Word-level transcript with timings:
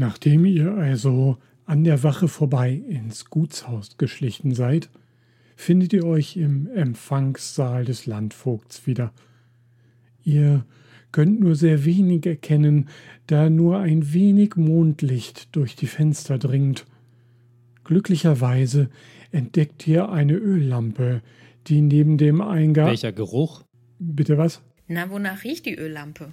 Nachdem 0.00 0.46
ihr 0.46 0.72
also 0.72 1.36
an 1.66 1.84
der 1.84 2.02
Wache 2.02 2.26
vorbei 2.26 2.72
ins 2.72 3.26
Gutshaus 3.26 3.98
geschlichen 3.98 4.54
seid, 4.54 4.88
findet 5.56 5.92
ihr 5.92 6.06
euch 6.06 6.38
im 6.38 6.70
Empfangssaal 6.74 7.84
des 7.84 8.06
Landvogts 8.06 8.86
wieder. 8.86 9.12
Ihr 10.24 10.64
könnt 11.12 11.40
nur 11.40 11.54
sehr 11.54 11.84
wenig 11.84 12.24
erkennen, 12.24 12.88
da 13.26 13.50
nur 13.50 13.78
ein 13.80 14.14
wenig 14.14 14.56
Mondlicht 14.56 15.54
durch 15.54 15.76
die 15.76 15.86
Fenster 15.86 16.38
dringt. 16.38 16.86
Glücklicherweise 17.84 18.88
entdeckt 19.32 19.86
ihr 19.86 20.08
eine 20.08 20.32
Öllampe, 20.32 21.20
die 21.66 21.82
neben 21.82 22.16
dem 22.16 22.40
Eingang. 22.40 22.86
Welcher 22.86 23.12
Geruch? 23.12 23.64
Bitte 23.98 24.38
was? 24.38 24.62
Na, 24.88 25.10
wonach 25.10 25.44
riecht 25.44 25.66
die 25.66 25.76
Öllampe? 25.76 26.32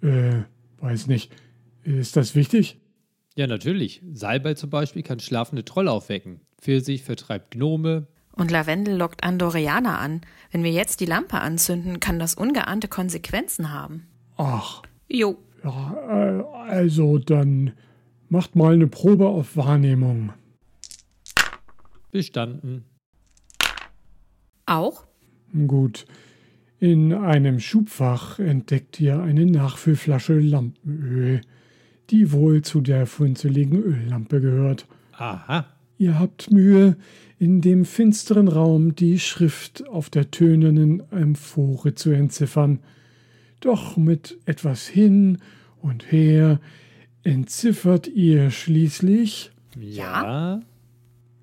Äh, 0.00 0.42
weiß 0.78 1.08
nicht. 1.08 1.32
Ist 1.82 2.16
das 2.16 2.36
wichtig? 2.36 2.79
Ja, 3.36 3.46
natürlich. 3.46 4.02
Salbei 4.12 4.54
zum 4.54 4.70
Beispiel 4.70 5.02
kann 5.02 5.20
schlafende 5.20 5.64
Trolle 5.64 5.90
aufwecken. 5.90 6.40
Pfirsich 6.60 7.02
vertreibt 7.02 7.52
Gnome. 7.52 8.06
Und 8.32 8.50
Lavendel 8.50 8.96
lockt 8.96 9.24
Andorianer 9.24 9.98
an. 9.98 10.22
Wenn 10.50 10.64
wir 10.64 10.72
jetzt 10.72 11.00
die 11.00 11.06
Lampe 11.06 11.40
anzünden, 11.40 12.00
kann 12.00 12.18
das 12.18 12.34
ungeahnte 12.34 12.88
Konsequenzen 12.88 13.72
haben. 13.72 14.06
Ach. 14.36 14.82
Jo. 15.08 15.38
Ja, 15.64 15.94
äh, 16.08 16.42
also 16.70 17.18
dann 17.18 17.72
macht 18.28 18.56
mal 18.56 18.74
eine 18.74 18.86
Probe 18.86 19.28
auf 19.28 19.56
Wahrnehmung. 19.56 20.32
Bestanden. 22.10 22.84
Auch? 24.66 25.04
Gut. 25.66 26.06
In 26.78 27.12
einem 27.12 27.60
Schubfach 27.60 28.38
entdeckt 28.38 29.00
ihr 29.00 29.20
eine 29.20 29.44
Nachfüllflasche 29.44 30.38
Lampenöl, 30.38 31.42
die 32.10 32.32
wohl 32.32 32.62
zu 32.62 32.80
der 32.80 33.06
funzeligen 33.06 33.82
Öllampe 33.82 34.40
gehört. 34.40 34.86
Aha. 35.12 35.66
Ihr 35.98 36.18
habt 36.18 36.50
Mühe, 36.50 36.96
in 37.38 37.60
dem 37.60 37.84
finsteren 37.84 38.48
Raum 38.48 38.94
die 38.94 39.18
Schrift 39.18 39.86
auf 39.88 40.10
der 40.10 40.30
tönernen 40.30 41.02
Amphore 41.10 41.94
zu 41.94 42.10
entziffern. 42.10 42.80
Doch 43.60 43.96
mit 43.96 44.38
etwas 44.46 44.86
hin 44.86 45.38
und 45.82 46.10
her 46.10 46.60
entziffert 47.22 48.08
ihr 48.08 48.50
schließlich 48.50 49.50
Ja. 49.78 50.60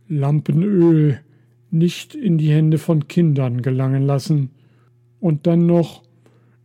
Lampenöl 0.07 1.19
nicht 1.69 2.15
in 2.15 2.37
die 2.37 2.51
Hände 2.51 2.77
von 2.77 3.07
Kindern 3.07 3.61
gelangen 3.61 4.03
lassen. 4.03 4.51
Und 5.19 5.47
dann 5.47 5.65
noch 5.65 6.03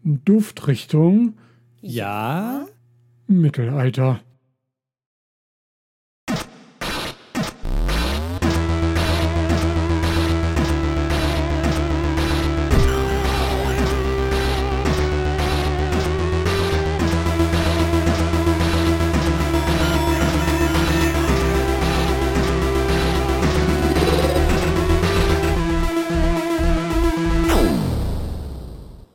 Duftrichtung 0.02 1.34
Ja. 1.80 2.66
Mittelalter. 3.40 4.20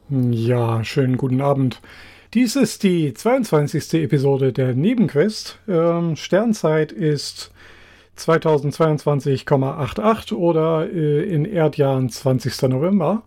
Ja, 0.09 0.83
schönen 0.83 1.17
guten 1.17 1.41
Abend. 1.41 1.81
Dies 2.33 2.57
ist 2.57 2.83
die 2.83 3.13
22. 3.13 4.03
Episode 4.03 4.51
der 4.51 4.73
Nebenquest. 4.73 5.59
Ähm, 5.65 6.17
Sternzeit 6.17 6.91
ist 6.91 7.53
2022,88 8.17 10.33
oder 10.33 10.91
äh, 10.91 11.23
in 11.23 11.45
Erdjahren 11.45 12.09
20. 12.09 12.63
November. 12.63 13.23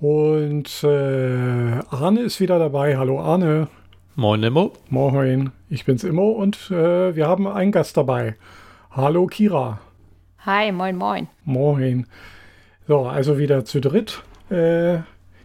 Und 0.00 0.84
äh, 0.84 1.80
Arne 1.90 2.20
ist 2.20 2.38
wieder 2.38 2.60
dabei. 2.60 2.96
Hallo 2.96 3.20
Arne. 3.20 3.66
Moin, 4.14 4.38
Nemo. 4.38 4.72
Moin, 4.88 5.50
ich 5.68 5.84
bin's 5.84 6.04
Immo 6.04 6.30
und 6.30 6.70
äh, 6.70 7.16
wir 7.16 7.26
haben 7.26 7.48
einen 7.48 7.72
Gast 7.72 7.96
dabei. 7.96 8.36
Hallo 8.92 9.26
Kira. 9.26 9.80
Hi, 10.46 10.70
moin, 10.70 10.96
moin. 10.96 11.26
Moin. 11.44 12.06
So, 12.86 13.06
also 13.06 13.36
wieder 13.36 13.64
zu 13.64 13.80
dritt. 13.80 14.22
Äh, 14.48 14.98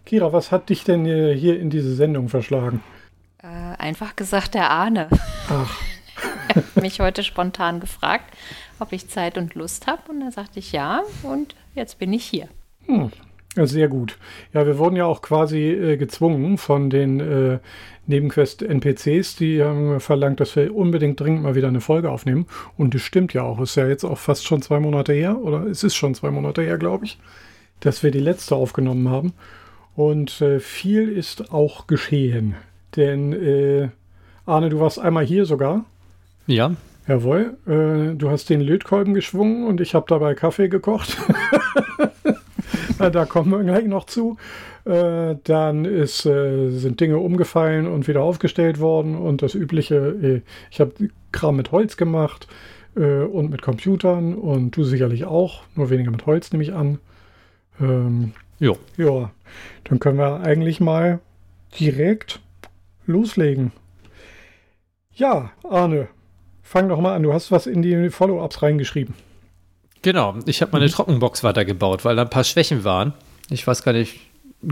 Kira, 0.05 0.33
was 0.33 0.51
hat 0.51 0.69
dich 0.69 0.83
denn 0.83 1.05
äh, 1.05 1.35
hier 1.35 1.59
in 1.59 1.69
diese 1.69 1.95
Sendung 1.95 2.29
verschlagen? 2.29 2.81
Äh, 3.41 3.47
einfach 3.81 4.15
gesagt, 4.15 4.53
der 4.53 4.69
Arne. 4.69 5.07
Ach, 5.49 5.81
Er 6.49 6.55
hat 6.55 6.75
mich 6.81 6.99
heute 6.99 7.23
spontan 7.23 7.79
gefragt, 7.79 8.25
ob 8.79 8.91
ich 8.91 9.09
Zeit 9.09 9.37
und 9.37 9.55
Lust 9.55 9.87
habe. 9.87 10.01
Und 10.09 10.21
da 10.21 10.31
sagte 10.31 10.59
ich 10.59 10.71
ja. 10.71 11.01
Und 11.23 11.55
jetzt 11.75 11.99
bin 11.99 12.13
ich 12.13 12.25
hier. 12.25 12.47
ja, 13.55 13.65
sehr 13.65 13.87
gut. 13.87 14.17
Ja, 14.53 14.65
wir 14.65 14.77
wurden 14.77 14.95
ja 14.95 15.05
auch 15.05 15.21
quasi 15.21 15.69
äh, 15.71 15.97
gezwungen 15.97 16.57
von 16.57 16.89
den 16.89 17.19
äh, 17.19 17.59
Nebenquest-NPCs, 18.07 19.37
die 19.37 19.63
haben 19.63 19.99
verlangt, 20.01 20.41
dass 20.41 20.55
wir 20.57 20.75
unbedingt 20.75 21.19
dringend 21.19 21.43
mal 21.43 21.55
wieder 21.55 21.69
eine 21.69 21.79
Folge 21.79 22.11
aufnehmen. 22.11 22.47
Und 22.77 22.93
das 22.93 23.01
stimmt 23.01 23.33
ja 23.33 23.43
auch. 23.43 23.61
Ist 23.61 23.75
ja 23.75 23.87
jetzt 23.87 24.03
auch 24.03 24.17
fast 24.17 24.45
schon 24.45 24.61
zwei 24.61 24.79
Monate 24.79 25.13
her, 25.13 25.39
oder 25.39 25.67
es 25.67 25.83
ist 25.83 25.95
schon 25.95 26.13
zwei 26.13 26.29
Monate 26.29 26.61
her, 26.63 26.77
glaube 26.77 27.05
ich, 27.05 27.17
dass 27.79 28.03
wir 28.03 28.11
die 28.11 28.19
letzte 28.19 28.55
aufgenommen 28.55 29.09
haben. 29.09 29.33
Und 29.95 30.41
äh, 30.41 30.59
viel 30.59 31.09
ist 31.09 31.51
auch 31.51 31.87
geschehen. 31.87 32.55
Denn, 32.95 33.33
äh, 33.33 33.89
Arne, 34.45 34.69
du 34.69 34.79
warst 34.79 34.99
einmal 34.99 35.25
hier 35.25 35.45
sogar. 35.45 35.85
Ja. 36.47 36.75
Jawohl, 37.07 37.57
äh, 37.67 38.15
du 38.15 38.29
hast 38.29 38.49
den 38.49 38.61
Lötkolben 38.61 39.13
geschwungen 39.13 39.67
und 39.67 39.81
ich 39.81 39.93
habe 39.93 40.05
dabei 40.07 40.35
Kaffee 40.35 40.69
gekocht. 40.69 41.17
Da 43.11 43.25
kommen 43.25 43.51
wir 43.51 43.63
gleich 43.63 43.85
noch 43.85 44.05
zu. 44.05 44.37
Äh, 44.85 45.35
dann 45.43 45.85
ist, 45.85 46.25
äh, 46.25 46.69
sind 46.69 46.99
Dinge 46.99 47.17
umgefallen 47.17 47.87
und 47.87 48.07
wieder 48.07 48.21
aufgestellt 48.21 48.79
worden 48.79 49.15
und 49.15 49.41
das 49.41 49.55
übliche, 49.55 49.95
äh, 49.95 50.41
ich 50.71 50.79
habe 50.79 50.93
Kram 51.31 51.55
mit 51.55 51.71
Holz 51.71 51.97
gemacht 51.97 52.47
und 52.95 53.49
mit 53.49 53.63
Computern 53.63 54.35
und 54.35 54.77
du 54.77 54.83
sicherlich 54.83 55.25
auch, 55.25 55.63
nur 55.73 55.89
weniger 55.89 56.11
mit 56.11 56.27
Holz 56.27 56.51
nehme 56.51 56.63
ich 56.63 56.73
an. 56.73 56.99
Ähm, 57.81 58.33
Jo. 58.59 58.77
ja, 58.97 59.31
dann 59.85 59.99
können 59.99 60.17
wir 60.17 60.41
eigentlich 60.41 60.79
mal 60.79 61.19
direkt 61.79 62.39
loslegen. 63.05 63.71
Ja, 65.13 65.51
Arne, 65.63 66.07
fang 66.61 66.89
doch 66.89 66.99
mal 66.99 67.15
an. 67.15 67.23
Du 67.23 67.33
hast 67.33 67.51
was 67.51 67.67
in 67.67 67.81
die 67.81 68.09
Follow-ups 68.09 68.61
reingeschrieben. 68.61 69.15
Genau. 70.01 70.35
Ich 70.45 70.61
habe 70.61 70.71
meine 70.73 70.89
Trockenbox 70.89 71.43
weitergebaut, 71.43 72.03
weil 72.03 72.15
da 72.15 72.23
ein 72.23 72.29
paar 72.29 72.43
Schwächen 72.43 72.83
waren. 72.83 73.13
Ich 73.49 73.65
weiß 73.65 73.83
gar 73.83 73.93
nicht, 73.93 74.19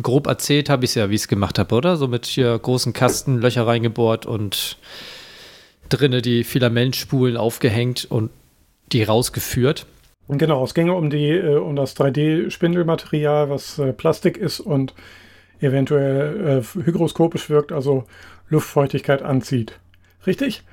grob 0.02 0.28
erzählt 0.28 0.70
habe 0.70 0.86
ich 0.86 0.92
es 0.92 0.96
ja, 0.96 1.10
wie 1.10 1.16
ich 1.16 1.22
es 1.22 1.28
gemacht 1.28 1.60
habe, 1.60 1.76
oder? 1.76 1.98
So 1.98 2.08
mit 2.08 2.26
hier 2.26 2.58
großen 2.58 2.94
Kasten, 2.94 3.40
Löcher 3.40 3.68
reingebohrt 3.68 4.26
und 4.26 4.78
drinne 5.90 6.22
die 6.22 6.44
Filamentspulen 6.44 7.38
aufgehängt 7.38 8.06
und 8.10 8.32
die 8.92 9.04
rausgeführt. 9.04 9.86
Genau, 10.28 10.64
es 10.64 10.74
ginge 10.74 10.94
um, 10.94 11.10
die, 11.10 11.30
äh, 11.30 11.58
um 11.58 11.76
das 11.76 11.96
3D-Spindelmaterial, 11.98 13.50
was 13.50 13.80
äh, 13.80 13.92
Plastik 13.92 14.38
ist 14.38 14.60
und 14.60 14.94
eventuell 15.60 16.60
äh, 16.60 16.84
hygroskopisch 16.84 17.50
wirkt, 17.50 17.72
also 17.72 18.06
Luftfeuchtigkeit 18.50 19.22
anzieht. 19.22 19.80
Richtig? 20.26 20.64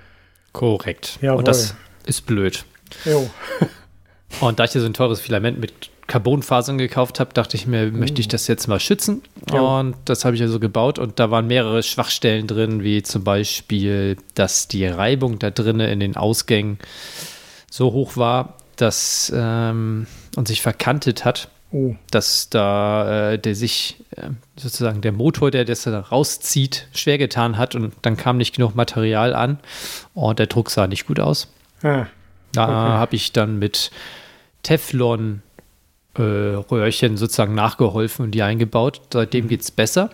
Korrekt. 0.52 1.18
Jawohl. 1.20 1.38
Und 1.38 1.48
das 1.48 1.74
ist 2.06 2.26
blöd. 2.26 2.64
Jo. 3.04 3.28
Und 4.40 4.58
da 4.58 4.64
ich 4.64 4.72
hier 4.72 4.82
so 4.82 4.86
ein 4.86 4.94
teures 4.94 5.20
Filament 5.20 5.58
mit 5.58 5.90
Carbonfasern 6.06 6.78
gekauft 6.78 7.20
habe, 7.20 7.32
dachte 7.32 7.56
ich 7.56 7.66
mir, 7.66 7.90
möchte 7.90 8.20
ich 8.20 8.28
das 8.28 8.46
jetzt 8.46 8.66
mal 8.66 8.80
schützen. 8.80 9.22
Ja. 9.52 9.60
Und 9.60 9.96
das 10.04 10.24
habe 10.24 10.36
ich 10.36 10.42
also 10.42 10.60
gebaut. 10.60 10.98
Und 10.98 11.18
da 11.18 11.30
waren 11.30 11.46
mehrere 11.46 11.82
Schwachstellen 11.82 12.46
drin, 12.46 12.82
wie 12.82 13.02
zum 13.02 13.24
Beispiel, 13.24 14.16
dass 14.34 14.68
die 14.68 14.86
Reibung 14.86 15.38
da 15.38 15.50
drinnen 15.50 15.88
in 15.88 16.00
den 16.00 16.16
Ausgängen 16.16 16.78
so 17.70 17.92
hoch 17.92 18.16
war, 18.16 18.54
dass 18.80 19.32
ähm, 19.34 20.06
und 20.36 20.48
sich 20.48 20.62
verkantet 20.62 21.24
hat, 21.24 21.48
Oh, 21.70 21.94
dass 22.10 22.48
da 22.48 23.32
äh, 23.32 23.38
der 23.38 23.54
sich 23.54 24.02
äh, 24.16 24.30
sozusagen 24.56 25.02
der 25.02 25.12
Motor, 25.12 25.50
der 25.50 25.66
das 25.66 25.82
da 25.82 26.00
rauszieht, 26.00 26.88
schwer 26.94 27.18
getan 27.18 27.58
hat 27.58 27.74
und 27.74 27.92
dann 28.00 28.16
kam 28.16 28.38
nicht 28.38 28.56
genug 28.56 28.74
Material 28.74 29.34
an 29.34 29.58
und 30.14 30.38
der 30.38 30.46
Druck 30.46 30.70
sah 30.70 30.86
nicht 30.86 31.06
gut 31.06 31.20
aus. 31.20 31.48
ah, 31.82 32.06
Da 32.52 32.64
Okay. 32.64 32.72
habe 32.72 33.16
ich 33.16 33.32
dann 33.32 33.58
mit 33.58 33.90
Teflon 34.62 35.42
äh, 36.16 36.22
Röhrchen 36.22 37.18
sozusagen 37.18 37.54
nachgeholfen 37.54 38.24
und 38.24 38.30
die 38.30 38.42
eingebaut. 38.42 39.02
Seitdem 39.12 39.46
geht 39.48 39.60
es 39.60 39.70
besser. 39.70 40.08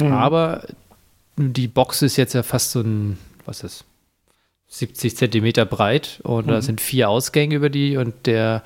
Mhm. 0.00 0.12
Aber 0.12 0.64
die 1.36 1.68
Box 1.68 2.02
ist 2.02 2.16
jetzt 2.16 2.34
ja 2.34 2.42
fast 2.42 2.72
so 2.72 2.80
ein, 2.80 3.16
was 3.44 3.62
ist, 3.62 3.84
70 4.68 5.16
Zentimeter 5.16 5.64
breit 5.64 6.20
und 6.22 6.48
da 6.48 6.60
sind 6.60 6.80
vier 6.80 7.08
Ausgänge 7.08 7.54
über 7.54 7.70
die 7.70 7.96
und 7.96 8.14
der 8.26 8.62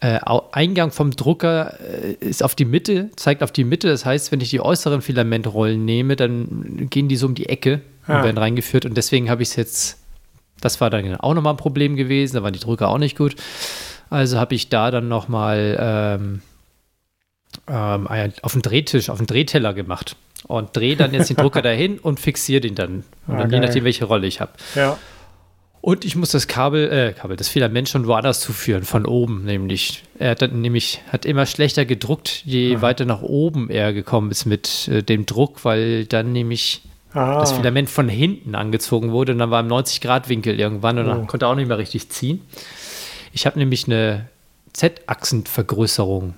äh, 0.00 0.18
Eingang 0.52 0.90
vom 0.92 1.10
Drucker 1.10 1.78
äh, 1.80 2.12
ist 2.20 2.42
auf 2.42 2.54
die 2.54 2.64
Mitte, 2.64 3.10
zeigt 3.16 3.42
auf 3.42 3.52
die 3.52 3.64
Mitte. 3.64 3.88
Das 3.88 4.06
heißt, 4.06 4.32
wenn 4.32 4.40
ich 4.40 4.48
die 4.50 4.60
äußeren 4.60 5.02
Filamentrollen 5.02 5.84
nehme, 5.84 6.16
dann 6.16 6.88
gehen 6.88 7.08
die 7.08 7.16
so 7.16 7.26
um 7.26 7.34
die 7.34 7.48
Ecke 7.48 7.82
Ah. 8.06 8.18
und 8.18 8.24
werden 8.24 8.38
reingeführt 8.38 8.86
und 8.86 8.96
deswegen 8.96 9.28
habe 9.30 9.42
ich 9.42 9.50
es 9.50 9.56
jetzt 9.56 9.98
Das 10.62 10.80
war 10.80 10.90
dann 10.90 11.16
auch 11.16 11.34
nochmal 11.34 11.54
ein 11.54 11.58
Problem 11.58 11.96
gewesen, 11.96 12.36
da 12.36 12.42
waren 12.42 12.52
die 12.52 12.58
Drücker 12.58 12.88
auch 12.88 12.98
nicht 12.98 13.16
gut. 13.16 13.36
Also 14.08 14.38
habe 14.38 14.54
ich 14.54 14.68
da 14.68 14.90
dann 14.90 15.08
nochmal 15.08 15.76
ähm, 15.80 16.42
ähm, 17.68 18.08
auf 18.42 18.52
den 18.52 18.62
Drehtisch, 18.62 19.10
auf 19.10 19.18
den 19.18 19.26
Drehteller 19.26 19.74
gemacht 19.74 20.16
und 20.50 20.76
drehe 20.76 20.96
dann 20.96 21.14
jetzt 21.14 21.30
den 21.30 21.36
Drucker 21.36 21.62
dahin 21.70 21.98
und 21.98 22.20
fixiere 22.20 22.60
den 22.60 22.74
dann. 22.74 23.04
Und 23.26 23.38
dann 23.38 23.50
je 23.50 23.60
nachdem, 23.60 23.84
welche 23.84 24.04
Rolle 24.04 24.26
ich 24.26 24.40
habe. 24.40 24.52
Ja. 24.74 24.98
Und 25.82 26.04
ich 26.04 26.14
muss 26.14 26.30
das 26.30 26.46
Kabel, 26.46 26.92
äh, 26.92 27.12
Kabel, 27.14 27.36
das 27.36 27.48
Filament 27.48 27.88
schon 27.88 28.06
woanders 28.06 28.40
zuführen, 28.40 28.84
von 28.84 29.06
oben 29.06 29.44
nämlich. 29.44 30.02
Er 30.18 30.32
hat 30.32 30.42
dann 30.42 30.60
nämlich, 30.60 31.00
hat 31.10 31.24
immer 31.24 31.46
schlechter 31.46 31.86
gedruckt, 31.86 32.42
je 32.44 32.76
Aha. 32.76 32.82
weiter 32.82 33.06
nach 33.06 33.22
oben 33.22 33.70
er 33.70 33.94
gekommen 33.94 34.30
ist 34.30 34.44
mit 34.44 34.88
äh, 34.88 35.02
dem 35.02 35.24
Druck, 35.24 35.64
weil 35.64 36.04
dann 36.04 36.32
nämlich 36.32 36.82
ah. 37.14 37.40
das 37.40 37.52
Filament 37.52 37.88
von 37.88 38.10
hinten 38.10 38.54
angezogen 38.54 39.12
wurde 39.12 39.32
und 39.32 39.38
dann 39.38 39.50
war 39.50 39.60
im 39.60 39.68
90-Grad-Winkel 39.68 40.60
irgendwann 40.60 40.98
und 40.98 41.06
oh. 41.06 41.08
dann 41.08 41.26
konnte 41.26 41.46
er 41.46 41.48
auch 41.48 41.54
nicht 41.54 41.68
mehr 41.68 41.78
richtig 41.78 42.10
ziehen. 42.10 42.42
Ich 43.32 43.46
habe 43.46 43.58
nämlich 43.58 43.86
eine 43.86 44.28
Z-Achsenvergrößerung 44.74 46.34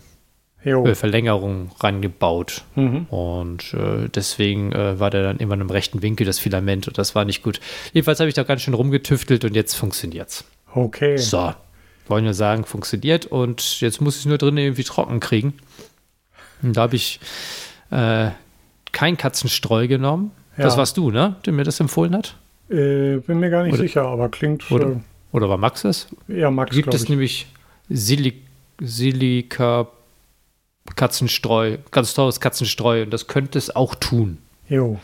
äh, 0.64 0.94
Verlängerung 0.94 1.70
rangebaut. 1.81 2.64
Mhm. 2.75 3.06
Und 3.11 3.75
äh, 3.75 4.09
deswegen 4.14 4.73
äh, 4.73 4.99
war 4.99 5.11
der 5.11 5.23
dann 5.23 5.38
immer 5.38 5.55
im 5.55 5.70
rechten 5.70 6.03
Winkel, 6.03 6.26
das 6.26 6.38
Filament, 6.38 6.88
und 6.88 6.99
das 6.99 7.14
war 7.14 7.25
nicht 7.25 7.43
gut. 7.43 7.61
Jedenfalls 7.93 8.20
habe 8.20 8.29
ich 8.29 8.35
da 8.35 8.43
ganz 8.43 8.62
schön 8.62 8.75
rumgetüftelt 8.75 9.44
und 9.44 9.55
jetzt 9.55 9.75
funktioniert's. 9.75 10.44
Okay. 10.75 11.17
So. 11.17 11.55
Wollen 12.09 12.25
wir 12.25 12.35
sagen, 12.35 12.64
funktioniert 12.64 13.26
und 13.26 13.81
jetzt 13.81 14.00
muss 14.00 14.17
ich 14.17 14.23
es 14.23 14.26
nur 14.26 14.38
drin 14.38 14.56
irgendwie 14.56 14.85
trocken 14.85 15.20
kriegen. 15.20 15.55
Und 16.62 16.76
da 16.76 16.82
habe 16.82 16.97
ich 16.97 17.20
äh, 17.91 18.31
kein 18.93 19.17
Katzenstreu 19.17 19.88
genommen. 19.88 20.32
Ja. 20.56 20.65
Das 20.65 20.76
warst 20.76 20.97
du, 20.97 21.11
ne? 21.11 21.37
Der 21.47 21.53
mir 21.53 21.65
das 21.65 21.81
empfohlen 21.81 22.15
hat? 22.15 22.37
Äh, 22.69 23.19
bin 23.19 23.38
mir 23.41 23.50
gar 23.50 23.62
nicht 23.65 23.75
oder, 23.75 23.82
sicher, 23.82 24.03
aber 24.03 24.29
klingt. 24.29 24.70
Oder, 24.70 25.00
oder 25.32 25.49
war 25.49 25.58
Max 25.58 25.85
es? 25.85 26.08
Ja, 26.29 26.50
Max. 26.50 26.75
Gibt 26.75 26.93
es 26.93 27.05
ich. 27.05 27.08
nämlich 27.08 27.47
Silik 27.88 28.43
Silika 28.81 29.88
Katzenstreu, 30.96 31.79
ganz 31.90 32.14
teures 32.14 32.40
Katzenstreu 32.40 33.02
und 33.02 33.11
das 33.11 33.26
könnte 33.26 33.58
es 33.58 33.75
auch 33.75 33.94
tun. 33.94 34.38
Jo. 34.69 34.99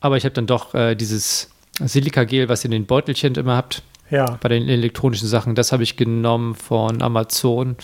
Aber 0.00 0.16
ich 0.16 0.24
habe 0.24 0.34
dann 0.34 0.46
doch 0.46 0.74
äh, 0.74 0.94
dieses 0.94 1.50
Silikagel, 1.80 2.48
was 2.48 2.64
ihr 2.64 2.66
in 2.66 2.72
den 2.72 2.86
Beutelchen 2.86 3.34
immer 3.34 3.56
habt, 3.56 3.82
ja. 4.10 4.38
bei 4.40 4.48
den 4.48 4.68
elektronischen 4.68 5.28
Sachen, 5.28 5.54
das 5.54 5.72
habe 5.72 5.82
ich 5.82 5.96
genommen 5.96 6.54
von 6.54 7.02
Amazon, 7.02 7.76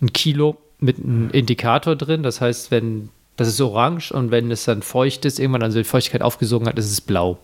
ein 0.00 0.12
Kilo 0.12 0.56
mit 0.78 0.98
einem 0.98 1.30
Indikator 1.30 1.96
drin. 1.96 2.22
Das 2.22 2.40
heißt, 2.40 2.70
wenn 2.70 3.10
das 3.36 3.48
ist 3.48 3.60
orange 3.60 4.12
und 4.12 4.30
wenn 4.30 4.50
es 4.50 4.64
dann 4.64 4.82
feucht 4.82 5.24
ist, 5.24 5.40
irgendwann 5.40 5.62
also 5.62 5.78
die 5.78 5.84
Feuchtigkeit 5.84 6.22
aufgesogen 6.22 6.68
hat, 6.68 6.78
ist 6.78 6.90
es 6.90 7.00
blau. 7.00 7.38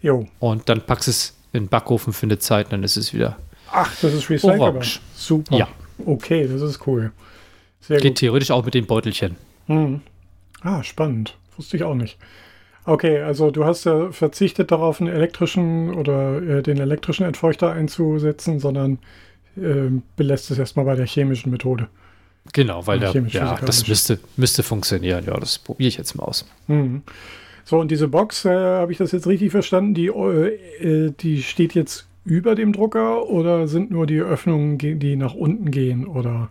Jo. 0.00 0.26
Und 0.38 0.68
dann 0.68 0.80
packst 0.80 1.08
es 1.08 1.34
in 1.52 1.64
den 1.64 1.68
Backofen 1.68 2.12
für 2.12 2.26
eine 2.26 2.38
Zeit, 2.38 2.72
dann 2.72 2.82
ist 2.82 2.96
es 2.96 3.12
wieder. 3.12 3.36
Ach, 3.70 3.94
das 4.00 4.14
ist 4.14 4.30
recycelbar. 4.30 4.70
Orange. 4.70 5.00
Super. 5.14 5.56
Ja. 5.56 5.68
Okay, 6.04 6.48
das 6.48 6.62
ist 6.62 6.86
cool. 6.86 7.12
Sehr 7.80 7.98
Geht 8.00 8.12
gut. 8.12 8.18
theoretisch 8.18 8.50
auch 8.50 8.64
mit 8.64 8.74
den 8.74 8.86
Beutelchen. 8.86 9.36
Hm. 9.66 10.00
Ah, 10.62 10.82
spannend. 10.82 11.36
Wusste 11.56 11.76
ich 11.76 11.84
auch 11.84 11.94
nicht. 11.94 12.18
Okay, 12.84 13.20
also 13.20 13.50
du 13.50 13.64
hast 13.64 13.84
ja 13.84 14.12
verzichtet 14.12 14.70
darauf, 14.70 15.00
einen 15.00 15.12
elektrischen 15.12 15.94
oder 15.94 16.40
äh, 16.40 16.62
den 16.62 16.78
elektrischen 16.78 17.24
Entfeuchter 17.24 17.72
einzusetzen, 17.72 18.60
sondern 18.60 18.98
äh, 19.56 19.90
belässt 20.16 20.50
es 20.50 20.58
erstmal 20.58 20.84
bei 20.84 20.94
der 20.94 21.06
chemischen 21.06 21.50
Methode. 21.50 21.88
Genau, 22.52 22.86
weil 22.86 23.00
da, 23.00 23.12
ja, 23.12 23.56
das 23.56 23.88
müsste, 23.88 24.20
müsste 24.36 24.62
funktionieren. 24.62 25.24
Ja, 25.26 25.34
das 25.38 25.58
probiere 25.58 25.88
ich 25.88 25.96
jetzt 25.96 26.14
mal 26.14 26.24
aus. 26.24 26.46
Mhm. 26.68 27.02
So, 27.64 27.80
und 27.80 27.90
diese 27.90 28.06
Box, 28.06 28.44
äh, 28.44 28.50
habe 28.50 28.92
ich 28.92 28.98
das 28.98 29.10
jetzt 29.10 29.26
richtig 29.26 29.50
verstanden, 29.50 29.94
die, 29.94 30.06
äh, 30.06 30.54
äh, 30.80 31.12
die 31.18 31.42
steht 31.42 31.74
jetzt 31.74 32.06
über 32.24 32.54
dem 32.54 32.72
Drucker 32.72 33.28
oder 33.28 33.66
sind 33.66 33.90
nur 33.90 34.06
die 34.06 34.20
Öffnungen, 34.20 34.78
die 34.78 35.16
nach 35.16 35.34
unten 35.34 35.72
gehen? 35.72 36.06
Oder 36.06 36.50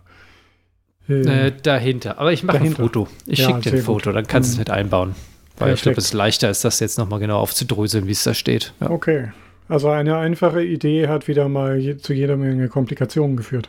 äh, 1.08 1.52
dahinter. 1.62 2.18
Aber 2.18 2.32
ich 2.32 2.42
mache 2.42 2.58
ein 2.58 2.74
Foto. 2.74 3.08
Ich 3.26 3.40
ja, 3.40 3.46
schicke 3.46 3.70
dir 3.70 3.72
ein 3.78 3.82
Foto, 3.82 4.10
gut. 4.10 4.16
dann 4.16 4.26
kannst 4.26 4.50
du 4.50 4.52
es 4.52 4.56
mhm. 4.56 4.60
mit 4.60 4.70
einbauen. 4.70 5.14
Weil 5.58 5.68
Perfekt. 5.68 5.76
ich 5.76 5.82
glaube, 5.82 5.98
es 5.98 6.04
ist 6.06 6.12
leichter 6.12 6.50
ist, 6.50 6.64
das 6.64 6.80
jetzt 6.80 6.98
nochmal 6.98 7.20
genau 7.20 7.38
aufzudröseln, 7.38 8.06
wie 8.06 8.12
es 8.12 8.22
da 8.24 8.34
steht. 8.34 8.74
Ja. 8.80 8.90
Okay. 8.90 9.30
Also 9.68 9.88
eine 9.88 10.16
einfache 10.16 10.62
Idee 10.62 11.08
hat 11.08 11.26
wieder 11.28 11.48
mal 11.48 11.78
je, 11.78 11.96
zu 11.96 12.12
jeder 12.12 12.36
Menge 12.36 12.68
Komplikationen 12.68 13.36
geführt. 13.36 13.68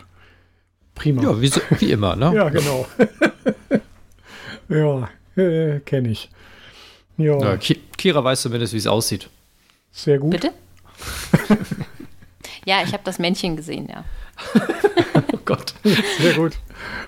Prima. 0.95 1.23
Ja, 1.23 1.41
wie, 1.41 1.47
so, 1.47 1.61
wie 1.79 1.91
immer, 1.91 2.15
ne? 2.15 2.33
ja, 2.35 2.49
genau. 2.49 2.85
ja, 4.69 5.09
äh, 5.41 5.79
kenne 5.79 6.09
ich. 6.09 6.29
Ja. 7.17 7.39
ja. 7.39 7.57
Kira 7.97 8.23
weiß 8.23 8.41
zumindest, 8.41 8.73
wie 8.73 8.77
es 8.77 8.87
aussieht. 8.87 9.29
Sehr 9.91 10.19
gut. 10.19 10.31
Bitte? 10.31 10.51
ja, 12.65 12.83
ich 12.83 12.93
habe 12.93 13.03
das 13.03 13.17
Männchen 13.17 13.55
gesehen, 13.55 13.87
ja. 13.89 14.03
oh 15.33 15.39
Gott. 15.45 15.73
Sehr 16.19 16.33
gut. 16.33 16.53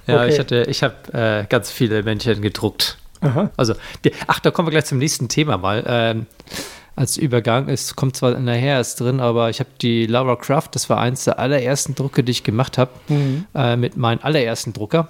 Ja, 0.07 0.23
okay. 0.23 0.33
ich 0.33 0.39
hatte, 0.39 0.65
ich 0.67 0.83
habe 0.83 0.95
äh, 1.13 1.45
ganz 1.47 1.71
viele 1.71 2.03
Männchen 2.03 2.41
gedruckt. 2.41 2.97
Aha. 3.21 3.51
Also, 3.57 3.75
die, 4.03 4.11
ach, 4.27 4.39
da 4.39 4.51
kommen 4.51 4.67
wir 4.67 4.71
gleich 4.71 4.85
zum 4.85 4.97
nächsten 4.97 5.27
Thema 5.27 5.57
mal. 5.57 5.83
Ähm, 5.85 6.25
als 6.99 7.15
Übergang. 7.15 7.69
Es 7.69 7.95
kommt 7.95 8.17
zwar 8.17 8.37
nachher 8.39 8.75
erst 8.75 8.99
drin, 8.99 9.21
aber 9.21 9.49
ich 9.49 9.61
habe 9.61 9.69
die 9.81 10.05
Lara 10.05 10.35
Craft, 10.35 10.67
das 10.73 10.89
war 10.89 10.99
eins 10.99 11.23
der 11.23 11.39
allerersten 11.39 11.95
Drucke, 11.95 12.25
die 12.25 12.31
ich 12.31 12.43
gemacht 12.43 12.77
habe, 12.77 12.91
mhm. 13.07 13.45
äh, 13.55 13.77
mit 13.77 13.95
meinem 13.95 14.19
allerersten 14.21 14.73
Drucker. 14.73 15.07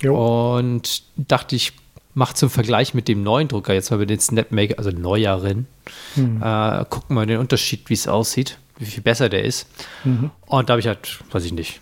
Jo. 0.00 0.56
Und 0.56 1.02
dachte 1.16 1.56
ich, 1.56 1.72
mache 2.14 2.34
zum 2.34 2.50
Vergleich 2.50 2.94
mit 2.94 3.08
dem 3.08 3.24
neuen 3.24 3.48
Drucker, 3.48 3.74
jetzt 3.74 3.90
mal 3.90 3.96
mit 3.96 4.10
den 4.10 4.20
Snapmaker, 4.20 4.78
also 4.78 4.90
neueren, 4.90 5.66
mhm. 6.14 6.40
äh, 6.40 6.84
gucken 6.88 7.16
wir 7.16 7.26
den 7.26 7.38
Unterschied, 7.38 7.90
wie 7.90 7.94
es 7.94 8.06
aussieht, 8.06 8.58
wie 8.80 8.86
viel 8.86 9.02
besser 9.02 9.28
der 9.28 9.44
ist. 9.44 9.68
Mhm. 10.04 10.30
Und 10.46 10.68
da 10.68 10.72
habe 10.72 10.80
ich 10.80 10.86
halt, 10.86 11.20
weiß 11.30 11.44
ich 11.44 11.52
nicht, 11.52 11.80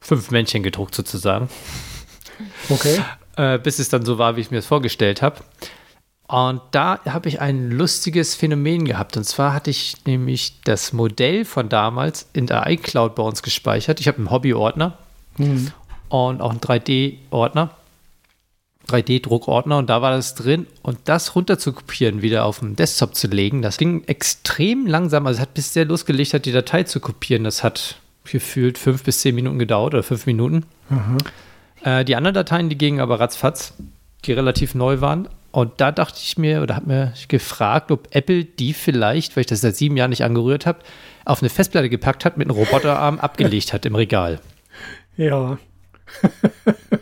fünf 0.00 0.30
Männchen 0.30 0.62
gedruckt 0.62 0.94
sozusagen. 0.94 1.48
Okay. 2.68 3.00
Äh, 3.34 3.58
bis 3.58 3.78
es 3.78 3.88
dann 3.88 4.04
so 4.04 4.18
war, 4.18 4.36
wie 4.36 4.42
ich 4.42 4.50
mir 4.50 4.58
das 4.58 4.66
vorgestellt 4.66 5.22
habe. 5.22 5.38
Und 6.28 6.60
da 6.70 7.00
habe 7.06 7.30
ich 7.30 7.40
ein 7.40 7.70
lustiges 7.70 8.34
Phänomen 8.34 8.84
gehabt. 8.84 9.16
Und 9.16 9.24
zwar 9.24 9.54
hatte 9.54 9.70
ich 9.70 10.04
nämlich 10.04 10.60
das 10.64 10.92
Modell 10.92 11.46
von 11.46 11.70
damals 11.70 12.28
in 12.34 12.46
der 12.46 12.66
iCloud 12.66 13.14
bei 13.14 13.22
uns 13.22 13.42
gespeichert. 13.42 14.00
Ich 14.00 14.08
habe 14.08 14.18
einen 14.18 14.30
Hobby-Ordner 14.30 14.98
mhm. 15.38 15.72
und 16.10 16.42
auch 16.42 16.50
einen 16.50 16.60
3D-Ordner. 16.60 17.70
3D-Druckordner 18.92 19.78
und 19.78 19.90
da 19.90 20.02
war 20.02 20.12
das 20.12 20.34
drin 20.34 20.66
und 20.82 20.98
das 21.04 21.34
runter 21.34 21.58
zu 21.58 21.72
kopieren, 21.72 22.22
wieder 22.22 22.44
auf 22.44 22.58
dem 22.60 22.76
Desktop 22.76 23.14
zu 23.14 23.28
legen, 23.28 23.62
das 23.62 23.78
ging 23.78 24.04
extrem 24.04 24.86
langsam. 24.86 25.26
Also 25.26 25.38
es 25.38 25.42
hat 25.42 25.54
bis 25.54 25.72
sehr 25.72 25.84
losgelegt 25.84 26.34
hat, 26.34 26.44
die 26.44 26.52
Datei 26.52 26.82
zu 26.82 27.00
kopieren. 27.00 27.44
Das 27.44 27.62
hat 27.62 27.96
gefühlt 28.24 28.78
fünf 28.78 29.02
bis 29.04 29.20
zehn 29.20 29.34
Minuten 29.34 29.58
gedauert 29.58 29.94
oder 29.94 30.02
fünf 30.02 30.26
Minuten. 30.26 30.64
Äh, 31.82 32.04
die 32.04 32.16
anderen 32.16 32.34
Dateien, 32.34 32.68
die 32.68 32.78
gingen 32.78 33.00
aber 33.00 33.20
ratzfatz, 33.20 33.74
die 34.24 34.32
relativ 34.32 34.74
neu 34.74 35.00
waren. 35.00 35.28
Und 35.50 35.80
da 35.80 35.92
dachte 35.92 36.18
ich 36.22 36.38
mir 36.38 36.62
oder 36.62 36.76
habe 36.76 36.86
mir 36.86 37.12
gefragt, 37.28 37.90
ob 37.90 38.08
Apple 38.14 38.44
die 38.44 38.72
vielleicht, 38.72 39.36
weil 39.36 39.42
ich 39.42 39.46
das 39.46 39.60
seit 39.60 39.76
sieben 39.76 39.96
Jahren 39.96 40.10
nicht 40.10 40.24
angerührt 40.24 40.64
habe, 40.64 40.78
auf 41.24 41.42
eine 41.42 41.50
Festplatte 41.50 41.90
gepackt 41.90 42.24
hat, 42.24 42.38
mit 42.38 42.48
einem 42.48 42.56
Roboterarm 42.56 43.18
abgelegt 43.20 43.72
hat 43.72 43.84
im 43.84 43.94
Regal. 43.94 44.40
Ja, 45.16 45.58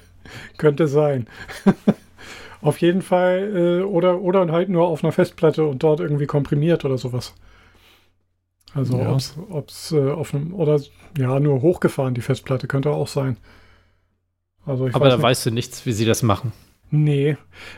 könnte 0.61 0.87
sein. 0.87 1.27
auf 2.63 2.79
jeden 2.81 3.03
Fall, 3.03 3.81
äh, 3.81 3.83
oder, 3.83 4.21
oder 4.21 4.47
halt 4.53 4.69
nur 4.69 4.87
auf 4.87 5.03
einer 5.03 5.13
Festplatte 5.13 5.65
und 5.65 5.83
dort 5.83 6.01
irgendwie 6.01 6.27
komprimiert 6.27 6.85
oder 6.85 6.99
sowas. 6.99 7.35
Also 8.75 8.99
ja. 8.99 9.17
ob 9.51 9.69
es 9.69 9.93
äh, 9.93 10.11
auf 10.11 10.35
einem, 10.35 10.55
oder 10.55 10.81
ja, 11.19 11.41
nur 11.41 11.63
hochgefahren, 11.63 12.15
die 12.15 12.21
Festplatte, 12.21 12.69
könnte 12.69 12.91
auch 12.91 13.09
sein. 13.09 13.37
Also 14.65 14.89
Aber 14.93 15.09
da 15.09 15.17
nicht. 15.17 15.23
weißt 15.23 15.47
du 15.47 15.51
nichts, 15.51 15.87
wie 15.87 15.93
sie 15.93 16.05
das 16.05 16.23
machen. 16.23 16.53
Nee, 16.93 17.37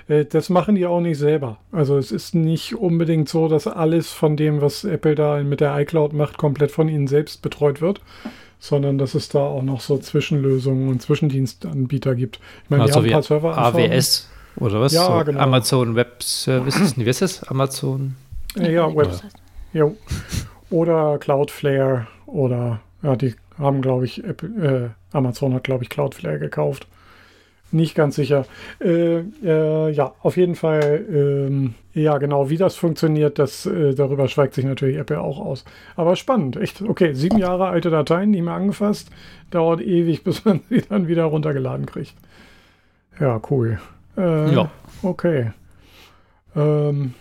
äh, 0.08 0.24
das 0.24 0.50
machen 0.50 0.74
die 0.74 0.86
auch 0.86 1.00
nicht 1.00 1.18
selber. 1.18 1.58
Also 1.70 1.96
es 1.96 2.12
ist 2.12 2.34
nicht 2.34 2.74
unbedingt 2.74 3.28
so, 3.28 3.48
dass 3.48 3.66
alles 3.66 4.10
von 4.10 4.36
dem, 4.36 4.60
was 4.60 4.84
Apple 4.84 5.14
da 5.14 5.42
mit 5.42 5.60
der 5.60 5.78
iCloud 5.80 6.12
macht, 6.12 6.38
komplett 6.38 6.70
von 6.70 6.88
ihnen 6.88 7.06
selbst 7.06 7.42
betreut 7.42 7.80
wird, 7.80 8.00
sondern 8.62 8.96
dass 8.96 9.16
es 9.16 9.28
da 9.28 9.40
auch 9.40 9.62
noch 9.62 9.80
so 9.80 9.98
Zwischenlösungen 9.98 10.88
und 10.88 11.02
Zwischendienstanbieter 11.02 12.14
gibt. 12.14 12.38
Ich 12.62 12.70
meine, 12.70 12.84
also 12.84 13.00
die 13.00 13.06
haben 13.06 13.06
ein 13.06 13.12
paar 13.12 13.22
Server 13.24 13.58
AWS 13.58 14.28
oder 14.54 14.80
was? 14.80 14.92
Ja, 14.92 15.18
so 15.18 15.24
genau. 15.24 15.40
Amazon 15.40 15.96
Web 15.96 16.22
Services, 16.22 16.96
wie 16.96 17.02
ist 17.02 17.22
das? 17.22 17.42
Amazon? 17.42 18.14
Ja, 18.54 18.94
Web. 18.94 19.20
Jo. 19.72 19.96
Oder 20.70 21.18
Cloudflare 21.18 22.06
oder 22.26 22.80
ja, 23.02 23.16
die 23.16 23.34
haben, 23.58 23.82
glaube 23.82 24.04
ich, 24.04 24.22
Apple, 24.22 24.94
äh, 25.12 25.16
Amazon 25.16 25.54
hat, 25.54 25.64
glaube 25.64 25.82
ich, 25.82 25.90
Cloudflare 25.90 26.38
gekauft. 26.38 26.86
Nicht 27.72 27.94
ganz 27.94 28.16
sicher. 28.16 28.44
Äh, 28.80 29.20
äh, 29.42 29.90
ja, 29.90 30.14
auf 30.20 30.36
jeden 30.36 30.54
Fall, 30.54 31.04
ähm, 31.10 31.74
ja, 31.94 32.18
genau, 32.18 32.50
wie 32.50 32.58
das 32.58 32.76
funktioniert, 32.76 33.38
das, 33.38 33.64
äh, 33.64 33.94
darüber 33.94 34.28
schweigt 34.28 34.54
sich 34.54 34.66
natürlich 34.66 34.98
Apple 34.98 35.20
auch 35.20 35.40
aus. 35.40 35.64
Aber 35.96 36.14
spannend, 36.16 36.56
echt. 36.56 36.82
Okay, 36.82 37.14
sieben 37.14 37.38
Jahre 37.38 37.68
alte 37.68 37.88
Dateien, 37.88 38.30
nicht 38.30 38.42
mehr 38.42 38.54
angefasst. 38.54 39.10
Dauert 39.50 39.80
ewig, 39.80 40.22
bis 40.24 40.44
man 40.44 40.60
sie 40.68 40.82
dann 40.82 41.08
wieder 41.08 41.24
runtergeladen 41.24 41.86
kriegt. 41.86 42.14
Ja, 43.18 43.40
cool. 43.50 43.80
Äh, 44.18 44.54
ja. 44.54 44.70
Okay. 45.02 45.52
Ähm, 46.54 47.14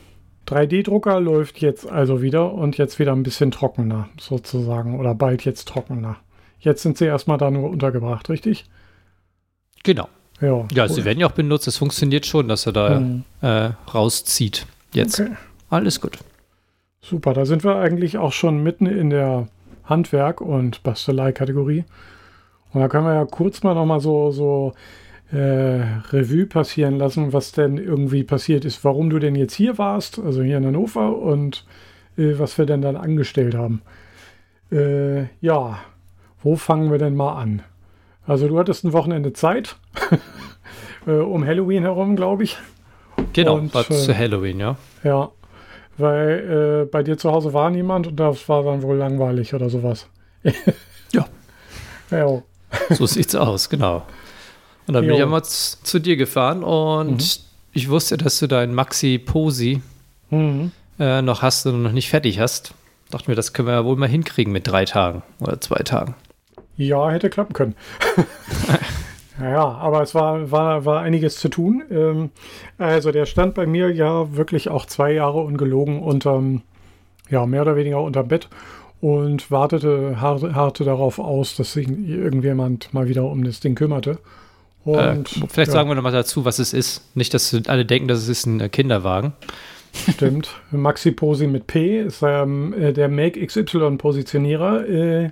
3D-Drucker 0.48 1.22
läuft 1.22 1.62
jetzt 1.62 1.89
also 1.89 2.22
wieder 2.22 2.53
und 2.53 2.77
jetzt 2.77 3.00
wieder 3.00 3.13
ein 3.13 3.24
bisschen 3.24 3.51
trockener 3.51 4.10
sozusagen 4.20 5.00
oder 5.00 5.15
bald 5.15 5.46
jetzt 5.46 5.70
trockener. 5.70 6.17
Jetzt 6.60 6.84
sind 6.84 6.98
sie 6.98 7.05
erstmal 7.05 7.38
da 7.38 7.50
nur 7.50 7.70
untergebracht, 7.70 8.29
richtig? 8.29 8.65
Genau. 9.84 10.10
Ja, 10.41 10.65
Ja, 10.74 10.83
cool. 10.83 10.89
sie 10.89 11.05
werden 11.05 11.19
ja 11.19 11.27
auch 11.27 11.31
benutzt. 11.33 11.67
Es 11.67 11.77
funktioniert 11.77 12.25
schon, 12.25 12.48
dass 12.48 12.65
er 12.65 12.74
da 12.74 13.00
Mhm. 13.00 13.24
äh, 13.41 13.69
rauszieht. 13.93 14.65
Jetzt. 14.93 15.19
Okay. 15.19 15.31
Alles 15.69 16.01
gut. 16.01 16.17
Super, 17.01 17.33
da 17.33 17.45
sind 17.45 17.63
wir 17.63 17.77
eigentlich 17.77 18.17
auch 18.17 18.33
schon 18.33 18.62
mitten 18.62 18.86
in 18.86 19.10
der 19.10 19.48
Handwerk- 19.86 20.41
und 20.41 20.83
Bastelei-Kategorie. 20.83 21.86
Und 22.74 22.81
da 22.81 22.88
können 22.88 23.05
wir 23.05 23.13
ja 23.15 23.25
kurz 23.25 23.63
mal 23.63 23.74
nochmal 23.74 24.00
so, 24.00 24.31
so 24.31 24.74
äh, 25.31 25.81
Revue 26.12 26.45
passieren 26.45 26.98
lassen, 26.98 27.33
was 27.33 27.51
denn 27.53 27.77
irgendwie 27.77 28.24
passiert 28.24 28.65
ist, 28.65 28.83
warum 28.83 29.10
du 29.10 29.17
denn 29.19 29.36
jetzt 29.36 29.53
hier 29.55 29.77
warst, 29.77 30.19
also 30.19 30.41
hier 30.43 30.57
in 30.57 30.65
Hannover 30.65 31.17
und 31.17 31.65
äh, 32.17 32.33
was 32.38 32.57
wir 32.57 32.65
denn 32.65 32.81
dann 32.81 32.95
angestellt 32.98 33.55
haben. 33.55 33.81
Äh, 34.71 35.24
ja, 35.41 35.79
wo 36.43 36.55
fangen 36.55 36.91
wir 36.91 36.98
denn 36.98 37.15
mal 37.15 37.33
an? 37.41 37.62
Also 38.28 38.48
du 38.48 38.58
hattest 38.60 38.84
ein 38.84 38.94
Wochenende 38.94 39.34
Zeit, 39.34 39.75
äh, 41.08 41.12
um 41.12 41.46
Halloween 41.46 41.84
herum, 41.84 42.16
glaube 42.16 42.44
ich. 42.44 42.58
Genau, 43.34 43.56
Und, 43.56 43.74
war 43.74 43.90
äh, 43.90 43.94
zu 43.94 44.18
Halloween, 44.18 44.60
ja. 44.60 44.78
Ja, 45.04 45.32
weil 45.98 46.84
äh, 46.84 46.90
bei 46.90 47.04
dir 47.04 47.18
zu 47.18 47.32
Hause 47.32 47.54
war 47.54 47.70
niemand 47.70 48.08
und 48.08 48.20
das 48.20 48.48
war 48.50 48.63
dann 48.63 48.82
wohl 48.82 48.98
langweilig 48.98 49.54
oder 49.54 49.70
sowas. 49.70 50.08
Ja. 51.13 51.28
Ja, 52.10 52.42
So 52.90 53.06
sieht's 53.06 53.36
aus, 53.36 53.70
genau. 53.70 54.04
Und 54.88 54.94
dann 54.94 55.01
bin 55.01 55.12
Jo. 55.12 55.18
ich 55.18 55.24
einmal 55.24 55.44
zu 55.44 56.00
dir 56.00 56.16
gefahren 56.16 56.63
und 56.63 57.42
ich 57.74 57.90
wusste, 57.90 58.18
dass 58.18 58.40
du 58.40 58.48
dein 58.48 58.74
Maxi 58.74 59.18
Posi 59.18 59.82
mhm. 60.30 60.72
äh, 61.00 61.22
noch 61.22 61.42
hast 61.42 61.66
und 61.66 61.84
noch 61.84 61.92
nicht 61.92 62.10
fertig 62.10 62.40
hast. 62.40 62.74
Dachte 63.10 63.30
mir, 63.30 63.36
das 63.36 63.51
können 63.54 63.68
wir 63.68 63.74
ja 63.74 63.86
wohl 63.86 63.98
mal 63.98 64.08
hinkriegen 64.08 64.54
mit 64.54 64.68
drei 64.68 64.86
Tagen 64.86 65.22
oder 65.40 65.60
zwei 65.60 65.84
Tagen. 65.84 66.16
Ja 66.88 67.10
hätte 67.10 67.30
klappen 67.30 67.54
können. 67.54 67.76
ja, 69.42 69.64
aber 69.64 70.02
es 70.02 70.16
war, 70.16 70.52
war, 70.52 70.86
war 70.86 71.02
einiges 71.02 71.38
zu 71.38 71.50
tun. 71.50 71.84
Ähm, 71.92 72.30
also 72.78 73.12
der 73.12 73.26
stand 73.26 73.56
bei 73.56 73.66
mir 73.66 73.92
ja 73.92 74.36
wirklich 74.36 74.70
auch 74.70 74.86
zwei 74.86 75.12
Jahre 75.14 75.40
ungelogen 75.40 76.02
unterm, 76.02 76.62
ja, 77.30 77.46
mehr 77.46 77.62
oder 77.64 77.76
weniger 77.76 78.02
unterm 78.02 78.28
Bett 78.28 78.50
und 79.02 79.50
wartete, 79.50 80.22
harte, 80.22 80.54
harte 80.56 80.84
darauf 80.84 81.20
aus, 81.20 81.56
dass 81.56 81.74
sich 81.74 81.88
irgendjemand 81.90 82.94
mal 82.94 83.08
wieder 83.08 83.26
um 83.26 83.44
das 83.44 83.60
Ding 83.60 83.76
kümmerte. 83.76 84.20
Äh, 84.86 84.90
Und, 84.90 85.30
vielleicht 85.50 85.70
ja. 85.70 85.74
sagen 85.74 85.90
wir 85.90 85.96
noch 85.96 86.04
mal 86.04 86.12
dazu, 86.12 86.46
was 86.46 86.60
es 86.60 86.74
ist. 86.74 87.16
Nicht, 87.16 87.34
dass 87.34 87.56
alle 87.68 87.86
denken, 87.86 88.08
dass 88.08 88.20
es 88.20 88.30
ist 88.30 88.46
ein 88.46 88.60
äh, 88.60 88.70
Kinderwagen. 88.70 89.34
Stimmt. 90.14 90.50
Maxi 90.72 91.12
Posi 91.12 91.48
mit 91.48 91.68
P 91.68 92.02
ist 92.02 92.22
ähm, 92.24 92.74
äh, 92.74 92.94
der 92.94 93.10
Make 93.10 93.46
XY 93.46 93.98
Positionierer 93.98 94.88
äh, 94.88 95.30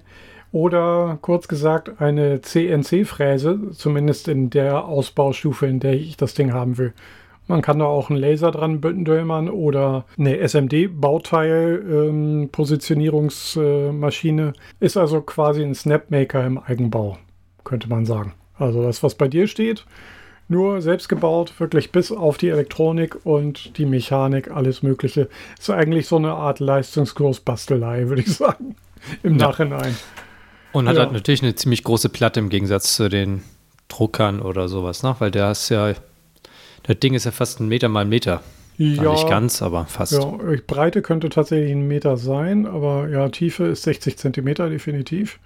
oder 0.52 1.18
kurz 1.22 1.48
gesagt 1.48 2.02
eine 2.02 2.42
CNC-Fräse, 2.42 3.72
zumindest 3.74 4.28
in 4.28 4.50
der 4.50 4.86
Ausbaustufe, 4.86 5.68
in 5.68 5.80
der 5.80 5.94
ich 5.94 6.18
das 6.18 6.34
Ding 6.34 6.54
haben 6.54 6.78
will. 6.78 6.94
Man 7.48 7.62
kann 7.64 7.80
da 7.80 7.86
auch 7.86 8.10
einen 8.12 8.20
Laser 8.20 8.52
dran 8.52 8.80
dömern 8.80 9.50
oder 9.50 10.06
eine 10.20 10.38
SMD-Bauteil 10.38 11.84
ähm. 11.92 12.50
Ist 14.80 14.98
also 14.98 15.22
quasi 15.22 15.64
ein 15.64 15.74
Snapmaker 15.74 16.46
im 16.46 16.58
Eigenbau, 16.60 17.18
könnte 17.64 17.90
man 17.90 18.06
sagen. 18.06 18.34
Also 18.56 18.84
das, 18.84 19.02
was 19.02 19.16
bei 19.16 19.28
dir 19.28 19.48
steht, 19.48 19.86
nur 20.48 20.82
selbst 20.82 21.10
gebaut, 21.10 21.54
wirklich 21.60 21.92
bis 21.92 22.12
auf 22.12 22.38
die 22.38 22.50
Elektronik 22.50 23.18
und 23.24 23.78
die 23.78 23.86
Mechanik, 23.86 24.52
alles 24.52 24.84
Mögliche. 24.84 25.28
Ist 25.58 25.70
eigentlich 25.70 26.08
so 26.08 26.18
eine 26.18 26.34
Art 26.34 26.60
Leistungskurs-Bastelei, 26.60 28.10
würde 28.10 28.22
ich 28.24 28.36
sagen. 28.36 28.76
Im 29.24 29.38
Ja. 29.38 29.48
Nachhinein. 29.48 29.96
Und 30.72 30.88
hat 30.88 30.96
Ja. 30.96 31.04
halt 31.04 31.14
natürlich 31.14 31.42
eine 31.44 31.56
ziemlich 31.56 31.84
große 31.84 32.10
Platte 32.10 32.40
im 32.40 32.50
Gegensatz 32.50 32.96
zu 32.96 33.10
den 33.10 33.44
Druckern 33.88 34.42
oder 34.42 34.68
sowas, 34.68 35.02
ne? 35.04 35.16
Weil 35.20 35.32
der 35.32 35.52
ist 35.52 35.70
ja, 35.70 35.94
das 36.84 37.00
Ding 37.00 37.14
ist 37.16 37.26
ja 37.26 37.32
fast 37.32 37.60
ein 37.60 37.68
Meter 37.68 37.90
mal 37.90 38.02
ein 38.02 38.10
Meter. 38.10 38.42
Ja. 38.78 39.12
Nicht 39.12 39.28
ganz, 39.28 39.62
aber 39.62 39.86
fast. 39.86 40.14
Ja, 40.14 40.38
Breite 40.68 41.02
könnte 41.02 41.28
tatsächlich 41.30 41.72
ein 41.72 41.88
Meter 41.88 42.16
sein, 42.16 42.66
aber 42.66 43.10
ja, 43.10 43.28
Tiefe 43.30 43.66
ist 43.66 43.84
60 43.84 44.18
Zentimeter 44.18 44.70
definitiv. 44.70 45.40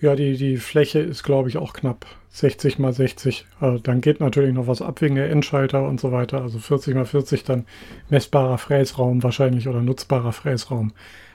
Ja, 0.00 0.16
die, 0.16 0.38
die 0.38 0.56
Fläche 0.56 1.00
ist, 1.00 1.22
glaube 1.24 1.50
ich, 1.50 1.58
auch 1.58 1.74
knapp 1.74 2.06
60 2.30 2.78
mal 2.78 2.94
60. 2.94 3.44
Also 3.60 3.78
dann 3.78 4.00
geht 4.00 4.20
natürlich 4.20 4.54
noch 4.54 4.66
was 4.66 4.80
ab 4.80 5.02
wegen 5.02 5.16
der 5.16 5.28
Endschalter 5.28 5.86
und 5.86 6.00
so 6.00 6.12
weiter. 6.12 6.40
Also 6.40 6.58
40 6.58 6.94
mal 6.94 7.04
40 7.04 7.44
dann 7.44 7.66
messbarer 8.08 8.56
Fräsraum 8.56 9.22
wahrscheinlich 9.22 9.68
oder 9.68 9.82
nutzbarer 9.82 10.32
Fräsraum. 10.32 10.92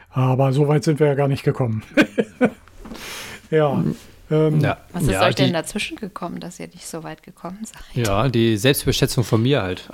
Aber 0.10 0.54
so 0.54 0.68
weit 0.68 0.84
sind 0.86 1.00
wir 1.00 1.06
ja 1.08 1.14
gar 1.14 1.28
nicht 1.28 1.44
gekommen. 1.44 1.84
ja. 3.52 3.84
Ähm, 4.32 4.60
Ja, 4.60 4.78
Was 4.92 5.04
ist 5.04 5.12
ja, 5.12 5.22
euch 5.24 5.36
denn 5.36 5.48
die, 5.48 5.54
dazwischen 5.54 5.98
gekommen, 5.98 6.40
dass 6.40 6.60
ihr 6.60 6.68
nicht 6.68 6.88
so 6.88 7.04
weit 7.04 7.22
gekommen 7.22 7.60
seid? 7.64 8.06
ja, 8.06 8.28
die 8.28 8.58
Selbstbeschätzung 8.58 9.24
von 9.24 9.42
mir 9.42 9.62
halt. 9.62 9.88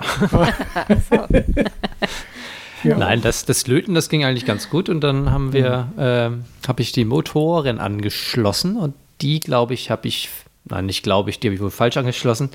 Ja. 2.84 2.98
Nein, 2.98 3.22
das, 3.22 3.44
das 3.44 3.66
Löten, 3.66 3.94
das 3.94 4.08
ging 4.08 4.24
eigentlich 4.24 4.44
ganz 4.44 4.68
gut. 4.68 4.88
Und 4.88 5.02
dann 5.02 5.30
haben 5.30 5.52
wir, 5.52 5.92
ähm, 5.98 6.44
habe 6.66 6.82
ich 6.82 6.92
die 6.92 7.04
Motoren 7.04 7.78
angeschlossen 7.78 8.76
und 8.76 8.94
die, 9.20 9.40
glaube 9.40 9.74
ich, 9.74 9.90
habe 9.90 10.08
ich, 10.08 10.28
nein, 10.64 10.86
nicht 10.86 11.02
glaube 11.02 11.30
ich, 11.30 11.38
die 11.38 11.48
habe 11.48 11.54
ich 11.54 11.60
wohl 11.60 11.70
falsch 11.70 11.96
angeschlossen. 11.96 12.50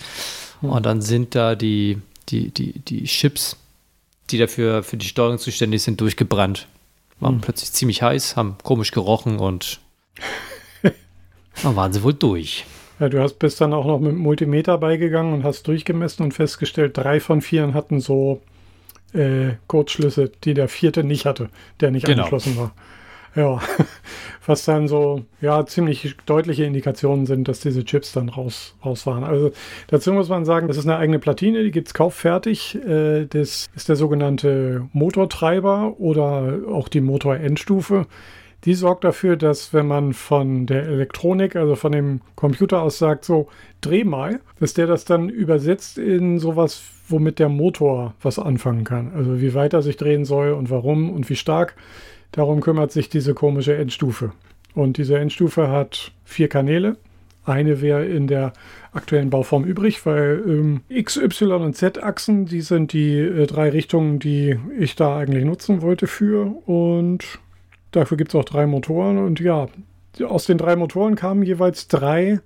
Und 0.62 0.86
dann 0.86 1.02
sind 1.02 1.36
da 1.36 1.56
die, 1.56 2.02
die, 2.30 2.50
die, 2.52 2.80
die 2.80 3.04
Chips, 3.04 3.56
die 4.30 4.38
dafür 4.38 4.84
für 4.84 4.98
die 4.98 5.08
Steuerung 5.08 5.38
zuständig 5.38 5.84
sind, 5.84 6.02
durchgebrannt. 6.02 6.68
Waren 7.20 7.42
plötzlich 7.42 7.72
ziemlich 7.72 8.02
heiß, 8.04 8.36
haben 8.36 8.58
komisch 8.64 8.92
gerochen 8.92 9.40
und 9.40 9.80
dann 11.64 11.76
waren 11.76 11.94
sie 11.94 12.04
wohl 12.04 12.14
durch. 12.14 12.66
Ja, 13.00 13.10
du 13.10 13.22
hast 13.22 13.36
bist 13.40 13.62
dann 13.62 13.74
auch 13.74 13.86
noch 13.86 14.00
mit 14.00 14.12
dem 14.12 14.18
Multimeter 14.18 14.78
beigegangen 14.78 15.34
und 15.34 15.44
hast 15.44 15.68
durchgemessen 15.68 16.24
und 16.24 16.34
festgestellt, 16.34 16.98
drei 16.98 17.20
von 17.20 17.42
vier 17.42 17.74
hatten 17.74 18.00
so 18.00 18.42
äh, 19.14 19.52
Kurzschlüsse, 19.68 20.32
die 20.44 20.54
der 20.54 20.68
vierte 20.68 21.04
nicht 21.04 21.26
hatte, 21.26 21.50
der 21.80 21.92
nicht 21.92 22.06
Genau. 22.06 22.24
angeschlossen 22.24 22.58
war. 22.58 22.74
Ja, 23.36 23.62
was 24.48 24.66
dann 24.66 24.88
so, 24.88 25.24
ja, 25.42 25.64
ziemlich 25.68 26.16
deutliche 26.26 26.64
Indikationen 26.64 27.28
sind, 27.28 27.48
dass 27.48 27.60
diese 27.60 27.86
Chips 27.86 28.14
dann 28.14 28.30
raus, 28.30 28.76
raus 28.84 29.06
waren. 29.06 29.24
Also 29.24 29.52
dazu 29.88 30.12
muss 30.12 30.28
man 30.28 30.44
sagen, 30.44 30.68
das 30.68 30.78
ist 30.78 30.86
eine 30.88 30.98
eigene 30.98 31.20
Platine, 31.20 31.64
die 31.64 31.70
gibt 31.70 31.90
es 31.90 31.94
kauffertig. 31.94 32.76
Äh, 32.84 33.26
das 33.28 33.68
ist 33.76 33.90
der 33.90 33.96
sogenannte 33.96 34.88
Motortreiber 34.92 36.00
oder 36.00 36.62
auch 36.72 36.88
die 36.88 37.02
Motorendstufe. 37.02 38.08
Die 38.66 38.74
sorgt 38.74 39.04
dafür, 39.04 39.36
dass 39.36 39.74
wenn 39.74 39.88
man 39.88 40.14
von 40.14 40.66
der 40.66 40.84
Elektronik, 40.84 41.56
also 41.56 41.76
von 41.76 41.92
dem 41.92 42.22
Computer 42.36 42.82
aus 42.82 42.98
sagt, 42.98 43.24
so 43.24 43.48
dreh 43.82 44.04
mal, 44.04 44.40
dass 44.60 44.74
der 44.74 44.88
das 44.88 45.06
dann 45.06 45.30
übersetzt 45.30 45.98
in 45.98 46.40
sowas, 46.40 46.82
womit 47.08 47.40
der 47.40 47.50
Motor 47.50 48.14
was 48.22 48.40
anfangen 48.40 48.84
kann. 48.84 49.12
Also 49.14 49.40
wie 49.42 49.54
weit 49.54 49.74
er 49.74 49.82
sich 49.82 49.96
drehen 49.96 50.26
soll 50.26 50.52
und 50.52 50.70
warum 50.70 51.10
und 51.12 51.30
wie 51.30 51.36
stark. 51.36 51.76
Darum 52.32 52.60
kümmert 52.62 52.92
sich 52.92 53.10
diese 53.10 53.34
komische 53.34 53.76
Endstufe. 53.78 54.34
Und 54.74 54.98
diese 54.98 55.18
Endstufe 55.18 55.70
hat 55.70 56.12
vier 56.26 56.50
Kanäle. 56.50 56.98
Eine 57.46 57.82
wäre 57.82 58.06
in 58.06 58.28
der 58.28 58.52
aktuellen 58.92 59.30
Bauform 59.30 59.64
übrig, 59.64 60.06
weil 60.06 60.44
ähm, 60.46 60.82
X, 60.90 61.16
Y 61.16 61.62
und 61.62 61.76
Z-Achsen, 61.76 62.46
die 62.46 62.60
sind 62.60 62.92
die 62.92 63.18
äh, 63.20 63.48
drei 63.48 63.70
Richtungen, 63.70 64.20
die 64.20 64.60
ich 64.78 64.96
da 64.96 65.18
eigentlich 65.18 65.46
nutzen 65.46 65.82
wollte 65.82 66.08
für. 66.08 66.54
Und 66.66 67.40
dafür 67.92 68.18
gibt 68.18 68.32
es 68.32 68.36
auch 68.36 68.46
drei 68.46 68.66
Motoren. 68.66 69.18
Und 69.18 69.40
ja, 69.40 69.68
aus 70.26 70.46
den 70.46 70.58
drei 70.58 70.76
Motoren 70.76 71.16
kamen 71.16 71.44
jeweils 71.44 71.88
drei, 71.88 72.40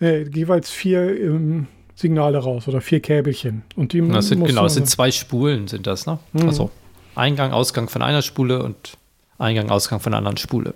äh, 0.00 0.22
jeweils 0.28 0.70
vier 0.70 1.20
ähm, 1.20 1.66
Signale 1.94 2.38
raus 2.38 2.68
oder 2.68 2.80
vier 2.80 3.00
Käbelchen. 3.00 3.62
Und 3.76 3.92
die 3.92 4.06
Das 4.08 4.28
sind, 4.28 4.44
genau, 4.44 4.66
es 4.66 4.74
sind 4.74 4.88
zwei 4.88 5.10
Spulen, 5.10 5.68
sind 5.68 5.86
das, 5.86 6.06
ne? 6.06 6.18
Mhm. 6.32 6.48
Also 6.48 6.70
Eingang, 7.14 7.52
Ausgang 7.52 7.88
von 7.88 8.02
einer 8.02 8.22
Spule 8.22 8.62
und 8.62 8.96
Eingang, 9.38 9.70
Ausgang 9.70 10.00
von 10.00 10.12
einer 10.12 10.18
anderen 10.18 10.36
Spule. 10.38 10.74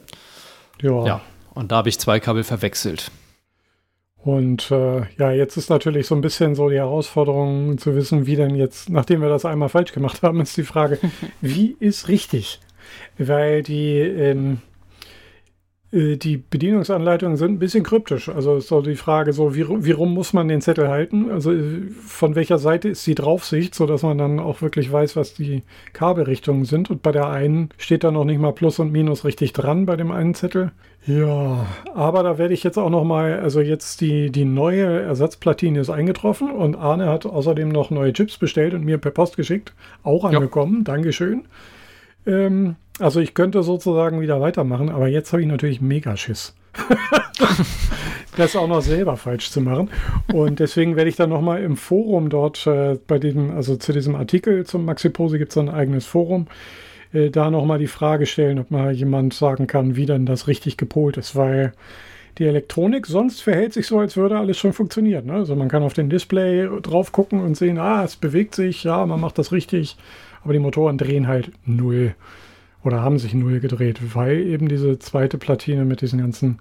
ja. 0.80 1.06
Ja. 1.06 1.20
Und 1.54 1.72
da 1.72 1.76
habe 1.76 1.88
ich 1.88 1.98
zwei 1.98 2.20
Kabel 2.20 2.44
verwechselt. 2.44 3.10
Und 4.18 4.72
äh, 4.72 5.06
ja, 5.18 5.30
jetzt 5.30 5.56
ist 5.56 5.70
natürlich 5.70 6.06
so 6.06 6.14
ein 6.14 6.20
bisschen 6.20 6.54
so 6.54 6.68
die 6.68 6.76
Herausforderung 6.76 7.78
zu 7.78 7.94
wissen, 7.94 8.26
wie 8.26 8.36
denn 8.36 8.56
jetzt, 8.56 8.90
nachdem 8.90 9.22
wir 9.22 9.28
das 9.28 9.44
einmal 9.44 9.68
falsch 9.68 9.92
gemacht 9.92 10.22
haben, 10.24 10.40
ist 10.40 10.56
die 10.56 10.64
Frage, 10.64 10.98
wie 11.40 11.76
ist 11.80 12.08
richtig? 12.08 12.60
Weil 13.18 13.62
die, 13.62 13.98
ähm, 13.98 14.58
Äh, 15.92 16.16
die 16.16 16.36
Bedienungsanleitungen 16.36 17.36
sind 17.36 17.52
ein 17.52 17.58
bisschen 17.58 17.84
kryptisch. 17.84 18.28
Also 18.28 18.56
ist 18.56 18.70
doch 18.70 18.82
die 18.82 18.96
Frage 18.96 19.32
so, 19.32 19.54
wie, 19.54 19.66
wie 19.68 19.92
rum 19.92 20.14
muss 20.14 20.32
man 20.32 20.48
den 20.48 20.60
Zettel 20.60 20.88
halten? 20.88 21.30
Also 21.30 21.52
äh, 21.52 21.88
von 22.04 22.34
welcher 22.34 22.58
Seite 22.58 22.88
ist 22.88 23.06
die 23.06 23.14
Draufsicht, 23.14 23.74
sodass 23.74 24.02
man 24.02 24.18
dann 24.18 24.40
auch 24.40 24.62
wirklich 24.62 24.90
weiß, 24.90 25.16
was 25.16 25.34
die 25.34 25.62
Kabelrichtungen 25.92 26.64
sind. 26.64 26.90
Und 26.90 27.02
bei 27.02 27.12
der 27.12 27.28
einen 27.28 27.70
steht 27.78 28.02
da 28.04 28.10
noch 28.10 28.24
nicht 28.24 28.40
mal 28.40 28.52
Plus 28.52 28.78
und 28.78 28.92
Minus 28.92 29.24
richtig 29.24 29.52
dran 29.52 29.86
bei 29.86 29.96
dem 29.96 30.10
einen 30.10 30.34
Zettel. 30.34 30.72
Ja, 31.06 31.66
aber 31.94 32.24
da 32.24 32.36
werde 32.36 32.52
ich 32.52 32.64
jetzt 32.64 32.78
auch 32.78 32.90
noch 32.90 33.04
mal, 33.04 33.38
also 33.38 33.60
jetzt 33.60 34.00
die, 34.00 34.30
die 34.32 34.44
neue 34.44 35.02
Ersatzplatine 35.02 35.78
ist 35.78 35.88
eingetroffen 35.88 36.50
und 36.50 36.74
Arne 36.74 37.06
hat 37.06 37.26
außerdem 37.26 37.68
noch 37.68 37.90
neue 37.90 38.12
Chips 38.12 38.38
bestellt 38.38 38.74
und 38.74 38.84
mir 38.84 38.98
per 38.98 39.12
Post 39.12 39.36
geschickt. 39.36 39.72
Auch 40.02 40.24
angekommen, 40.24 40.78
ja. 40.78 40.94
Dankeschön. 40.94 41.44
Ähm, 42.26 42.76
also 42.98 43.20
ich 43.20 43.34
könnte 43.34 43.62
sozusagen 43.62 44.20
wieder 44.20 44.40
weitermachen, 44.40 44.88
aber 44.88 45.08
jetzt 45.08 45.32
habe 45.32 45.42
ich 45.42 45.48
natürlich 45.48 45.80
mega 45.80 46.16
Schiss. 46.16 46.54
das 48.36 48.56
auch 48.56 48.68
noch 48.68 48.82
selber 48.82 49.16
falsch 49.16 49.50
zu 49.50 49.60
machen. 49.60 49.90
Und 50.32 50.60
deswegen 50.60 50.96
werde 50.96 51.10
ich 51.10 51.16
dann 51.16 51.30
nochmal 51.30 51.62
im 51.62 51.76
Forum 51.76 52.28
dort 52.28 52.66
äh, 52.66 52.98
bei 53.06 53.18
diesem, 53.18 53.50
also 53.50 53.76
zu 53.76 53.92
diesem 53.92 54.14
Artikel 54.14 54.64
zum 54.66 54.84
Maxi-Pose 54.84 55.38
gibt 55.38 55.52
es 55.52 55.58
ein 55.58 55.68
eigenes 55.68 56.06
Forum, 56.06 56.46
äh, 57.12 57.30
da 57.30 57.50
nochmal 57.50 57.78
die 57.78 57.86
Frage 57.86 58.26
stellen, 58.26 58.58
ob 58.58 58.70
mal 58.70 58.92
jemand 58.92 59.34
sagen 59.34 59.66
kann, 59.66 59.96
wie 59.96 60.06
denn 60.06 60.26
das 60.26 60.48
richtig 60.48 60.76
gepolt 60.76 61.16
ist, 61.16 61.36
weil 61.36 61.72
die 62.38 62.44
Elektronik 62.44 63.06
sonst 63.06 63.40
verhält 63.42 63.72
sich 63.72 63.86
so, 63.86 63.98
als 63.98 64.16
würde 64.16 64.38
alles 64.38 64.58
schon 64.58 64.74
funktionieren. 64.74 65.26
Ne? 65.26 65.34
Also 65.34 65.56
man 65.56 65.68
kann 65.68 65.82
auf 65.82 65.94
den 65.94 66.10
Display 66.10 66.68
drauf 66.82 67.12
gucken 67.12 67.40
und 67.40 67.56
sehen, 67.56 67.78
ah, 67.78 68.04
es 68.04 68.16
bewegt 68.16 68.54
sich, 68.54 68.84
ja, 68.84 69.06
man 69.06 69.20
macht 69.20 69.38
das 69.38 69.52
richtig, 69.52 69.96
aber 70.46 70.52
die 70.52 70.60
Motoren 70.60 70.96
drehen 70.96 71.26
halt 71.26 71.50
null 71.64 72.14
oder 72.84 73.02
haben 73.02 73.18
sich 73.18 73.34
null 73.34 73.58
gedreht, 73.58 73.98
weil 74.14 74.46
eben 74.46 74.68
diese 74.68 74.96
zweite 75.00 75.38
Platine 75.38 75.84
mit 75.84 76.02
diesen 76.02 76.20
ganzen 76.20 76.60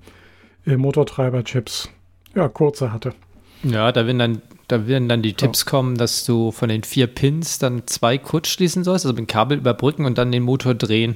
äh, 0.66 0.76
Motortreiber-Chips 0.76 1.92
ja 2.34 2.48
kurze 2.48 2.92
hatte. 2.92 3.14
Ja, 3.62 3.92
da 3.92 4.08
werden 4.08 4.18
dann, 4.18 4.42
da 4.68 4.88
werden 4.88 5.08
dann 5.08 5.22
die 5.22 5.30
ja. 5.30 5.36
Tipps 5.36 5.68
kommen, 5.68 6.00
dass 6.00 6.26
du 6.26 6.50
von 6.52 6.70
den 6.70 6.82
vier 6.82 7.06
Pins 7.06 7.60
dann 7.60 7.86
zwei 7.86 8.18
kurz 8.18 8.48
schließen 8.48 8.84
sollst, 8.84 9.06
also 9.06 9.14
mit 9.14 9.20
dem 9.20 9.28
Kabel 9.28 9.60
überbrücken 9.60 10.06
und 10.06 10.18
dann 10.18 10.32
den 10.32 10.42
Motor 10.42 10.74
drehen. 10.74 11.16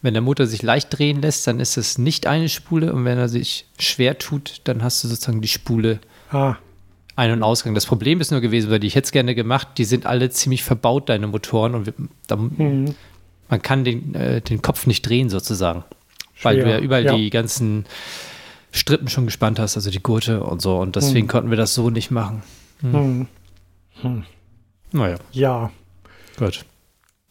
Wenn 0.00 0.14
der 0.14 0.22
Motor 0.22 0.46
sich 0.46 0.62
leicht 0.62 0.96
drehen 0.96 1.20
lässt, 1.20 1.48
dann 1.48 1.58
ist 1.58 1.76
es 1.76 1.98
nicht 1.98 2.28
eine 2.28 2.48
Spule 2.48 2.92
und 2.92 3.04
wenn 3.04 3.18
er 3.18 3.28
sich 3.28 3.66
schwer 3.80 4.18
tut, 4.18 4.60
dann 4.62 4.84
hast 4.84 5.02
du 5.02 5.08
sozusagen 5.08 5.40
die 5.40 5.48
Spule 5.48 5.98
ah. 6.30 6.54
Ein- 7.18 7.32
und 7.32 7.42
Ausgang. 7.42 7.74
Das 7.74 7.86
Problem 7.86 8.20
ist 8.20 8.30
nur 8.30 8.40
gewesen, 8.40 8.70
weil 8.70 8.80
die 8.80 8.86
ich 8.86 8.94
hätte 8.94 9.06
es 9.06 9.12
gerne 9.12 9.34
gemacht, 9.34 9.68
die 9.76 9.84
sind 9.84 10.06
alle 10.06 10.30
ziemlich 10.30 10.62
verbaut, 10.62 11.08
deine 11.08 11.26
Motoren 11.26 11.74
und 11.74 11.86
wir, 11.86 11.94
da, 12.26 12.36
mhm 12.36 12.94
man 13.48 13.62
kann 13.62 13.84
den, 13.84 14.14
äh, 14.14 14.40
den 14.40 14.62
Kopf 14.62 14.86
nicht 14.86 15.08
drehen 15.08 15.30
sozusagen. 15.30 15.84
Schwer. 16.34 16.52
Weil 16.52 16.60
du 16.60 16.70
ja 16.70 16.78
überall 16.78 17.04
ja. 17.04 17.16
die 17.16 17.30
ganzen 17.30 17.86
Strippen 18.70 19.08
schon 19.08 19.26
gespannt 19.26 19.58
hast, 19.58 19.76
also 19.76 19.90
die 19.90 20.02
Gurte 20.02 20.42
und 20.42 20.62
so. 20.62 20.78
Und 20.78 20.96
deswegen 20.96 21.26
hm. 21.26 21.28
konnten 21.28 21.50
wir 21.50 21.56
das 21.56 21.74
so 21.74 21.90
nicht 21.90 22.10
machen. 22.10 22.42
Hm. 22.80 22.92
Hm. 22.92 23.26
hm. 24.02 24.24
Naja. 24.92 25.16
Ja. 25.32 25.70
Gut. 26.38 26.64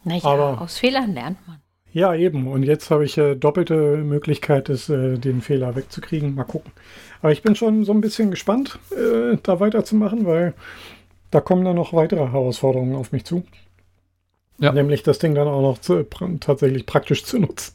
Naja, 0.04 0.24
Aber, 0.24 0.62
aus 0.62 0.78
Fehlern 0.78 1.14
lernt 1.14 1.38
man. 1.48 1.60
Ja, 1.94 2.14
eben. 2.14 2.48
Und 2.48 2.64
jetzt 2.64 2.92
habe 2.92 3.06
ich 3.06 3.18
äh, 3.18 3.36
doppelte 3.36 3.98
Möglichkeit, 3.98 4.70
es, 4.70 4.90
äh, 4.90 5.18
den 5.18 5.42
Fehler 5.42 5.76
wegzukriegen. 5.76 6.36
Mal 6.36 6.44
gucken. 6.44 6.72
Aber 7.22 7.32
ich 7.32 7.42
bin 7.42 7.56
schon 7.56 7.84
so 7.84 7.92
ein 7.94 8.02
bisschen 8.02 8.32
gespannt, 8.32 8.80
äh, 8.92 9.38
da 9.44 9.60
weiterzumachen, 9.60 10.26
weil 10.26 10.54
da 11.32 11.42
kommen 11.42 11.66
dann 11.66 11.76
noch 11.76 11.94
weitere 11.94 12.32
Herausforderungen 12.32 12.96
auf 12.96 13.12
mich 13.12 13.26
zu. 13.26 13.44
Ja. 14.60 14.72
Nämlich 14.72 15.04
das 15.04 15.20
Ding 15.20 15.36
dann 15.36 15.48
auch 15.48 15.62
noch 15.62 15.78
zu, 15.80 16.04
tatsächlich 16.40 16.86
praktisch 16.86 17.24
zu 17.24 17.40
nutzen. 17.40 17.74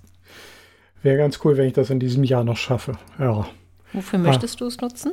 Wäre 1.02 1.18
ganz 1.18 1.40
cool, 1.44 1.56
wenn 1.56 1.66
ich 1.66 1.72
das 1.72 1.90
in 1.90 2.00
diesem 2.00 2.24
Jahr 2.24 2.44
noch 2.44 2.56
schaffe. 2.56 2.92
Ja. 3.18 3.46
Wofür 3.92 4.18
ah. 4.18 4.22
möchtest 4.22 4.60
du 4.60 4.66
es 4.66 4.80
nutzen? 4.80 5.12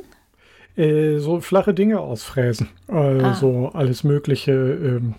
Äh, 0.76 1.18
so 1.18 1.40
flache 1.40 1.74
Dinge 1.74 2.00
ausfräsen. 2.00 2.68
Also 2.88 3.70
ah. 3.72 3.78
alles 3.78 4.04
Mögliche. 4.04 4.52
Ähm, 4.52 5.14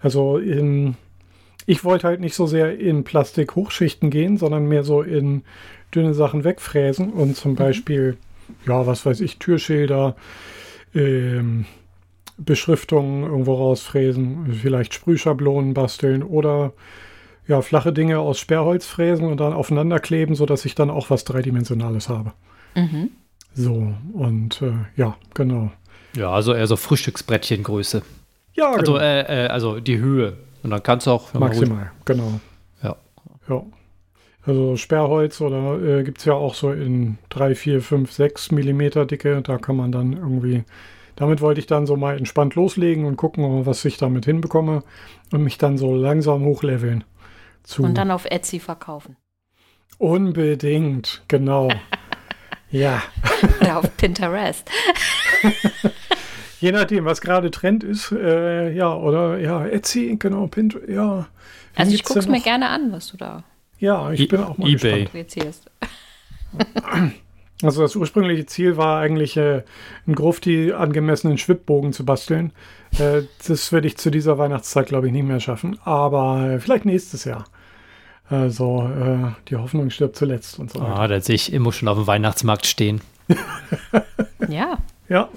also 0.00 0.38
in, 0.38 0.96
ich 1.66 1.84
wollte 1.84 2.06
halt 2.06 2.20
nicht 2.20 2.34
so 2.34 2.46
sehr 2.46 2.78
in 2.78 3.04
Plastik-Hochschichten 3.04 4.10
gehen, 4.10 4.36
sondern 4.36 4.66
mehr 4.66 4.84
so 4.84 5.02
in 5.02 5.42
dünne 5.94 6.14
Sachen 6.14 6.44
wegfräsen 6.44 7.12
und 7.12 7.36
zum 7.36 7.52
mhm. 7.52 7.56
Beispiel, 7.56 8.16
ja, 8.66 8.86
was 8.86 9.04
weiß 9.04 9.20
ich, 9.20 9.38
Türschilder, 9.38 10.16
ähm, 10.94 11.66
Beschriftungen 12.36 13.24
irgendwo 13.24 13.54
rausfräsen, 13.54 14.52
vielleicht 14.54 14.94
Sprühschablonen 14.94 15.74
basteln 15.74 16.22
oder 16.22 16.72
ja, 17.46 17.60
flache 17.62 17.92
Dinge 17.92 18.18
aus 18.18 18.38
Sperrholz 18.38 18.86
fräsen 18.86 19.26
und 19.26 19.38
dann 19.38 19.52
aufeinander 19.52 20.00
kleben, 20.00 20.34
sodass 20.34 20.64
ich 20.64 20.74
dann 20.74 20.90
auch 20.90 21.10
was 21.10 21.24
Dreidimensionales 21.24 22.08
habe. 22.08 22.32
Mhm. 22.74 23.10
So, 23.54 23.94
und 24.14 24.62
äh, 24.62 24.72
ja, 24.96 25.16
genau. 25.34 25.70
Ja, 26.16 26.30
also 26.30 26.54
eher 26.54 26.66
so 26.66 26.76
Frühstücksbrettchengröße. 26.76 28.02
Ja, 28.54 28.72
also, 28.72 28.94
genau. 28.94 29.04
äh, 29.04 29.44
äh, 29.44 29.48
also 29.48 29.80
die 29.80 29.98
Höhe. 29.98 30.36
Und 30.62 30.70
dann 30.70 30.82
kannst 30.82 31.06
du 31.06 31.10
auch. 31.10 31.34
Maximal, 31.34 31.92
genau. 32.04 32.40
Ja. 32.82 32.96
Ja. 33.48 33.62
Also 34.46 34.76
Sperrholz 34.76 35.40
oder 35.40 35.82
äh, 35.82 36.04
gibt 36.04 36.18
es 36.18 36.24
ja 36.24 36.34
auch 36.34 36.54
so 36.54 36.70
in 36.72 37.18
3, 37.30 37.54
4, 37.54 37.80
5, 37.80 38.12
6 38.12 38.50
Millimeter 38.52 39.06
Dicke. 39.06 39.40
Da 39.42 39.58
kann 39.58 39.76
man 39.76 39.90
dann 39.90 40.12
irgendwie 40.12 40.64
damit 41.16 41.40
wollte 41.40 41.60
ich 41.60 41.66
dann 41.66 41.86
so 41.86 41.96
mal 41.96 42.16
entspannt 42.16 42.54
loslegen 42.54 43.04
und 43.04 43.16
gucken, 43.16 43.66
was 43.66 43.84
ich 43.84 43.96
damit 43.96 44.24
hinbekomme 44.24 44.82
und 45.32 45.42
mich 45.42 45.58
dann 45.58 45.78
so 45.78 45.94
langsam 45.94 46.44
hochleveln. 46.44 47.04
Zu 47.62 47.82
und 47.82 47.96
dann 47.96 48.10
auf 48.10 48.24
Etsy 48.24 48.58
verkaufen. 48.58 49.16
Unbedingt, 49.98 51.22
genau. 51.28 51.70
ja. 52.70 53.02
Oder 53.60 53.78
auf 53.78 53.96
Pinterest. 53.96 54.68
Je 56.60 56.72
nachdem, 56.72 57.04
was 57.04 57.20
gerade 57.20 57.50
Trend 57.50 57.84
ist, 57.84 58.10
äh, 58.10 58.72
ja, 58.72 58.94
oder 58.94 59.38
ja, 59.38 59.66
Etsy, 59.66 60.16
genau, 60.18 60.46
Pinterest, 60.46 60.88
ja. 60.88 61.26
Also 61.76 61.94
ich 61.94 62.04
gucke 62.04 62.20
es 62.20 62.28
mir 62.28 62.40
gerne 62.40 62.68
an, 62.68 62.90
was 62.92 63.08
du 63.08 63.16
da. 63.16 63.44
Ja, 63.78 64.12
ich 64.12 64.20
e 64.20 64.26
bin 64.26 64.40
auch 64.40 64.58
mal 64.58 64.68
eBay. 64.68 65.08
gespannt. 65.12 65.60
Also 67.62 67.82
das 67.82 67.96
ursprüngliche 67.96 68.46
Ziel 68.46 68.76
war 68.76 69.00
eigentlich, 69.00 69.36
äh, 69.36 69.62
einen 70.06 70.14
Grufti 70.14 70.72
angemessenen 70.72 71.38
Schwibbogen 71.38 71.92
zu 71.92 72.04
basteln. 72.04 72.52
Äh, 72.98 73.22
das 73.46 73.72
werde 73.72 73.86
ich 73.86 73.96
zu 73.96 74.10
dieser 74.10 74.38
Weihnachtszeit, 74.38 74.86
glaube 74.86 75.06
ich, 75.06 75.12
nicht 75.12 75.24
mehr 75.24 75.40
schaffen. 75.40 75.78
Aber 75.84 76.50
äh, 76.50 76.60
vielleicht 76.60 76.84
nächstes 76.84 77.24
Jahr. 77.24 77.44
Also 78.28 78.88
äh, 78.88 79.32
die 79.48 79.56
Hoffnung 79.56 79.90
stirbt 79.90 80.16
zuletzt 80.16 80.58
und 80.58 80.72
so 80.72 80.80
weiter. 80.80 80.96
Ah, 80.96 81.08
da 81.08 81.20
sehe 81.20 81.34
ich 81.36 81.52
immer 81.52 81.72
schon 81.72 81.88
auf 81.88 81.96
dem 81.96 82.06
Weihnachtsmarkt 82.06 82.66
stehen. 82.66 83.00
ja. 84.48 84.78
Ja. 85.08 85.28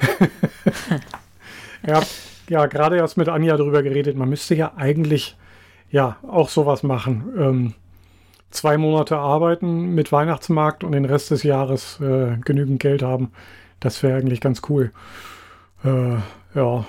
ja, 1.86 2.02
ja, 2.48 2.66
gerade 2.66 2.96
erst 2.96 3.16
mit 3.16 3.28
Anja 3.28 3.56
darüber 3.56 3.82
geredet. 3.82 4.16
Man 4.16 4.28
müsste 4.28 4.54
ja 4.54 4.72
eigentlich 4.76 5.36
ja 5.96 6.16
auch 6.28 6.50
sowas 6.50 6.82
machen. 6.82 7.32
Ähm, 7.38 7.74
zwei 8.50 8.76
Monate 8.76 9.16
arbeiten 9.16 9.94
mit 9.94 10.12
Weihnachtsmarkt 10.12 10.84
und 10.84 10.92
den 10.92 11.06
Rest 11.06 11.30
des 11.30 11.42
Jahres 11.42 11.98
äh, 12.00 12.36
genügend 12.44 12.80
Geld 12.80 13.02
haben. 13.02 13.32
Das 13.80 14.02
wäre 14.02 14.18
eigentlich 14.18 14.40
ganz 14.40 14.62
cool. 14.68 14.92
Äh, 15.84 16.16
ja. 16.54 16.84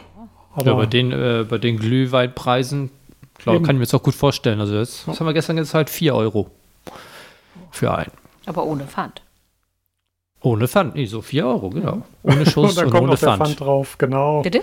Aber 0.55 0.65
ja, 0.65 0.73
bei 0.73 0.85
den, 0.85 1.11
äh, 1.11 1.45
bei 1.47 1.57
den 1.57 1.77
Glühweinpreisen, 1.77 2.91
klar, 3.35 3.61
kann 3.61 3.75
ich 3.75 3.79
mir 3.79 3.85
das 3.85 3.93
auch 3.93 4.03
gut 4.03 4.15
vorstellen. 4.15 4.59
Also 4.59 4.75
jetzt, 4.75 5.07
das 5.07 5.19
haben 5.19 5.27
wir 5.27 5.33
gestern 5.33 5.55
gezahlt, 5.55 5.89
4 5.89 6.13
Euro 6.13 6.51
für 7.71 7.93
einen. 7.95 8.11
Aber 8.45 8.65
ohne 8.65 8.85
Pfand. 8.85 9.21
Ohne 10.41 10.67
Pfand, 10.67 10.95
nee, 10.95 11.05
so 11.05 11.21
4 11.21 11.45
Euro, 11.47 11.69
genau. 11.69 12.01
Ohne 12.23 12.45
Schuss 12.45 12.77
und, 12.77 12.85
und 12.85 12.91
kommt 12.91 13.03
ohne 13.03 13.11
noch 13.13 13.19
Pfand. 13.19 13.39
Der 13.39 13.45
Pfand 13.47 13.59
drauf, 13.59 13.97
genau. 13.97 14.41
Bitte? 14.41 14.61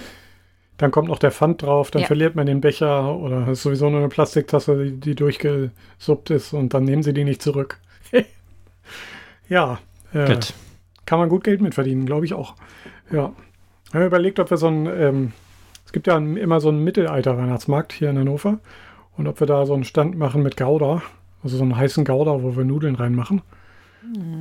Dann 0.76 0.90
kommt 0.90 1.08
noch 1.08 1.18
der 1.18 1.30
Pfand 1.30 1.62
drauf, 1.62 1.90
dann 1.90 2.02
ja. 2.02 2.06
verliert 2.06 2.34
man 2.34 2.46
den 2.46 2.60
Becher 2.60 3.14
oder 3.16 3.48
ist 3.48 3.62
sowieso 3.62 3.90
nur 3.90 4.00
eine 4.00 4.08
Plastiktasse, 4.08 4.84
die, 4.84 5.00
die 5.00 5.14
durchgesuppt 5.14 6.30
ist 6.30 6.52
und 6.52 6.74
dann 6.74 6.84
nehmen 6.84 7.02
sie 7.02 7.12
die 7.12 7.24
nicht 7.24 7.42
zurück. 7.42 7.78
ja, 9.48 9.78
äh, 10.12 10.36
kann 11.06 11.18
man 11.18 11.28
gut 11.28 11.44
Geld 11.44 11.60
mit 11.60 11.74
verdienen, 11.74 12.06
glaube 12.06 12.24
ich 12.24 12.34
auch. 12.34 12.54
Ja. 13.12 13.32
Ich 13.88 13.94
habe 13.94 14.06
überlegt, 14.06 14.40
ob 14.40 14.50
wir 14.50 14.56
so 14.56 14.66
ein, 14.66 14.86
ähm, 14.86 15.32
es 15.86 15.92
gibt 15.92 16.08
ja 16.08 16.16
immer 16.16 16.60
so 16.60 16.70
einen 16.70 16.82
Mittelalter-Weihnachtsmarkt 16.82 17.92
hier 17.92 18.10
in 18.10 18.18
Hannover 18.18 18.58
und 19.16 19.28
ob 19.28 19.38
wir 19.38 19.46
da 19.46 19.66
so 19.66 19.74
einen 19.74 19.84
Stand 19.84 20.18
machen 20.18 20.42
mit 20.42 20.56
Gouda, 20.56 21.02
also 21.44 21.56
so 21.56 21.62
einen 21.62 21.76
heißen 21.76 22.04
Gouda, 22.04 22.42
wo 22.42 22.56
wir 22.56 22.64
Nudeln 22.64 22.96
reinmachen. 22.96 23.42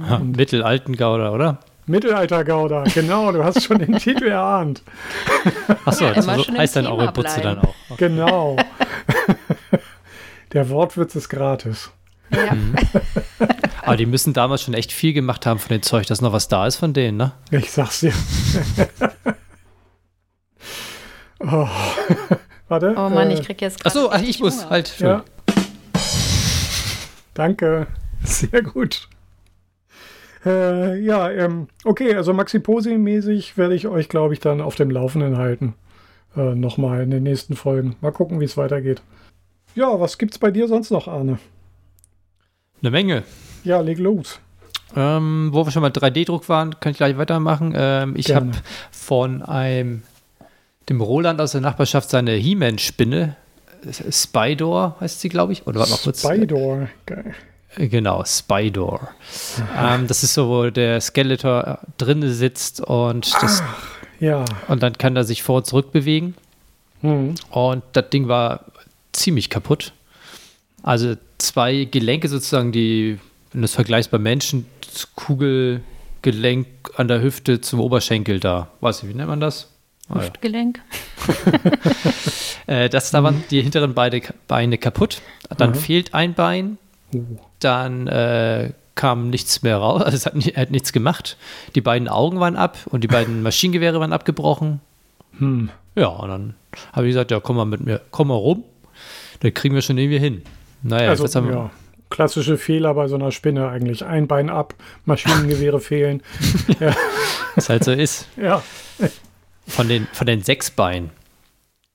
Ha, 0.10 0.20
mittelalten 0.20 0.96
Gouda, 0.96 1.32
oder? 1.32 1.60
Mittelalter-Gouda, 1.86 2.84
genau, 2.94 3.32
du 3.32 3.44
hast 3.44 3.64
schon 3.64 3.80
den 3.80 3.98
Titel 3.98 4.28
erahnt. 4.28 4.84
Achso, 5.86 6.10
das 6.12 6.26
so 6.26 6.32
heißt 6.32 6.76
dann 6.78 6.88
eure 6.88 7.12
Butze 7.12 7.42
dann 7.42 7.60
auch. 7.60 7.76
Okay. 7.90 8.08
Genau. 8.10 8.58
Der 10.54 10.70
Wortwitz 10.70 11.16
ist 11.16 11.30
gratis. 11.30 11.92
Ja. 12.32 12.54
Mhm. 12.54 12.76
Aber 13.82 13.98
die 13.98 14.06
müssen 14.06 14.34
damals 14.34 14.62
schon 14.62 14.74
echt 14.74 14.92
viel 14.92 15.14
gemacht 15.14 15.46
haben 15.46 15.60
von 15.60 15.70
dem 15.70 15.82
Zeug, 15.82 16.08
dass 16.08 16.22
noch 16.22 16.32
was 16.32 16.48
da 16.48 16.66
ist 16.68 16.78
von 16.78 16.94
denen, 16.94 17.18
ne? 17.18 17.34
Ich 17.52 17.72
sag's 17.72 18.00
dir. 18.00 18.14
oh. 21.40 21.68
Warte. 22.70 22.94
Oh 22.98 23.10
Mann, 23.10 23.30
äh, 23.30 23.34
ich 23.34 23.44
krieg 23.44 23.62
jetzt 23.62 23.84
gerade. 23.84 24.12
Achso, 24.12 24.26
ich 24.26 24.40
muss 24.40 24.62
Hunger. 24.62 24.70
halt. 24.70 25.00
Ja. 25.00 25.24
Danke. 27.34 27.88
Sehr 28.24 28.62
gut. 28.62 29.10
Äh, 30.46 31.00
ja, 31.00 31.32
ähm, 31.32 31.68
okay, 31.86 32.16
also 32.16 32.34
Maxi 32.34 32.60
Posi-mäßig 32.60 33.58
werde 33.58 33.76
ich 33.76 33.88
euch, 33.88 34.10
glaube 34.10 34.34
ich, 34.34 34.40
dann 34.40 34.62
auf 34.62 34.76
dem 34.76 34.92
Laufenden 34.92 35.38
halten. 35.38 35.76
Äh, 36.36 36.56
Nochmal 36.56 37.02
in 37.02 37.12
den 37.12 37.24
nächsten 37.24 37.56
Folgen. 37.56 37.96
Mal 38.02 38.12
gucken, 38.12 38.40
wie 38.40 38.46
es 38.46 38.58
weitergeht. 38.58 39.02
Ja, 39.76 40.00
was 40.00 40.18
gibt's 40.18 40.38
bei 40.38 40.52
dir 40.52 40.68
sonst 40.68 40.92
noch, 40.92 41.08
Arne? 41.08 41.40
Eine 42.82 42.92
Menge. 42.92 43.24
Ja, 43.64 43.80
leg 43.80 43.98
los. 44.00 44.40
Ähm, 44.96 45.50
wo 45.54 45.66
wir 45.66 45.72
schon 45.72 45.82
mal 45.82 45.92
3D-Druck 45.92 46.50
waren, 46.50 46.80
kann 46.80 46.92
ich 46.92 46.98
gleich 46.98 47.18
weitermachen. 47.18 47.74
Ähm, 47.76 48.14
ich 48.16 48.36
habe 48.36 48.52
von 48.92 49.42
einem, 49.42 50.04
dem 50.90 51.02
Roland 51.02 51.40
aus 51.42 51.54
der 51.54 51.62
Nachbarschaft 51.62 52.10
seine 52.10 52.34
He-Man-Spinne, 52.34 53.38
Spydor 53.92 54.96
heißt 55.00 55.20
sie, 55.22 55.30
glaube 55.30 55.54
ich. 55.54 55.68
Oder 55.68 55.80
warte 55.80 55.92
mal 55.92 56.00
kurz. 56.04 56.22
Spydor. 56.22 56.88
Geil. 57.06 57.34
Genau, 57.76 58.24
Spydor. 58.26 59.10
Ähm, 59.78 60.08
das 60.08 60.24
ist 60.24 60.34
so, 60.36 60.48
wo 60.48 60.70
der 60.70 61.02
Skeletor 61.02 61.80
äh, 61.82 61.86
drin 61.98 62.32
sitzt 62.32 62.82
und, 62.82 63.34
das, 63.42 63.64
Ja. 64.20 64.46
und 64.68 64.84
dann 64.84 64.98
kann 64.98 65.16
er 65.16 65.24
sich 65.24 65.42
vor 65.44 65.58
und 65.58 65.66
zurück 65.66 65.92
bewegen. 65.92 66.36
Hm. 67.02 67.36
Und 67.50 67.84
das 67.94 68.10
Ding 68.10 68.28
war 68.28 68.66
ziemlich 69.12 69.50
kaputt. 69.50 69.94
Also 70.84 71.16
zwei 71.38 71.86
Gelenke 71.86 72.28
sozusagen, 72.30 72.72
die, 72.72 73.20
wenn 73.52 73.62
du 73.62 73.66
es 73.66 73.74
vergleichst 73.74 74.12
beim 74.12 74.24
Menschen, 74.24 74.66
das 74.82 75.08
Kugelgelenk 75.16 76.68
an 76.98 77.08
der 77.08 77.22
Hüfte 77.22 77.62
zum 77.62 77.80
Oberschenkel 77.80 78.40
da. 78.40 78.68
Weiß 78.82 79.04
ich, 79.04 79.10
wie 79.10 79.14
nennt 79.14 79.30
man 79.30 79.40
das? 79.40 79.70
Ah, 80.10 80.16
ja. 80.18 80.22
Hüftgelenk. 80.24 80.80
äh, 82.68 82.90
das, 82.90 83.12
da 83.12 83.24
waren 83.24 83.44
die 83.50 83.62
hinteren 83.62 83.94
beide 83.94 84.22
Beine 84.48 84.78
kaputt. 84.78 85.22
Dann 85.58 85.72
Mhm. 85.72 85.76
fehlt 85.76 86.14
ein 86.14 86.34
Bein. 86.34 86.78
Dann 87.60 88.08
äh, 88.08 88.72
kam 88.96 89.30
nichts 89.30 89.62
mehr 89.64 89.78
raus. 89.78 90.02
Also 90.02 90.16
es 90.18 90.26
hat, 90.26 90.36
ni- 90.36 90.52
er 90.54 90.62
hat 90.64 90.72
nichts 90.72 90.94
gemacht. 90.94 91.38
Die 91.76 91.82
beiden 91.82 92.08
Augen 92.08 92.40
waren 92.40 92.56
ab 92.56 92.78
und 92.86 93.04
die 93.04 93.08
beiden 93.08 93.42
Maschinengewehre 93.44 94.00
waren 94.00 94.14
abgebrochen. 94.14 94.80
Hm. 95.40 95.70
Ja, 95.96 96.08
und 96.08 96.30
dann 96.30 96.54
habe 96.92 97.08
ich 97.08 97.12
gesagt, 97.12 97.32
ja, 97.32 97.40
komm 97.40 97.56
mal 97.58 97.66
mit 97.66 97.82
mir, 97.82 98.02
komm 98.12 98.28
mal 98.30 98.36
rum. 98.36 98.64
Dann 99.42 99.54
kriegen 99.54 99.76
wir 99.76 99.82
schon 99.82 99.98
irgendwie 99.98 100.20
hin. 100.20 100.42
Naja, 100.84 101.10
Also, 101.10 101.24
jetzt 101.24 101.36
haben 101.36 101.48
wir, 101.48 101.56
ja. 101.56 101.72
Klassische 102.10 102.58
Fehler 102.58 102.94
bei 102.94 103.08
so 103.08 103.16
einer 103.16 103.32
Spinne 103.32 103.68
eigentlich. 103.70 104.06
Ein 104.06 104.28
Bein 104.28 104.50
ab, 104.52 104.76
Maschinengewehre 105.06 105.80
fehlen. 105.80 106.22
was 107.56 107.70
halt 107.70 107.84
so 107.84 107.92
ist. 107.92 108.28
Ja. 108.38 108.62
Von 109.68 109.88
den, 109.88 110.08
von 110.14 110.28
den 110.28 110.42
sechs 110.44 110.70
Beinen. 110.72 111.10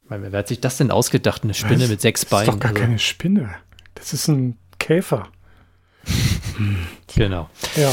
Meine, 0.08 0.32
Wer 0.32 0.38
hat 0.40 0.48
sich 0.48 0.60
das 0.60 0.78
denn 0.78 0.90
ausgedacht? 0.90 1.44
Eine 1.44 1.54
Spinne 1.54 1.82
Was? 1.82 1.90
mit 1.90 2.00
sechs 2.00 2.22
Das 2.22 2.26
ist 2.26 2.30
Beinen. 2.30 2.46
doch 2.52 2.60
gar 2.60 2.70
Also, 2.70 2.80
keine 2.82 2.98
Spinne. 2.98 3.50
Das 3.94 4.12
ist 4.12 4.26
ein 4.28 4.56
Käfer. 4.88 5.28
genau. 7.14 7.50
Ja. 7.76 7.92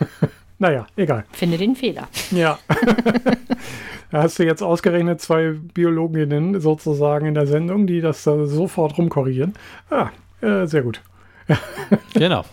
naja, 0.58 0.86
egal. 0.94 1.24
Finde 1.32 1.56
den 1.56 1.74
Fehler. 1.74 2.06
Ja. 2.32 2.58
da 4.10 4.22
hast 4.22 4.38
du 4.38 4.44
jetzt 4.44 4.62
ausgerechnet 4.62 5.22
zwei 5.22 5.52
Biologinnen 5.52 6.60
sozusagen 6.60 7.24
in 7.24 7.32
der 7.32 7.46
Sendung, 7.46 7.86
die 7.86 8.02
das 8.02 8.24
da 8.24 8.44
sofort 8.44 8.98
rumkorrigieren. 8.98 9.54
Ah, 9.88 10.10
äh, 10.42 10.66
sehr 10.66 10.82
gut. 10.82 11.00
Genau. 12.12 12.44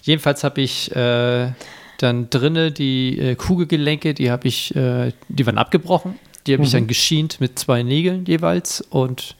Jedenfalls 0.00 0.42
habe 0.42 0.62
ich 0.62 0.90
äh, 0.96 1.52
dann 1.98 2.30
drinne 2.30 2.72
die 2.72 3.18
äh, 3.18 3.34
Kugelgelenke, 3.34 4.14
die 4.14 4.30
habe 4.30 4.48
ich, 4.48 4.74
äh, 4.74 5.12
die 5.28 5.44
waren 5.44 5.58
abgebrochen. 5.58 6.18
Die 6.46 6.54
habe 6.54 6.62
ich 6.62 6.70
Mhm. 6.70 6.76
dann 6.78 6.86
geschient 6.86 7.38
mit 7.42 7.58
zwei 7.58 7.82
Nägeln 7.82 8.24
jeweils 8.24 8.80
und 8.80 9.36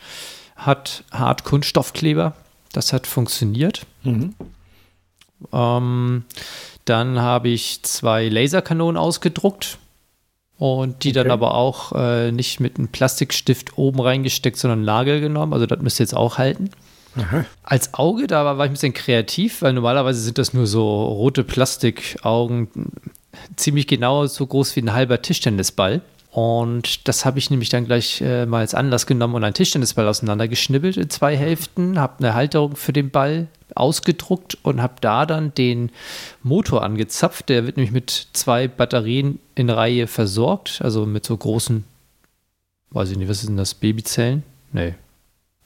hat 0.57 1.03
hart 1.11 1.45
Kunststoffkleber. 1.45 2.35
Das 2.73 2.93
hat 2.93 3.07
funktioniert. 3.07 3.87
Mhm. 4.05 4.35
Ähm, 5.53 6.25
dann 6.85 7.21
habe 7.21 7.49
ich 7.49 7.83
zwei 7.83 8.29
Laserkanonen 8.29 8.97
ausgedruckt 8.97 9.79
und 10.59 11.05
die 11.05 11.13
dann 11.13 11.27
Okay. 11.27 11.33
aber 11.33 11.55
auch 11.55 11.93
äh, 11.93 12.33
nicht 12.33 12.61
mit 12.61 12.79
einem 12.79 12.89
Plastikstift 12.89 13.79
oben 13.79 14.01
reingesteckt, 14.01 14.59
sondern 14.59 14.85
Nagel 14.85 15.21
genommen. 15.21 15.53
Also 15.53 15.67
das 15.67 15.81
müsste 15.81 16.03
jetzt 16.03 16.15
auch 16.15 16.39
halten. 16.39 16.71
Aha. 17.17 17.45
Als 17.63 17.95
Auge, 17.95 18.27
da 18.27 18.45
war, 18.45 18.59
war 18.59 18.67
ich 18.67 18.71
ein 18.71 18.75
bisschen 18.75 18.95
kreativ, 18.95 19.63
weil 19.63 19.73
normalerweise 19.73 20.21
sind 20.21 20.39
das 20.39 20.53
nur 20.53 20.67
so 20.67 21.05
rote 21.05 21.43
Plastikaugen, 21.43 22.69
ziemlich 23.57 23.87
genau 23.87 24.27
so 24.27 24.47
groß 24.47 24.77
wie 24.77 24.83
ein 24.83 24.93
halber 24.93 25.21
Tischtennisball. 25.23 26.03
Und 26.31 27.09
das 27.09 27.25
habe 27.25 27.41
ich 27.41 27.51
nämlich 27.51 27.71
dann 27.71 27.87
gleich 27.87 28.21
äh, 28.21 28.47
mal 28.47 28.61
als 28.61 28.75
Anlass 28.75 29.07
genommen 29.07 29.35
und 29.35 29.43
einen 29.43 29.55
Tischtennisball 29.55 30.07
auseinandergeschnibbelt 30.07 30.97
in 30.97 31.11
zwei 31.11 31.37
Hälften, 31.37 31.99
habe 31.99 32.19
eine 32.19 32.35
Halterung 32.35 32.77
für 32.77 32.93
den 32.93 33.11
Ball 33.11 33.49
ausgedruckt 33.75 34.57
und 34.63 34.81
habe 34.81 34.95
da 35.01 35.27
dann 35.27 35.53
den 35.55 35.91
Motor 36.43 36.85
angezapft. 36.85 37.49
Der 37.49 37.67
wird 37.67 37.77
nämlich 37.77 37.93
mit 37.93 38.29
zwei 38.33 38.69
Batterien 38.69 39.41
in 39.57 39.71
Reihe 39.71 40.07
versorgt, 40.07 40.81
also 40.83 41.05
mit 41.05 41.27
so 41.27 41.37
großen, 41.37 41.85
weiß 42.91 43.11
ich 43.11 43.19
nicht, 43.19 43.29
was 43.29 43.45
denn 43.45 43.57
das, 43.57 43.75
Babyzellen? 43.75 44.45
Nee. 44.73 44.95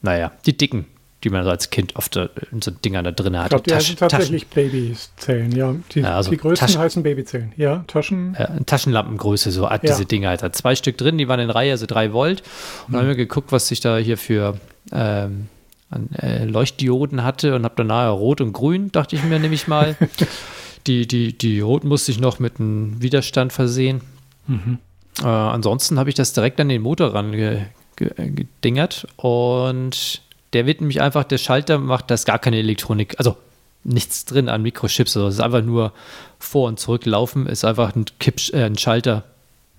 Naja, 0.00 0.32
die 0.46 0.56
dicken, 0.56 0.86
die 1.24 1.30
man 1.30 1.42
so 1.44 1.50
als 1.50 1.70
Kind 1.70 1.96
oft 1.96 2.16
in 2.16 2.62
so 2.62 2.70
Dingern 2.70 3.04
da 3.04 3.10
drin 3.10 3.34
Ich 3.34 3.40
hat. 3.40 3.52
die 3.66 3.70
Tasch- 3.70 3.76
heißen 3.76 3.96
tatsächlich 3.96 4.46
Babyzellen. 4.48 5.52
Ja, 5.52 5.74
die, 5.94 6.00
Ja, 6.00 6.16
also 6.16 6.30
die 6.30 6.36
größten 6.36 6.66
Taschen- 6.68 6.80
heißen 6.80 7.02
Babyzellen. 7.02 7.52
Ja, 7.56 7.82
Taschen. 7.86 8.34
äh, 8.34 8.62
Taschenlampengröße, 8.64 9.50
so 9.50 9.68
hat 9.68 9.82
Ja. 9.84 9.90
diese 9.92 10.04
Dinger 10.06 10.28
halt. 10.28 10.42
Hat 10.42 10.54
zwei 10.54 10.74
Stück 10.74 10.98
drin, 10.98 11.18
die 11.18 11.26
waren 11.28 11.40
in 11.40 11.50
Reihe, 11.50 11.72
also 11.72 11.86
drei 11.86 12.12
Volt. 12.12 12.42
Und 12.86 12.92
dann 12.94 13.02
haben 13.02 13.08
wir 13.08 13.16
geguckt, 13.16 13.50
was 13.52 13.70
ich 13.70 13.80
da 13.80 13.96
hier 13.96 14.16
für 14.18 14.58
ähm, 14.92 15.48
an, 15.90 16.10
äh, 16.20 16.44
Leuchtdioden 16.44 17.24
hatte 17.24 17.54
und 17.54 17.64
habe 17.64 17.74
dann 17.76 17.86
nachher 17.86 18.10
rot 18.10 18.40
und 18.40 18.52
grün, 18.52 18.92
dachte 18.92 19.16
ich 19.16 19.24
mir 19.24 19.38
nämlich 19.38 19.66
mal. 19.66 19.96
die, 20.86 21.06
die, 21.08 21.36
die 21.36 21.60
rot 21.60 21.84
musste 21.84 22.12
ich 22.12 22.20
noch 22.20 22.38
mit 22.38 22.60
einem 22.60 23.00
Widerstand 23.00 23.52
versehen. 23.52 24.02
Mhm. 24.46 24.78
Äh, 25.22 25.26
ansonsten 25.26 25.98
habe 25.98 26.10
ich 26.10 26.14
das 26.14 26.32
direkt 26.34 26.60
an 26.60 26.68
den 26.68 26.82
Motor 26.82 27.14
ran 27.14 27.32
ge, 27.32 27.62
ge, 27.96 28.10
gedingert 28.16 29.06
und 29.16 30.20
der 30.54 30.66
wird 30.66 30.80
nämlich 30.80 31.00
einfach, 31.00 31.24
der 31.24 31.38
Schalter 31.38 31.78
macht, 31.78 32.10
da 32.10 32.14
ist 32.14 32.26
gar 32.26 32.38
keine 32.38 32.58
Elektronik, 32.58 33.14
also 33.18 33.36
nichts 33.84 34.24
drin 34.24 34.48
an 34.48 34.62
Mikrochips, 34.62 35.16
also 35.16 35.28
es 35.28 35.34
ist 35.34 35.40
einfach 35.40 35.62
nur 35.62 35.92
vor 36.38 36.68
und 36.68 36.80
zurück 36.80 37.04
laufen, 37.04 37.46
ist 37.46 37.64
einfach 37.64 37.94
ein, 37.94 38.06
Kipp, 38.18 38.40
äh, 38.52 38.64
ein 38.64 38.78
Schalter 38.78 39.24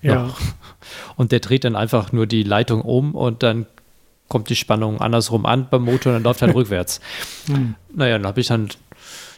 Ja. 0.02 0.24
noch. 0.26 0.40
Und 1.16 1.32
der 1.32 1.40
dreht 1.40 1.64
dann 1.64 1.76
einfach 1.76 2.12
nur 2.12 2.28
die 2.28 2.44
Leitung 2.44 2.82
um 2.82 3.16
und 3.16 3.42
dann 3.42 3.66
kommt 4.28 4.50
die 4.50 4.56
Spannung 4.56 5.02
andersrum 5.02 5.46
an 5.46 5.68
beim 5.70 5.84
Motor 5.84 6.12
und 6.12 6.18
dann 6.18 6.24
läuft 6.24 6.42
halt 6.44 6.54
rückwärts. 6.56 7.00
Hm. 7.48 7.76
Naja, 7.94 8.18
dann 8.18 8.28
habe 8.28 8.42
ich 8.42 8.48
dann 8.48 8.70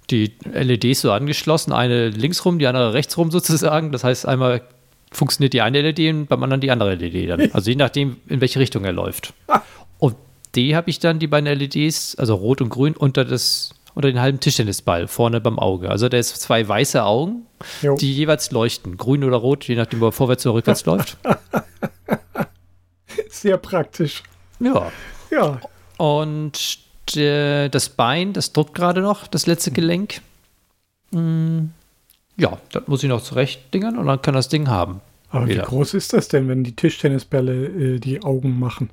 die 0.09 0.33
LEDs 0.51 1.01
so 1.01 1.11
angeschlossen, 1.11 1.71
eine 1.73 2.09
links 2.09 2.43
rum, 2.45 2.59
die 2.59 2.67
andere 2.67 2.93
rechts 2.93 3.17
rum 3.17 3.29
sozusagen. 3.31 3.91
Das 3.91 4.03
heißt, 4.03 4.25
einmal 4.25 4.61
funktioniert 5.11 5.53
die 5.53 5.61
eine 5.61 5.81
LED 5.81 5.99
und 6.13 6.27
beim 6.27 6.43
anderen 6.43 6.61
die 6.61 6.71
andere 6.71 6.95
LED 6.95 7.29
dann. 7.29 7.49
Also 7.53 7.69
je 7.69 7.75
nachdem, 7.75 8.17
in 8.27 8.41
welche 8.41 8.59
Richtung 8.59 8.83
er 8.85 8.93
läuft. 8.93 9.33
Und 9.99 10.15
die 10.57 10.75
habe 10.75 10.89
ich 10.89 10.99
dann, 10.99 11.19
die 11.19 11.27
beiden 11.27 11.47
LEDs, 11.47 12.15
also 12.15 12.35
rot 12.35 12.61
und 12.61 12.69
grün, 12.69 12.95
unter, 12.97 13.23
das, 13.23 13.73
unter 13.93 14.09
den 14.09 14.19
halben 14.19 14.39
Tischtennisball, 14.39 15.07
vorne 15.07 15.39
beim 15.39 15.59
Auge. 15.59 15.89
Also 15.89 16.09
da 16.09 16.17
ist 16.17 16.35
zwei 16.41 16.67
weiße 16.67 17.03
Augen, 17.03 17.43
Jo. 17.81 17.95
die 17.95 18.13
jeweils 18.13 18.51
leuchten. 18.51 18.97
Grün 18.97 19.23
oder 19.23 19.37
rot, 19.37 19.67
je 19.67 19.75
nachdem, 19.75 20.01
ob 20.01 20.09
er 20.09 20.11
vorwärts 20.11 20.45
oder 20.45 20.55
rückwärts 20.55 20.85
läuft. 20.87 21.17
Sehr 23.29 23.57
praktisch. 23.57 24.23
Ja. 24.59 24.91
Ja. 25.29 25.61
Und 25.97 26.79
äh, 27.15 27.69
das 27.69 27.89
Bein, 27.89 28.33
das 28.33 28.51
druckt 28.51 28.73
gerade 28.73 29.01
noch, 29.01 29.27
das 29.27 29.45
letzte 29.45 29.71
Gelenk. 29.71 30.21
Mm, 31.11 31.65
ja, 32.35 32.57
das 32.71 32.87
muss 32.87 33.03
ich 33.03 33.09
noch 33.09 33.21
zurechtdingern 33.21 33.97
und 33.97 34.07
dann 34.07 34.21
kann 34.21 34.33
das 34.33 34.49
Ding 34.49 34.67
haben. 34.67 35.01
Aber 35.29 35.47
Wieder. 35.47 35.63
wie 35.63 35.65
groß 35.67 35.93
ist 35.93 36.13
das 36.13 36.29
denn, 36.29 36.47
wenn 36.47 36.63
die 36.63 36.75
Tischtennisbälle 36.75 37.95
äh, 37.95 37.99
die 37.99 38.23
Augen 38.23 38.59
machen? 38.59 38.89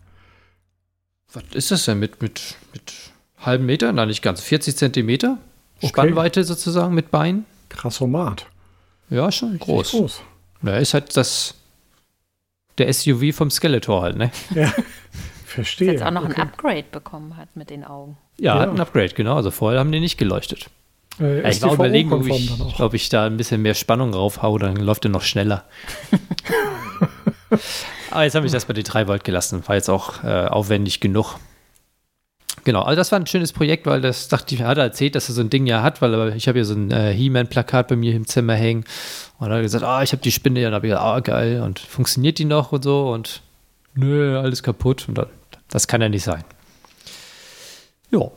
Was 1.34 1.42
ist 1.52 1.70
das 1.70 1.84
denn 1.84 1.98
mit, 1.98 2.22
mit, 2.22 2.56
mit 2.72 2.92
halben 3.38 3.66
Meter? 3.66 3.92
Nein, 3.92 4.08
nicht 4.08 4.22
ganz. 4.22 4.40
40 4.40 4.76
Zentimeter 4.76 5.38
Okay. 5.78 5.88
Spannweite 5.88 6.44
sozusagen 6.44 6.94
mit 6.94 7.10
Bein. 7.10 7.44
Krassomat. 7.68 8.46
Ja, 9.10 9.30
schon 9.32 9.58
groß. 9.58 9.90
Groß. 9.90 10.22
Ja, 10.62 10.76
ist 10.78 10.94
halt 10.94 11.14
das 11.16 11.54
der 12.78 12.92
SUV 12.92 13.34
vom 13.34 13.50
Skeletor 13.50 14.02
halt, 14.02 14.16
ne? 14.16 14.30
Ja. 14.54 14.66
Dass 14.66 14.74
Verstehe. 15.46 15.92
jetzt 15.92 16.02
auch 16.02 16.10
noch 16.10 16.24
okay. 16.24 16.40
ein 16.40 16.48
Upgrade 16.48 16.84
bekommen 16.90 17.36
hat 17.36 17.54
mit 17.54 17.70
den 17.70 17.84
Augen. 17.84 18.16
Ja, 18.38 18.54
Ja. 18.56 18.60
hat 18.62 18.70
ein 18.70 18.80
Upgrade, 18.80 19.10
genau. 19.14 19.36
Also 19.36 19.50
vorher 19.50 19.78
haben 19.80 19.92
die 19.92 20.00
nicht 20.00 20.16
geleuchtet. 20.16 20.68
Äh, 21.20 21.42
Ja, 21.42 21.48
ich 21.48 21.62
war 21.62 21.74
überlegen, 21.74 22.12
ob 22.12 22.26
ich, 22.26 22.50
ob 22.80 22.94
ich 22.94 23.08
da 23.08 23.26
ein 23.26 23.36
bisschen 23.36 23.60
mehr 23.62 23.74
Spannung 23.74 24.14
raufhaue, 24.14 24.58
dann 24.58 24.76
läuft 24.76 25.04
er 25.04 25.10
noch 25.10 25.22
schneller. 25.22 25.64
Aber 28.10 28.22
jetzt 28.24 28.34
habe 28.34 28.46
ich 28.46 28.52
das 28.52 28.64
bei 28.64 28.72
den 28.74 28.84
3 28.84 29.06
Volt 29.08 29.24
gelassen. 29.24 29.62
War 29.66 29.76
jetzt 29.76 29.88
auch 29.88 30.22
äh, 30.24 30.46
aufwendig 30.46 31.00
genug. 31.00 31.36
Genau, 32.64 32.82
also 32.82 32.96
das 32.96 33.12
war 33.12 33.18
ein 33.18 33.26
schönes 33.26 33.52
Projekt, 33.52 33.84
weil 33.86 34.00
das 34.00 34.28
dachte 34.28 34.54
ich, 34.54 34.62
hat 34.62 34.78
er 34.78 34.84
erzählt, 34.84 35.14
dass 35.16 35.28
er 35.28 35.34
so 35.34 35.42
ein 35.42 35.50
Ding 35.50 35.66
ja 35.66 35.82
hat, 35.82 36.00
weil 36.00 36.14
er- 36.14 36.34
ich 36.36 36.48
habe 36.48 36.58
ja 36.58 36.64
so 36.64 36.74
ein 36.74 36.90
äh, 36.90 37.12
He-Man-Plakat 37.12 37.88
bei 37.88 37.96
mir 37.96 38.14
im 38.14 38.26
Zimmer 38.26 38.54
hängen. 38.54 38.84
Und 39.38 39.46
dann 39.48 39.50
hat 39.52 39.58
er 39.58 39.62
gesagt, 39.62 39.84
ah, 39.84 40.02
ich 40.02 40.12
habe 40.12 40.22
die 40.22 40.32
Spinne, 40.32 40.60
ja, 40.60 40.68
dann 40.68 40.76
habe 40.76 40.86
ich 40.86 40.90
gesagt, 40.92 41.04
ah, 41.06 41.20
geil, 41.20 41.60
und 41.62 41.78
funktioniert 41.78 42.38
die 42.38 42.46
noch 42.46 42.72
und 42.72 42.84
so 42.84 43.10
und 43.10 43.42
nö, 43.94 44.38
alles 44.38 44.62
kaputt. 44.62 45.06
Und 45.08 45.18
dann, 45.18 45.26
das 45.68 45.86
kann 45.88 46.00
ja 46.00 46.08
nicht 46.08 46.24
sein. 46.24 46.44
Ja, 48.10 48.30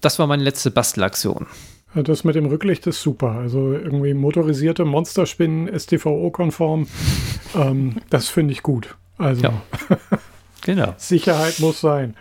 das 0.00 0.18
war 0.18 0.26
meine 0.26 0.44
letzte 0.44 0.70
Bastelaktion. 0.70 1.46
Das 1.94 2.24
mit 2.24 2.34
dem 2.34 2.46
Rücklicht 2.46 2.86
ist 2.86 3.02
super. 3.02 3.32
Also 3.32 3.72
irgendwie 3.72 4.14
motorisierte 4.14 4.84
Monsterspinnen, 4.84 5.68
STVO-konform. 5.78 6.86
ähm, 7.54 7.96
das 8.10 8.28
finde 8.28 8.52
ich 8.52 8.62
gut. 8.62 8.96
Also 9.18 9.42
Ja. 9.42 9.62
Genau. 10.64 10.94
Sicherheit 10.96 11.58
muss 11.58 11.80
sein. 11.80 12.14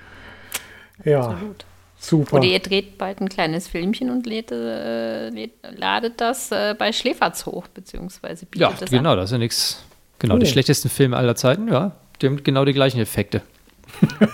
Ja, 1.05 1.27
Absolut. 1.29 1.63
super. 1.99 2.38
Oder 2.38 2.45
ihr 2.45 2.57
dreht 2.60 2.97
bald 2.97 3.21
ein 3.21 3.29
kleines 3.29 3.67
Filmchen 3.67 4.10
und 4.10 4.25
lädt, 4.25 4.51
äh, 4.51 5.29
lädt, 5.29 5.51
ladet 5.77 6.19
das 6.19 6.51
äh, 6.51 6.73
bei 6.75 6.91
Schläferz 6.91 7.45
hoch, 7.45 7.67
beziehungsweise 7.67 8.47
bietet 8.47 8.62
Ja, 8.71 8.75
das 8.79 8.89
genau, 8.89 9.12
an. 9.12 9.17
das 9.17 9.25
ist 9.25 9.31
ja 9.34 9.38
nichts. 9.38 9.84
Genau, 10.17 10.38
die 10.38 10.45
Cool. 10.45 10.51
schlechtesten 10.53 10.89
Filme 10.89 11.17
aller 11.17 11.36
Zeiten, 11.36 11.67
ja. 11.67 11.95
Die 12.19 12.25
haben 12.27 12.43
genau 12.43 12.65
die 12.65 12.73
gleichen 12.73 12.99
Effekte. 12.99 13.43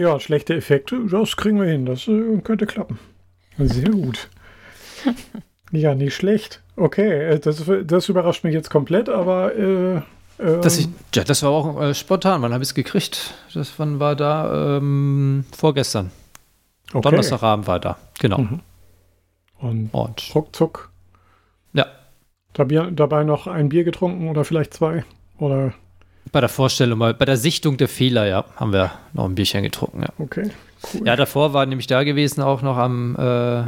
Ja, 0.00 0.18
schlechte 0.20 0.54
Effekte, 0.54 0.98
das 1.10 1.36
kriegen 1.36 1.60
wir 1.60 1.68
hin. 1.68 1.86
Das 1.86 2.08
äh, 2.08 2.38
könnte 2.42 2.66
klappen. 2.66 2.98
Sehr 3.58 3.90
gut. 3.90 4.28
Ja, 5.72 5.94
nicht 5.94 6.16
schlecht. 6.16 6.62
Okay, 6.74 7.28
äh, 7.28 7.38
das, 7.38 7.62
das 7.84 8.08
überrascht 8.08 8.42
mich 8.42 8.52
jetzt 8.52 8.70
komplett, 8.70 9.08
aber 9.08 9.54
äh, 9.54 9.96
äh, 9.98 10.60
Das, 10.60 10.80
ich, 10.80 10.88
ja, 11.14 11.22
das 11.22 11.44
war 11.44 11.50
auch 11.50 11.80
äh, 11.80 11.94
spontan. 11.94 12.42
Wann 12.42 12.52
habe 12.52 12.64
ich 12.64 12.70
es 12.70 12.74
gekriegt? 12.74 13.34
Das, 13.54 13.72
wann 13.76 14.00
war 14.00 14.16
da? 14.16 14.78
Ähm, 14.78 15.44
vorgestern. 15.56 16.10
okay. 16.92 17.02
Donnerstagabend 17.02 17.68
war 17.68 17.78
da. 17.78 17.98
Genau. 18.18 18.38
Mhm. 18.38 18.60
Und 19.60 19.94
Und 19.94 20.34
ruckzuck 20.34 20.90
ja, 21.72 22.90
dabei 22.90 23.24
noch 23.24 23.46
ein 23.46 23.68
Bier 23.68 23.84
getrunken 23.84 24.28
oder 24.28 24.44
vielleicht 24.44 24.74
zwei. 24.74 25.04
Oder 25.38 25.72
bei 26.32 26.40
der 26.40 26.48
Vorstellung, 26.48 26.98
mal, 26.98 27.14
bei 27.14 27.24
der 27.24 27.36
Sichtung 27.36 27.76
der 27.76 27.88
Fehler, 27.88 28.26
ja, 28.26 28.44
haben 28.56 28.72
wir 28.72 28.92
noch 29.12 29.24
ein 29.24 29.34
Bierchen 29.34 29.62
getrunken. 29.62 30.02
Ja, 30.02 30.08
okay, 30.18 30.50
cool. 30.94 31.06
ja 31.06 31.16
davor 31.16 31.52
war 31.52 31.66
nämlich 31.66 31.86
da 31.86 32.02
gewesen, 32.04 32.42
auch 32.42 32.62
noch 32.62 32.76
am, 32.76 33.16
äh, 33.16 33.62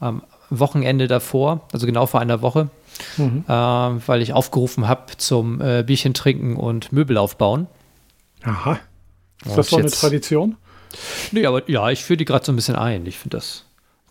am 0.00 0.22
Wochenende 0.50 1.06
davor, 1.08 1.62
also 1.72 1.86
genau 1.86 2.06
vor 2.06 2.20
einer 2.20 2.40
Woche, 2.42 2.68
Mhm. 3.16 3.44
äh, 3.46 3.52
weil 3.52 4.22
ich 4.22 4.32
aufgerufen 4.32 4.88
habe 4.88 5.16
zum 5.18 5.60
äh, 5.60 5.82
Bierchen 5.84 6.14
trinken 6.14 6.56
und 6.56 6.90
Möbel 6.92 7.16
aufbauen. 7.16 7.66
Aha. 8.42 8.78
Ist 9.44 9.50
Und 9.50 9.56
das 9.58 9.68
so 9.68 9.76
eine 9.76 9.84
jetzt- 9.86 10.00
Tradition? 10.00 10.56
Nee, 11.32 11.44
aber 11.46 11.68
ja, 11.70 11.90
ich 11.90 12.02
führe 12.02 12.16
die 12.16 12.24
gerade 12.24 12.44
so 12.44 12.50
ein 12.50 12.56
bisschen 12.56 12.74
ein. 12.76 13.04
Ich 13.06 13.18
finde 13.18 13.36
das 13.36 13.64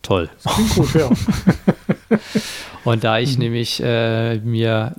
toll. 0.03 0.29
Klingt 0.45 0.75
gut, 0.75 0.93
ja. 0.93 1.09
Und 2.83 3.03
da 3.03 3.19
ich 3.19 3.37
nämlich 3.37 3.81
äh, 3.83 4.37
mir 4.39 4.95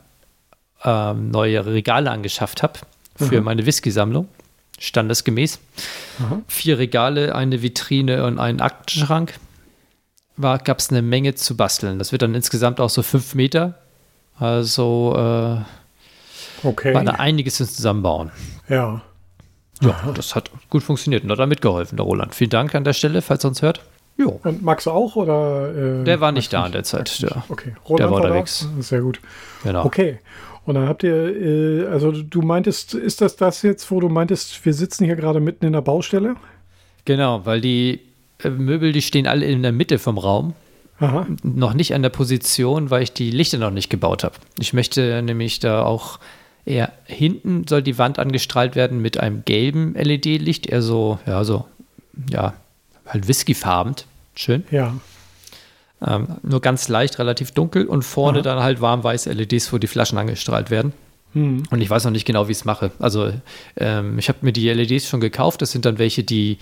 ähm, 0.85 1.31
neue 1.31 1.65
Regale 1.67 2.11
angeschafft 2.11 2.63
habe 2.63 2.79
für 3.17 3.39
Mhm. 3.39 3.45
meine 3.45 3.67
Whisky-Sammlung, 3.67 4.29
standesgemäß, 4.79 5.59
Aha. 6.21 6.41
vier 6.47 6.79
Regale, 6.79 7.35
eine 7.35 7.63
Vitrine 7.63 8.25
und 8.25 8.39
einen 8.39 8.61
Aktenschrank, 8.61 9.35
gab 10.41 10.79
es 10.79 10.91
eine 10.91 11.03
Menge 11.03 11.35
zu 11.35 11.57
basteln. 11.57 11.99
Das 11.99 12.13
wird 12.13 12.23
dann 12.23 12.35
insgesamt 12.35 12.81
auch 12.81 12.91
so 12.91 13.03
fünf 13.03 13.35
Meter. 13.35 13.75
Also 14.39 15.15
äh, 15.17 16.67
Okay. 16.67 16.95
war 16.95 17.05
da 17.05 17.13
einiges 17.13 17.57
Zusammenbauen. 17.57 18.31
Ja. 18.69 19.01
Ja, 19.81 19.95
das 20.15 20.35
hat 20.35 20.51
gut 20.71 20.83
funktioniert 20.83 21.23
und 21.25 21.31
hat 21.31 21.39
da 21.39 21.47
mitgeholfen, 21.47 21.97
der 21.97 22.05
Roland. 22.05 22.35
Vielen 22.35 22.51
Dank 22.51 22.75
an 22.75 22.83
der 22.85 22.93
Stelle, 22.95 23.23
falls 23.23 23.45
er 23.45 23.49
uns 23.49 23.63
hört. 23.63 23.81
Jo. 24.17 24.41
Und 24.43 24.63
Max 24.63 24.89
auch? 24.89 25.15
Oder, 25.15 26.01
äh, 26.01 26.05
Der 26.05 26.21
war 26.21 26.33
nicht 26.33 26.53
da 26.53 26.67
in 26.67 26.73
der 26.73 26.83
Zeit. 26.83 27.23
Der, 27.23 27.45
Okay, 27.49 27.75
Roland 27.89 28.01
der 28.01 28.11
war 28.11 28.17
unterwegs. 28.25 28.69
Sehr 28.81 29.01
gut. 29.03 29.21
genau. 29.63 29.85
Okay. 29.85 30.19
Und 30.69 30.75
dann 30.75 30.87
habt 30.87 31.03
ihr, 31.03 31.15
äh, 31.15 31.87
also 31.87 32.13
du 32.13 32.43
meintest, 32.43 32.93
ist 32.93 33.23
das 33.23 33.37
das 33.37 33.63
jetzt, 33.63 33.91
wo 33.91 34.01
du 34.01 34.11
meintest, 34.11 34.67
wir 34.67 34.75
sitzen 34.75 35.07
hier 35.07 35.17
gerade 35.17 35.41
mitten 35.41 35.65
in 35.65 35.73
der 35.73 35.81
Baustelle? 35.81 36.37
Genau, 37.07 37.47
weil 37.47 37.63
die 37.63 38.01
äh, 38.45 38.51
Möbel, 38.51 38.93
die 38.93 39.01
stehen 39.01 39.27
alle 39.27 39.47
in 39.47 39.63
der 39.63 39.73
Mitte 39.73 39.99
vom 39.99 40.19
Raum. 40.19 40.53
Aha. 41.01 41.27
Noch 41.43 41.73
nicht 41.73 41.95
an 41.95 42.03
der 42.03 42.11
Position, 42.11 42.91
weil 42.91 43.03
ich 43.03 43.15
die 43.15 43.31
Lichter 43.31 43.57
noch 43.57 43.71
nicht 43.71 43.89
gebaut 43.89 44.25
habe. 44.25 44.35
Ich 44.59 44.75
möchte 44.75 45.23
nämlich 45.23 45.59
da 45.59 45.85
auch 45.85 46.19
eher 46.67 46.93
hinten 47.07 47.67
soll 47.67 47.81
die 47.81 47.97
Wand 47.97 48.19
angestrahlt 48.19 48.77
werden 48.77 49.01
mit 49.01 49.19
einem 49.19 49.47
gelben 49.47 49.95
LED-Licht, 49.95 50.67
eher 50.67 50.83
so, 50.83 51.19
ja, 51.25 51.45
so, 51.45 51.65
ja, 52.31 52.53
halt 53.07 53.27
whiskyfarben. 53.27 53.95
Schön. 54.35 54.65
Ja. 54.71 54.93
Ähm, 56.07 56.29
nur 56.43 56.61
ganz 56.61 56.89
leicht, 56.89 57.19
relativ 57.19 57.53
dunkel 57.53 57.87
und 57.87 58.03
vorne 58.03 58.39
Aha. 58.39 58.43
dann 58.43 58.61
halt 58.61 58.81
warm-weiße 58.81 59.33
LEDs, 59.33 59.73
wo 59.73 59.79
die 59.79 59.89
Flaschen 59.89 60.19
angestrahlt 60.19 60.71
werden. 60.71 60.93
Hm. 61.35 61.65
Und 61.71 61.81
ich 61.81 61.91
weiß 61.91 62.05
noch 62.05 62.11
nicht 62.11 62.25
genau, 62.25 62.49
wie 62.49 62.53
ich 62.53 62.59
es 62.59 62.65
mache. 62.65 62.91
Also 62.99 63.33
ähm, 63.77 64.19
ich 64.19 64.29
habe 64.29 64.39
mir 64.43 64.53
die 64.53 64.69
LEDs 64.71 65.09
schon 65.09 65.21
gekauft. 65.21 65.61
Das 65.61 65.73
sind 65.73 65.85
dann 65.85 65.99
welche, 65.99 66.25
die 66.25 66.59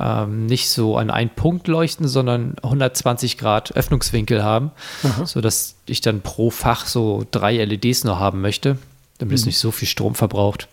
ähm, 0.00 0.46
nicht 0.46 0.70
so 0.70 0.96
an 0.96 1.10
einen 1.10 1.30
Punkt 1.30 1.68
leuchten, 1.68 2.08
sondern 2.08 2.56
120 2.62 3.36
Grad 3.36 3.76
Öffnungswinkel 3.76 4.42
haben, 4.42 4.70
Aha. 5.02 5.26
sodass 5.26 5.74
ich 5.86 6.00
dann 6.00 6.22
pro 6.22 6.50
Fach 6.50 6.86
so 6.86 7.26
drei 7.30 7.62
LEDs 7.62 8.04
noch 8.04 8.18
haben 8.18 8.40
möchte, 8.40 8.78
damit 9.18 9.36
es 9.36 9.46
nicht 9.46 9.58
so 9.58 9.70
viel 9.70 9.88
Strom 9.88 10.14
verbraucht 10.14 10.68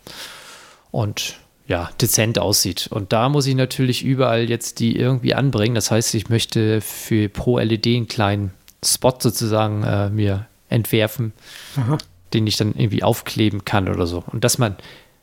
und 0.91 1.39
ja, 1.67 1.89
dezent 2.01 2.39
aussieht. 2.39 2.87
Und 2.91 3.13
da 3.13 3.29
muss 3.29 3.47
ich 3.47 3.55
natürlich 3.55 4.03
überall 4.03 4.49
jetzt 4.49 4.79
die 4.79 4.95
irgendwie 4.97 5.33
anbringen. 5.33 5.75
Das 5.75 5.91
heißt, 5.91 6.13
ich 6.15 6.29
möchte 6.29 6.81
für 6.81 7.29
pro 7.29 7.59
LED 7.59 7.87
einen 7.87 8.07
kleinen 8.07 8.51
Spot 8.83 9.15
sozusagen 9.19 9.83
äh, 9.83 10.09
mir 10.09 10.45
entwerfen, 10.69 11.31
Aha. 11.77 11.97
den 12.33 12.45
ich 12.47 12.57
dann 12.57 12.73
irgendwie 12.75 13.03
aufkleben 13.03 13.63
kann 13.63 13.87
oder 13.87 14.07
so. 14.07 14.23
Und 14.27 14.43
dass 14.43 14.57
man, 14.57 14.75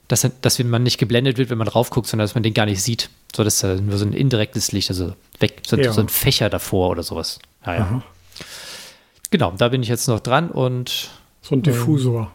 dass, 0.09 0.27
dass 0.41 0.59
man 0.61 0.83
nicht 0.83 0.99
geblendet 0.99 1.37
wird, 1.39 1.51
wenn 1.51 1.59
man 1.59 1.69
raufguckt, 1.69 2.07
sondern 2.09 2.25
dass 2.25 2.35
man 2.35 2.43
den 2.43 2.55
gar 2.55 2.67
nicht 2.67 2.83
sieht. 2.83 3.11
So, 3.37 3.45
dass 3.45 3.61
da 3.61 3.75
nur 3.77 3.99
so 3.99 4.05
ein 4.07 4.13
indirektes 4.13 4.73
Licht, 4.73 4.89
also 4.91 5.13
weg, 5.41 5.63
so, 5.67 5.77
Ja. 5.77 5.93
so 5.93 6.01
ein 6.01 6.09
Fächer 6.09 6.49
davor 6.49 6.91
oder 6.91 7.03
sowas. 7.03 7.39
Naja. 7.67 7.83
Aha. 7.83 8.03
Genau, 9.31 9.53
da 9.57 9.69
bin 9.69 9.83
ich 9.83 9.89
jetzt 9.89 10.09
noch 10.09 10.21
dran 10.21 10.51
und 10.51 11.11
So 11.43 11.55
ein 11.55 11.63
Diffusor, 11.63 12.33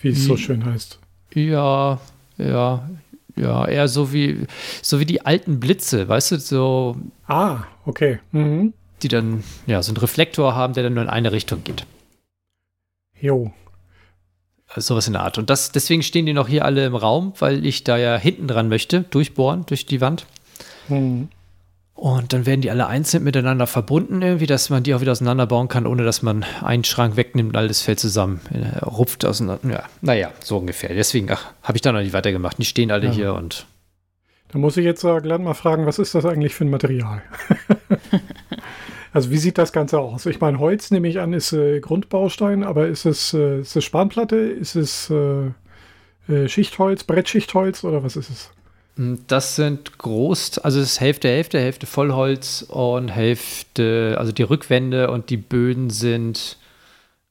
wie 0.00 0.08
es 0.08 0.24
so 0.24 0.34
Hm. 0.34 0.38
schön 0.38 0.64
heißt. 0.66 0.98
ja, 1.34 1.98
ja, 2.36 2.88
ja, 3.36 3.66
eher 3.66 3.88
so 3.88 4.12
wie, 4.12 4.46
so 4.82 5.00
wie 5.00 5.06
die 5.06 5.24
alten 5.26 5.60
Blitze, 5.60 6.08
weißt 6.08 6.32
du, 6.32 6.38
so, 6.38 6.96
Ah, 7.26 7.64
okay. 7.84 8.18
Mhm. 8.32 8.72
die 9.02 9.08
dann, 9.08 9.44
ja, 9.66 9.82
so 9.82 9.90
einen 9.90 9.98
Reflektor 9.98 10.54
haben, 10.54 10.74
der 10.74 10.84
dann 10.84 10.94
nur 10.94 11.02
in 11.02 11.10
eine 11.10 11.32
Richtung 11.32 11.62
geht. 11.64 11.86
Jo. 13.20 13.52
Also 14.68 14.94
Sowas 14.94 15.06
in 15.06 15.12
der 15.12 15.22
Art. 15.22 15.38
Und 15.38 15.50
das, 15.50 15.72
deswegen 15.72 16.02
stehen 16.02 16.26
die 16.26 16.32
noch 16.32 16.48
hier 16.48 16.64
alle 16.64 16.84
im 16.86 16.96
Raum, 16.96 17.32
weil 17.38 17.64
ich 17.64 17.84
da 17.84 17.96
ja 17.96 18.16
hinten 18.16 18.48
dran 18.48 18.68
möchte, 18.68 19.02
durchbohren, 19.02 19.64
durch 19.66 19.86
die 19.86 20.00
Wand. 20.00 20.26
Mhm. 20.88 21.28
Und 21.94 22.32
dann 22.32 22.44
werden 22.44 22.60
die 22.60 22.70
alle 22.70 22.88
einzeln 22.88 23.22
miteinander 23.22 23.68
verbunden, 23.68 24.20
irgendwie, 24.20 24.46
dass 24.46 24.68
man 24.68 24.82
die 24.82 24.94
auch 24.94 25.00
wieder 25.00 25.12
auseinanderbauen 25.12 25.68
kann, 25.68 25.86
ohne 25.86 26.02
dass 26.04 26.22
man 26.22 26.44
einen 26.60 26.82
Schrank 26.82 27.16
wegnimmt 27.16 27.50
und 27.50 27.56
alles 27.56 27.82
fällt 27.82 28.00
zusammen. 28.00 28.40
Äh, 28.52 28.84
rupft 28.84 29.24
auseinander. 29.24 29.68
Ja, 29.70 29.84
naja, 30.00 30.32
so 30.40 30.58
ungefähr. 30.58 30.92
Deswegen 30.92 31.30
habe 31.30 31.76
ich 31.76 31.82
da 31.82 31.92
noch 31.92 32.00
nicht 32.00 32.12
weitergemacht. 32.12 32.58
Die 32.58 32.64
stehen 32.64 32.90
alle 32.90 33.06
Ja. 33.06 33.12
hier 33.12 33.34
und 33.34 33.66
Da 34.52 34.58
muss 34.58 34.76
ich 34.76 34.84
jetzt 34.84 35.02
glatt 35.02 35.40
mal 35.40 35.54
fragen, 35.54 35.86
was 35.86 35.98
ist 36.00 36.14
das 36.14 36.24
eigentlich 36.24 36.54
für 36.54 36.64
ein 36.64 36.70
Material? 36.70 37.22
also 39.12 39.30
wie 39.30 39.38
sieht 39.38 39.56
das 39.58 39.72
Ganze 39.72 40.00
aus? 40.00 40.26
Ich 40.26 40.40
meine, 40.40 40.58
Holz 40.58 40.90
nehme 40.90 41.08
ich 41.08 41.20
an, 41.20 41.32
ist 41.32 41.52
äh, 41.52 41.78
Grundbaustein, 41.80 42.64
aber 42.64 42.88
ist 42.88 43.04
es, 43.04 43.34
äh, 43.34 43.60
ist 43.60 43.76
es 43.76 43.84
Spanplatte? 43.84 44.36
Ist 44.36 44.74
es 44.74 45.10
äh, 45.10 45.50
äh, 46.32 46.48
Schichtholz, 46.48 47.04
Brettschichtholz 47.04 47.84
oder 47.84 48.02
was 48.02 48.16
ist 48.16 48.30
es? 48.30 48.50
Das 48.96 49.56
sind 49.56 49.98
groß, 49.98 50.58
also 50.58 50.78
es 50.78 50.92
ist 50.92 51.00
Hälfte, 51.00 51.28
Hälfte, 51.28 51.58
Hälfte 51.58 51.84
Vollholz 51.86 52.62
und 52.68 53.08
Hälfte, 53.08 54.14
also 54.18 54.30
die 54.30 54.44
Rückwände 54.44 55.10
und 55.10 55.30
die 55.30 55.36
Böden 55.36 55.90
sind, 55.90 56.58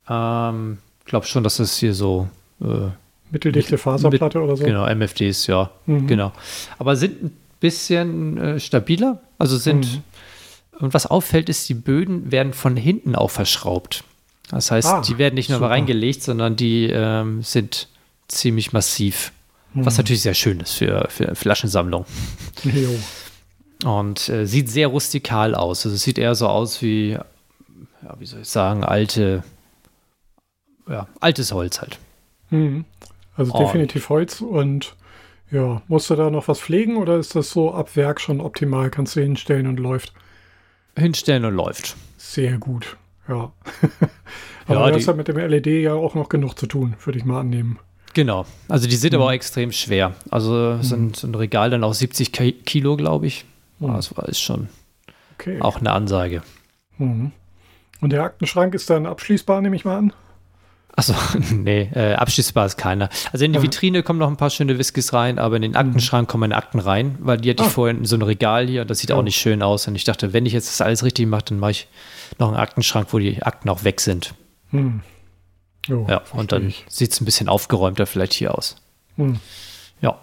ähm, 0.10 0.80
glaube 1.06 1.26
schon, 1.26 1.43
dass 1.45 1.58
das 1.58 1.78
hier 1.78 1.93
so, 1.93 2.28
äh, 2.62 2.89
Mitteldichte 3.32 3.71
Mit- 3.73 3.82
Faserplatte 3.82 4.41
oder 4.41 4.58
so? 4.58 4.65
genau, 4.65 4.86
MFDs, 4.86 5.47
ja, 5.47 5.71
Mhm. 5.86 6.08
genau. 6.08 6.34
Aber 6.80 6.97
sind 6.97 7.23
ein 7.23 7.38
bisschen 7.62 8.38
äh, 8.38 8.60
stabiler, 8.60 9.21
also 9.39 9.56
sind, 9.58 9.86
Mhm. 9.86 10.84
und 10.86 10.93
was 10.93 11.06
auffällt, 11.06 11.47
ist, 11.47 11.69
die 11.69 11.73
Böden 11.76 12.30
werden 12.32 12.52
von 12.52 12.76
hinten 12.76 13.15
auch 13.15 13.32
verschraubt. 13.32 14.04
Das 14.52 14.69
heißt, 14.69 14.88
Ah, 14.88 15.02
die 15.02 15.17
werden 15.17 15.36
nicht 15.36 15.49
nur 15.49 15.60
super. 15.60 15.69
reingelegt, 15.71 16.21
sondern 16.23 16.58
die 16.58 16.89
ähm, 16.91 17.41
sind 17.41 17.88
ziemlich 18.28 18.73
massiv. 18.73 19.32
Was 19.76 19.94
Mhm. 19.96 19.98
natürlich 19.98 20.22
sehr 20.22 20.34
schön 20.34 20.60
ist 20.60 20.74
für, 20.74 21.08
für 21.10 21.36
Flaschensammlung. 21.36 22.06
Jo. 22.64 23.90
Und 23.90 24.30
äh, 24.30 24.46
sieht 24.46 24.70
sehr 24.70 24.88
rustikal 24.88 25.56
aus. 25.56 25.86
Also 25.86 25.96
es 25.96 26.04
sieht 26.04 26.18
eher 26.18 26.36
so 26.36 26.48
aus 26.48 26.82
wie, 26.82 27.12
ja, 27.12 27.26
wie 28.20 28.26
soll 28.26 28.42
ich 28.42 28.50
sagen, 28.50 28.84
alte, 28.84 29.44
ja, 30.88 31.08
altes 31.20 31.52
Holz 31.52 31.82
halt. 31.82 32.00
Mhm. 32.50 32.86
Also 33.36 33.54
Und- 33.54 33.62
definitiv 33.66 34.10
Holz 34.10 34.42
und 34.42 34.96
ja, 35.52 35.82
musst 35.88 36.10
du 36.10 36.16
da 36.16 36.30
noch 36.30 36.48
was 36.48 36.60
pflegen 36.60 36.98
oder 36.98 37.18
ist 37.18 37.36
das 37.36 37.50
so 37.52 37.74
ab 37.74 37.96
Werk 37.96 38.20
schon 38.22 38.42
optimal? 38.42 38.90
Kannst 38.90 39.16
du 39.16 39.22
hinstellen 39.22 39.68
und 39.68 39.80
läuft? 39.80 40.14
Hinstellen 40.98 41.46
und 41.46 41.56
läuft. 41.56 41.96
Sehr 42.18 42.58
gut, 42.58 42.98
ja. 43.28 43.52
Ja, 44.70 44.78
Aber 44.78 44.86
du 44.86 44.94
die- 44.94 45.00
hast 45.02 45.08
ja 45.08 45.14
mit 45.14 45.28
dem 45.28 45.38
LED 45.38 45.68
ja 45.84 45.94
auch 45.94 46.16
noch 46.16 46.30
genug 46.30 46.58
zu 46.58 46.68
tun, 46.68 46.96
würde 47.04 47.20
ich 47.20 47.26
mal 47.26 47.42
annehmen. 47.42 47.80
Genau. 48.13 48.45
Also 48.69 48.88
die 48.88 48.95
sind 48.95 49.13
aber 49.15 49.23
Mhm. 49.23 49.30
auch 49.30 49.34
extrem 49.34 49.71
schwer. 49.71 50.13
Also 50.30 50.82
so 50.82 50.95
ein, 50.95 51.13
so 51.13 51.28
ein 51.28 51.36
Regal 51.36 51.69
dann 51.71 51.84
auch 51.84 51.93
70 51.93 52.32
Ki- 52.32 52.52
Kilo, 52.65 52.95
glaube 52.97 53.28
ich. 53.28 53.45
Mhm. 53.80 53.88
Ja, 53.88 53.95
Das 53.95 54.15
war 54.15 54.28
ist 54.30 54.39
schon, 54.41 54.69
Okay. 55.39 55.60
Auch 55.62 55.80
eine 55.80 55.91
Ansage. 55.91 56.43
Mhm. 56.99 57.32
Und 58.02 58.12
der 58.12 58.23
Aktenschrank 58.23 58.73
ist 58.76 58.89
dann 58.89 59.06
abschließbar, 59.08 59.62
nehme 59.62 59.76
ich 59.76 59.84
mal 59.84 59.97
an? 59.97 60.13
Achso, 60.95 61.15
nee, 61.52 61.89
äh, 61.95 62.13
abschließbar 62.13 62.67
ist 62.67 62.78
keiner. 62.78 63.10
Also 63.32 63.45
in 63.45 63.52
die 63.52 63.58
Aha. 63.58 63.63
Vitrine 63.63 64.04
kommen 64.04 64.19
noch 64.19 64.28
ein 64.30 64.38
paar 64.38 64.52
schöne 64.52 64.78
Whiskys 64.78 65.12
rein, 65.12 65.39
aber 65.39 65.56
in 65.56 65.63
den 65.63 65.76
Aktenschrank 65.76 66.30
kommen 66.30 66.41
meine 66.41 66.56
Akten 66.56 66.78
rein, 66.80 67.15
weil 67.19 67.38
die 67.38 67.49
hatte 67.49 67.63
Ah. 67.63 67.65
ich 67.65 67.71
vorhin 67.71 67.97
in 67.97 68.06
so 68.06 68.15
ein 68.15 68.21
Regal 68.21 68.67
hier 68.67 68.82
und 68.84 68.91
das 68.91 68.99
sieht 68.99 69.10
Ja. 69.10 69.15
auch 69.15 69.23
nicht 69.23 69.38
schön 69.38 69.63
aus. 69.63 69.88
Und 69.88 69.95
ich 69.95 70.04
dachte, 70.04 70.34
wenn 70.34 70.45
ich 70.45 70.54
jetzt 70.54 70.69
das 70.69 70.82
alles 70.82 71.04
richtig 71.04 71.26
mache, 71.26 71.45
dann 71.45 71.58
mache 71.60 71.71
ich 71.71 71.88
noch 72.38 72.49
einen 72.49 72.58
Aktenschrank, 72.58 73.08
wo 73.12 73.17
die 73.17 73.41
Akten 73.41 73.69
auch 73.69 73.84
weg 73.84 74.02
sind. 74.02 74.36
Hm. 74.69 75.02
Jo, 75.88 76.06
Ja, 76.10 76.22
und 76.34 76.52
dann 76.52 76.74
sieht 76.88 77.12
es 77.12 77.22
ein 77.22 77.26
bisschen 77.26 77.50
aufgeräumter 77.50 78.06
vielleicht 78.06 78.34
hier 78.34 78.56
aus. 78.58 78.76
Hm. 79.17 79.39
Ja, 80.02 80.17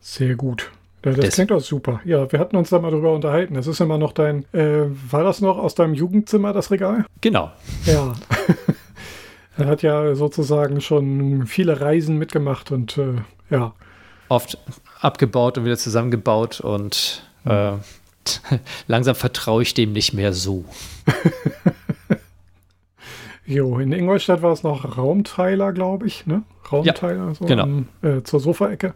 Sehr 0.00 0.34
gut. 0.36 0.70
Das 1.02 1.14
Das- 1.16 1.34
klingt 1.34 1.52
auch 1.52 1.60
super. 1.60 2.00
Ja, 2.04 2.30
wir 2.32 2.38
hatten 2.40 2.56
uns 2.56 2.70
da 2.70 2.78
mal 2.80 2.90
drüber 2.90 3.12
unterhalten. 3.14 3.54
Das 3.54 3.66
ist 3.68 3.80
immer 3.80 3.98
noch 3.98 4.12
dein, 4.12 4.44
äh, 4.52 4.86
war 5.10 5.22
das 5.22 5.40
noch 5.40 5.56
aus 5.58 5.74
deinem 5.76 5.94
Jugendzimmer, 5.94 6.52
das 6.52 6.70
Regal? 6.72 7.04
genau. 7.20 7.50
Ja. 7.86 8.14
er 9.56 9.66
hat 9.66 9.82
ja 9.82 10.14
sozusagen 10.16 10.80
schon 10.80 11.46
viele 11.46 11.80
Reisen 11.80 12.16
mitgemacht 12.18 12.72
und 12.72 12.98
äh, 12.98 13.14
ja. 13.50 13.72
Oft 14.28 14.58
abgebaut 15.00 15.56
und 15.58 15.64
wieder 15.64 15.76
zusammengebaut 15.78 16.60
und 16.60 17.22
äh, 17.44 17.72
langsam 18.88 19.14
vertraue 19.14 19.62
ich 19.62 19.74
dem 19.74 19.92
nicht 19.92 20.12
mehr 20.14 20.32
so. 20.32 20.64
Jo, 23.48 23.78
in 23.78 23.92
Ingolstadt 23.92 24.42
war 24.42 24.52
es 24.52 24.62
noch 24.62 24.98
Raumteiler, 24.98 25.72
glaube 25.72 26.06
ich, 26.06 26.26
ne? 26.26 26.42
Raumteiler, 26.70 27.34
so 27.34 27.46
genau. 27.46 27.62
am, 27.62 27.88
äh, 28.02 28.22
zur 28.22 28.40
Sofaecke. 28.40 28.92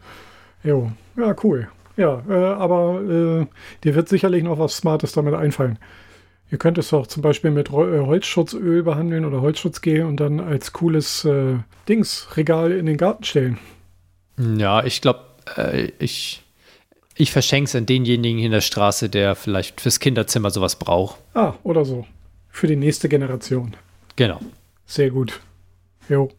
Jo, 0.62 0.93
ja, 1.17 1.35
cool. 1.43 1.69
Ja, 1.97 2.23
äh, 2.29 2.35
aber 2.35 3.01
äh, 3.01 3.47
dir 3.83 3.95
wird 3.95 4.11
sicherlich 4.11 4.43
noch 4.43 4.59
was 4.59 4.77
Smartes 4.77 5.12
damit 5.12 5.33
einfallen. 5.33 5.79
Ihr 6.51 6.59
könnt 6.59 6.77
es 6.77 6.91
doch 6.91 7.07
zum 7.07 7.23
Beispiel 7.23 7.51
mit 7.51 7.71
äh, 7.71 7.73
Holzschutzöl 7.73 8.83
behandeln 8.83 9.25
oder 9.25 9.41
Holzschutzgel 9.41 10.05
und 10.05 10.19
dann 10.19 10.38
als 10.38 10.75
cooles 10.75 11.25
äh, 11.25 11.55
Dingsregal 11.88 12.73
in 12.73 12.85
den 12.85 12.99
Garten 12.99 13.25
stellen. 13.25 13.59
Ja, 14.37 14.85
ich 14.85 15.01
glaube, 15.01 15.21
äh, 15.57 15.93
ich, 15.99 16.43
ich 17.17 17.33
verschenke 17.33 17.69
es 17.69 17.75
an 17.75 17.87
denjenigen 17.87 18.38
in 18.38 18.53
der 18.53 18.61
Straße, 18.61 19.09
der 19.09 19.35
vielleicht 19.35 19.81
fürs 19.81 19.99
Kinderzimmer 19.99 20.51
sowas 20.51 20.77
braucht. 20.77 21.19
Ah, 21.33 21.55
oder 21.62 21.87
so. 21.87 22.05
Für 22.51 22.67
die 22.67 22.77
nächste 22.77 23.09
Generation. 23.09 23.75
Genau. 24.16 24.40
Sehr 24.87 25.11
gut. 25.11 25.40
Jo. 26.09 26.31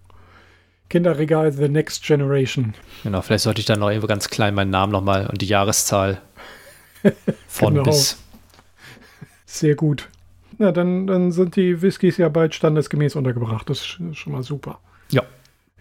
Kinderregal 0.89 1.51
The 1.51 1.69
Next 1.69 2.03
Generation. 2.05 2.73
Genau, 3.03 3.21
vielleicht 3.21 3.43
sollte 3.43 3.59
ich 3.59 3.65
dann 3.65 3.79
noch 3.79 3.89
irgendwo 3.89 4.07
ganz 4.07 4.29
klein 4.29 4.53
meinen 4.53 4.69
Namen 4.69 4.91
nochmal 4.91 5.25
und 5.27 5.41
die 5.41 5.47
Jahreszahl 5.47 6.21
von 7.47 7.73
Genau. 7.73 7.83
bis. 7.85 8.17
Sehr 9.45 9.75
gut. 9.75 10.09
Na, 10.59 10.71
dann, 10.71 11.07
dann 11.07 11.31
sind 11.31 11.55
die 11.55 11.81
Whiskys 11.81 12.17
ja 12.17 12.29
bald 12.29 12.53
standesgemäß 12.53 13.15
untergebracht. 13.15 13.69
Das 13.69 13.79
ist 13.79 13.85
sch- 13.87 14.13
schon 14.13 14.33
mal 14.33 14.43
super. 14.43 14.79
Ja. 15.09 15.23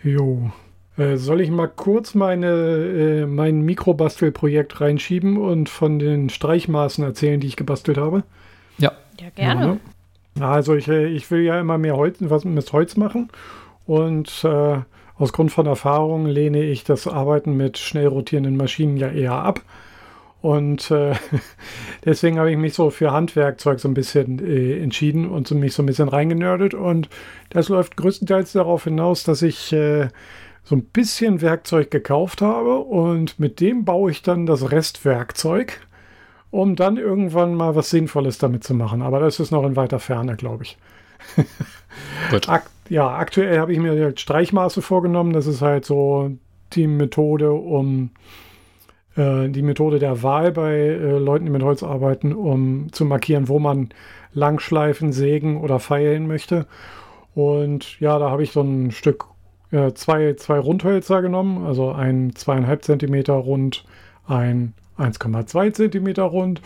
Jo. 0.03 0.51
Äh, 0.97 1.17
soll 1.17 1.41
ich 1.41 1.51
mal 1.51 1.69
kurz 1.69 2.15
meine, 2.15 2.47
äh, 2.49 3.27
mein 3.27 3.61
Mikrobastelprojekt 3.63 4.81
reinschieben 4.81 5.37
und 5.39 5.69
von 5.69 5.99
den 5.99 6.29
Streichmaßen 6.31 7.05
erzählen, 7.05 7.41
die 7.41 7.47
ich 7.47 7.57
gebastelt 7.57 7.99
habe? 7.99 8.25
Ja. 8.79 8.93
Ja, 9.21 9.29
gerne. 9.35 9.67
Ja. 9.67 9.77
Also 10.41 10.75
ich, 10.75 10.89
äh, 10.89 11.07
ich 11.07 11.31
will 11.31 11.43
ja 11.43 11.61
immer 11.61 11.79
mehr 11.79 11.97
Holz, 11.97 12.19
was 12.21 12.45
mit 12.45 12.73
Holz 12.73 12.97
machen 12.97 13.31
und 13.87 14.45
äh, 14.45 14.79
aus 15.17 15.33
Grund 15.33 15.53
von 15.53 15.67
Erfahrung 15.67 16.27
lehne 16.27 16.63
ich 16.63 16.85
das 16.85 17.07
Arbeiten 17.07 17.57
mit 17.57 17.79
schnell 17.79 18.07
rotierenden 18.07 18.57
Maschinen 18.57 18.97
ja 18.97 19.09
eher 19.09 19.35
ab. 19.35 19.61
Und 20.41 20.91
äh, 20.91 21.15
deswegen 22.05 22.39
habe 22.39 22.51
ich 22.51 22.57
mich 22.57 22.75
so 22.75 22.91
für 22.91 23.13
Handwerkzeug 23.13 23.79
so 23.79 23.89
ein 23.89 23.95
bisschen 23.95 24.45
äh, 24.45 24.83
entschieden 24.83 25.29
und 25.29 25.47
so 25.47 25.55
mich 25.55 25.75
so 25.75 25.83
ein 25.83 25.87
bisschen 25.87 26.09
reingenördet. 26.09 26.75
Und 26.75 27.09
das 27.51 27.69
läuft 27.69 27.97
größtenteils 27.97 28.53
darauf 28.53 28.85
hinaus, 28.85 29.23
dass 29.23 29.43
ich 29.43 29.73
äh, 29.73 30.09
so 30.65 30.75
ein 30.75 30.85
bisschen 30.85 31.41
Werkzeug 31.41 31.91
gekauft 31.91 32.41
habe 32.41 32.79
und 32.79 33.39
mit 33.39 33.61
dem 33.61 33.85
baue 33.85 34.11
ich 34.11 34.23
dann 34.23 34.47
das 34.47 34.71
Restwerkzeug 34.71 35.81
um 36.53 36.77
dann 36.77 36.99
irgendwann 36.99 37.55
mal 37.55 37.75
was 37.75 37.91
Sinnvolles 37.91 38.39
damit 38.39 38.63
zu 38.63 38.75
machen. 38.75 39.03
Aber 39.03 39.19
das 39.19 39.41
ist 39.41 39.51
noch 39.51 39.65
in 39.65 39.75
weiter 39.75 39.99
Ferne, 39.99 40.37
glaube 40.37 40.63
ich. 40.63 40.79
Gut. 42.31 42.49
Ak 42.49 42.71
ja, 42.89 43.09
aktuell 43.09 43.59
habe 43.59 43.73
ich 43.73 43.79
mir 43.79 43.99
halt 43.99 44.21
Streichmaße 44.21 44.83
vorgenommen. 44.83 45.33
Das 45.33 45.47
ist 45.47 45.63
halt 45.63 45.87
so 45.87 46.31
die 46.75 46.87
Methode, 46.87 47.53
um 47.53 48.11
äh, 49.17 49.49
die 49.49 49.63
Methode 49.63 49.99
der 49.99 50.23
Wahl 50.23 50.53
bei 50.53 50.75
äh, 50.75 51.19
Leuten, 51.19 51.47
die 51.47 51.51
mit 51.51 51.63
Holz 51.63 51.83
arbeiten, 51.83 52.35
um 52.35 52.93
zu 52.93 53.07
markieren, 53.07 53.49
wo 53.49 53.59
man 53.59 53.89
langschleifen, 54.35 55.13
sägen 55.13 55.59
oder 55.59 55.79
feilen 55.79 56.27
möchte. 56.27 56.67
Und 57.35 57.99
ja, 57.99 58.19
da 58.19 58.31
habe 58.31 58.43
ich 58.43 58.53
so 58.53 58.61
ein 58.61 58.91
Stück, 58.91 59.25
äh, 59.71 59.93
zwei, 59.95 60.35
zwei 60.35 60.59
Rundhölzer 60.59 61.23
genommen, 61.23 61.65
also 61.65 61.93
ein 61.93 62.35
zweieinhalb 62.35 62.85
Zentimeter 62.85 63.35
rund, 63.35 63.87
ein 64.27 64.75
1,2 64.99 65.73
Zentimeter 65.73 66.25
rund 66.25 66.61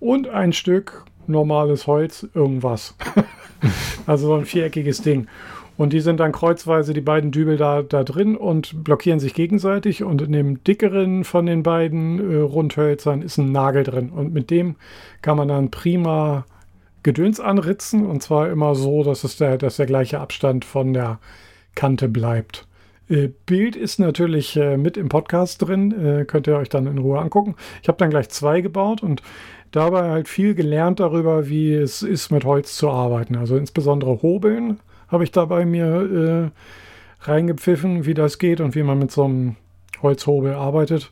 und 0.00 0.28
ein 0.28 0.52
Stück 0.52 1.04
normales 1.26 1.86
Holz, 1.86 2.26
irgendwas. 2.34 2.94
also 4.06 4.28
so 4.28 4.34
ein 4.34 4.46
viereckiges 4.46 5.02
Ding. 5.02 5.26
Und 5.76 5.92
die 5.92 6.00
sind 6.00 6.18
dann 6.18 6.32
kreuzweise, 6.32 6.92
die 6.92 7.00
beiden 7.00 7.30
Dübel 7.30 7.56
da, 7.56 7.82
da 7.82 8.02
drin 8.02 8.36
und 8.36 8.82
blockieren 8.82 9.20
sich 9.20 9.32
gegenseitig. 9.32 10.02
Und 10.02 10.20
in 10.22 10.32
dem 10.32 10.64
dickeren 10.64 11.22
von 11.22 11.46
den 11.46 11.62
beiden 11.62 12.18
äh, 12.18 12.40
Rundhölzern 12.40 13.22
ist 13.22 13.38
ein 13.38 13.52
Nagel 13.52 13.84
drin. 13.84 14.10
Und 14.10 14.32
mit 14.32 14.50
dem 14.50 14.74
kann 15.22 15.36
man 15.36 15.48
dann 15.48 15.70
prima 15.70 16.46
Gedöns 17.04 17.38
anritzen. 17.38 18.06
Und 18.06 18.24
zwar 18.24 18.50
immer 18.50 18.74
so, 18.74 19.04
dass, 19.04 19.22
es 19.22 19.36
der, 19.36 19.56
dass 19.56 19.76
der 19.76 19.86
gleiche 19.86 20.18
Abstand 20.18 20.64
von 20.64 20.92
der 20.92 21.20
Kante 21.76 22.08
bleibt. 22.08 22.67
Äh, 23.08 23.28
Bild 23.46 23.76
ist 23.76 23.98
natürlich 23.98 24.56
äh, 24.56 24.76
mit 24.76 24.96
im 24.96 25.08
Podcast 25.08 25.62
drin, 25.62 25.92
äh, 26.20 26.24
könnt 26.24 26.46
ihr 26.46 26.56
euch 26.56 26.68
dann 26.68 26.86
in 26.86 26.98
Ruhe 26.98 27.18
angucken. 27.18 27.54
Ich 27.82 27.88
habe 27.88 27.98
dann 27.98 28.10
gleich 28.10 28.28
zwei 28.28 28.60
gebaut 28.60 29.02
und 29.02 29.22
dabei 29.70 30.10
halt 30.10 30.28
viel 30.28 30.54
gelernt 30.54 31.00
darüber, 31.00 31.48
wie 31.48 31.74
es 31.74 32.02
ist, 32.02 32.30
mit 32.30 32.44
Holz 32.44 32.76
zu 32.76 32.90
arbeiten. 32.90 33.36
Also 33.36 33.56
insbesondere 33.56 34.22
Hobeln 34.22 34.80
habe 35.08 35.24
ich 35.24 35.30
dabei 35.32 35.64
mir 35.64 36.52
äh, 37.22 37.26
reingepfiffen, 37.28 38.04
wie 38.06 38.14
das 38.14 38.38
geht 38.38 38.60
und 38.60 38.74
wie 38.74 38.82
man 38.82 38.98
mit 38.98 39.10
so 39.10 39.24
einem 39.24 39.56
Holzhobel 40.02 40.52
arbeitet 40.54 41.10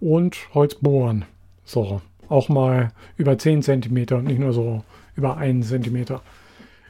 und 0.00 0.36
Holzbohren. 0.54 1.24
So, 1.64 2.00
auch 2.28 2.48
mal 2.48 2.90
über 3.16 3.38
10 3.38 3.62
Zentimeter 3.62 4.16
und 4.16 4.24
nicht 4.26 4.40
nur 4.40 4.52
so 4.52 4.82
über 5.16 5.36
einen 5.36 5.62
Zentimeter. 5.62 6.22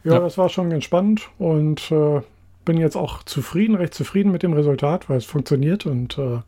Ja, 0.05 0.15
Ja. 0.15 0.21
das 0.21 0.39
war 0.39 0.49
schon 0.49 0.71
ganz 0.71 0.85
spannend 0.85 1.29
und 1.39 1.91
äh, 1.91 2.21
bin 2.65 2.79
jetzt 2.79 2.97
auch 2.97 3.23
zufrieden, 3.23 3.75
recht 3.75 3.95
zufrieden 3.95 4.33
mit 4.33 4.43
dem 4.43 4.53
Resultat, 4.53 5.09
weil 5.09 5.19
es 5.19 5.25
funktioniert 5.25 5.87
und 5.87 6.19
äh, 6.19 6.41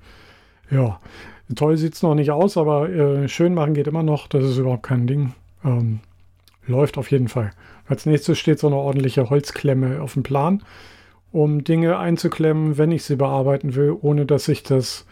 ja, 0.71 1.01
toll 1.55 1.77
sieht 1.77 1.95
es 1.95 2.03
noch 2.03 2.15
nicht 2.15 2.31
aus, 2.31 2.57
aber 2.57 2.89
äh, 2.89 3.29
schön 3.29 3.55
machen 3.55 3.75
geht 3.75 3.87
immer 3.87 4.03
noch, 4.03 4.27
das 4.27 4.45
ist 4.45 4.59
überhaupt 4.59 4.83
kein 4.85 5.07
Ding. 5.07 5.33
Ähm, 5.65 6.01
läuft 6.67 6.99
auf 6.99 7.11
jeden 7.11 7.29
Fall. 7.29 7.53
Als 7.89 8.07
nächstes 8.07 8.39
steht 8.39 8.59
so 8.59 8.67
eine 8.67 8.77
ordentliche 8.77 9.31
Holzklemme 9.31 10.01
auf 10.01 10.15
dem 10.15 10.23
Plan, 10.23 10.63
um 11.33 11.63
Dinge 11.63 11.99
einzuklemmen, 11.99 12.79
wenn 12.79 12.91
ich 12.91 13.05
sie 13.05 13.17
bearbeiten 13.17 13.75
will, 13.75 13.97
ohne 14.01 14.27
dass 14.27 14.47
sich 14.47 14.63
das 14.63 15.07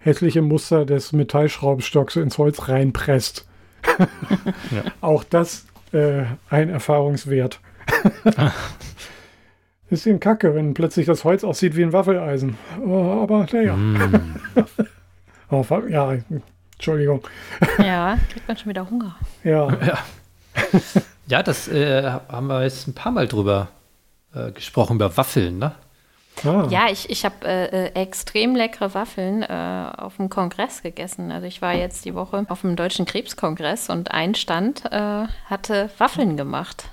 hässliche 0.00 0.42
Muster 0.42 0.84
des 0.84 1.12
Metallschraubstocks 1.12 2.16
ins 2.16 2.36
Holz 2.36 2.68
reinpresst. 2.68 3.48
Auch 5.00 5.24
das 5.24 5.66
äh, 5.92 6.24
ein 6.50 6.68
Erfahrungswert. 6.68 7.60
Bisschen 9.90 10.18
kacke, 10.18 10.54
wenn 10.54 10.74
plötzlich 10.74 11.06
das 11.06 11.24
Holz 11.24 11.44
aussieht 11.44 11.76
wie 11.76 11.82
ein 11.82 11.92
Waffeleisen. 11.92 12.56
Oh, 12.84 13.20
aber 13.22 13.46
naja. 13.52 13.74
Mm. 13.76 14.36
Oh, 15.50 15.64
ja, 15.88 16.16
Entschuldigung. 16.72 17.20
Ja, 17.78 18.18
kriegt 18.32 18.48
man 18.48 18.56
schon 18.56 18.70
wieder 18.70 18.88
Hunger. 18.90 19.14
Ja, 19.44 19.68
Ja, 21.26 21.42
das 21.42 21.68
äh, 21.68 22.02
haben 22.28 22.46
wir 22.48 22.62
jetzt 22.64 22.86
ein 22.88 22.94
paar 22.94 23.12
Mal 23.12 23.28
drüber 23.28 23.68
äh, 24.34 24.50
gesprochen, 24.52 24.96
über 24.96 25.16
Waffeln, 25.16 25.58
ne? 25.58 25.72
ah, 26.44 26.66
Ja, 26.70 26.86
ich, 26.90 27.08
ich 27.08 27.24
habe 27.24 27.46
äh, 27.46 27.86
äh, 27.86 28.02
extrem 28.02 28.54
leckere 28.56 28.94
Waffeln 28.94 29.42
äh, 29.42 29.90
auf 29.96 30.16
dem 30.16 30.28
Kongress 30.28 30.82
gegessen. 30.82 31.30
Also 31.30 31.46
ich 31.46 31.62
war 31.62 31.74
jetzt 31.74 32.04
die 32.04 32.14
Woche 32.14 32.44
auf 32.48 32.60
dem 32.62 32.74
Deutschen 32.76 33.06
Krebskongress 33.06 33.88
und 33.90 34.10
ein 34.10 34.34
Stand 34.34 34.84
äh, 34.90 35.26
hatte 35.46 35.90
Waffeln 35.98 36.36
gemacht. 36.36 36.88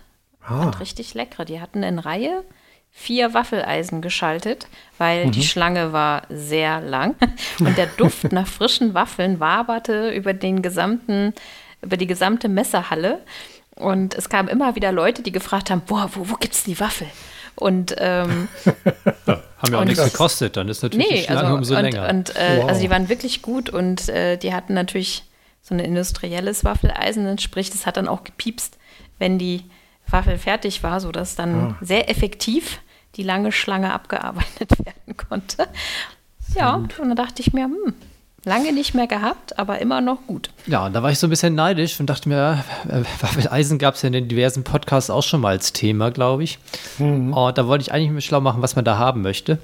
ah, 0.45 0.65
Und 0.65 0.79
richtig 0.79 1.13
leckere. 1.13 1.45
Die 1.45 1.59
hatten 1.59 1.83
in 1.83 1.99
Reihe 1.99 2.43
vier 2.91 3.33
Waffeleisen 3.33 4.01
geschaltet, 4.01 4.67
weil 4.97 5.27
Mhm. 5.27 5.31
die 5.31 5.43
Schlange 5.43 5.93
war 5.93 6.23
sehr 6.29 6.81
lang 6.81 7.15
und 7.59 7.77
der 7.77 7.87
Duft 7.87 8.23
nach 8.31 8.47
frischen 8.47 8.93
Waffeln 8.93 9.39
waberte 9.39 10.09
über 10.11 10.33
den 10.33 10.61
gesamten, 10.61 11.33
über 11.81 11.97
die 11.97 12.07
gesamte 12.07 12.47
Messehalle. 12.49 13.19
Und 13.75 14.13
es 14.15 14.29
kamen 14.29 14.49
immer 14.49 14.75
wieder 14.75 14.91
Leute, 14.91 15.23
die 15.23 15.31
gefragt 15.31 15.71
haben, 15.71 15.81
boah, 15.81 16.09
wo, 16.13 16.29
wo 16.29 16.35
gibt's 16.35 16.63
die 16.63 16.79
Waffel? 16.79 17.07
Und 17.55 17.95
ähm, 17.97 18.47
Haben 19.25 19.73
ja 19.73 19.79
auch 19.79 19.85
nichts 19.85 20.03
gekostet, 20.03 20.57
dann 20.57 20.67
ist 20.69 20.81
natürlich 20.83 21.07
die 21.07 21.13
nee, 21.15 21.23
Schlange 21.23 21.41
also, 21.41 21.53
umso 21.55 21.75
und, 21.75 21.81
länger. 21.83 22.09
und 22.09 22.35
äh, 22.35 22.57
Wow. 22.59 22.69
also 22.69 22.81
die 22.81 22.89
waren 22.89 23.09
wirklich 23.09 23.41
gut 23.41 23.69
und 23.69 24.09
äh, 24.09 24.37
die 24.37 24.53
hatten 24.53 24.73
natürlich 24.73 25.23
so 25.61 25.75
ein 25.75 25.79
industrielles 25.79 26.63
Waffeleisen, 26.65 27.37
sprich, 27.37 27.69
das 27.69 27.85
hat 27.85 27.97
dann 27.97 28.07
auch 28.07 28.23
gepiepst, 28.23 28.77
wenn 29.19 29.37
die 29.37 29.63
Waffel 30.11 30.37
fertig 30.37 30.83
war, 30.83 30.99
sodass 30.99 31.35
dann 31.35 31.55
Ah. 31.55 31.75
sehr 31.81 32.09
effektiv 32.09 32.79
die 33.15 33.23
lange 33.23 33.51
Schlange 33.51 33.93
abgearbeitet 33.93 34.69
werden 34.85 35.17
konnte. 35.17 35.67
Ja, 36.55 36.75
und 36.75 36.93
dann 36.97 37.15
dachte 37.15 37.41
ich 37.41 37.53
mir, 37.53 37.65
hm, 37.65 37.93
lange 38.45 38.73
nicht 38.73 38.93
mehr 38.93 39.07
gehabt, 39.07 39.59
aber 39.59 39.79
immer 39.79 40.01
noch 40.01 40.25
gut. 40.27 40.49
Ja, 40.65 40.85
und 40.85 40.93
da 40.93 41.03
war 41.03 41.11
ich 41.11 41.19
so 41.19 41.27
ein 41.27 41.29
bisschen 41.29 41.55
neidisch 41.55 41.99
und 41.99 42.07
dachte 42.09 42.27
mir, 42.29 42.63
äh, 42.89 43.03
Waffeleisen 43.21 43.77
gab 43.79 43.95
es 43.95 44.01
ja 44.01 44.07
in 44.07 44.13
den 44.13 44.27
diversen 44.27 44.63
Podcasts 44.63 45.09
auch 45.09 45.23
schon 45.23 45.41
mal 45.41 45.49
als 45.49 45.73
Thema, 45.73 46.09
glaube 46.11 46.43
ich. 46.43 46.57
Und 46.99 47.33
da 47.57 47.67
wollte 47.67 47.83
ich 47.83 47.91
eigentlich 47.91 48.11
mir 48.11 48.21
schlau 48.21 48.41
machen, 48.41 48.61
was 48.61 48.75
man 48.75 48.83
da 48.85 48.97
haben 48.97 49.21
möchte. 49.21 49.59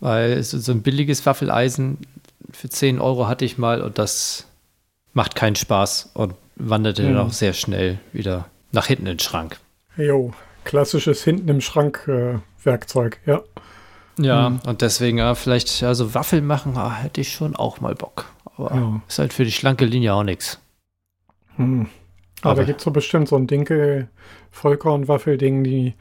Weil 0.00 0.42
so, 0.42 0.58
so 0.58 0.72
ein 0.72 0.82
billiges 0.82 1.24
Waffeleisen 1.26 1.98
für 2.52 2.68
10 2.68 3.00
Euro 3.00 3.26
hatte 3.26 3.44
ich 3.44 3.58
mal 3.58 3.80
und 3.82 3.98
das 3.98 4.46
macht 5.12 5.34
keinen 5.34 5.56
Spaß 5.56 6.10
und 6.14 6.34
wanderte 6.56 7.02
dann 7.02 7.18
auch 7.18 7.32
sehr 7.32 7.52
schnell 7.52 7.98
wieder 8.12 8.46
nach 8.74 8.86
hinten 8.86 9.06
in 9.06 9.14
den 9.16 9.20
Schrank. 9.20 9.58
Jo, 9.96 10.32
klassisches 10.64 11.22
hinten 11.24 11.48
im 11.48 11.60
Schrank 11.60 12.06
äh, 12.08 12.38
Werkzeug, 12.62 13.20
ja. 13.26 13.42
Ja, 14.18 14.58
und 14.66 14.80
deswegen 14.82 15.18
ja, 15.18 15.34
vielleicht 15.34 15.82
also 15.82 16.14
Waffeln 16.14 16.46
machen, 16.46 16.76
ah, 16.76 16.94
hätte 16.94 17.20
ich 17.20 17.32
schon 17.32 17.56
auch 17.56 17.80
mal 17.80 17.94
Bock. 17.94 18.26
Aber 18.56 18.74
Ja. 18.74 19.02
ist 19.08 19.18
halt 19.18 19.32
für 19.32 19.44
die 19.44 19.50
schlanke 19.52 19.84
Linie 19.84 20.14
auch 20.14 20.22
nichts. 20.22 20.60
Hm. 21.56 21.88
Aber, 22.42 22.50
Aber- 22.52 22.60
da 22.60 22.66
gibt 22.66 22.78
es 22.80 22.84
so 22.84 22.90
bestimmt 22.90 23.28
so 23.28 23.36
ein 23.36 23.46
Dinkel 23.46 24.08
Vollkornwaffelding, 24.52 25.64
die 25.64 25.94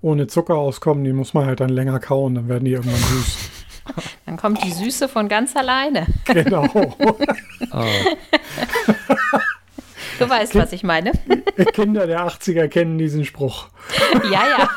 ohne 0.00 0.26
Zucker 0.26 0.54
auskommen, 0.56 1.04
die 1.04 1.12
muss 1.12 1.34
man 1.34 1.44
halt 1.46 1.60
dann 1.60 1.68
länger 1.68 2.00
kauen, 2.00 2.34
dann 2.34 2.48
werden 2.48 2.64
die 2.64 2.72
irgendwann 2.72 2.96
süß. 3.00 3.38
Dann 4.26 4.36
kommt 4.36 4.62
die 4.62 4.70
Süße 4.70 5.08
von 5.08 5.28
ganz 5.28 5.56
alleine. 5.56 6.06
genau. 6.24 6.64
Ah, 7.72 7.84
Du 10.24 10.30
weißt, 10.30 10.54
was 10.54 10.72
ich 10.72 10.82
meine. 10.82 11.12
Kinder 11.74 12.06
der 12.06 12.26
80er 12.26 12.68
kennen 12.68 12.98
diesen 12.98 13.24
Spruch. 13.24 13.68
Ja, 14.30 14.42
ja. 14.48 14.70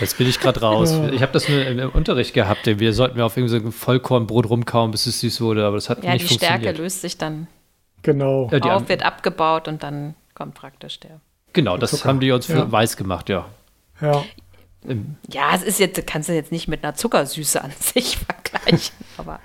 Jetzt 0.00 0.18
bin 0.18 0.28
ich 0.28 0.38
gerade 0.40 0.60
raus. 0.60 0.92
Ich 1.12 1.22
habe 1.22 1.32
das 1.32 1.48
nur 1.48 1.64
im, 1.64 1.90
Unterricht 1.90 2.34
gehabt. 2.34 2.66
Wir 2.66 2.92
sollten 2.92 3.16
mir 3.16 3.24
auf 3.24 3.36
irgendwie 3.36 3.58
so 3.58 3.64
ein 3.66 3.72
Vollkornbrot 3.72 4.48
rumkauen, 4.48 4.90
bis 4.90 5.06
es 5.06 5.20
süß 5.20 5.40
wurde, 5.40 5.64
aber 5.64 5.76
das 5.76 5.88
hat 5.88 6.04
Ja, 6.04 6.12
nicht 6.12 6.28
die 6.28 6.34
Stärke 6.34 6.52
funktioniert. 6.54 6.78
löst 6.78 7.00
sich 7.00 7.18
dann 7.18 7.46
Genau. 8.02 8.48
Ja, 8.52 8.60
die 8.60 8.70
auf, 8.70 8.82
an- 8.82 8.88
wird 8.88 9.02
abgebaut 9.04 9.66
und 9.68 9.82
dann 9.82 10.14
kommt 10.34 10.54
praktisch 10.54 11.00
der. 11.00 11.20
genau, 11.52 11.76
das 11.76 11.90
Zucker. 11.90 12.08
haben 12.08 12.20
die 12.20 12.30
uns 12.30 12.46
für 12.46 12.52
Ja. 12.58 12.70
weiß 12.72 12.96
gemacht, 12.96 13.28
ja. 13.28 13.46
Ja. 14.00 14.24
Im- 14.86 15.16
Ja, 15.28 15.50
es 15.54 15.62
ist 15.64 15.80
jetzt, 15.80 16.06
kannst 16.06 16.28
du 16.28 16.32
jetzt 16.32 16.52
nicht 16.52 16.68
mit 16.68 16.84
einer 16.84 16.94
Zuckersüße 16.94 17.62
an 17.62 17.72
sich 17.80 18.18
vergleichen, 18.52 18.94
aber 19.16 19.40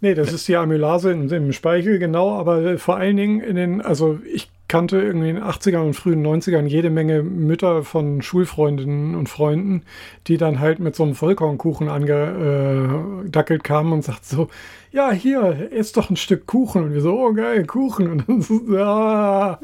Nee, 0.00 0.14
das 0.14 0.32
ist 0.32 0.46
die 0.46 0.56
Amylase 0.56 1.10
im, 1.10 1.28
im 1.32 1.52
Speichel, 1.52 1.98
genau, 1.98 2.38
aber 2.38 2.62
äh, 2.64 2.78
vor 2.78 2.96
allen 2.96 3.16
Dingen 3.16 3.40
in 3.40 3.56
den, 3.56 3.80
also 3.80 4.20
ich 4.32 4.48
kannte 4.68 5.00
irgendwie 5.00 5.30
in 5.30 5.36
den 5.36 5.44
80ern 5.44 5.78
und 5.80 5.94
frühen 5.94 6.24
90ern 6.24 6.66
jede 6.66 6.90
Menge 6.90 7.22
Mütter 7.22 7.82
von 7.84 8.20
Schulfreundinnen 8.22 9.14
und 9.14 9.28
Freunden, 9.28 9.82
die 10.26 10.36
dann 10.36 10.60
halt 10.60 10.78
mit 10.78 10.94
so 10.94 11.04
einem 11.04 11.14
Vollkornkuchen 11.14 11.88
angedackelt 11.88 13.64
kamen 13.64 13.92
und 13.92 14.04
sagten 14.04 14.24
so, 14.36 14.48
ja, 14.92 15.10
hier, 15.10 15.68
ess 15.72 15.92
doch 15.92 16.10
ein 16.10 16.16
Stück 16.16 16.46
Kuchen. 16.46 16.84
Und 16.84 16.94
wir 16.94 17.00
so, 17.00 17.18
oh 17.18 17.32
geil, 17.32 17.64
Kuchen. 17.66 18.08
Und 18.10 18.28
dann 18.28 18.40
so, 18.42 18.60
ah, 18.78 19.58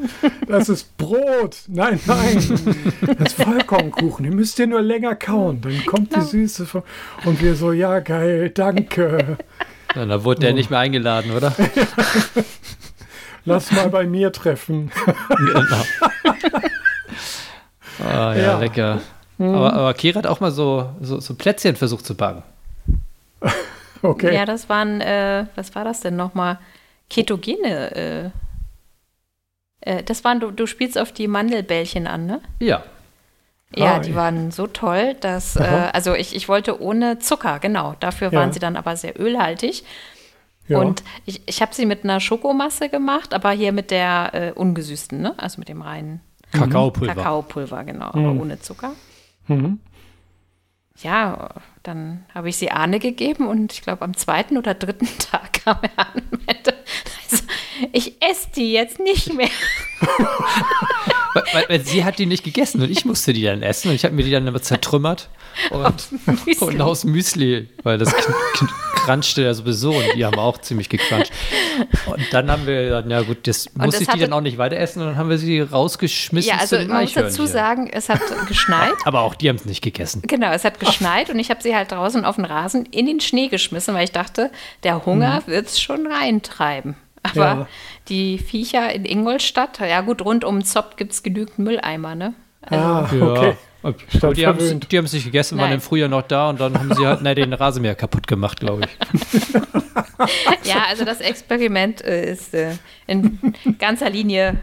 das 0.49 0.69
ist 0.69 0.97
Brot. 0.97 1.57
Nein, 1.69 1.99
nein, 2.07 2.35
das 3.19 3.33
ist 3.35 3.43
Vollkornkuchen. 3.43 4.25
Ihr 4.25 4.35
müsst 4.35 4.59
ihr 4.59 4.67
nur 4.67 4.83
länger 4.83 5.15
kauen, 5.15 5.61
dann 5.61 5.85
kommt 5.87 6.15
die 6.17 6.21
Süße. 6.23 6.67
von- 6.67 6.83
Und 7.25 7.43
wir 7.43 7.55
so, 7.55 7.73
ja, 7.73 8.01
geil, 8.01 8.51
danke. 8.51 9.37
Ja, 9.95 10.05
da 10.07 10.25
wurde 10.25 10.41
der 10.41 10.51
Oh. 10.53 10.55
nicht 10.55 10.71
mehr 10.71 10.79
eingeladen, 10.81 11.31
oder? 11.33 11.53
Lass 13.45 13.71
mal 13.73 13.89
bei 13.91 14.07
mir 14.07 14.33
treffen. 14.33 14.91
genau. 15.29 15.83
Ah, 18.03 18.35
ja, 18.35 18.43
Ja. 18.43 18.59
lecker. 18.59 19.01
Aber, 19.39 19.73
aber 19.73 19.95
Kira 19.95 20.19
hat 20.19 20.27
auch 20.27 20.41
mal 20.41 20.51
so, 20.51 20.91
so, 21.01 21.21
so 21.21 21.35
Plätzchen 21.35 21.77
versucht 21.77 22.05
zu 22.07 22.15
backen. 22.17 22.43
Okay. 24.03 24.35
ja, 24.35 24.45
das 24.45 24.69
waren, 24.69 25.01
äh, 25.01 25.47
was 25.55 25.75
war 25.75 25.83
das 25.85 26.01
denn 26.01 26.15
nochmal? 26.15 26.59
Ketogene. 27.09 27.95
Äh, 27.97 28.31
äh, 29.81 30.03
das 30.03 30.25
waren, 30.25 30.41
du, 30.41 30.51
du 30.51 30.67
spielst 30.67 30.99
auf 30.99 31.11
die 31.13 31.27
Mandelbällchen 31.27 32.07
an, 32.07 32.27
ne? 32.27 32.41
Ja. 32.61 32.83
Ja, 33.77 33.97
Ah, 33.97 33.99
die 33.99 34.15
waren 34.15 34.51
so 34.51 34.67
toll, 34.67 35.15
dass, 35.21 35.57
äh, 35.57 35.91
also 35.93 36.15
ich, 36.15 36.35
ich 36.37 36.49
wollte 36.49 36.81
ohne 36.81 37.19
Zucker, 37.19 37.59
genau. 37.59 37.95
Dafür 38.01 38.33
Ja. 38.33 38.41
waren 38.41 38.53
sie 38.53 38.59
dann 38.61 38.77
aber 38.77 38.97
sehr 38.97 39.19
ölhaltig. 39.21 39.85
ja. 40.69 40.79
Und 40.79 41.03
ich, 41.27 41.43
ich 41.47 41.61
habe 41.63 41.75
sie 41.75 41.87
mit 41.87 42.05
einer 42.05 42.21
Schokomasse 42.21 42.89
gemacht, 42.89 43.35
aber 43.35 43.51
hier 43.51 43.73
mit 43.73 43.91
der 43.91 44.31
äh, 44.33 44.53
ungesüßten, 44.53 45.21
ne? 45.21 45.35
Also 45.39 45.59
mit 45.59 45.69
dem 45.69 45.83
reinen 45.83 46.21
Kakaopulver. 46.53 47.15
Kakaopulver, 47.15 47.85
genau, 47.85 48.07
aber 48.07 48.19
Mhm. 48.33 48.41
ohne 48.41 48.61
Zucker. 48.61 48.93
Mhm. 49.49 49.81
Ja, 51.03 51.49
dann 51.83 52.25
habe 52.33 52.49
ich 52.49 52.57
sie 52.57 52.71
Arne 52.71 53.01
gegeben 53.01 53.49
und 53.49 53.73
ich 53.73 53.83
glaube 53.83 54.03
am 54.03 54.17
zweiten 54.17 54.57
oder 54.57 54.75
dritten 54.75 55.07
Tag 55.19 55.53
kam 55.65 55.79
er 55.83 56.07
an 56.07 56.23
und 56.31 56.47
meinte, 56.47 56.74
ich 57.93 58.15
esse 58.23 58.49
die 58.57 58.73
jetzt 58.73 58.99
nicht 58.99 59.33
mehr. 59.35 59.49
Weil, 61.35 61.43
weil, 61.53 61.65
weil 61.69 61.81
sie 61.85 62.05
hat 62.05 62.19
die 62.19 62.27
nicht 62.27 62.45
gegessen 62.45 62.81
und 62.83 62.91
ich 62.91 63.05
musste 63.05 63.33
die 63.33 63.43
dann 63.43 63.63
essen 63.63 63.89
und 63.89 63.95
ich 63.95 64.05
habe 64.05 64.15
mir 64.15 64.23
die 64.25 64.31
dann 64.31 64.47
immer 64.47 64.63
zertrümmert 64.63 65.29
und, 65.71 66.09
und 66.61 66.81
aus 66.81 67.05
Müsli, 67.05 67.69
weil 67.83 67.99
das 67.99 68.15
crunchte 69.05 69.43
ja 69.43 69.55
sowieso 69.55 69.93
und 69.93 70.05
die 70.15 70.25
haben 70.25 70.39
auch 70.39 70.59
ziemlich 70.59 70.89
gecruncht. 70.89 71.31
Und 72.07 72.23
dann 72.33 72.51
haben 72.51 72.67
wir 72.67 72.85
gesagt, 72.85 73.11
ja 73.11 73.23
gut, 73.23 73.47
das 73.47 73.73
muss 73.75 73.93
das 73.93 74.01
ich 74.03 74.09
die 74.09 74.21
dann 74.21 74.33
auch 74.33 74.41
nicht 74.41 74.59
weiter 74.59 74.77
essen 74.77 75.01
und 75.01 75.09
dann 75.09 75.17
haben 75.17 75.29
wir 75.29 75.39
sie 75.39 75.61
rausgeschmissen 75.61 76.49
Ja, 76.49 76.59
also 76.59 76.77
zu 76.77 76.83
den 76.83 76.89
man 76.89 77.03
muss 77.03 77.15
dazu 77.15 77.47
sagen, 77.47 77.89
es 77.93 78.09
hat 78.09 78.21
geschneit. 78.47 78.93
Aber 79.05 79.23
auch 79.23 79.35
die 79.35 79.49
haben 79.49 79.57
es 79.57 79.65
nicht 79.65 79.83
gegessen. 79.83 80.23
Genau, 80.27 80.53
es 80.53 80.65
hat 80.65 80.81
geschneit 80.81 81.31
und 81.31 81.39
ich 81.39 81.51
habe 81.51 81.63
sie 81.63 81.75
halt 81.75 81.93
draußen 81.93 82.25
auf 82.25 82.37
den 82.37 82.45
Rasen 82.45 82.87
in 82.87 83.07
den 83.07 83.21
Schnee 83.21 83.49
geschmissen, 83.49 83.95
weil 83.95 84.05
ich 84.05 84.13
dachte, 84.13 84.51
der 84.83 85.05
Hunger 85.05 85.43
wird 85.47 85.67
es 85.67 85.81
schon 85.81 86.07
reintreiben. 86.07 86.97
Aber 87.25 87.35
Ja. 87.37 87.67
die 88.09 88.39
Viecher 88.39 88.93
in 88.93 89.05
Ingolstadt, 89.05 89.81
ja 89.81 90.01
gut, 90.03 90.23
rund 90.23 90.45
um 90.45 90.63
Zopp 90.65 90.97
gibt 90.97 91.13
es 91.13 91.23
genügend 91.23 91.59
Mülleimer, 91.59 92.15
ne? 92.15 92.35
Ah, 92.63 93.09
Ja. 93.13 93.55
okay. 93.83 93.97
Statt 94.17 94.37
die 94.37 94.47
haben 94.47 94.59
es 94.59 95.13
nicht 95.13 95.25
gegessen, 95.25 95.59
waren 95.59 95.67
Nein. 95.67 95.75
im 95.75 95.81
Frühjahr 95.81 96.09
noch 96.09 96.23
da 96.23 96.49
und 96.51 96.61
dann 96.61 96.79
haben 96.79 96.95
sie 96.95 97.07
halt 97.07 97.21
na, 97.23 97.35
den 97.35 97.53
Rasenmäher 97.53 97.95
kaputt 97.95 98.27
gemacht, 98.27 98.61
glaube 98.61 98.83
ich. 98.87 99.21
Ja, 100.65 100.85
also 100.89 101.05
das 101.05 101.21
Experiment 101.21 102.03
äh, 102.03 102.31
ist 102.33 102.55
äh, 102.55 102.77
in 103.07 103.39
ganzer 103.79 104.09
Linie 104.09 104.59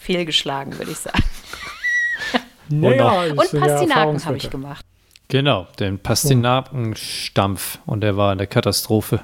fehlgeschlagen, 0.00 0.76
würde 0.78 0.90
ich 0.90 0.98
sagen. 0.98 1.22
Naja, 2.68 3.24
Und 3.36 3.52
ja 3.52 3.60
Pastinaken 3.60 4.24
habe 4.24 4.36
ich 4.38 4.50
gemacht. 4.50 4.84
Genau, 5.28 5.66
den 5.78 5.98
Pastinakenstampf 5.98 7.78
und 7.86 8.00
der 8.00 8.16
war 8.16 8.32
eine 8.32 8.46
Katastrophe. 8.46 9.20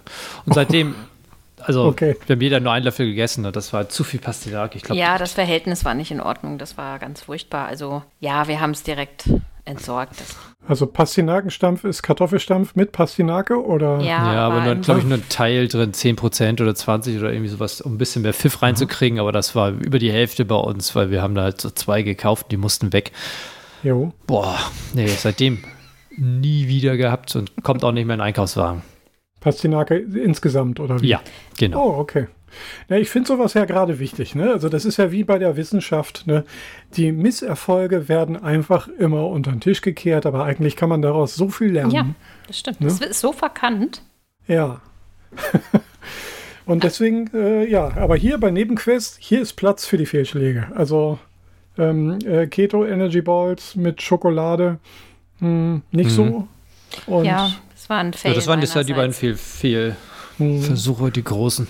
Und 0.47 0.55
seitdem, 0.55 0.95
also 1.64 1.84
Okay. 1.86 2.16
wir 2.26 2.34
haben 2.36 2.40
jeder 2.42 2.61
nur 2.61 2.72
einen 2.72 2.84
Löffel 2.84 3.06
gegessen 3.06 3.46
und 3.46 3.54
das 3.56 3.72
war 3.72 3.88
zu 3.88 4.04
viel 4.04 4.20
Pastinak. 4.20 4.74
Ich 4.76 4.82
glaube, 4.82 4.98
Ja, 5.00 5.18
das 5.18 5.32
Verhältnis 5.32 5.84
war 5.84 5.94
nicht 5.94 6.11
in 6.11 6.20
Ordnung. 6.20 6.58
Das 6.58 6.76
war 6.76 6.98
ganz 6.98 7.22
furchtbar. 7.22 7.66
Also 7.66 8.02
ja, 8.20 8.48
wir 8.48 8.61
haben 8.61 8.70
es 8.72 8.82
direkt 8.82 9.30
entsorgt. 9.64 10.16
Also 10.66 10.86
Pastinakenstampf 10.86 11.84
ist 11.84 12.02
Kartoffelstampf 12.02 12.74
mit 12.74 12.92
Pastinake 12.92 13.62
oder? 13.62 13.98
ja, 14.00 14.32
ja, 14.32 14.48
aber 14.48 14.64
nur, 14.64 14.74
glaube 14.76 15.00
ich, 15.00 15.06
nur 15.06 15.18
ein 15.18 15.28
Teil 15.28 15.68
drin, 15.68 15.92
10% 15.92 16.61
oder 16.62 16.74
20 16.74 17.18
oder 17.18 17.30
irgendwie 17.32 17.48
sowas, 17.50 17.80
um 17.80 17.94
ein 17.94 17.98
bisschen 17.98 18.22
mehr 18.22 18.32
Pfiff 18.32 18.62
reinzukriegen, 18.62 19.18
aber 19.20 19.32
das 19.32 19.54
war 19.54 19.70
über 19.70 19.98
die 19.98 20.11
Hälfte 20.12 20.44
bei 20.44 20.54
uns, 20.56 20.94
weil 20.94 21.11
wir 21.11 21.22
haben 21.22 21.34
da 21.34 21.42
halt 21.42 21.61
so 21.61 21.70
zwei 21.70 22.02
gekauft, 22.02 22.46
die 22.50 22.56
mussten 22.56 22.92
weg. 22.92 23.12
Jo. 23.82 24.12
Boah, 24.26 24.58
nee, 24.92 25.06
seitdem 25.08 25.58
nie 26.16 26.68
wieder 26.68 26.96
gehabt 26.96 27.34
und 27.36 27.50
kommt 27.62 27.84
auch 27.84 27.92
nicht 27.92 28.06
mehr 28.06 28.14
in 28.14 28.18
den 28.20 28.26
Einkaufswagen. 28.26 28.82
Pastinake 29.41 29.97
insgesamt 29.97 30.80
oder 30.80 31.01
wie? 31.01 31.09
Ja, 31.09 31.20
genau. 31.59 31.97
Oh, 31.97 31.99
okay. 31.99 32.26
Ja, 32.88 32.97
ich 32.97 33.11
finde 33.11 33.28
sowas 33.28 33.55
ja 33.55 33.64
gerade 33.64 33.99
wichtig. 33.99 34.34
Ne? 34.34 34.51
Also 34.51 34.68
das 34.68 34.84
ist 34.84 34.97
ja 34.97 35.12
wie 35.12 35.24
bei 35.24 35.38
der 35.38 35.57
Wissenschaft. 35.57 36.26
Ne? 36.26 36.45
Die 36.97 37.12
Misserfolge 37.12 38.09
werden 38.09 38.36
einfach 38.36 38.88
immer 38.88 39.28
unter 39.28 39.53
den 39.53 39.61
Tisch 39.61 39.82
gekehrt, 39.82 40.26
aber 40.26 40.45
eigentlich 40.45 40.76
kann 40.76 40.88
man 40.88 41.01
daraus 41.03 41.34
so 41.34 41.49
viel 41.49 41.72
lernen. 41.72 41.93
ja, 41.93 42.07
das 42.47 42.59
stimmt. 42.59 42.80
Ne? 42.80 42.88
Das 42.88 43.01
ist 43.01 43.20
so 43.20 43.32
verkannt. 43.32 44.03
Ja. 44.47 44.80
Und 46.66 46.84
deswegen, 46.84 47.30
äh, 47.34 47.64
ja, 47.68 47.97
aber 47.97 48.16
hier 48.16 48.38
bei 48.38 48.51
Nebenquest, 48.51 49.18
hier 49.20 49.41
ist 49.41 49.55
Platz 49.55 49.86
für 49.86 49.97
die 49.97 50.07
Fehlschläge. 50.07 50.68
Also 50.74 51.18
ähm, 51.78 52.18
äh, 52.24 52.47
Keto 52.47 52.84
Energy 52.84 53.22
Balls 53.22 53.74
mit 53.74 54.03
Schokolade, 54.03 54.78
mh, 55.41 55.80
nicht 55.91 56.11
so. 56.11 56.47
Und 57.07 57.24
ja, 57.24 57.51
das 57.91 57.97
war 57.97 57.99
ein 57.99 58.12
Fail 58.12 58.30
Ja, 58.32 58.36
das 58.36 58.47
waren 58.47 58.61
jetzt 58.61 58.74
ja 58.74 58.82
die 58.84 58.93
beiden 58.95 59.12
Fehlversuche, 59.12 61.11
die 61.11 61.24
großen. 61.24 61.66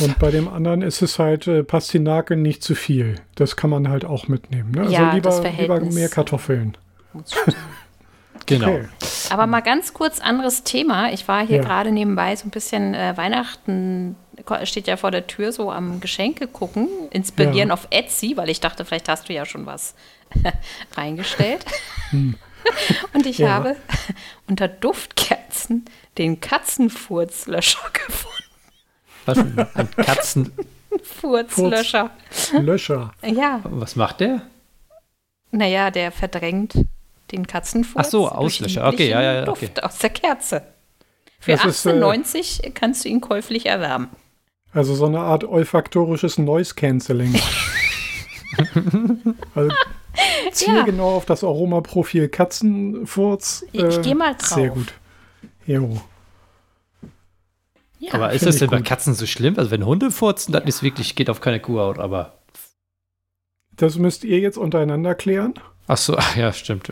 Und 0.00 0.18
bei 0.18 0.30
dem 0.30 0.48
anderen 0.48 0.80
ist 0.80 1.02
es 1.02 1.18
halt 1.18 1.46
äh, 1.48 1.62
Pastinake 1.64 2.36
nicht 2.36 2.62
zu 2.62 2.74
viel. 2.74 3.16
Das 3.34 3.56
kann 3.56 3.68
man 3.68 3.88
halt 3.88 4.04
auch 4.04 4.28
mitnehmen. 4.28 4.70
Ne? 4.70 4.82
Also 4.82 4.92
Ja, 4.92 5.12
lieber, 5.12 5.28
das 5.30 5.38
lieber 5.42 5.50
Verhältnis- 5.50 5.94
mehr 5.94 6.08
Kartoffeln. 6.08 6.76
Genau. 8.46 8.74
Okay. 8.74 8.88
Aber 9.30 9.46
mal 9.46 9.60
ganz 9.60 9.94
kurz 9.94 10.18
anderes 10.18 10.64
Thema. 10.64 11.12
Ich 11.12 11.28
war 11.28 11.46
hier 11.46 11.58
Ja. 11.58 11.62
gerade 11.62 11.92
nebenbei 11.92 12.34
so 12.34 12.44
ein 12.48 12.50
bisschen 12.50 12.92
äh, 12.92 13.16
Weihnachten 13.16 14.16
steht 14.64 14.88
ja 14.88 14.96
vor 14.96 15.12
der 15.12 15.28
Tür 15.28 15.52
so 15.52 15.70
am 15.70 16.00
Geschenke 16.00 16.48
gucken, 16.48 16.88
inspirieren 17.12 17.68
Ja. 17.68 17.74
auf 17.74 17.86
Etsy, 17.90 18.36
weil 18.36 18.50
ich 18.50 18.58
dachte, 18.58 18.84
vielleicht 18.84 19.08
hast 19.08 19.28
du 19.28 19.32
ja 19.32 19.46
schon 19.46 19.64
was 19.66 19.94
reingestellt. 20.96 21.64
Und 23.12 23.26
ich. 23.26 23.38
Ja. 23.38 23.50
habe 23.50 23.76
unter 24.48 24.68
Duftkerzen 24.68 25.84
den 26.18 26.40
Katzenfurzlöscher 26.40 27.90
gefunden. 27.92 28.32
Was? 29.24 29.38
Ein 29.38 29.90
Katzen. 29.96 30.52
Furzlöscher. 31.02 32.10
Löscher. 32.52 33.14
Ja, 33.22 33.60
Was 33.64 33.96
macht 33.96 34.20
der? 34.20 34.42
naja, 35.52 35.90
der 35.90 36.10
verdrängt 36.10 36.74
den 37.30 37.46
Katzenfurz. 37.46 38.06
Ach 38.06 38.10
so, 38.10 38.28
Auslöscher. 38.28 38.88
Okay, 38.88 39.08
ja, 39.08 39.22
ja, 39.22 39.32
ja, 39.34 39.44
Duft 39.44 39.62
okay. 39.62 39.80
aus 39.82 39.98
der 39.98 40.10
Kerze. 40.10 40.62
Für 41.38 41.52
Das 41.52 41.64
ist, 41.64 41.86
äh, 41.86 41.90
18,90 41.90 42.72
kannst 42.72 43.04
du 43.04 43.08
ihn 43.08 43.20
käuflich 43.20 43.66
erwerben. 43.66 44.08
Also 44.72 44.94
so 44.94 45.06
eine 45.06 45.20
Art 45.20 45.44
olfaktorisches 45.44 46.38
Noise 46.38 46.74
Cancelling. 46.74 47.34
also 49.54 49.74
ziehe 50.52 50.76
Ja. 50.76 50.82
genau 50.84 51.10
auf 51.16 51.24
das 51.26 51.42
Aromaprofil 51.44 52.28
Katzenfurz. 52.28 53.64
Ich- 53.72 53.82
ich 53.82 54.02
geh 54.02 54.14
mal 54.14 54.34
Sehr 54.38 54.68
drauf. 54.68 54.74
gut. 54.76 54.94
Jo. 55.66 56.00
Ja, 57.98 58.14
aber 58.14 58.32
ist 58.32 58.44
das 58.44 58.56
denn 58.58 58.68
bei 58.68 58.78
gut. 58.78 58.86
Katzen 58.86 59.14
so 59.14 59.26
schlimm? 59.26 59.54
Also 59.58 59.70
wenn 59.70 59.86
Hunde 59.86 60.10
furzen, 60.10 60.52
das 60.52 60.64
ist 60.64 60.82
wirklich, 60.82 61.14
geht 61.14 61.30
auf 61.30 61.40
keine 61.40 61.60
Kuhhaut, 61.60 61.98
aber. 61.98 62.38
Das 63.76 63.96
müsst 63.96 64.24
ihr 64.24 64.40
jetzt 64.40 64.58
untereinander 64.58 65.14
klären. 65.14 65.54
Ach 65.86 65.96
so, 65.96 66.16
ach 66.18 66.36
ja, 66.36 66.52
stimmt. 66.52 66.90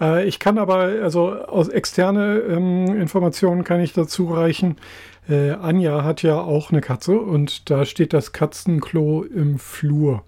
Äh, 0.00 0.26
ich 0.26 0.38
kann 0.38 0.58
aber, 0.58 0.76
also 1.02 1.32
aus 1.32 1.68
externe 1.68 2.38
ähm, 2.40 2.86
Informationen 3.00 3.64
kann 3.64 3.80
ich 3.80 3.94
dazu 3.94 4.26
reichen. 4.32 4.76
Äh, 5.28 5.52
Anja 5.52 6.04
hat 6.04 6.22
ja 6.22 6.38
auch 6.40 6.70
eine 6.70 6.80
Katze 6.82 7.18
und 7.18 7.70
da 7.70 7.86
steht 7.86 8.12
das 8.12 8.32
Katzenklo 8.32 9.22
im 9.22 9.58
Flur. 9.58 10.24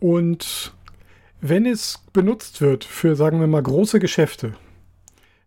Und 0.00 0.72
wenn 1.42 1.66
es 1.66 1.98
benutzt 2.12 2.60
wird 2.60 2.84
für, 2.84 3.16
sagen 3.16 3.40
wir 3.40 3.48
mal, 3.48 3.62
große 3.62 3.98
Geschäfte, 3.98 4.54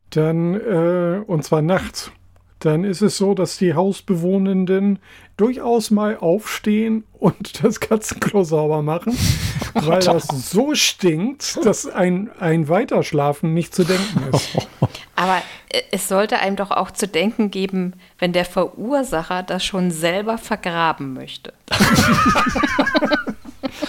dann, 0.09 0.53
äh, 0.53 1.23
und 1.25 1.43
zwar 1.43 1.61
nachts, 1.61 2.11
dann 2.59 2.83
ist 2.83 3.01
es 3.01 3.17
so, 3.17 3.33
dass 3.33 3.57
die 3.57 3.75
Hausbewohnenden 3.75 4.99
durchaus 5.37 5.91
mal 5.91 6.17
aufstehen 6.17 7.05
und 7.13 7.63
das 7.63 7.79
Katzenklo 7.79 8.43
sauber 8.43 8.81
machen, 8.81 9.17
weil 9.73 10.01
das 10.01 10.27
so 10.27 10.75
stinkt, 10.75 11.65
dass 11.65 11.87
ein, 11.87 12.29
ein 12.39 12.67
Weiterschlafen 12.67 13.53
nicht 13.53 13.73
zu 13.73 13.85
denken 13.85 14.21
ist. 14.33 14.57
Aber 15.15 15.41
äh, 15.69 15.81
es 15.91 16.09
sollte 16.09 16.39
einem 16.39 16.57
doch 16.57 16.71
auch 16.71 16.91
zu 16.91 17.07
denken 17.07 17.51
geben, 17.51 17.93
wenn 18.19 18.33
der 18.33 18.45
Verursacher 18.45 19.43
das 19.43 19.63
schon 19.63 19.91
selber 19.91 20.37
vergraben 20.37 21.13
möchte. 21.13 21.53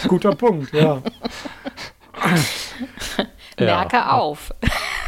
Guter 0.07 0.37
Punkt, 0.37 0.73
ja. 0.73 1.03
Merke 3.59 4.11
auf. 4.13 4.53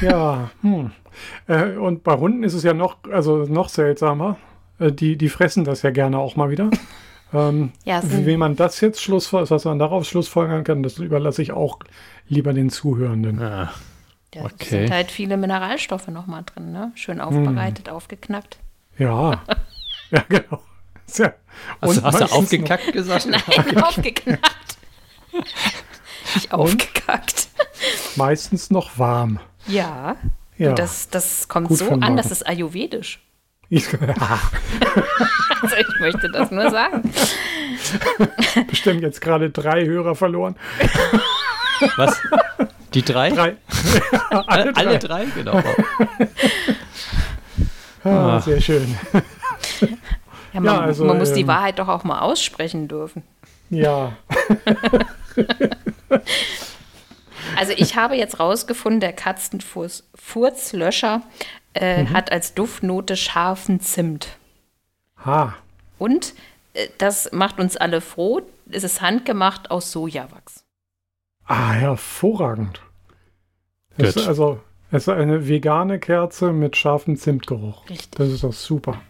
Ja, 0.00 0.50
hm. 0.62 0.92
Äh, 1.48 1.72
und 1.76 2.04
bei 2.04 2.16
Hunden 2.16 2.42
ist 2.44 2.54
es 2.54 2.62
ja 2.62 2.74
noch, 2.74 2.98
also 3.10 3.38
noch 3.44 3.68
seltsamer. 3.68 4.36
Äh, 4.78 4.92
die, 4.92 5.16
die 5.16 5.28
fressen 5.28 5.64
das 5.64 5.82
ja 5.82 5.90
gerne 5.90 6.18
auch 6.18 6.36
mal 6.36 6.50
wieder. 6.50 6.70
Ähm, 7.30 7.72
Ja, 7.84 8.00
wie 8.02 8.38
man 8.38 8.56
das 8.56 8.80
jetzt 8.80 9.02
Schlussfolgern, 9.02 9.50
was 9.50 9.66
man 9.66 9.78
darauf 9.78 10.06
Schlussfolgern 10.06 10.64
kann, 10.64 10.82
das 10.82 10.96
überlasse 10.96 11.42
ich 11.42 11.52
auch 11.52 11.80
lieber 12.26 12.54
den 12.54 12.70
Zuhörenden. 12.70 13.38
Ah, 13.42 13.70
Da 14.30 14.44
Okay. 14.46 14.64
sind 14.64 14.90
halt 14.90 15.10
viele 15.10 15.36
Mineralstoffe 15.36 16.08
nochmal 16.08 16.44
drin, 16.46 16.72
ne? 16.72 16.90
Schön 16.94 17.20
aufbereitet, 17.20 17.90
aufgeknackt. 17.90 18.56
Ja, 18.96 19.42
ja, 20.10 20.24
genau. 20.30 20.62
Sehr. 21.04 21.34
hast, 21.82 21.88
hast 21.90 21.96
du 21.98 22.02
meistens 22.02 22.32
aufgekackt 22.32 22.92
gesagt? 22.94 23.26
Nein, 23.30 23.82
aufgeknackt. 23.82 24.78
Nicht 26.34 26.52
aufgekackt. 26.52 27.48
Meistens 28.16 28.70
noch 28.70 28.98
warm. 28.98 29.40
Ja. 29.66 30.16
Ja. 30.56 30.72
Das, 30.72 31.08
das 31.08 31.48
kommt 31.48 31.68
Gut 31.68 31.78
so 31.78 31.90
an, 31.90 32.16
das 32.16 32.30
ist 32.30 32.46
ayurvedisch. 32.46 33.20
Ich, 33.70 33.86
Also 35.60 35.76
ich 35.76 36.00
möchte 36.00 36.30
das 36.30 36.50
nur 36.50 36.70
sagen. 36.70 37.12
bestimmt 38.70 39.02
jetzt 39.02 39.20
gerade 39.20 39.50
drei 39.50 39.84
Hörer 39.84 40.14
verloren. 40.14 40.56
Was? 41.96 42.18
Die 42.94 43.02
drei? 43.02 43.28
Drei. 43.30 43.56
Alle, 44.30 44.74
alle 44.74 44.98
drei? 44.98 45.26
Genau. 45.26 45.62
Ah, 48.04 48.40
sehr 48.40 48.60
schön. 48.62 48.96
Ja, 50.52 50.60
man, 50.60 50.64
Ja, 50.64 50.80
also, 50.80 51.04
man 51.04 51.18
muss 51.18 51.32
die 51.32 51.42
ähm, 51.42 51.48
Wahrheit 51.48 51.78
doch 51.78 51.88
auch 51.88 52.04
mal 52.04 52.20
aussprechen 52.20 52.88
dürfen. 52.88 53.22
Ja, 53.70 54.12
Also 57.56 57.72
ich 57.76 57.96
habe 57.96 58.16
jetzt 58.16 58.40
rausgefunden, 58.40 59.00
der 59.00 59.12
Katzenfurzlöscher 59.12 61.22
äh, 61.74 62.02
Mhm. 62.02 62.10
hat 62.12 62.32
als 62.32 62.54
Duftnote 62.54 63.16
scharfen 63.16 63.80
Zimt. 63.80 64.28
ha. 65.24 65.54
Und 65.98 66.34
äh, 66.74 66.88
das 66.98 67.30
macht 67.32 67.58
uns 67.60 67.76
alle 67.76 68.00
froh. 68.00 68.42
Es 68.70 68.84
ist 68.84 69.00
handgemacht 69.00 69.70
aus 69.70 69.92
Sojawachs. 69.92 70.64
Ah, 71.46 71.70
hervorragend. 71.72 72.80
Es 73.96 74.14
Gut. 74.14 74.22
ist 74.22 74.28
also, 74.28 74.60
es 74.90 75.04
ist 75.04 75.08
eine 75.08 75.48
vegane 75.48 75.98
Kerze 75.98 76.52
mit 76.52 76.76
scharfem 76.76 77.16
Zimtgeruch. 77.16 77.88
Richtig. 77.88 78.10
Das 78.18 78.28
ist 78.28 78.44
doch 78.44 78.52
super. 78.52 79.00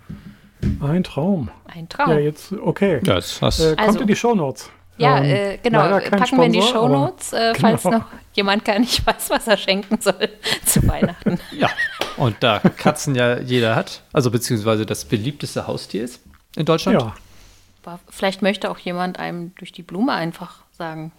Ein 0.81 1.03
Traum. 1.05 1.51
Ein 1.67 1.89
Traum. 1.89 2.11
Ja, 2.11 2.19
jetzt, 2.19 2.53
okay. 2.53 3.01
Das 3.03 3.41
hast 3.43 3.61
Äh, 3.61 3.75
kommt 3.77 3.81
Also- 3.89 4.01
in 4.01 4.07
die 4.07 4.17
Shownotes. 4.17 4.71
Ja, 4.99 5.19
Ähm, 5.19 5.25
äh, 5.25 5.59
genau. 5.63 5.99
Packen 6.01 6.37
wir 6.39 6.45
in 6.45 6.53
die 6.53 6.61
Sponsor, 6.61 6.89
Shownotes, 6.89 7.33
äh, 7.33 7.55
falls 7.55 7.83
Genau. 7.85 7.99
noch 7.99 8.05
jemand 8.35 8.65
gar 8.65 8.79
nicht 8.79 9.07
weiß, 9.07 9.31
was 9.31 9.47
er 9.47 9.57
schenken 9.57 10.01
soll 10.01 10.29
zu 10.67 10.87
Weihnachten. 10.89 11.39
Ja, 11.53 11.69
und 12.17 12.37
da 12.41 12.59
Katzen 12.59 13.15
ja 13.15 13.39
jeder 13.39 13.77
hat, 13.77 14.03
also 14.13 14.31
beziehungsweise 14.31 14.85
das 14.87 15.05
beliebteste 15.05 15.67
Haustier 15.67 16.05
ist 16.05 16.21
in 16.57 16.65
Deutschland. 16.67 17.01
Ja, 17.01 17.15
Aber 17.85 18.01
vielleicht 18.11 18.43
möchte 18.43 18.71
auch 18.71 18.79
jemand 18.79 19.19
einem 19.19 19.55
durch 19.57 19.73
die 19.73 19.83
Blume 19.83 20.13
einfach 20.13 20.65
sagen. 20.73 21.13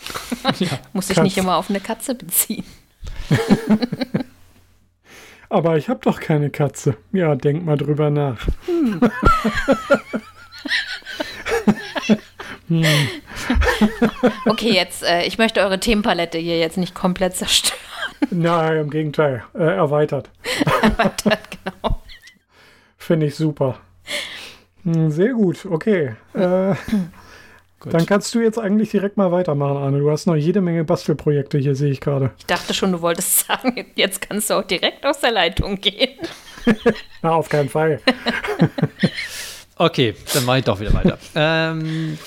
Muss 0.92 1.06
sich 1.08 1.16
Katze. 1.16 1.22
nicht 1.22 1.36
immer 1.38 1.56
auf 1.56 1.70
eine 1.70 1.80
Katze 1.80 2.14
beziehen. 2.14 2.64
aber 5.48 5.76
ich 5.76 5.88
habe 5.88 6.00
doch 6.02 6.18
keine 6.20 6.50
Katze. 6.50 6.96
Ja, 7.12 7.34
denk 7.34 7.64
mal 7.64 7.76
drüber 7.76 8.10
nach. 8.10 8.38
Okay, 14.46 14.72
jetzt, 14.72 15.02
äh, 15.02 15.24
ich 15.24 15.38
möchte 15.38 15.60
eure 15.60 15.80
Themenpalette 15.80 16.38
hier 16.38 16.58
jetzt 16.58 16.76
nicht 16.76 16.94
komplett 16.94 17.34
zerstören. 17.36 17.78
Nein, 18.30 18.76
im 18.78 18.90
Gegenteil. 18.90 19.42
Äh, 19.54 19.62
erweitert. 19.76 20.30
genau. 21.24 22.02
Finde 22.98 23.26
ich 23.26 23.34
super. 23.34 23.80
Hm, 24.84 25.10
Sehr 25.10 25.32
gut, 25.32 25.66
okay. 25.66 26.14
Äh, 26.34 26.74
Gut. 27.80 27.94
dann 27.94 28.04
kannst 28.06 28.34
du 28.34 28.40
jetzt 28.40 28.58
eigentlich 28.58 28.90
direkt 28.90 29.16
mal 29.16 29.32
weitermachen, 29.32 29.76
Arne. 29.78 29.98
Du 30.00 30.10
hast 30.10 30.26
noch 30.26 30.36
jede 30.36 30.60
Menge 30.60 30.84
Bastelprojekte 30.84 31.56
hier, 31.58 31.74
sehe 31.74 31.90
ich 31.90 32.00
gerade. 32.00 32.30
Ich 32.38 32.44
dachte 32.46 32.74
schon, 32.74 32.92
du 32.92 33.00
wolltest 33.00 33.46
sagen, 33.46 33.86
jetzt 33.94 34.20
kannst 34.20 34.50
du 34.50 34.54
auch 34.54 34.64
direkt 34.64 35.04
aus 35.06 35.20
der 35.20 35.32
Leitung 35.32 35.80
gehen. 35.80 36.18
Na, 37.22 37.32
auf 37.32 37.48
keinen 37.48 37.70
Fall. 37.70 38.00
Okay, 39.76 40.14
dann 40.34 40.44
mache 40.44 40.58
ich 40.58 40.64
doch 40.64 40.78
wieder 40.78 40.92
weiter. 40.92 41.18
ähm, 41.34 42.18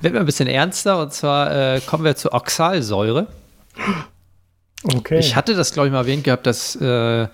werden 0.00 0.14
wir 0.14 0.20
ein 0.20 0.26
bisschen 0.26 0.48
ernster 0.48 1.00
und 1.00 1.12
zwar 1.12 1.76
äh, 1.76 1.80
kommen 1.80 2.04
wir 2.04 2.16
zur 2.16 2.32
Oxalsäure. 2.34 3.26
Okay. 4.82 5.18
Ich 5.18 5.36
hatte 5.36 5.54
das, 5.54 5.72
glaube 5.72 5.88
ich, 5.88 5.92
mal 5.92 6.00
erwähnt 6.00 6.24
gehabt, 6.24 6.46
dass 6.46 6.74
äh, 6.76 7.28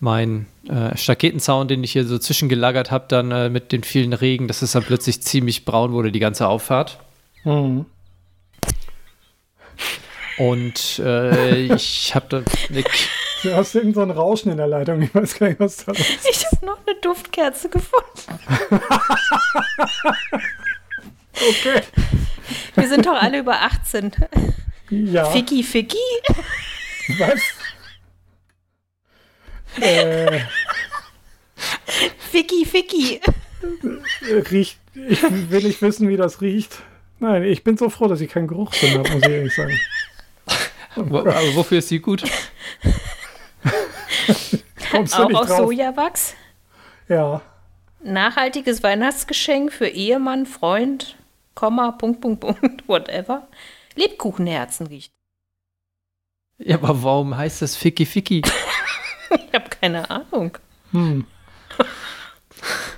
mein 0.00 0.46
äh, 0.68 0.96
Staketenzaun, 0.96 1.68
den 1.68 1.84
ich 1.84 1.92
hier 1.92 2.04
so 2.04 2.18
zwischengelagert 2.18 2.90
habe, 2.90 3.04
dann 3.08 3.30
äh, 3.30 3.48
mit 3.48 3.72
den 3.72 3.84
vielen 3.84 4.12
Regen, 4.12 4.48
dass 4.48 4.62
es 4.62 4.72
dann 4.72 4.82
plötzlich 4.82 5.22
ziemlich 5.22 5.64
braun 5.64 5.92
wurde, 5.92 6.10
die 6.10 6.18
ganze 6.20 6.48
Auffahrt. 6.48 6.98
Mhm. 7.44 7.86
Und 10.38 10.98
äh, 10.98 11.74
ich 11.74 12.14
habe 12.14 12.26
da 12.28 12.42
Du 13.42 13.54
hast 13.54 13.74
irgend 13.74 13.94
so 13.94 14.00
ein 14.00 14.10
Rauschen 14.10 14.50
in 14.50 14.56
der 14.56 14.66
Leitung. 14.66 15.02
Ich 15.02 15.14
weiß 15.14 15.38
gar 15.38 15.48
nicht, 15.48 15.60
was 15.60 15.84
da 15.84 15.92
ist. 15.92 16.26
Ich 16.28 16.46
habe 16.46 16.64
noch 16.64 16.78
eine 16.86 16.96
Duftkerze 17.00 17.68
gefunden. 17.68 18.40
Okay. 21.34 21.82
Wir 22.74 22.88
sind 22.88 23.06
doch 23.06 23.20
alle 23.20 23.38
über 23.38 23.60
18. 23.62 24.12
Ja. 24.90 25.24
Ficky, 25.26 25.62
Ficky. 25.62 25.96
Was? 27.18 27.40
äh, 29.80 30.40
Ficky, 32.30 32.64
Ficky. 32.64 33.20
riecht. 34.50 34.78
Ich 34.94 35.22
will 35.22 35.62
nicht 35.62 35.82
wissen, 35.82 36.08
wie 36.08 36.16
das 36.16 36.40
riecht. 36.40 36.78
Nein, 37.18 37.42
ich 37.44 37.64
bin 37.64 37.76
so 37.76 37.88
froh, 37.90 38.06
dass 38.06 38.20
ich 38.20 38.30
keinen 38.30 38.46
Geruchssinn 38.46 38.98
habe, 38.98 39.10
muss 39.10 39.22
ich 39.22 39.28
ehrlich 39.28 39.54
sagen. 39.54 39.80
Aber 40.96 41.24
wofür 41.54 41.78
ist 41.78 41.90
die 41.90 42.00
gut? 42.00 42.22
Kommst 44.90 45.14
du 45.14 45.22
Auch 45.22 45.28
nicht 45.28 45.36
aus 45.38 45.46
drauf? 45.48 45.58
Sojawachs. 45.58 46.34
Ja. 47.08 47.40
Nachhaltiges 48.02 48.82
Weihnachtsgeschenk 48.82 49.72
für 49.72 49.88
Ehemann, 49.88 50.46
Freund, 50.46 51.16
Komma, 51.54 51.92
Punkt, 51.92 52.20
Punkt, 52.20 52.40
Punkt, 52.40 52.84
whatever. 52.88 53.46
Lebkuchenherzen 53.96 54.86
riecht. 54.88 55.12
Ja, 56.58 56.76
aber 56.76 57.02
warum 57.02 57.36
heißt 57.36 57.62
das 57.62 57.76
Ficky 57.76 58.06
Ficky? 58.06 58.42
Ich 59.30 59.52
habe 59.52 59.68
keine 59.80 60.08
Ahnung. 60.10 60.56
Hm. 60.92 61.24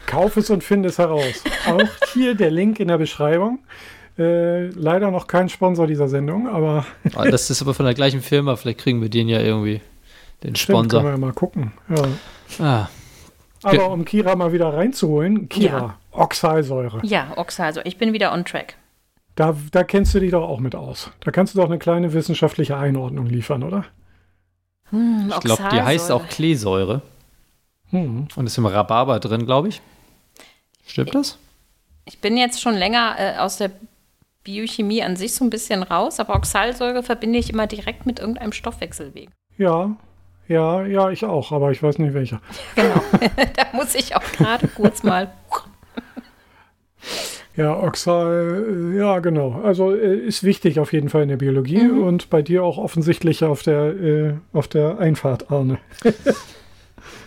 Kauf 0.07 0.37
es 0.37 0.51
und 0.51 0.63
finde 0.63 0.89
es 0.91 0.99
heraus. 0.99 1.43
Auch 1.67 2.13
hier 2.13 2.35
der 2.35 2.51
Link 2.51 2.79
in 2.79 2.89
der 2.89 2.99
Beschreibung. 2.99 3.61
Äh, 4.19 4.67
leider 4.69 5.11
noch 5.11 5.27
kein 5.27 5.49
Sponsor 5.49 5.87
dieser 5.87 6.09
Sendung, 6.09 6.49
aber 6.49 6.85
Ah, 7.15 7.25
das 7.31 7.49
ist 7.51 7.63
aber 7.63 7.75
von 7.75 7.87
der 7.87 7.95
gleichen 7.95 8.21
Firma. 8.23 8.57
Vielleicht 8.57 8.81
kriegen 8.81 9.01
wir 9.01 9.09
den 9.09 9.29
ja 9.29 9.41
irgendwie, 9.41 9.81
den 10.43 10.57
stimmt, 10.57 10.91
können 10.91 10.91
Sponsor. 10.91 11.03
wir 11.05 11.11
ja 11.11 11.17
mal 11.17 11.33
gucken. 11.33 11.73
Ja. 11.89 12.09
Ah, 12.65 12.89
Aber 13.63 13.91
um 13.91 14.05
Kira 14.05 14.37
mal 14.37 14.53
wieder 14.53 14.73
reinzuholen, 14.75 15.49
Kira, 15.49 15.79
Ja. 15.79 15.99
Oxalsäure. 16.17 17.01
Ja, 17.03 17.33
Oxalsäure. 17.37 17.87
Ich 17.87 17.99
bin 17.99 18.13
wieder 18.13 18.33
on 18.33 18.45
track. 18.45 18.75
Da, 19.35 19.55
da 19.71 19.85
kennst 19.85 20.15
du 20.15 20.21
dich 20.21 20.31
doch 20.31 20.49
auch 20.49 20.61
mit 20.61 20.75
aus. 20.75 21.11
Da 21.21 21.31
kannst 21.31 21.55
du 21.55 21.59
doch 21.59 21.67
eine 21.67 21.79
kleine 21.79 22.13
wissenschaftliche 22.13 22.77
Einordnung 22.77 23.27
liefern, 23.27 23.63
oder? 23.63 23.85
Hm, 24.91 25.31
ich 25.31 25.41
glaube, 25.41 25.65
die 25.73 25.83
heißt 25.83 26.11
auch 26.11 26.27
Kleesäure 26.29 27.03
Hm. 27.91 28.29
und 28.35 28.47
ist 28.47 28.59
im 28.59 28.67
Rhabarber 28.67 29.21
drin, 29.21 29.47
glaube 29.47 29.69
ich. 29.69 29.81
Stimmt 30.87 31.15
das? 31.15 31.39
Ich 32.05 32.21
bin 32.21 32.37
jetzt 32.37 32.61
schon 32.61 32.75
länger 32.75 33.17
äh, 33.19 33.39
aus 33.39 33.59
der 33.59 33.71
Biochemie 34.45 35.03
an 35.03 35.17
sich 35.17 35.35
so 35.35 35.45
ein 35.45 35.51
bisschen 35.51 35.83
raus, 35.83 36.19
aber 36.21 36.35
Oxalsäure 36.37 37.03
verbinde 37.03 37.39
ich 37.39 37.51
immer 37.51 37.67
direkt 37.67 38.07
mit 38.07 38.19
irgendeinem 38.21 38.53
Stoffwechselweg. 38.53 39.29
Ja, 39.59 39.97
ja, 40.49 40.85
ja, 40.85 41.11
ich 41.11 41.25
auch, 41.25 41.51
aber 41.53 41.73
ich 41.73 41.83
weiß 41.83 41.99
nicht 41.99 42.15
welcher. 42.15 42.41
Genau. 42.77 43.01
da 43.57 43.65
muss 43.73 43.95
ich 43.95 44.15
auch 44.17 44.23
gerade 44.33 44.69
kurz 44.69 45.03
mal. 45.03 45.33
Ja, 47.57 47.75
Oxal, 47.83 48.93
äh, 48.95 48.99
ja, 48.99 49.19
genau. 49.21 49.61
Also 49.65 49.95
äh, 49.95 50.15
ist 50.17 50.43
wichtig 50.45 50.79
auf 50.79 50.93
jeden 50.93 51.09
Fall 51.09 51.23
in 51.23 51.29
der 51.31 51.37
Biologie 51.39 51.83
Mhm. 51.85 52.03
und 52.03 52.31
bei 52.31 52.43
dir 52.43 52.63
auch 52.63 52.77
offensichtlich 52.79 53.45
auf 53.45 53.63
der, 53.63 53.87
äh, 53.99 54.35
auf 54.53 54.69
der 54.69 54.99
Einfahrt, 54.99 55.51
Arne. 55.51 55.79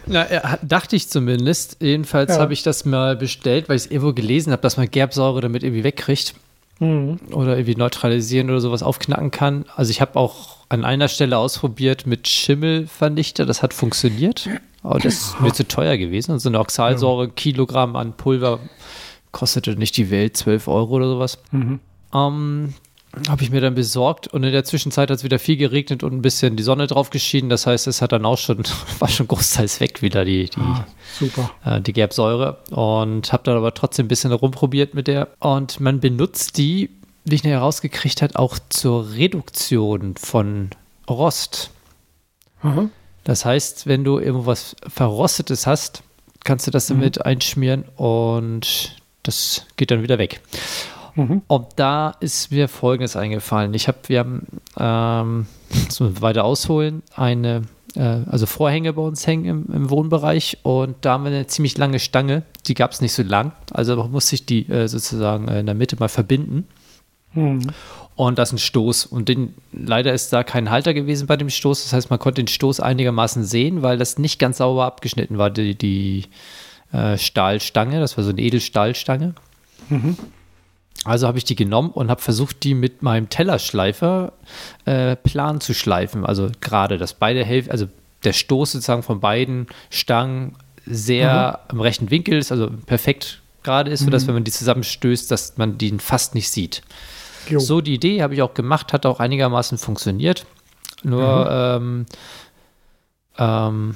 Na, 0.06 0.26
dachte 0.62 0.96
ich 0.96 1.08
zumindest. 1.10 1.78
Jedenfalls 1.82 2.36
Ja. 2.36 2.42
habe 2.42 2.54
ich 2.54 2.64
das 2.64 2.86
mal 2.86 3.16
bestellt, 3.16 3.70
weil 3.70 3.76
ich 3.76 3.86
es 3.86 3.92
irgendwo 3.92 4.14
gelesen 4.14 4.52
habe, 4.52 4.62
dass 4.62 4.78
man 4.78 4.90
Gerbsäure 4.90 5.42
damit 5.42 5.64
irgendwie 5.64 5.84
wegkriegt 5.84 6.34
Hm. 6.80 7.20
oder 7.32 7.58
irgendwie 7.58 7.76
neutralisieren 7.76 8.50
oder 8.50 8.62
sowas 8.62 8.84
aufknacken 8.84 9.32
kann. 9.32 9.66
Also 9.76 9.92
ich 9.92 10.00
habe 10.02 10.18
auch 10.18 10.58
an 10.70 10.86
einer 10.86 11.08
Stelle 11.10 11.38
ausprobiert 11.38 12.08
mit 12.08 12.28
Schimmelvernichter, 12.28 13.46
das 13.46 13.62
hat 13.62 13.74
funktioniert. 13.74 14.48
Aber 14.82 14.98
das 15.00 15.14
ist 15.16 15.42
mir 15.42 15.52
zu 15.52 15.68
teuer 15.68 15.98
gewesen. 15.98 16.32
Und 16.32 16.40
so 16.40 16.48
eine 16.48 16.58
Oxalsäure, 16.60 17.28
Kilogramm 17.30 17.98
an 17.98 18.14
Pulver, 18.14 18.60
kostete 19.32 19.72
nicht 19.76 19.96
die 19.98 20.10
Welt 20.12 20.36
12 20.38 20.68
Euro 20.68 20.96
oder 20.96 21.08
sowas. 21.10 21.38
Mhm. 21.52 21.80
Ähm, 22.14 22.74
habe 23.28 23.42
ich 23.42 23.50
mir 23.50 23.60
dann 23.60 23.74
besorgt 23.74 24.28
und 24.28 24.44
in 24.44 24.52
der 24.52 24.64
Zwischenzeit 24.64 25.10
hat 25.10 25.18
es 25.18 25.24
wieder 25.24 25.40
viel 25.40 25.58
geregnet 25.58 26.04
und 26.04 26.14
ein 26.14 26.22
bisschen 26.22 26.56
die 26.56 26.64
Sonne 26.64 26.86
drauf 26.86 27.10
geschienen. 27.10 27.50
Das 27.50 27.66
heißt, 27.66 27.88
es 27.88 28.02
hat 28.02 28.12
dann 28.12 28.26
auch 28.26 28.38
schon, 28.38 28.64
war 29.00 29.08
schon 29.08 29.28
großteils 29.28 29.80
weg 29.80 30.02
wieder 30.02 30.26
die, 30.26 30.46
die, 30.50 30.60
Ah, 30.60 30.86
super. 31.20 31.52
äh, 31.66 31.82
die 31.82 31.94
Gerbsäure 31.94 32.58
und 32.70 33.32
habe 33.34 33.44
dann 33.44 33.58
aber 33.58 33.74
trotzdem 33.74 34.06
ein 34.06 34.10
bisschen 34.10 34.32
rumprobiert 34.32 34.94
mit 34.94 35.08
der. 35.08 35.30
Und 35.40 35.80
man 35.80 36.00
benutzt 36.00 36.58
die, 36.58 36.92
wie 37.26 37.36
ich 37.36 37.44
nachher 37.44 37.60
rausgekriegt 37.60 38.22
habe, 38.22 38.38
auch 38.38 38.60
zur 38.70 39.12
Reduktion 39.14 40.16
von 40.16 40.70
Rost. 41.10 41.72
Aha. 42.62 42.90
Das 43.24 43.44
heißt, 43.46 43.88
wenn 43.88 44.04
du 44.04 44.20
irgendwas 44.20 44.76
Verrostetes 44.88 45.66
hast, 45.68 46.04
kannst 46.44 46.68
du 46.68 46.72
das 46.72 46.88
damit 46.88 47.26
einschmieren 47.26 47.84
und 47.96 48.96
das 49.24 49.65
geht 49.78 49.91
dann 49.91 50.03
wieder 50.03 50.17
weg. 50.17 50.41
Mhm. 51.15 51.41
Und 51.47 51.67
da 51.76 52.15
ist 52.20 52.51
mir 52.51 52.67
Folgendes 52.67 53.15
eingefallen. 53.15 53.74
Ich 53.74 53.88
habe, 53.88 53.97
wir 54.07 54.20
haben, 54.20 54.47
ähm, 54.78 55.47
wir 55.97 56.22
weiter 56.22 56.45
ausholen, 56.45 57.03
eine, 57.15 57.63
äh, 57.95 58.01
also 58.30 58.45
Vorhänge 58.45 58.93
bei 58.93 59.01
uns 59.01 59.28
hängen 59.28 59.45
im, 59.45 59.65
im 59.74 59.89
Wohnbereich 59.89 60.59
und 60.63 60.97
da 61.01 61.13
haben 61.13 61.26
wir 61.26 61.32
eine 61.32 61.47
ziemlich 61.47 61.78
lange 61.78 61.99
Stange. 61.99 62.43
Die 62.67 62.74
gab 62.74 62.91
es 62.91 63.01
nicht 63.01 63.13
so 63.13 63.24
lang, 63.24 63.51
also 63.72 64.03
musste 64.05 64.36
ich 64.36 64.45
die 64.45 64.70
äh, 64.70 64.88
sozusagen 64.88 65.47
äh, 65.47 65.59
in 65.59 65.65
der 65.65 65.76
Mitte 65.76 65.97
mal 65.99 66.09
verbinden. 66.09 66.67
Hm. 67.34 67.61
Und 68.15 68.38
das 68.38 68.49
ist 68.49 68.53
ein 68.53 68.59
Stoß. 68.59 69.05
Und 69.05 69.30
den, 69.30 69.53
leider 69.72 70.13
ist 70.13 70.34
da 70.34 70.43
kein 70.43 70.70
Halter 70.70 70.93
gewesen 70.93 71.26
bei 71.26 71.38
dem 71.38 71.49
Stoß. 71.49 71.84
Das 71.84 71.93
heißt, 71.93 72.09
man 72.09 72.20
konnte 72.20 72.41
den 72.41 72.47
Stoß 72.47 72.82
einigermaßen 72.82 73.45
sehen, 73.45 73.82
weil 73.82 73.97
das 73.97 74.17
nicht 74.17 74.39
ganz 74.39 74.57
sauber 74.57 74.84
abgeschnitten 74.86 75.38
war, 75.38 75.49
die, 75.49 75.76
die 75.76 76.26
äh, 76.92 77.18
Stahlstange. 77.18 78.00
Das 78.00 78.18
war 78.18 78.24
so 78.24 78.32
eine 78.32 78.42
Edelstahlstange. 78.42 79.34
Also 81.06 81.28
habe 81.28 81.38
ich 81.38 81.46
die 81.46 81.56
genommen 81.56 81.92
und 81.92 82.10
habe 82.10 82.22
versucht, 82.22 82.64
die 82.64 82.74
mit 82.74 83.02
meinem 83.02 83.30
Tellerschleifer 83.30 84.34
äh, 84.86 85.16
plan 85.16 85.62
zu 85.62 85.74
schleifen. 85.74 86.26
Also 86.26 86.50
gerade, 86.62 86.98
dass 86.98 87.14
beide 87.14 87.46
Hälften, 87.46 87.72
also 87.72 87.88
der 88.24 88.34
Stoß 88.34 88.74
sozusagen 88.74 89.04
von 89.04 89.20
beiden 89.20 89.68
Stangen 89.90 90.56
sehr 90.86 91.60
im 91.72 91.80
rechten 91.80 92.12
Winkel 92.12 92.38
ist, 92.38 92.52
also 92.52 92.70
perfekt 92.86 93.42
gerade 93.64 93.92
ist, 93.92 94.02
sodass, 94.02 94.28
wenn 94.28 94.34
man 94.34 94.44
die 94.44 94.52
zusammenstößt, 94.52 95.30
dass 95.32 95.58
man 95.58 95.78
den 95.78 96.00
fast 96.00 96.36
nicht 96.36 96.50
sieht. 96.50 96.82
Jo. 97.48 97.60
So, 97.60 97.82
die 97.82 97.94
Idee 97.94 98.22
habe 98.22 98.34
ich 98.34 98.42
auch 98.42 98.54
gemacht, 98.54 98.94
hat 98.94 99.06
auch 99.06 99.20
einigermaßen 99.20 99.78
funktioniert. 99.78 100.46
Nur 101.04 101.50
ähm, 101.50 102.06
ähm, 103.38 103.96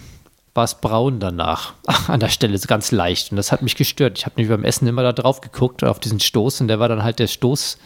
war 0.54 0.66
es 0.66 0.76
braun 0.76 1.20
danach 1.20 1.74
an 2.08 2.20
der 2.20 2.30
Stelle, 2.30 2.58
so 2.58 2.68
ganz 2.68 2.92
leicht. 2.92 3.32
Und 3.32 3.38
das 3.38 3.52
hat 3.52 3.62
mich 3.62 3.76
gestört. 3.76 4.20
Ich 4.20 4.26
habe 4.26 4.36
nämlich 4.36 4.56
beim 4.56 4.64
Essen 4.64 4.88
immer 4.88 5.04
da 5.04 5.12
drauf 5.12 5.42
geguckt, 5.42 5.84
auf 5.84 6.00
diesen 6.00 6.20
Stoß. 6.20 6.62
Und 6.62 6.68
der 6.68 6.80
war 6.80 6.90
dann 6.90 7.04
halt 7.04 7.20
der 7.20 7.28
Stoß, 7.28 7.78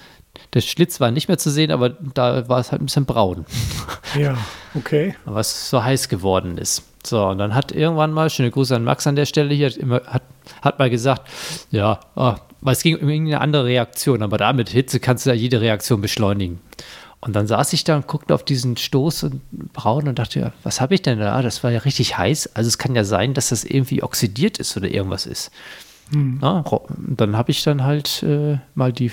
der 0.54 0.62
Schlitz 0.62 1.00
war 1.00 1.12
nicht 1.12 1.28
mehr 1.28 1.38
zu 1.38 1.50
sehen, 1.50 1.72
aber 1.72 1.90
da 1.90 2.48
war 2.48 2.60
es 2.60 2.72
halt 2.72 2.82
ein 2.82 2.86
bisschen 2.86 3.06
braun, 3.06 3.46
Ja, 4.20 4.38
okay. 4.76 5.16
was 5.26 5.70
so 5.70 5.84
heiß 5.84 6.10
geworden 6.10 6.58
ist. 6.58 6.84
So, 7.04 7.26
und 7.26 7.38
dann 7.38 7.56
hat 7.56 7.72
irgendwann 7.72 8.12
mal, 8.12 8.30
schöne 8.30 8.52
Grüße 8.52 8.76
an 8.76 8.84
Max 8.84 9.08
an 9.08 9.16
der 9.16 9.26
Stelle 9.26 9.54
hier, 9.54 9.68
hat, 9.68 9.78
immer, 9.78 10.02
hat, 10.06 10.24
hat 10.62 10.80
mal 10.80 10.90
gesagt, 10.90 11.28
ja, 11.72 12.00
weil 12.16 12.74
es 12.74 12.84
ging 12.84 12.98
um 12.98 13.10
irgendeine 13.10 13.42
andere 13.42 13.66
Reaktion, 13.66 14.22
aber 14.22 14.38
da 14.38 14.54
mit 14.54 14.70
Hitze 14.70 15.00
kannst 15.00 15.26
du 15.26 15.30
ja 15.30 15.36
jede 15.36 15.62
Reaktion 15.62 16.02
beschleunigen. 16.02 16.60
Und 17.20 17.36
dann 17.36 17.48
saß 17.48 17.74
ich 17.74 17.84
da 17.84 17.96
und 17.96 18.06
guckte 18.08 18.34
auf 18.36 18.44
diesen 18.44 18.78
Stoß 18.78 19.24
und 19.24 19.42
braun 19.74 20.08
und 20.08 20.20
dachte, 20.20 20.40
ja, 20.40 20.54
was 20.64 20.80
habe 20.82 20.94
ich 20.94 21.02
denn 21.02 21.20
da? 21.20 21.42
Das 21.42 21.64
war 21.64 21.72
ja 21.72 21.80
richtig 21.80 22.18
heiß. 22.18 22.56
Also 22.56 22.68
es 22.68 22.78
kann 22.78 22.96
ja 22.96 23.04
sein, 23.04 23.34
dass 23.34 23.50
das 23.50 23.64
irgendwie 23.64 24.04
oxidiert 24.04 24.60
ist 24.60 24.78
oder 24.78 24.88
irgendwas 24.88 25.26
ist. 25.26 25.50
Na, 26.12 26.62
ro- 26.62 26.88
dann 26.96 27.36
habe 27.36 27.52
ich 27.52 27.64
dann 27.64 27.84
halt 27.84 28.24
äh, 28.24 28.60
mal 28.76 28.94
die 28.94 29.12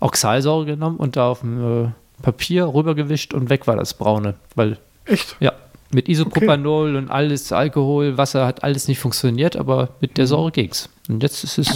Oxalsäure 0.00 0.66
genommen 0.66 0.96
und 0.98 1.16
da 1.16 1.28
auf 1.30 1.40
dem 1.40 1.84
äh, 1.86 1.90
Papier 2.20 2.66
rübergewischt 2.66 3.32
und 3.32 3.48
weg 3.48 3.66
war 3.66 3.76
das 3.76 3.94
Braune. 3.94 4.34
Weil, 4.54 4.76
Echt? 5.06 5.36
ja, 5.40 5.52
mit 5.92 6.08
Isopropanol 6.08 6.96
und 6.96 7.10
alles, 7.10 7.52
Alkohol, 7.52 8.18
Wasser 8.18 8.44
hat 8.46 8.64
alles 8.64 8.88
nicht 8.88 8.98
funktioniert, 8.98 9.56
aber 9.56 9.90
mit 10.00 10.18
der 10.18 10.26
Säure 10.26 10.50
ging's. 10.50 10.90
Und 11.08 11.22
jetzt 11.22 11.44
ist 11.44 11.58
es 11.58 11.74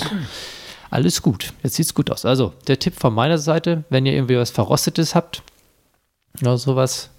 alles 0.91 1.23
gut. 1.23 1.53
Jetzt 1.63 1.77
sieht's 1.77 1.95
gut 1.95 2.11
aus. 2.11 2.25
Also, 2.27 2.53
der 2.67 2.79
Tipp 2.79 2.95
von 2.99 3.15
meiner 3.15 3.39
Seite, 3.39 3.85
wenn 3.89 4.05
ihr 4.05 4.13
irgendwie 4.13 4.37
was 4.37 4.51
Verrostetes 4.51 5.15
habt, 5.15 5.43
oder 6.41 6.59
sowas. 6.59 7.11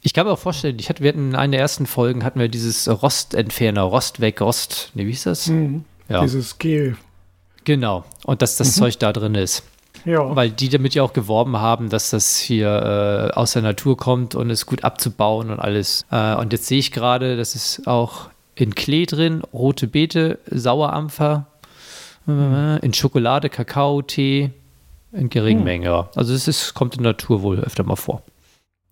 Ich 0.00 0.14
kann 0.14 0.26
mir 0.26 0.32
auch 0.32 0.38
vorstellen, 0.38 0.78
ich 0.80 0.88
hatte, 0.88 1.02
wir 1.02 1.10
hatten 1.10 1.30
in 1.30 1.36
einer 1.36 1.52
der 1.52 1.60
ersten 1.60 1.86
Folgen 1.86 2.24
hatten 2.24 2.40
wir 2.40 2.48
dieses 2.48 2.88
Rostentferner, 2.88 3.82
Rost 3.82 4.20
weg, 4.20 4.40
Rost, 4.40 4.90
nee, 4.94 5.06
wie 5.06 5.10
hieß 5.10 5.24
das? 5.24 5.46
Mhm. 5.46 5.84
Ja. 6.08 6.22
Dieses 6.22 6.58
Gel. 6.58 6.96
Genau. 7.64 8.04
Und 8.24 8.42
dass 8.42 8.56
das 8.56 8.74
Zeug 8.74 8.98
da 8.98 9.12
drin 9.12 9.36
ist. 9.36 9.62
Ja. 10.04 10.34
Weil 10.34 10.50
die 10.50 10.68
damit 10.68 10.94
ja 10.94 11.02
auch 11.02 11.12
geworben 11.12 11.58
haben, 11.58 11.88
dass 11.88 12.10
das 12.10 12.36
hier 12.38 13.30
äh, 13.32 13.36
aus 13.36 13.52
der 13.52 13.62
Natur 13.62 13.96
kommt 13.96 14.34
und 14.34 14.50
ist 14.50 14.66
gut 14.66 14.82
abzubauen 14.82 15.50
und 15.50 15.60
alles. 15.60 16.04
Äh, 16.10 16.34
und 16.34 16.52
jetzt 16.52 16.66
sehe 16.66 16.80
ich 16.80 16.90
gerade, 16.90 17.36
das 17.36 17.54
ist 17.54 17.86
auch 17.86 18.30
in 18.54 18.74
Klee 18.74 19.06
drin, 19.06 19.42
rote 19.52 19.86
Beete, 19.86 20.38
Sauerampfer, 20.50 21.46
äh, 22.26 22.84
in 22.84 22.92
Schokolade, 22.92 23.48
Kakao, 23.48 24.02
Tee, 24.02 24.50
in 25.12 25.30
geringen 25.30 25.64
Mengen. 25.64 25.84
Ja. 25.84 26.08
Also 26.16 26.34
es 26.34 26.48
ist, 26.48 26.74
kommt 26.74 26.96
in 26.96 27.02
der 27.02 27.12
Natur 27.12 27.42
wohl 27.42 27.60
öfter 27.60 27.84
mal 27.84 27.96
vor. 27.96 28.22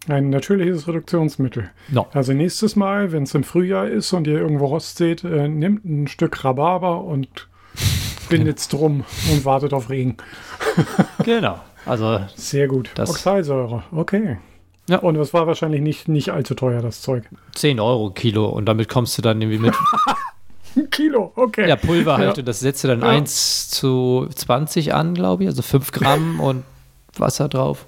Ein 0.08 0.30
natürliches 0.30 0.88
Reduktionsmittel. 0.88 1.70
No. 1.88 2.06
Also 2.12 2.32
nächstes 2.32 2.74
Mal, 2.74 3.12
wenn 3.12 3.24
es 3.24 3.34
im 3.34 3.44
Frühjahr 3.44 3.86
ist 3.86 4.12
und 4.12 4.26
ihr 4.26 4.38
irgendwo 4.38 4.66
Rost 4.66 4.96
seht, 4.96 5.24
äh, 5.24 5.46
nehmt 5.48 5.84
ein 5.84 6.08
Stück 6.08 6.42
Rhabarber 6.44 7.04
und 7.04 7.48
bindet 8.30 8.58
es 8.58 8.68
drum 8.68 9.04
und 9.30 9.44
wartet 9.44 9.72
auf 9.74 9.90
Regen. 9.90 10.16
Genau. 11.24 11.58
Also 11.86 12.20
Sehr 12.34 12.66
gut. 12.68 12.90
Das- 12.94 13.10
Oxalsäure, 13.10 13.82
okay. 13.92 14.38
Ja. 14.88 14.98
Und 14.98 15.16
es 15.16 15.32
war 15.34 15.46
wahrscheinlich 15.46 15.80
nicht, 15.82 16.08
nicht 16.08 16.30
allzu 16.30 16.54
teuer, 16.54 16.80
das 16.82 17.00
Zeug. 17.02 17.24
10 17.54 17.78
Euro 17.78 18.10
Kilo 18.10 18.46
und 18.48 18.66
damit 18.66 18.88
kommst 18.88 19.16
du 19.18 19.22
dann 19.22 19.40
irgendwie 19.40 19.58
mit 19.58 19.74
Ein 20.76 20.90
Kilo, 20.90 21.32
okay. 21.36 21.68
ja, 21.68 21.76
Pulver 21.76 22.16
halt 22.16 22.36
Ja. 22.36 22.40
und 22.40 22.48
das 22.48 22.60
setzt 22.60 22.82
du 22.84 22.88
dann 22.88 23.00
Ja. 23.00 23.08
1 23.08 23.68
zu 23.70 24.26
20 24.34 24.94
an, 24.94 25.14
glaube 25.14 25.44
ich, 25.44 25.48
also 25.48 25.62
5 25.62 25.92
Gramm 25.92 26.40
und 26.40 26.64
Wasser 27.16 27.48
drauf. 27.48 27.86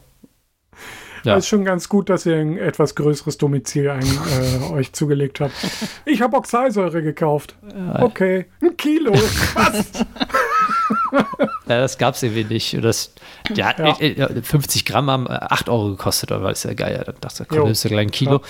Ja. 1.25 1.37
ist 1.37 1.49
schon 1.49 1.65
ganz 1.65 1.89
gut, 1.89 2.09
dass 2.09 2.27
ihr 2.27 2.37
ein 2.37 2.59
etwas 2.59 2.95
größeres 2.95 3.39
Domizil 3.39 3.91
ein, 3.91 4.05
äh, 4.05 4.73
euch 4.73 4.93
zugelegt 4.93 5.41
habt. 5.41 5.53
Ich 6.05 6.21
habe 6.21 6.37
Oxalsäure 6.37 7.03
gekauft. 7.03 7.55
Okay, 8.01 8.47
ein 8.61 8.77
Kilo. 8.77 9.13
Was? 9.13 9.87
ja, 11.13 11.81
das 11.81 11.99
gab 11.99 12.15
es 12.15 12.23
irgendwie 12.23 12.45
nicht. 12.45 12.83
Das, 12.83 13.13
ja, 13.55 13.75
ja. 13.79 14.29
50 14.43 14.85
Gramm 14.85 15.11
haben 15.11 15.27
8 15.29 15.69
Euro 15.69 15.91
gekostet, 15.91 16.33
aber 16.33 16.51
ist 16.51 16.65
ja 16.65 16.75
geil. 16.75 17.03
Dann 17.05 17.17
dachte 17.21 17.43
ich, 17.45 17.49
komm, 17.49 17.65
nimmst 17.65 17.85
du 17.85 17.89
gleich 17.89 18.07
ein 18.07 18.11
Kilo. 18.11 18.33
Ja. 18.33 18.41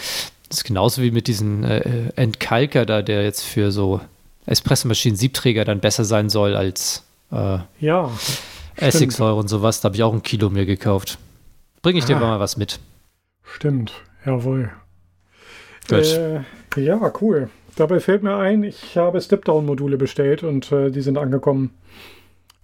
Das 0.49 0.59
ist 0.59 0.65
genauso 0.65 1.03
wie 1.03 1.11
mit 1.11 1.29
diesem 1.29 1.65
äh, 1.65 2.11
Entkalker 2.17 2.85
da, 2.85 3.03
der 3.03 3.23
jetzt 3.23 3.43
für 3.43 3.73
so 3.73 4.01
Espressomaschinen 4.47 5.17
Siebträger 5.17 5.65
dann 5.65 5.81
besser 5.81 6.05
sein 6.05 6.29
soll 6.29 6.57
als 6.57 7.05
äh, 7.31 7.59
ja, 7.81 8.11
Essigsäure 8.77 9.37
und 9.37 9.49
sowas. 9.49 9.81
Da 9.81 9.87
habe 9.87 9.97
ich 9.97 10.03
auch 10.03 10.13
ein 10.13 10.23
Kilo 10.23 10.51
mir 10.51 10.67
gekauft. 10.67 11.19
Bringe 11.83 11.99
ich 11.99 12.05
dir 12.05 12.17
ah. 12.17 12.21
mal 12.21 12.41
was 12.41 12.57
mit. 12.57 12.79
Stimmt, 13.43 13.93
jawohl. 14.25 14.71
Äh, 15.91 16.41
ja, 16.77 17.13
cool. 17.21 17.51
Dabei 17.75 18.01
fällt 18.01 18.23
mir 18.23 18.37
ein, 18.37 18.63
ich 18.63 18.97
habe 18.97 19.21
Step-Down-Module 19.21 19.97
bestellt 19.97 20.43
und 20.43 20.71
äh, 20.71 20.91
die 20.91 21.01
sind 21.01 21.19
angekommen. 21.19 21.71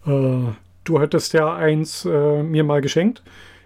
Äh, 0.07 0.53
du 0.85 1.01
hättest 1.01 1.33
ja 1.33 1.55
eins 1.55 2.05
äh, 2.05 2.43
mir 2.43 2.63
mal 2.63 2.81
geschenkt. 2.81 3.23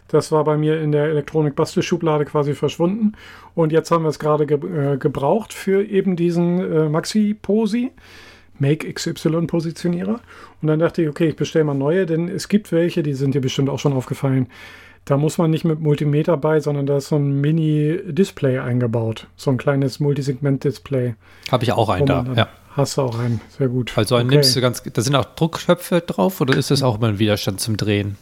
Das 0.08 0.30
war 0.30 0.44
bei 0.44 0.56
mir 0.56 0.80
in 0.80 0.92
der 0.92 1.06
Elektronik-Bastelschublade 1.06 2.24
quasi 2.24 2.54
verschwunden. 2.54 3.12
Und 3.54 3.72
jetzt 3.72 3.90
haben 3.90 4.04
wir 4.04 4.08
es 4.08 4.18
gerade 4.18 4.46
ge 4.46 4.58
äh, 4.58 4.96
gebraucht 4.98 5.52
für 5.52 5.84
eben 5.84 6.16
diesen 6.16 6.60
äh, 6.60 6.88
Maxi-Posi. 6.88 7.90
Make 8.58 8.92
XY-Positionierer. 8.92 10.20
Und 10.60 10.68
dann 10.68 10.78
dachte 10.78 11.02
ich, 11.02 11.08
okay, 11.08 11.28
ich 11.28 11.36
bestelle 11.36 11.64
mal 11.64 11.74
neue, 11.74 12.06
denn 12.06 12.28
es 12.28 12.48
gibt 12.48 12.70
welche, 12.70 13.02
die 13.02 13.14
sind 13.14 13.34
dir 13.34 13.40
bestimmt 13.40 13.68
auch 13.68 13.78
schon 13.78 13.92
aufgefallen. 13.94 14.48
Da 15.04 15.16
muss 15.16 15.36
man 15.38 15.50
nicht 15.50 15.64
mit 15.64 15.80
Multimeter 15.80 16.36
bei, 16.36 16.60
sondern 16.60 16.86
da 16.86 16.98
ist 16.98 17.08
so 17.08 17.16
ein 17.16 17.40
Mini-Display 17.40 18.60
eingebaut. 18.60 19.26
So 19.36 19.50
ein 19.50 19.56
kleines 19.56 19.98
Multisegment-Display. 19.98 21.14
Habe 21.50 21.64
ich 21.64 21.72
auch 21.72 21.88
einen 21.88 22.06
da, 22.06 22.24
ja. 22.36 22.48
Hast 22.76 22.96
du 22.96 23.02
auch 23.02 23.18
einen, 23.18 23.40
sehr 23.50 23.68
gut. 23.68 23.92
Also 23.96 24.14
einen 24.14 24.28
okay. 24.28 24.36
nimmst 24.36 24.56
du 24.56 24.60
ganz, 24.60 24.82
da 24.82 25.02
sind 25.02 25.14
auch 25.14 25.24
Druckköpfe 25.24 26.00
drauf 26.00 26.40
oder 26.40 26.56
ist 26.56 26.70
das 26.70 26.82
auch 26.82 26.96
immer 26.96 27.08
ein 27.08 27.18
Widerstand 27.18 27.60
zum 27.60 27.76
Drehen? 27.76 28.16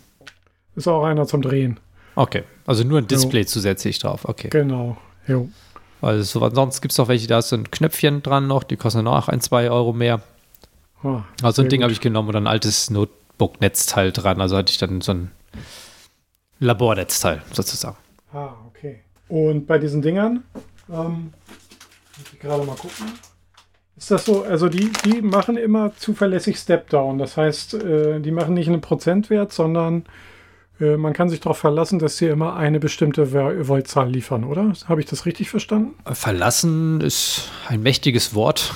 Ist 0.75 0.89
auch 0.89 1.05
einer 1.05 1.27
zum 1.27 1.43
Drehen. 1.43 1.79
Okay, 2.17 2.43
also 2.67 2.83
nur 2.83 2.99
ein 2.99 3.07
Display 3.07 3.43
jo. 3.43 3.47
zusätzlich 3.47 3.99
drauf, 3.99 4.25
okay. 4.25 4.49
Genau, 4.51 4.97
jo. 5.29 5.49
Also 6.03 6.41
so, 6.41 6.51
sonst 6.55 6.81
gibt 6.81 6.93
es 6.93 6.99
auch 6.99 7.09
welche, 7.09 7.27
da 7.29 7.39
ist 7.39 7.51
so 7.51 7.57
ein 7.57 7.71
Knöpfchen 7.71 8.23
dran 8.23 8.47
noch, 8.47 8.65
die 8.65 8.77
kosten 8.77 9.05
noch 9.05 9.29
ein, 9.29 9.41
zwei 9.41 9.71
Euro 9.71 9.93
mehr. 9.93 10.21
Oh, 11.05 11.21
also 11.43 11.63
ein 11.63 11.69
Ding 11.69 11.83
habe 11.83 11.93
ich 11.93 12.01
genommen 12.01 12.31
und 12.31 12.37
ein 12.37 12.47
altes 12.47 12.91
Notebook-Netzteil 12.91 14.11
dran, 14.11 14.41
also 14.41 14.57
hatte 14.57 14.73
ich 14.73 14.79
dann 14.79 15.01
so 15.01 15.13
ein 15.13 15.31
Labornetzteil 16.61 17.43
sozusagen. 17.53 17.97
Ah, 18.33 18.53
okay. 18.69 19.01
Und 19.29 19.67
bei 19.67 19.79
diesen 19.79 20.03
Dingern, 20.03 20.45
ähm, 20.89 21.33
muss 22.19 22.33
ich 22.33 22.39
gerade 22.39 22.65
mal 22.65 22.77
gucken. 22.77 23.07
Ist 23.97 24.11
das 24.11 24.25
so, 24.25 24.45
also 24.45 24.69
die, 24.69 24.91
die 25.05 25.21
machen 25.21 25.57
immer 25.57 25.95
zuverlässig 25.97 26.59
Step-Down. 26.59 27.19
Das 27.19 27.37
heißt, 27.37 27.75
äh, 27.75 28.21
die 28.21 28.31
machen 28.31 28.55
nicht 28.55 28.69
einen 28.69 28.81
Prozentwert, 28.81 29.53
sondern 29.53 30.05
äh, 30.81 30.97
man 30.97 31.13
kann 31.13 31.29
sich 31.29 31.41
darauf 31.41 31.59
verlassen, 31.59 31.99
dass 31.99 32.17
sie 32.17 32.27
immer 32.27 32.57
eine 32.57 32.81
bestimmte 32.81 33.27
Voltzahl 33.67 34.09
liefern, 34.09 34.45
oder? 34.45 34.73
Habe 34.87 35.01
ich 35.01 35.07
das 35.07 35.27
richtig 35.27 35.51
verstanden? 35.51 35.95
Verlassen 36.13 37.01
ist 37.01 37.51
ein 37.69 37.83
mächtiges 37.83 38.35
Wort. 38.35 38.73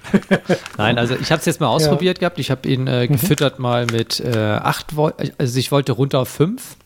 Nein, 0.76 0.98
also 0.98 1.14
ich 1.14 1.30
habe 1.30 1.40
es 1.40 1.46
jetzt 1.46 1.60
mal 1.60 1.68
ausprobiert 1.68 2.18
ja. 2.18 2.20
gehabt. 2.20 2.38
Ich 2.38 2.50
habe 2.50 2.68
ihn 2.68 2.86
äh, 2.86 3.06
mhm. 3.06 3.12
gefüttert 3.12 3.58
mhm. 3.58 3.62
mal 3.62 3.86
mit 3.86 4.20
äh, 4.20 4.36
8 4.36 4.96
Volt. 4.96 5.14
Also 5.38 5.58
ich 5.58 5.72
wollte 5.72 5.92
runter 5.92 6.20
auf 6.20 6.28
5. 6.28 6.76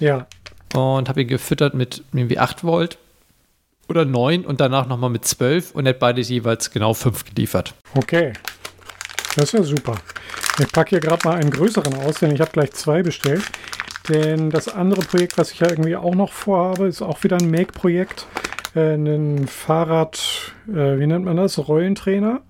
Ja. 0.00 0.26
Und 0.74 1.08
habe 1.08 1.22
ihn 1.22 1.28
gefüttert 1.28 1.74
mit 1.74 2.02
irgendwie 2.12 2.38
8 2.38 2.64
Volt 2.64 2.98
oder 3.88 4.04
9 4.04 4.44
und 4.44 4.60
danach 4.60 4.86
nochmal 4.86 5.10
mit 5.10 5.24
12 5.24 5.72
und 5.72 5.86
er 5.86 5.90
hat 5.90 5.98
beide 5.98 6.20
jeweils 6.20 6.70
genau 6.70 6.94
5 6.94 7.24
geliefert. 7.26 7.74
Okay. 7.94 8.32
Das 9.36 9.46
ist 9.46 9.52
ja 9.52 9.62
super. 9.62 9.96
Ich 10.60 10.70
packe 10.70 10.90
hier 10.90 11.00
gerade 11.00 11.26
mal 11.26 11.36
einen 11.36 11.50
größeren 11.50 11.94
aus, 11.94 12.16
denn 12.20 12.32
ich 12.32 12.40
habe 12.40 12.52
gleich 12.52 12.72
zwei 12.72 13.02
bestellt. 13.02 13.42
Denn 14.08 14.50
das 14.50 14.68
andere 14.68 15.00
Projekt, 15.00 15.38
was 15.38 15.50
ich 15.50 15.60
ja 15.60 15.68
irgendwie 15.68 15.96
auch 15.96 16.14
noch 16.14 16.32
vorhabe, 16.32 16.86
ist 16.86 17.02
auch 17.02 17.24
wieder 17.24 17.38
ein 17.38 17.50
Make-Projekt 17.50 18.26
einen 18.74 19.46
Fahrrad, 19.46 20.54
äh, 20.68 20.98
wie 20.98 21.06
nennt 21.06 21.24
man 21.24 21.36
das, 21.36 21.68
Rollentrainer 21.68 22.40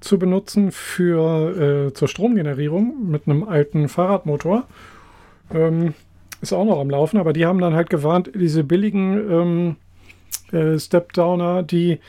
zu 0.00 0.18
benutzen 0.18 0.72
für 0.72 1.88
äh, 1.88 1.92
zur 1.94 2.08
Stromgenerierung 2.08 3.08
mit 3.08 3.26
einem 3.26 3.44
alten 3.44 3.88
Fahrradmotor. 3.88 4.64
Ähm, 5.52 5.94
ist 6.40 6.52
auch 6.52 6.64
noch 6.64 6.80
am 6.80 6.90
Laufen, 6.90 7.18
aber 7.18 7.32
die 7.32 7.46
haben 7.46 7.60
dann 7.60 7.74
halt 7.74 7.88
gewarnt, 7.88 8.32
diese 8.34 8.64
billigen 8.64 9.30
ähm, 9.30 9.76
äh, 10.50 10.78
Step-Downer, 10.78 11.62
die 11.62 12.00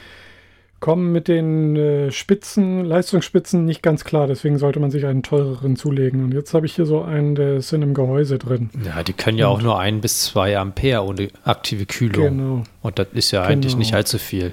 kommen 0.84 1.14
mit 1.14 1.30
den 1.30 1.78
äh, 1.78 2.12
Spitzen, 2.12 2.84
Leistungsspitzen 2.84 3.64
nicht 3.64 3.82
ganz 3.82 4.04
klar. 4.04 4.28
Deswegen 4.28 4.58
sollte 4.58 4.82
man 4.82 4.92
sich 4.92 5.06
einen 5.06 5.24
teureren 5.24 5.78
zulegen. 5.78 6.26
Und 6.26 6.34
jetzt 6.34 6.54
habe 6.54 6.66
ich 6.66 6.76
hier 6.76 6.86
so 6.86 7.02
einen, 7.02 7.36
der 7.36 7.56
ist 7.56 7.72
in 7.72 7.82
einem 7.82 7.94
Gehäuse 7.94 8.38
drin. 8.38 8.70
Ja, 8.84 9.02
die 9.02 9.14
können 9.14 9.38
ja 9.38 9.48
auch 9.48 9.62
nur 9.62 9.80
ein 9.80 10.02
bis 10.02 10.26
zwei 10.26 10.58
Ampere 10.58 11.06
ohne 11.06 11.30
aktive 11.46 11.86
Kühlung. 11.86 12.38
Genau. 12.38 12.64
Und 12.82 13.00
das 13.00 13.08
ist 13.14 13.32
ja 13.32 13.44
eigentlich 13.44 13.72
genau. 13.72 13.80
nicht 13.80 13.94
allzu 13.94 14.18
viel. 14.18 14.52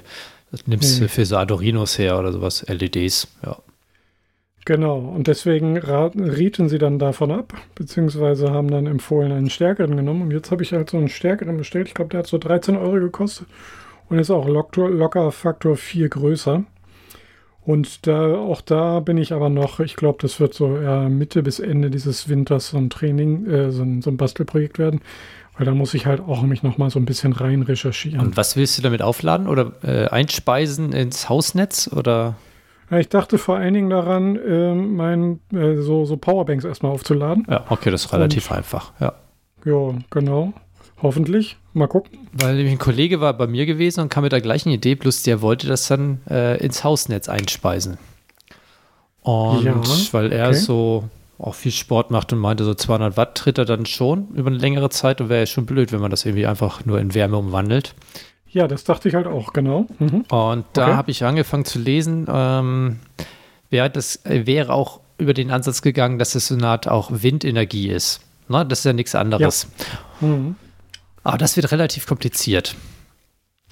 Das 0.51 0.67
nimmst 0.67 0.99
du 0.99 1.01
nee. 1.01 1.09
für 1.09 1.25
so 1.25 1.35
Adorinos 1.35 1.99
her 1.99 2.17
oder 2.17 2.31
sowas, 2.31 2.65
LEDs, 2.65 3.27
ja. 3.45 3.57
Genau, 4.63 4.99
und 4.99 5.27
deswegen 5.27 5.75
rieten 5.75 6.69
sie 6.69 6.77
dann 6.77 6.97
davon 6.97 7.31
ab, 7.31 7.55
beziehungsweise 7.75 8.51
haben 8.51 8.71
dann 8.71 8.85
empfohlen, 8.85 9.33
einen 9.33 9.49
stärkeren 9.49 9.97
genommen. 9.97 10.21
Und 10.21 10.31
jetzt 10.31 10.49
habe 10.49 10.63
ich 10.63 10.71
halt 10.71 10.89
so 10.91 10.97
einen 10.97 11.09
stärkeren 11.09 11.57
bestellt. 11.57 11.89
Ich 11.89 11.93
glaube, 11.93 12.11
der 12.11 12.19
hat 12.19 12.27
so 12.27 12.37
13 12.37 12.77
Euro 12.77 13.01
gekostet 13.01 13.47
und 14.11 14.19
ist 14.19 14.29
auch 14.29 14.45
locker 14.45 15.31
Faktor 15.31 15.77
4 15.77 16.09
größer. 16.09 16.63
Und 17.63 18.07
da, 18.07 18.35
auch 18.35 18.59
da 18.59 18.99
bin 18.99 19.17
ich 19.17 19.31
aber 19.31 19.47
noch, 19.47 19.79
ich 19.79 19.95
glaube, 19.95 20.17
das 20.21 20.39
wird 20.41 20.53
so 20.53 20.75
eher 20.75 21.07
Mitte 21.07 21.43
bis 21.43 21.59
Ende 21.59 21.89
dieses 21.89 22.27
Winters 22.27 22.69
so 22.69 22.77
ein 22.77 22.89
Training, 22.89 23.45
äh, 23.45 23.71
so, 23.71 23.83
ein, 23.83 24.01
so 24.01 24.09
ein 24.09 24.17
Bastelprojekt 24.17 24.79
werden. 24.79 24.99
Weil 25.57 25.65
da 25.65 25.73
muss 25.73 25.93
ich 25.93 26.05
halt 26.05 26.19
auch 26.19 26.41
mich 26.41 26.61
noch 26.61 26.77
mal 26.77 26.89
so 26.89 26.99
ein 26.99 27.05
bisschen 27.05 27.31
rein 27.31 27.61
recherchieren. 27.61 28.19
Und 28.19 28.35
was 28.35 28.57
willst 28.57 28.77
du 28.77 28.81
damit 28.81 29.01
aufladen 29.01 29.47
oder 29.47 29.71
äh, 29.83 30.07
einspeisen 30.07 30.91
ins 30.91 31.29
Hausnetz 31.29 31.89
oder? 31.95 32.35
Ja, 32.89 32.97
ich 32.97 33.07
dachte 33.07 33.37
vor 33.37 33.55
allen 33.55 33.73
Dingen 33.73 33.89
daran, 33.89 34.35
äh, 34.35 34.73
mein, 34.75 35.39
äh, 35.53 35.77
so, 35.77 36.03
so 36.03 36.17
Powerbanks 36.17 36.65
erstmal 36.65 36.91
aufzuladen. 36.91 37.47
Ja, 37.49 37.63
okay, 37.69 37.91
das 37.91 38.05
ist 38.05 38.13
relativ 38.13 38.51
Und, 38.51 38.57
einfach, 38.57 38.91
ja. 38.99 39.13
Ja, 39.63 39.93
genau. 40.09 40.53
Hoffentlich. 41.01 41.57
Mal 41.73 41.87
gucken. 41.87 42.27
Weil 42.33 42.55
nämlich 42.55 42.73
ein 42.73 42.79
Kollege 42.79 43.21
war 43.21 43.33
bei 43.33 43.47
mir 43.47 43.65
gewesen 43.65 44.01
und 44.01 44.09
kam 44.09 44.23
mit 44.23 44.31
der 44.31 44.41
gleichen 44.41 44.69
Idee, 44.69 44.95
bloß 44.95 45.23
der 45.23 45.41
wollte 45.41 45.67
das 45.67 45.87
dann 45.87 46.21
äh, 46.29 46.63
ins 46.63 46.83
Hausnetz 46.83 47.29
einspeisen. 47.29 47.97
Und 49.21 49.63
ja, 49.63 49.81
weil 50.11 50.31
er 50.31 50.49
okay. 50.49 50.57
so 50.57 51.03
auch 51.37 51.55
viel 51.55 51.71
Sport 51.71 52.11
macht 52.11 52.33
und 52.33 52.39
meinte, 52.39 52.63
so 52.63 52.73
200 52.73 53.17
Watt 53.17 53.35
tritt 53.35 53.57
er 53.57 53.65
dann 53.65 53.85
schon 53.85 54.27
über 54.35 54.49
eine 54.49 54.59
längere 54.59 54.89
Zeit 54.89 55.21
und 55.21 55.29
wäre 55.29 55.41
ja 55.41 55.45
schon 55.45 55.65
blöd, 55.65 55.91
wenn 55.91 55.99
man 55.99 56.11
das 56.11 56.25
irgendwie 56.25 56.45
einfach 56.45 56.85
nur 56.85 56.99
in 56.99 57.13
Wärme 57.15 57.37
umwandelt. 57.37 57.95
Ja, 58.47 58.67
das 58.67 58.83
dachte 58.83 59.09
ich 59.09 59.15
halt 59.15 59.27
auch, 59.27 59.53
genau. 59.53 59.87
Mhm. 59.97 60.25
Und 60.29 60.65
da 60.73 60.87
okay. 60.87 60.95
habe 60.95 61.11
ich 61.11 61.23
angefangen 61.23 61.65
zu 61.65 61.79
lesen, 61.79 62.27
ähm, 62.29 62.99
wäre 63.69 63.89
das 63.89 64.19
wäre 64.25 64.73
auch 64.73 64.99
über 65.17 65.33
den 65.33 65.51
Ansatz 65.51 65.81
gegangen, 65.81 66.19
dass 66.19 66.35
es 66.35 66.47
so 66.47 66.55
eine 66.55 66.67
Art 66.67 66.87
auch 66.87 67.09
Windenergie 67.11 67.89
ist. 67.89 68.21
Ne? 68.49 68.65
Das 68.65 68.79
ist 68.79 68.85
ja 68.85 68.93
nichts 68.93 69.15
anderes. 69.15 69.67
Ja. 70.19 70.27
Mhm. 70.27 70.55
Aber 71.23 71.37
das 71.37 71.55
wird 71.55 71.71
relativ 71.71 72.07
kompliziert. 72.07 72.75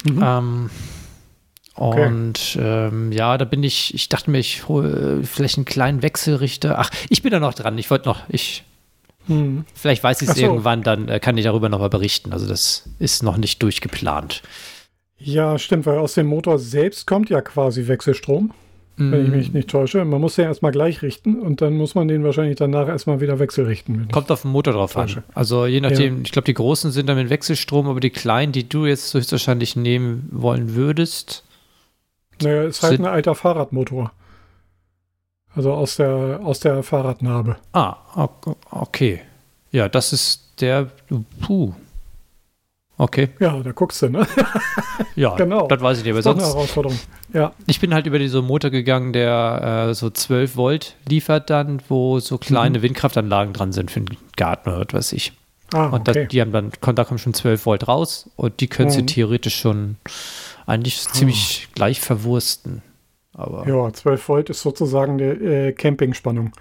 Mhm. 0.04 0.24
Ähm, 0.24 0.70
okay. 1.76 2.06
Und 2.06 2.58
ähm, 2.60 3.12
ja, 3.12 3.38
da 3.38 3.46
bin 3.46 3.64
ich, 3.64 3.94
ich 3.94 4.10
dachte 4.10 4.32
mir, 4.32 4.40
ich 4.40 4.68
hole 4.68 5.24
vielleicht 5.24 5.58
einen 5.58 5.66
kleinen 5.66 6.02
Wechselrichter. 6.02 6.80
Ach, 6.80 6.92
ich 7.10 7.22
bin 7.22 7.32
da 7.32 7.40
noch 7.40 7.54
dran. 7.54 7.78
Ich 7.78 7.90
wollte 7.90 8.08
noch, 8.08 8.22
ich, 8.30 8.64
mhm. 9.28 9.66
vielleicht 9.74 10.04
weiß 10.04 10.22
ich 10.22 10.30
es 10.30 10.36
so. 10.36 10.42
irgendwann, 10.42 10.84
dann 10.84 11.10
äh, 11.10 11.20
kann 11.20 11.38
ich 11.38 11.44
darüber 11.44 11.70
nochmal 11.70 11.90
berichten. 11.90 12.34
Also 12.34 12.48
das 12.48 12.90
ist 13.00 13.24
noch 13.24 13.38
nicht 13.38 13.62
durchgeplant. 13.64 14.42
Ja, 15.18 15.58
stimmt, 15.60 15.86
weil 15.86 15.98
aus 15.98 16.14
dem 16.14 16.28
Motor 16.28 16.60
selbst 16.60 17.06
kommt 17.06 17.30
ja 17.30 17.42
quasi 17.42 17.88
Wechselstrom 17.88 18.54
wenn 19.00 19.26
ich 19.26 19.32
mich 19.32 19.52
mm. 19.52 19.56
nicht 19.56 19.70
täusche. 19.70 20.04
Man 20.06 20.22
muss 20.22 20.36
den 20.36 20.46
erstmal 20.46 20.72
gleich 20.72 21.02
richten 21.02 21.40
und 21.40 21.62
dann 21.62 21.76
muss 21.76 21.96
man 21.96 22.08
den 22.08 22.24
wahrscheinlich 22.24 22.58
danach 22.58 22.88
erstmal 22.88 23.22
wieder 23.22 23.40
wechselrichten. 23.40 24.08
Kommt 24.12 24.32
auf 24.32 24.42
den 24.44 24.52
Motor 24.52 24.74
drauf 24.74 24.98
an. 24.98 25.24
Also 25.34 25.66
je 25.66 25.82
nachdem, 25.82 26.18
ja. 26.18 26.22
ich 26.24 26.32
glaube, 26.32 26.46
die 26.46 26.54
großen 26.54 26.92
sind 26.92 27.08
dann 27.08 27.18
mit 27.18 27.30
Wechselstrom, 27.30 27.88
aber 27.88 28.00
die 28.00 28.10
kleinen, 28.10 28.52
die 28.52 28.68
du 28.68 28.86
jetzt 28.86 29.14
höchstwahrscheinlich 29.14 29.76
nehmen 29.76 30.28
wollen 30.32 30.76
würdest. 30.76 31.44
Naja, 32.42 32.64
ist 32.64 32.84
halt 32.84 33.00
ein 33.00 33.06
alter 33.06 33.36
Fahrradmotor. 33.36 34.12
Also 35.56 35.74
aus 35.74 35.96
der, 35.96 36.40
aus 36.44 36.60
der 36.60 36.84
Fahrradnarbe. 36.84 37.58
Ah, 37.74 37.98
okay. 38.70 39.22
Ja, 39.72 39.90
das 39.90 40.14
ist 40.14 40.62
der. 40.62 40.90
Puh. 41.42 41.74
Okay. 43.00 43.30
Ja, 43.40 43.58
da 43.64 43.72
guckst 43.72 44.02
du, 44.02 44.10
ne? 44.10 44.28
ja, 45.16 45.34
genau. 45.38 45.68
Das 45.68 45.80
weiß 45.80 46.00
ich 46.00 46.04
nicht, 46.04 46.12
aber 46.12 46.22
sonst. 46.22 46.44
Eine 46.44 46.54
Herausforderung. 46.54 47.00
Ja. 47.32 47.54
Ich 47.66 47.80
bin 47.80 47.94
halt 47.94 48.06
über 48.06 48.20
diesen 48.20 48.46
Motor 48.46 48.72
gegangen, 48.72 49.14
der 49.14 49.88
äh, 49.90 49.94
so 49.94 50.10
12 50.10 50.58
Volt 50.58 50.96
liefert 51.08 51.50
dann, 51.50 51.82
wo 51.88 52.20
so 52.20 52.38
kleine 52.38 52.80
mhm. 52.80 52.84
Windkraftanlagen 52.84 53.54
dran 53.54 53.72
sind 53.72 53.90
für 53.90 54.02
den 54.02 54.18
Garten 54.36 54.70
oder 54.70 54.80
was 54.80 54.94
weiß 54.94 55.14
ich. 55.14 55.32
Ah, 55.74 55.86
und 55.86 56.10
okay. 56.10 56.24
da, 56.24 56.26
die 56.26 56.42
haben 56.42 56.52
dann, 56.52 56.72
da 56.94 57.04
kommen 57.06 57.20
schon 57.20 57.34
12 57.34 57.66
Volt 57.66 57.88
raus 57.88 58.30
und 58.36 58.60
die 58.60 58.68
können 58.68 58.90
mhm. 58.90 58.94
sie 58.94 59.06
theoretisch 59.06 59.56
schon 59.56 59.96
eigentlich 60.66 61.02
oh. 61.08 61.14
ziemlich 61.14 61.70
gleich 61.74 62.02
verwursten. 62.02 62.82
Aber 63.32 63.66
ja, 63.66 63.94
12 63.94 64.28
Volt 64.28 64.50
ist 64.50 64.62
sozusagen 64.62 65.18
die 65.18 65.24
äh, 65.24 65.72
Campingspannung. 65.72 66.52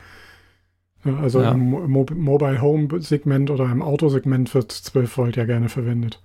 Also 1.21 1.43
ja. 1.43 1.51
im 1.51 1.91
Mo 1.91 2.07
Mobile 2.15 2.63
Home 2.63 3.01
Segment 3.01 3.51
oder 3.51 3.65
im 3.65 3.83
Autosegment 3.83 4.55
wird 4.55 4.71
12 4.71 5.17
Volt 5.17 5.37
ja 5.37 5.45
gerne 5.45 5.69
verwendet. 5.69 6.21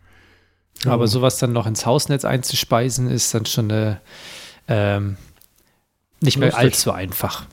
Ja. 0.84 0.92
Aber 0.92 1.08
sowas 1.08 1.38
dann 1.38 1.54
noch 1.54 1.66
ins 1.66 1.86
Hausnetz 1.86 2.26
einzuspeisen, 2.26 3.10
ist 3.10 3.34
dann 3.34 3.46
schon 3.46 3.72
eine, 3.72 4.02
ähm, 4.68 5.18
nicht 6.20 6.38
mehr 6.38 6.50
Lustig. 6.50 6.64
allzu 6.64 6.92
einfach. 6.92 7.46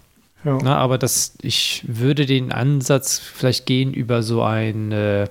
Ja. 0.44 0.58
Na, 0.62 0.78
aber 0.78 0.98
das, 0.98 1.34
ich 1.42 1.84
würde 1.86 2.26
den 2.26 2.50
Ansatz 2.50 3.18
vielleicht 3.18 3.66
gehen 3.66 3.92
über 3.92 4.22
so 4.22 4.42
ein, 4.42 4.90
äh, 4.90 5.24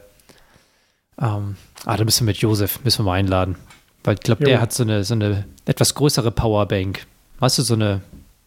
ähm, 1.20 1.56
ah, 1.86 1.98
da 1.98 2.04
müssen 2.04 2.26
wir 2.26 2.32
mit 2.32 2.38
Josef, 2.38 2.84
müssen 2.84 3.00
wir 3.00 3.12
mal 3.12 3.16
einladen. 3.16 3.56
Weil 4.04 4.16
ich 4.16 4.22
glaube, 4.22 4.46
der 4.46 4.62
hat 4.62 4.72
so 4.72 4.84
eine, 4.84 5.04
so 5.04 5.14
eine 5.14 5.46
etwas 5.66 5.94
größere 5.96 6.32
Powerbank. 6.32 7.06
Weißt 7.40 7.58
du, 7.58 7.64
so 7.64 7.74
eine 7.74 8.02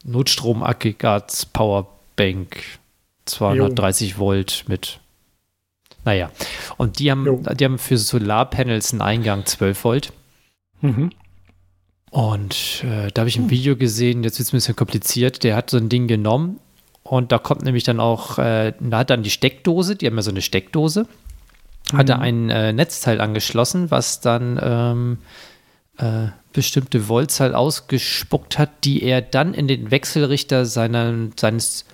Notstromaggregats-Powerbank, 0.05 2.57
230 3.26 4.12
jo. 4.12 4.18
Volt 4.18 4.64
mit. 4.68 5.01
Naja, 6.05 6.30
und 6.76 6.98
die 6.98 7.11
haben, 7.11 7.44
die 7.57 7.64
haben 7.64 7.78
für 7.78 7.96
Solarpanels 7.98 8.92
einen 8.92 9.03
Eingang 9.03 9.46
12 9.46 9.84
Volt. 9.84 10.12
Mhm. 10.80 11.11
Und 12.11 12.84
äh, 12.84 13.11
da 13.12 13.20
habe 13.22 13.28
ich 13.30 13.36
ein 13.36 13.44
hm. 13.44 13.50
Video 13.50 13.74
gesehen, 13.74 14.22
jetzt 14.22 14.38
wird 14.38 14.46
es 14.46 14.53
ein 14.53 14.59
bisschen 14.59 14.76
kompliziert. 14.76 15.44
Der 15.44 15.57
hat 15.57 15.70
so 15.70 15.78
ein 15.78 15.88
Ding 15.88 16.09
genommen 16.09 16.61
und 17.05 17.32
da 17.32 17.38
kommt 17.38 17.62
nämlich 17.62 17.84
dann 17.84 18.00
auch, 18.00 18.38
äh, 18.38 18.74
da 18.78 18.98
hat 18.98 19.09
dann 19.11 19.22
die 19.22 19.30
Steckdose, 19.30 19.96
die 19.96 20.07
haben 20.07 20.16
ja 20.16 20.22
so 20.22 20.30
eine 20.30 20.42
Steckdose, 20.42 21.07
mhm. 21.90 21.96
hat 21.96 22.11
er 22.11 22.20
ein 22.20 22.50
äh, 22.50 22.74
Netzteil 22.74 23.20
angeschlossen, 23.22 23.90
was 23.90 24.20
dann 24.20 24.61
ähm, 24.62 25.18
äh, 25.96 26.28
bestimmte 26.53 27.09
Voltzahl 27.09 27.55
ausgespuckt 27.55 28.59
hat, 28.59 28.84
die 28.84 29.03
er 29.03 29.22
dann 29.22 29.55
in 29.55 29.66
den 29.66 29.90
Wechselrichter 29.90 30.66
seiner, 30.66 31.14
seines 31.40 31.86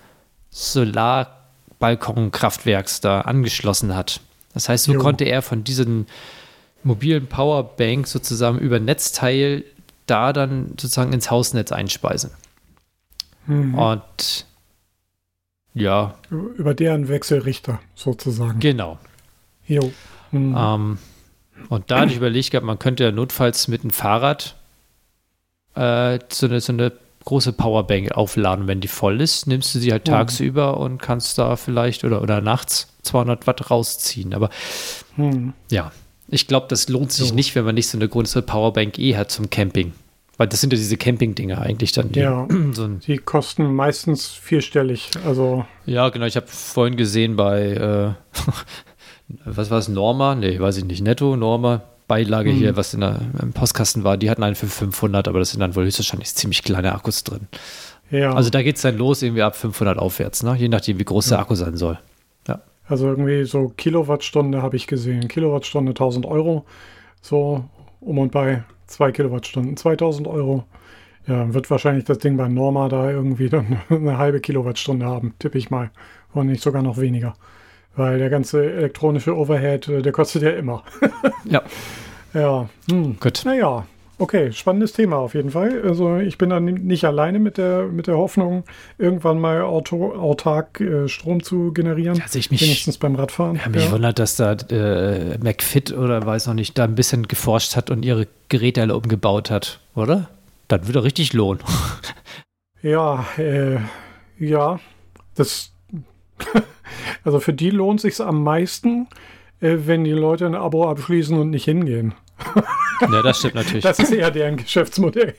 Solarbalkonkraftwerks 1.78 3.00
da 3.00 3.22
angeschlossen 3.22 3.94
hat. 3.94 4.20
Das 4.54 4.68
heißt, 4.68 4.84
so 4.84 4.94
jo. 4.94 5.00
konnte 5.00 5.24
er 5.24 5.42
von 5.42 5.64
diesen 5.64 6.06
mobilen 6.82 7.26
Powerbank 7.26 8.06
sozusagen 8.06 8.58
über 8.58 8.80
Netzteil 8.80 9.64
da 10.06 10.32
dann 10.32 10.68
sozusagen 10.70 11.12
ins 11.12 11.30
Hausnetz 11.30 11.70
einspeisen. 11.72 12.30
Mhm. 13.46 13.74
Und 13.74 14.46
ja. 15.74 16.14
Über 16.30 16.74
deren 16.74 17.08
Wechselrichter 17.08 17.80
sozusagen. 17.94 18.58
Genau. 18.58 18.98
Jo. 19.66 19.92
Mhm. 20.32 20.56
Ähm, 20.56 20.98
und 21.68 21.90
da 21.90 22.00
hatte 22.00 22.10
ich 22.12 22.16
überlegt 22.16 22.50
gehabt, 22.50 22.66
man 22.66 22.78
könnte 22.78 23.04
ja 23.04 23.12
notfalls 23.12 23.68
mit 23.68 23.82
einem 23.82 23.90
Fahrrad 23.90 24.56
äh, 25.74 26.18
so, 26.30 26.46
eine, 26.46 26.60
so 26.60 26.72
eine 26.72 26.92
große 27.24 27.52
Powerbank 27.52 28.12
aufladen, 28.12 28.66
wenn 28.66 28.80
die 28.80 28.88
voll 28.88 29.20
ist, 29.20 29.46
nimmst 29.46 29.74
du 29.74 29.78
sie 29.78 29.92
halt 29.92 30.06
mhm. 30.06 30.12
tagsüber 30.12 30.78
und 30.78 31.00
kannst 31.00 31.38
da 31.38 31.56
vielleicht 31.56 32.04
oder, 32.04 32.22
oder 32.22 32.40
nachts 32.40 32.88
200 33.02 33.46
Watt 33.46 33.70
rausziehen. 33.70 34.34
Aber 34.34 34.50
mhm. 35.16 35.52
ja, 35.70 35.92
ich 36.28 36.46
glaube, 36.46 36.66
das 36.68 36.88
lohnt 36.88 37.12
sich 37.12 37.28
so. 37.28 37.34
nicht, 37.34 37.54
wenn 37.54 37.64
man 37.64 37.74
nicht 37.74 37.88
so 37.88 37.98
eine 37.98 38.08
große 38.08 38.42
Powerbank 38.42 38.98
eh 38.98 39.16
hat 39.16 39.30
zum 39.30 39.50
Camping. 39.50 39.92
Weil 40.36 40.46
das 40.46 40.60
sind 40.60 40.72
ja 40.72 40.78
diese 40.78 40.96
Camping-Dinger 40.96 41.60
eigentlich 41.60 41.92
dann. 41.92 42.12
Die, 42.12 42.20
ja, 42.20 42.46
so 42.72 42.86
die 42.86 43.18
kosten 43.18 43.74
meistens 43.74 44.28
vierstellig. 44.28 45.10
Also 45.24 45.66
ja, 45.84 46.08
genau. 46.10 46.26
Ich 46.26 46.36
habe 46.36 46.46
vorhin 46.46 46.96
gesehen 46.96 47.36
bei, 47.36 47.72
äh, 47.72 48.38
was 49.44 49.70
war 49.70 49.78
es, 49.78 49.88
Norma? 49.88 50.36
Nee, 50.36 50.60
weiß 50.60 50.76
ich 50.76 50.84
nicht. 50.84 51.02
Netto, 51.02 51.34
Norma, 51.36 51.82
Beilage 52.08 52.50
hm. 52.50 52.56
hier, 52.56 52.76
was 52.76 52.94
in 52.94 53.00
der, 53.00 53.20
im 53.40 53.52
Postkasten 53.52 54.02
war. 54.02 54.16
Die 54.16 54.30
hatten 54.30 54.42
einen 54.42 54.56
für 54.56 54.66
500, 54.66 55.28
aber 55.28 55.38
das 55.38 55.50
sind 55.50 55.60
dann 55.60 55.76
wohl 55.76 55.84
höchstwahrscheinlich 55.84 56.34
ziemlich 56.34 56.64
kleine 56.64 56.92
Akkus 56.94 57.22
drin. 57.22 57.46
Ja. 58.10 58.32
Also 58.32 58.50
da 58.50 58.62
geht 58.62 58.76
es 58.76 58.82
dann 58.82 58.96
los 58.96 59.22
irgendwie 59.22 59.42
ab 59.42 59.54
500 59.54 59.98
aufwärts, 59.98 60.42
ne? 60.42 60.56
je 60.56 60.68
nachdem, 60.68 60.98
wie 60.98 61.04
groß 61.04 61.30
ja. 61.30 61.36
der 61.36 61.42
Akku 61.42 61.54
sein 61.54 61.76
soll. 61.76 61.98
Ja. 62.48 62.60
Also 62.86 63.06
irgendwie 63.06 63.44
so 63.44 63.68
Kilowattstunde 63.76 64.62
habe 64.62 64.76
ich 64.76 64.86
gesehen. 64.86 65.28
Kilowattstunde 65.28 65.90
1000 65.90 66.26
Euro. 66.26 66.64
So 67.20 67.64
um 68.00 68.18
und 68.18 68.32
bei. 68.32 68.64
2 68.88 69.12
Kilowattstunden, 69.12 69.76
2000 69.76 70.26
Euro. 70.26 70.64
Ja, 71.26 71.52
wird 71.52 71.70
wahrscheinlich 71.70 72.04
das 72.04 72.18
Ding 72.18 72.36
bei 72.36 72.48
Norma 72.48 72.88
da 72.88 73.10
irgendwie 73.10 73.50
dann 73.50 73.78
eine 73.90 74.18
halbe 74.18 74.40
Kilowattstunde 74.40 75.06
haben, 75.06 75.34
tippe 75.38 75.58
ich 75.58 75.70
mal. 75.70 75.90
Und 76.32 76.46
nicht 76.46 76.62
sogar 76.62 76.82
noch 76.82 76.98
weniger. 76.98 77.34
Weil 77.98 78.18
der 78.18 78.30
ganze 78.30 78.64
elektronische 78.72 79.36
Overhead, 79.36 79.88
äh, 79.88 80.02
der 80.02 80.12
kostet 80.12 80.42
ja 80.42 80.50
immer. 80.50 80.82
ja. 81.44 81.62
Ja. 82.32 82.68
Hm. 82.90 83.16
Gut. 83.20 83.42
Naja, 83.44 83.84
Okay, 84.20 84.52
spannendes 84.52 84.92
Thema 84.92 85.16
auf 85.16 85.34
jeden 85.34 85.52
Fall. 85.52 85.80
Also 85.84 86.16
ich 86.16 86.38
bin 86.38 86.50
dann 86.50 86.64
nicht 86.64 87.04
alleine 87.04 87.38
mit 87.38 87.56
der, 87.56 87.84
mit 87.84 88.08
der 88.08 88.16
Hoffnung, 88.16 88.64
irgendwann 88.98 89.40
mal 89.40 89.62
auto, 89.62 90.12
autark 90.12 90.80
äh, 90.80 91.08
Strom 91.08 91.40
zu 91.40 91.72
generieren. 91.72 92.20
Also 92.20 92.36
ich 92.36 92.50
mich, 92.50 92.60
wenigstens 92.60 92.98
beim 92.98 93.14
Radfahren. 93.14 93.60
Ja, 93.64 93.68
mich 93.68 93.84
ja. 93.84 93.92
wundert, 93.92 94.18
dass 94.18 94.34
da 94.34 94.54
äh, 94.54 95.38
McFit 95.38 95.92
oder 95.92 96.26
weiß 96.26 96.48
noch 96.48 96.54
nicht, 96.54 96.76
da 96.76 96.84
ein 96.84 96.96
bisschen 96.96 97.28
geforscht 97.28 97.76
hat 97.76 97.90
und 97.90 98.04
ihre 98.04 98.26
Geräte 98.48 98.82
alle 98.82 98.96
umgebaut 98.96 99.52
hat, 99.52 99.80
oder? 99.94 100.28
Dann 100.66 100.86
würde 100.88 101.04
richtig 101.04 101.32
lohnen. 101.32 101.60
Ja, 102.80 103.26
äh, 103.36 103.78
ja, 104.38 104.78
das 105.34 105.72
also 107.24 107.40
für 107.40 107.52
die 107.52 107.70
lohnt 107.70 108.00
sich 108.00 108.20
am 108.20 108.42
meisten, 108.42 109.08
äh, 109.60 109.76
wenn 109.84 110.04
die 110.04 110.12
Leute 110.12 110.46
ein 110.46 110.54
Abo 110.54 110.88
abschließen 110.88 111.38
und 111.38 111.50
nicht 111.50 111.64
hingehen. 111.64 112.14
Ja, 113.00 113.22
das 113.22 113.38
stimmt 113.38 113.54
natürlich. 113.54 113.84
Das 113.84 114.00
ist 114.00 114.10
eher 114.10 114.32
deren 114.32 114.56
Geschäftsmodell. 114.56 115.34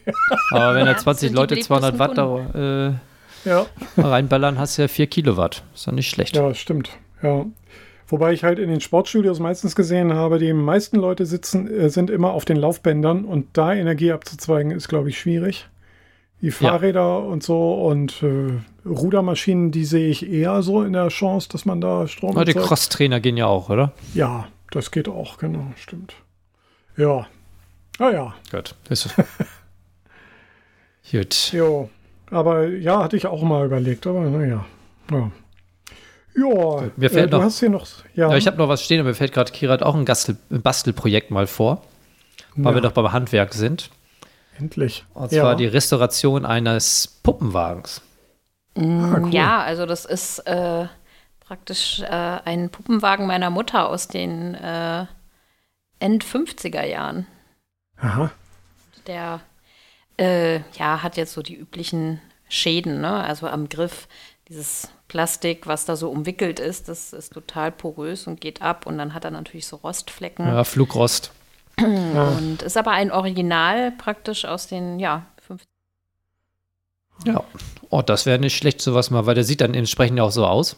Aber 0.51 0.75
wenn 0.75 0.85
da 0.85 0.95
20 0.95 1.33
Leute 1.33 1.59
200 1.59 1.99
Watt 1.99 2.17
da, 2.17 2.99
äh, 3.43 3.49
ja. 3.49 3.65
reinballern, 3.97 4.57
hast 4.57 4.77
du 4.77 4.83
ja 4.83 4.87
4 4.87 5.07
Kilowatt. 5.07 5.63
Ist 5.73 5.85
ja 5.85 5.91
nicht 5.91 6.09
schlecht. 6.09 6.37
Ja, 6.37 6.53
stimmt. 6.53 6.91
Ja. 7.21 7.45
Wobei 8.07 8.33
ich 8.33 8.43
halt 8.43 8.59
in 8.59 8.69
den 8.69 8.81
Sportstudios 8.81 9.39
meistens 9.39 9.75
gesehen 9.75 10.13
habe, 10.13 10.39
die 10.39 10.51
meisten 10.53 10.97
Leute 10.97 11.25
sitzen, 11.25 11.69
äh, 11.69 11.89
sind 11.89 12.09
immer 12.09 12.31
auf 12.31 12.45
den 12.45 12.57
Laufbändern 12.57 13.25
und 13.25 13.47
da 13.53 13.73
Energie 13.73 14.11
abzuzweigen, 14.11 14.71
ist, 14.71 14.87
glaube 14.87 15.09
ich, 15.09 15.19
schwierig. 15.19 15.67
Die 16.41 16.51
Fahrräder 16.51 17.01
ja. 17.01 17.17
und 17.17 17.43
so 17.43 17.73
und 17.85 18.23
äh, 18.23 18.51
Rudermaschinen, 18.87 19.71
die 19.71 19.83
sehe 19.83 20.09
ich 20.09 20.27
eher 20.29 20.61
so 20.61 20.83
in 20.83 20.93
der 20.93 21.09
Chance, 21.09 21.49
dass 21.49 21.65
man 21.65 21.81
da 21.81 22.07
Strom 22.07 22.37
hat. 22.37 22.47
Die 22.47 22.53
Crosstrainer 22.53 23.19
gehen 23.19 23.35
ja 23.35 23.47
auch, 23.47 23.69
oder? 23.69 23.91
Ja, 24.13 24.47
das 24.71 24.91
geht 24.91 25.09
auch, 25.09 25.37
genau, 25.37 25.73
stimmt. 25.75 26.13
Ja. 26.95 27.27
Ah 27.97 28.09
ja. 28.11 28.33
Gut. 28.51 28.75
Gut. 31.11 31.51
Jo. 31.51 31.89
Aber 32.31 32.67
ja, 32.67 33.03
hatte 33.03 33.17
ich 33.17 33.25
auch 33.25 33.41
mal 33.41 33.65
überlegt, 33.65 34.07
aber 34.07 34.21
naja. 34.21 34.65
Ja. 35.11 35.31
Ja, 36.35 36.83
mir 36.95 37.09
fällt 37.09 37.27
äh, 37.27 37.29
du 37.29 37.37
noch, 37.37 37.43
hast 37.43 37.59
hier 37.59 37.69
noch. 37.69 37.85
Ja, 38.15 38.29
ja 38.29 38.37
ich 38.37 38.47
habe 38.47 38.57
noch 38.57 38.69
was 38.69 38.83
stehen, 38.83 38.99
aber 38.99 39.09
mir 39.09 39.15
fällt 39.15 39.33
gerade 39.33 39.51
Kirat 39.51 39.83
auch 39.83 39.95
ein, 39.95 40.05
Gastel, 40.05 40.37
Bastelprojekt 40.49 41.31
mal 41.31 41.47
vor, 41.47 41.81
weil 42.55 42.71
ja. 42.71 42.77
wir 42.77 42.81
doch 42.81 42.91
beim 42.91 43.11
Handwerk 43.11 43.53
sind. 43.53 43.89
Endlich. 44.59 45.05
Und 45.13 45.29
zwar 45.29 45.51
ja. 45.51 45.55
die 45.55 45.65
Restauration 45.65 46.45
eines 46.45 47.07
Puppenwagens. 47.23 48.01
Mm, 48.75 49.03
ah, 49.03 49.19
cool. 49.21 49.33
Ja, 49.33 49.61
also 49.61 49.85
das 49.85 50.05
ist 50.05 50.39
äh, 50.39 50.85
praktisch 51.39 52.01
äh, 52.01 52.05
ein 52.07 52.69
Puppenwagen 52.69 53.25
meiner 53.25 53.49
Mutter 53.49 53.87
aus 53.87 54.07
den 54.07 54.53
äh, 54.55 55.05
End 55.99 56.23
50er 56.23 56.85
Jahren. 56.85 57.25
Aha. 57.97 58.31
Der 59.07 59.41
äh, 60.17 60.57
ja, 60.77 61.01
hat 61.01 61.17
jetzt 61.17 61.33
so 61.33 61.41
die 61.41 61.55
üblichen 61.55 62.21
Schäden, 62.49 63.01
ne? 63.01 63.23
Also 63.23 63.47
am 63.47 63.69
Griff, 63.69 64.07
dieses 64.49 64.89
Plastik, 65.07 65.67
was 65.67 65.85
da 65.85 65.95
so 65.95 66.09
umwickelt 66.09 66.59
ist, 66.59 66.89
das 66.89 67.13
ist 67.13 67.33
total 67.33 67.71
porös 67.71 68.27
und 68.27 68.41
geht 68.41 68.61
ab 68.61 68.85
und 68.85 68.97
dann 68.97 69.13
hat 69.13 69.25
er 69.25 69.31
natürlich 69.31 69.67
so 69.67 69.77
Rostflecken. 69.77 70.45
Ja, 70.45 70.63
Flugrost. 70.63 71.31
Und 72.37 72.61
ist 72.61 72.77
aber 72.77 72.91
ein 72.91 73.11
Original 73.11 73.91
praktisch 73.91 74.45
aus 74.45 74.67
den, 74.67 74.99
ja, 74.99 75.25
50 75.47 75.67
Ja, 77.25 77.43
oh, 77.89 78.01
das 78.01 78.25
wäre 78.25 78.39
nicht 78.39 78.55
schlecht, 78.55 78.81
sowas 78.81 79.11
mal, 79.11 79.25
weil 79.25 79.35
der 79.35 79.43
sieht 79.43 79.61
dann 79.61 79.73
entsprechend 79.73 80.17
ja 80.17 80.23
auch 80.23 80.31
so 80.31 80.45
aus. 80.45 80.77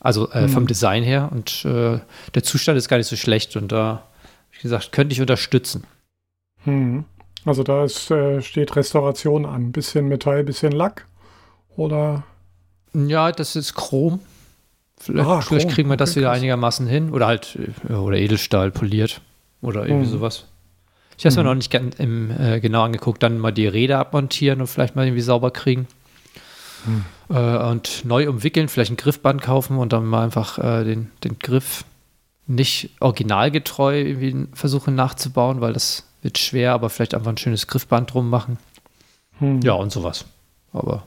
Also 0.00 0.30
äh, 0.30 0.46
vom 0.48 0.62
mhm. 0.62 0.68
Design 0.68 1.02
her 1.02 1.28
und 1.32 1.64
äh, 1.64 1.98
der 2.34 2.42
Zustand 2.44 2.78
ist 2.78 2.88
gar 2.88 2.98
nicht 2.98 3.08
so 3.08 3.16
schlecht 3.16 3.56
und 3.56 3.72
da 3.72 4.04
wie 4.58 4.62
gesagt, 4.62 4.92
könnte 4.92 5.12
ich 5.12 5.20
unterstützen. 5.20 5.84
Hm. 6.64 7.04
Also 7.44 7.62
da 7.62 7.84
ist, 7.84 8.10
äh, 8.10 8.42
steht 8.42 8.74
Restauration 8.74 9.46
an. 9.46 9.72
Bisschen 9.72 10.08
Metall, 10.08 10.44
bisschen 10.44 10.72
Lack 10.72 11.06
oder? 11.76 12.24
Ja, 12.92 13.30
das 13.32 13.56
ist 13.56 13.74
Chrom. 13.74 14.20
Vielleicht, 14.98 15.28
ah, 15.28 15.40
vielleicht 15.40 15.66
Chrom. 15.66 15.74
kriegen 15.74 15.88
wir 15.88 15.96
das 15.96 16.10
okay, 16.10 16.20
wieder 16.20 16.32
einigermaßen 16.32 16.86
hin. 16.86 17.10
Oder 17.12 17.26
halt, 17.28 17.56
äh, 17.88 17.92
oder 17.92 18.16
Edelstahl 18.16 18.70
poliert. 18.70 19.20
Oder 19.60 19.86
irgendwie 19.86 20.06
hm. 20.06 20.12
sowas. 20.12 20.46
Ich 21.16 21.24
habe 21.24 21.30
es 21.30 21.36
mir 21.36 21.42
hm. 21.42 21.46
noch 21.48 21.54
nicht 21.54 21.74
im, 21.74 22.30
äh, 22.30 22.60
genau 22.60 22.84
angeguckt. 22.84 23.22
Dann 23.22 23.38
mal 23.38 23.52
die 23.52 23.66
Räder 23.66 23.98
abmontieren 23.98 24.60
und 24.60 24.68
vielleicht 24.68 24.94
mal 24.94 25.04
irgendwie 25.04 25.22
sauber 25.22 25.50
kriegen. 25.50 25.88
Hm. 26.84 27.04
Äh, 27.30 27.70
und 27.70 28.04
neu 28.04 28.28
umwickeln, 28.28 28.68
vielleicht 28.68 28.92
ein 28.92 28.96
Griffband 28.96 29.42
kaufen 29.42 29.78
und 29.78 29.92
dann 29.92 30.06
mal 30.06 30.24
einfach 30.24 30.58
äh, 30.58 30.84
den, 30.84 31.10
den 31.24 31.38
Griff 31.38 31.84
nicht 32.46 32.90
originalgetreu 33.00 34.00
irgendwie 34.00 34.46
versuche 34.54 34.90
nachzubauen, 34.90 35.60
weil 35.60 35.72
das 35.72 36.04
wird 36.22 36.38
schwer, 36.38 36.72
aber 36.72 36.88
vielleicht 36.88 37.14
einfach 37.14 37.30
ein 37.30 37.36
schönes 37.36 37.66
Griffband 37.66 38.14
drum 38.14 38.30
machen. 38.30 38.58
Hm. 39.38 39.60
Ja, 39.62 39.74
und 39.74 39.90
sowas. 39.90 40.24
Aber 40.72 41.04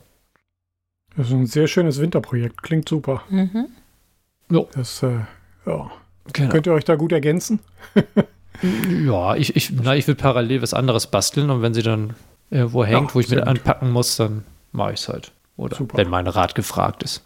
Das 1.16 1.28
ist 1.28 1.32
ein 1.32 1.46
sehr 1.46 1.66
schönes 1.68 2.00
Winterprojekt. 2.00 2.62
Klingt 2.62 2.88
super. 2.88 3.22
Mhm. 3.30 3.68
Das, 4.74 5.02
äh, 5.02 5.20
ja. 5.64 5.90
genau. 6.32 6.50
Könnt 6.50 6.66
ihr 6.66 6.74
euch 6.74 6.84
da 6.84 6.96
gut 6.96 7.12
ergänzen? 7.12 7.60
Ja, 9.04 9.34
ich, 9.34 9.56
ich, 9.56 9.72
na, 9.72 9.94
ich 9.96 10.06
will 10.06 10.14
parallel 10.14 10.62
was 10.62 10.74
anderes 10.74 11.06
basteln 11.06 11.50
und 11.50 11.62
wenn 11.62 11.74
sie 11.74 11.82
dann 11.82 12.14
irgendwo 12.50 12.84
hängt, 12.84 13.08
Ja, 13.10 13.14
wo 13.14 13.20
ich 13.20 13.28
mit 13.28 13.40
anpacken 13.40 13.90
muss, 13.90 14.16
dann 14.16 14.44
mache 14.72 14.92
ich 14.92 15.00
es 15.00 15.08
halt. 15.08 15.32
Oder 15.56 15.76
Super. 15.76 15.98
wenn 15.98 16.08
mein 16.08 16.26
Rat 16.26 16.54
gefragt 16.54 17.02
ist. 17.02 17.22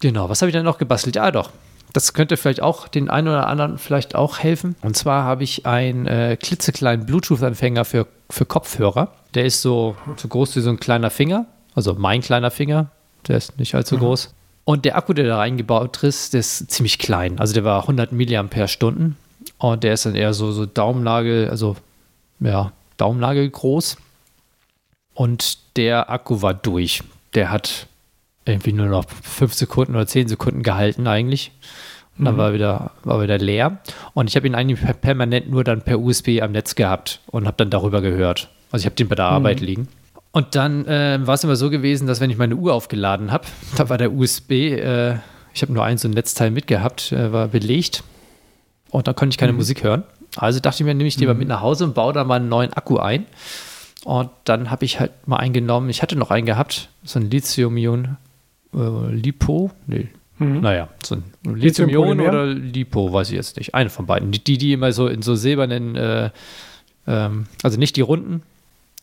Genau, 0.00 0.28
was 0.28 0.42
habe 0.42 0.50
ich 0.50 0.54
denn 0.54 0.64
noch 0.64 0.78
gebastelt? 0.78 1.16
Ja, 1.16 1.30
doch. 1.30 1.50
Das 1.92 2.12
könnte 2.12 2.36
vielleicht 2.36 2.60
auch 2.60 2.88
den 2.88 3.08
einen 3.08 3.28
oder 3.28 3.46
anderen 3.46 3.78
vielleicht 3.78 4.14
auch 4.16 4.40
helfen. 4.40 4.74
Und 4.82 4.96
zwar 4.96 5.22
habe 5.24 5.44
ich 5.44 5.64
einen 5.64 6.06
äh, 6.06 6.36
klitzekleinen 6.40 7.06
Bluetooth-Anfänger 7.06 7.84
für, 7.84 8.06
für 8.30 8.44
Kopfhörer. 8.44 9.12
Der 9.34 9.44
ist 9.44 9.62
so, 9.62 9.94
so 10.16 10.26
groß 10.26 10.56
wie 10.56 10.60
so 10.60 10.70
ein 10.70 10.80
kleiner 10.80 11.10
Finger. 11.10 11.46
Also 11.74 11.94
mein 11.94 12.20
kleiner 12.20 12.50
Finger. 12.50 12.90
Der 13.28 13.36
ist 13.36 13.58
nicht 13.58 13.74
allzu 13.74 13.96
groß. 13.98 14.34
Und 14.64 14.84
der 14.84 14.96
Akku, 14.96 15.12
der 15.12 15.26
da 15.26 15.36
reingebaut 15.38 16.02
ist, 16.02 16.32
der 16.32 16.40
ist 16.40 16.70
ziemlich 16.70 16.98
klein. 16.98 17.38
Also 17.38 17.54
der 17.54 17.64
war 17.64 17.82
100 17.82 18.12
Milliampere-Stunden. 18.12 19.16
Und 19.58 19.84
der 19.84 19.94
ist 19.94 20.04
dann 20.06 20.14
eher 20.14 20.34
so, 20.34 20.52
so 20.52 20.66
Daumennagel, 20.66 21.48
also 21.48 21.76
ja, 22.40 22.72
Daumennagel 22.96 23.48
groß. 23.50 23.96
Und 25.14 25.58
der 25.76 26.10
Akku 26.10 26.42
war 26.42 26.54
durch. 26.54 27.02
Der 27.34 27.50
hat 27.50 27.86
irgendwie 28.44 28.72
nur 28.72 28.86
noch 28.86 29.04
5 29.08 29.54
Sekunden 29.54 29.94
oder 29.94 30.06
10 30.06 30.28
Sekunden 30.28 30.62
gehalten 30.62 31.06
eigentlich. 31.06 31.52
Und 32.18 32.26
dann 32.26 32.34
Mhm. 32.34 32.38
war 32.38 32.52
wieder, 32.52 32.90
war 33.02 33.22
wieder 33.22 33.38
leer. 33.38 33.78
Und 34.12 34.28
ich 34.28 34.36
habe 34.36 34.46
ihn 34.46 34.54
eigentlich 34.54 34.80
per- 34.80 34.92
permanent 34.94 35.50
nur 35.50 35.64
dann 35.64 35.82
per 35.82 35.98
USB 35.98 36.40
am 36.42 36.52
Netz 36.52 36.74
gehabt 36.74 37.20
und 37.26 37.46
habe 37.46 37.56
dann 37.56 37.70
darüber 37.70 38.00
gehört. 38.00 38.48
Also 38.70 38.82
ich 38.82 38.86
habe 38.86 38.96
den 38.96 39.08
bei 39.08 39.14
der 39.16 39.26
Arbeit 39.26 39.60
liegen. 39.60 39.88
Und 40.32 40.54
dann 40.56 40.84
äh, 40.86 41.18
war 41.24 41.34
es 41.34 41.44
immer 41.44 41.56
so 41.56 41.70
gewesen, 41.70 42.06
dass 42.08 42.20
wenn 42.20 42.30
ich 42.30 42.36
meine 42.38 42.56
Uhr 42.56 42.74
aufgeladen 42.74 43.30
habe, 43.32 43.44
da 43.76 43.88
war 43.88 43.98
der 43.98 44.12
USB, 44.12 44.50
äh, 44.50 45.14
ich 45.54 45.62
habe 45.62 45.72
nur 45.72 45.84
ein 45.84 45.96
so 45.98 46.08
ein 46.08 46.12
Netzteil 46.12 46.50
mitgehabt, 46.50 47.12
äh, 47.12 47.32
war 47.32 47.48
belegt. 47.48 48.02
Und 48.94 49.08
dann 49.08 49.16
konnte 49.16 49.34
ich 49.34 49.38
keine 49.38 49.52
Musik 49.52 49.82
hören. 49.82 50.04
Also 50.36 50.60
dachte 50.60 50.82
ich 50.82 50.86
mir, 50.86 50.94
nehme 50.94 51.08
ich 51.08 51.16
den 51.16 51.26
mal 51.26 51.34
mit 51.34 51.48
nach 51.48 51.60
Hause 51.62 51.82
und 51.84 51.94
baue 51.94 52.12
da 52.12 52.22
mal 52.22 52.36
einen 52.36 52.48
neuen 52.48 52.72
Akku 52.74 52.98
ein. 52.98 53.26
Und 54.04 54.30
dann 54.44 54.70
habe 54.70 54.84
ich 54.84 55.00
halt 55.00 55.10
mal 55.26 55.38
einen 55.38 55.52
genommen. 55.52 55.90
Ich 55.90 56.00
hatte 56.00 56.14
noch 56.14 56.30
einen 56.30 56.46
gehabt, 56.46 56.90
so 57.02 57.18
ein 57.18 57.28
Lithium-Ion 57.28 58.16
äh, 58.72 59.12
Lipo. 59.12 59.72
Nee, 59.88 60.08
Mhm. 60.38 60.60
naja, 60.60 60.88
so 61.04 61.16
ein 61.16 61.24
Lithium-Ion 61.56 62.20
oder 62.20 62.46
Lipo, 62.46 63.12
weiß 63.12 63.30
ich 63.30 63.34
jetzt 63.36 63.56
nicht. 63.56 63.74
Eine 63.74 63.90
von 63.90 64.06
beiden. 64.06 64.30
Die, 64.30 64.58
die, 64.58 64.72
immer 64.72 64.92
so 64.92 65.08
in 65.08 65.22
so 65.22 65.34
silbernen, 65.34 65.96
äh, 65.96 66.30
ähm, 67.08 67.46
also 67.64 67.76
nicht 67.78 67.96
die 67.96 68.00
runden, 68.00 68.42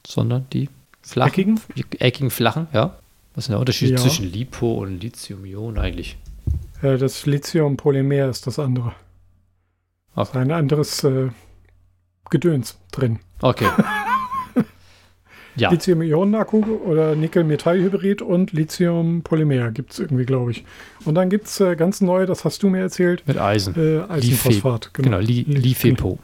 sondern 0.08 0.46
die 0.54 0.70
flachen. 1.02 1.30
Eckigen? 1.32 1.60
Die 1.76 1.86
eckigen, 2.00 2.30
flachen, 2.32 2.68
ja. 2.74 2.96
Was 3.36 3.44
ist 3.44 3.48
denn 3.48 3.54
der 3.54 3.60
Unterschied 3.60 3.92
Ja. 3.92 3.98
zwischen 3.98 4.32
Lipo 4.32 4.74
und 4.74 5.02
Lithium-Ion 5.02 5.78
eigentlich? 5.78 6.18
Äh, 6.82 6.98
das 6.98 7.26
Lithium-Polymer 7.26 8.30
ist 8.30 8.48
das 8.48 8.58
andere. 8.60 8.94
Ist 10.18 10.36
ein 10.36 10.52
anderes 10.52 11.04
äh, 11.04 11.30
Gedöns 12.30 12.78
drin. 12.92 13.20
Okay. 13.42 13.68
ja, 15.56 15.70
Lithium-Ionen-Akku 15.72 16.64
oder 16.86 17.16
Nickel-Metall-Hybrid 17.16 18.22
und 18.22 18.52
Lithium-Polymer 18.54 19.72
gibt 19.72 19.94
es 19.94 20.00
irgendwie, 20.00 20.26
glaube 20.26 20.52
ich. 20.52 20.64
Und 21.06 21.16
dann 21.16 21.30
gibt 21.30 21.48
es 21.48 21.60
äh, 21.60 21.76
ganz 21.76 22.02
neu, 22.02 22.26
das 22.26 22.46
hast 22.46 22.64
du 22.64 22.70
mir 22.70 22.80
erzählt, 22.82 23.28
mit 23.28 23.38
Eisen. 23.38 23.76
äh, 23.76 24.02
Eisenphosphat. 24.12 24.94
Genau, 24.94 25.18
Li 25.20 25.44
Li- 25.44 25.60
Lifepo. 25.60 26.20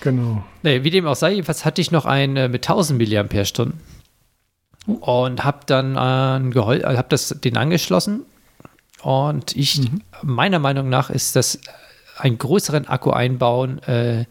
Genau. 0.00 0.44
Nee, 0.62 0.84
wie 0.84 0.90
dem 0.90 1.06
auch 1.06 1.16
sei, 1.16 1.32
jedenfalls 1.32 1.64
hatte 1.64 1.80
ich 1.80 1.90
noch 1.90 2.04
einen 2.06 2.36
äh, 2.36 2.48
mit 2.48 2.68
1000 2.68 3.00
mAh 3.00 3.72
und 5.00 5.44
habe 5.44 5.60
dann 5.66 5.94
äh, 5.96 6.80
hab 6.96 7.08
das, 7.08 7.28
den 7.28 7.56
angeschlossen. 7.56 8.22
Und 9.02 9.54
ich, 9.56 9.80
meiner 10.22 10.58
Meinung 10.58 10.88
nach, 10.88 11.10
ist 11.10 11.36
das 11.36 11.58
einen 12.16 12.38
größeren 12.38 12.86
Akku 12.86 13.10
einbauen 13.10 13.82
äh, 13.84 14.24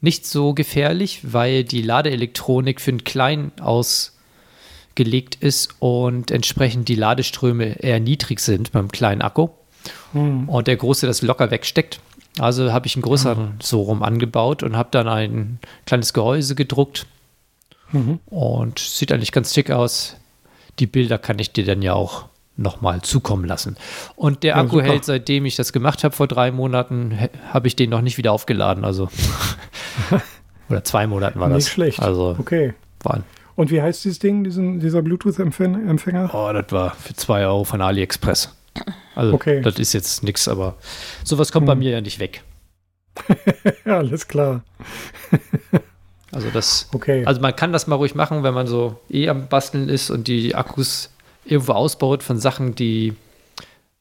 nicht 0.00 0.26
so 0.26 0.54
gefährlich, 0.54 1.20
weil 1.32 1.64
die 1.64 1.82
Ladeelektronik 1.82 2.80
für 2.80 2.92
einen 2.92 3.04
kleinen 3.04 3.52
ausgelegt 3.60 5.34
ist 5.40 5.74
und 5.80 6.30
entsprechend 6.30 6.88
die 6.88 6.94
Ladeströme 6.94 7.80
eher 7.82 7.98
niedrig 8.00 8.40
sind 8.40 8.72
beim 8.72 8.90
kleinen 8.90 9.22
Akku 9.22 9.48
Hm. 10.12 10.48
und 10.48 10.66
der 10.66 10.76
große 10.76 11.06
das 11.06 11.22
locker 11.22 11.50
wegsteckt. 11.50 12.00
Also 12.38 12.72
habe 12.72 12.86
ich 12.86 12.94
einen 12.94 13.02
größeren 13.02 13.54
so 13.62 13.82
rum 13.82 14.02
angebaut 14.02 14.62
und 14.62 14.76
habe 14.76 14.88
dann 14.92 15.08
ein 15.08 15.58
kleines 15.86 16.12
Gehäuse 16.12 16.54
gedruckt 16.54 17.06
Mhm. 17.90 18.18
und 18.26 18.78
sieht 18.78 19.10
eigentlich 19.12 19.32
ganz 19.32 19.54
schick 19.54 19.70
aus. 19.70 20.16
Die 20.78 20.86
Bilder 20.86 21.16
kann 21.18 21.38
ich 21.38 21.52
dir 21.52 21.64
dann 21.64 21.80
ja 21.80 21.94
auch 21.94 22.26
nochmal 22.58 23.00
zukommen 23.02 23.44
lassen. 23.46 23.76
Und 24.16 24.42
der 24.42 24.56
Ja, 24.56 24.62
Akku 24.62 24.76
super. 24.76 24.84
hält, 24.84 25.04
seitdem 25.06 25.46
ich 25.46 25.56
das 25.56 25.72
gemacht 25.72 26.04
habe 26.04 26.14
vor 26.14 26.26
drei 26.26 26.50
Monaten, 26.50 27.16
habe 27.52 27.68
ich 27.68 27.76
den 27.76 27.88
noch 27.88 28.00
nicht 28.02 28.18
wieder 28.18 28.32
aufgeladen. 28.32 28.84
Also 28.84 29.08
oder 30.68 30.84
zwei 30.84 31.06
Monaten 31.06 31.40
war 31.40 31.48
das. 31.48 31.64
Nicht 31.64 31.72
schlecht. 31.72 32.00
Also 32.00 32.36
Okay. 32.38 32.74
waren, 33.02 33.24
Und 33.56 33.70
wie 33.70 33.80
heißt 33.80 34.04
dieses 34.04 34.18
Ding, 34.18 34.44
diesen, 34.44 34.80
dieser 34.80 35.02
Bluetooth-Empfänger? 35.02 36.30
oh, 36.34 36.52
das 36.52 36.66
war 36.72 36.94
für 36.94 37.14
zwei 37.14 37.46
Euro 37.46 37.64
von 37.64 37.80
AliExpress. 37.80 38.54
Also 39.14 39.34
Okay. 39.34 39.60
das 39.62 39.78
ist 39.78 39.92
jetzt 39.92 40.22
nichts, 40.22 40.46
aber 40.48 40.74
sowas 41.24 41.50
kommt 41.52 41.66
bei 41.66 41.72
Hm. 41.72 41.78
mir 41.78 41.90
ja 41.92 42.00
nicht 42.00 42.18
weg. 42.20 42.42
Alles 43.84 44.28
klar. 44.28 44.62
Also 46.30 46.50
das 46.50 46.88
Okay. 46.92 47.24
Also 47.24 47.40
man 47.40 47.56
kann 47.56 47.72
das 47.72 47.86
mal 47.86 47.96
ruhig 47.96 48.14
machen, 48.14 48.42
wenn 48.42 48.54
man 48.54 48.66
so 48.66 48.98
eh 49.10 49.28
am 49.28 49.48
Basteln 49.48 49.88
ist 49.88 50.10
und 50.10 50.28
die 50.28 50.54
Akkus 50.54 51.10
irgendwo 51.50 51.72
ausbaut 51.72 52.22
von 52.22 52.38
Sachen, 52.38 52.74
die 52.74 53.14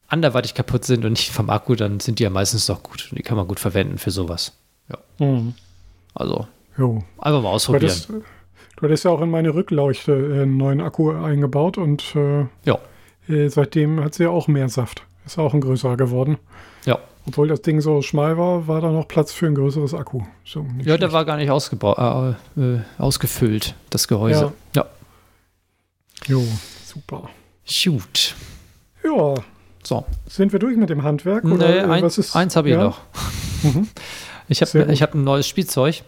anderweitig 0.07 0.53
kaputt 0.53 0.85
sind 0.85 1.03
und 1.05 1.11
nicht 1.13 1.31
vom 1.31 1.49
Akku, 1.49 1.75
dann 1.75 1.99
sind 1.99 2.19
die 2.19 2.23
ja 2.23 2.29
meistens 2.29 2.65
doch 2.67 2.81
gut. 2.83 3.09
Die 3.11 3.23
kann 3.23 3.37
man 3.37 3.47
gut 3.47 3.59
verwenden 3.59 3.97
für 3.97 4.11
sowas. 4.11 4.53
Mhm. 5.19 5.53
Also 6.13 6.47
Jo. 6.77 7.03
einfach 7.17 7.41
mal 7.41 7.49
Du 7.49 7.55
ausprobieren. 7.55 7.89
hattest, 7.91 8.09
du 8.09 8.81
hattest 8.83 9.03
ja 9.05 9.11
auch 9.11 9.21
in 9.21 9.29
meine 9.31 9.53
Rückleuchte 9.53 10.11
äh, 10.13 10.41
einen 10.43 10.57
neuen 10.57 10.79
Akku 10.81 11.11
eingebaut 11.11 11.77
und 11.77 12.15
äh, 12.15 12.45
Ja. 12.65 12.77
äh, 13.27 13.49
seitdem 13.49 14.03
hat 14.03 14.13
sie 14.13 14.23
ja 14.23 14.29
auch 14.29 14.47
mehr 14.47 14.69
Saft. 14.69 15.03
Ist 15.25 15.37
auch 15.39 15.53
ein 15.53 15.61
größerer 15.61 15.97
geworden. 15.97 16.37
Ja. 16.85 16.99
Obwohl 17.27 17.49
das 17.49 17.61
Ding 17.61 17.81
so 17.81 18.01
schmal 18.01 18.37
war, 18.37 18.67
war 18.69 18.79
da 18.79 18.89
noch 18.91 19.07
Platz 19.09 19.33
für 19.33 19.47
ein 19.47 19.55
größeres 19.55 19.93
Akku. 19.93 20.21
So, 20.45 20.61
Ja, 20.79 20.83
der 20.95 20.97
schlecht. 20.97 21.11
war 21.13 21.25
gar 21.25 21.35
nicht 21.35 21.49
ausgebaut, 21.51 21.97
äh, 21.97 22.61
äh, 22.61 22.79
ausgefüllt, 22.97 23.75
das 23.89 24.07
Gehäuse. 24.07 24.53
Ja. 24.73 24.85
Jo, 26.27 26.41
super. 26.85 27.29
Gut. 27.83 28.35
Ja, 29.03 29.35
So. 29.83 30.05
sind 30.27 30.51
wir 30.51 30.59
durch 30.59 30.77
mit 30.77 30.89
dem 30.89 31.03
Handwerk? 31.03 31.43
Nee, 31.43 31.53
Oder, 31.53 31.75
äh, 31.77 31.81
ein, 31.91 32.03
was 32.03 32.17
ist, 32.17 32.35
eins 32.35 32.55
habe 32.55 32.69
ich 32.69 32.75
ja? 32.75 32.83
noch. 32.83 32.99
Mhm. 33.63 33.87
Ich 34.49 34.61
habe 34.61 34.87
hab 35.01 35.13
ein 35.13 35.25
neues 35.25 35.45
Spielzeug 35.45 36.03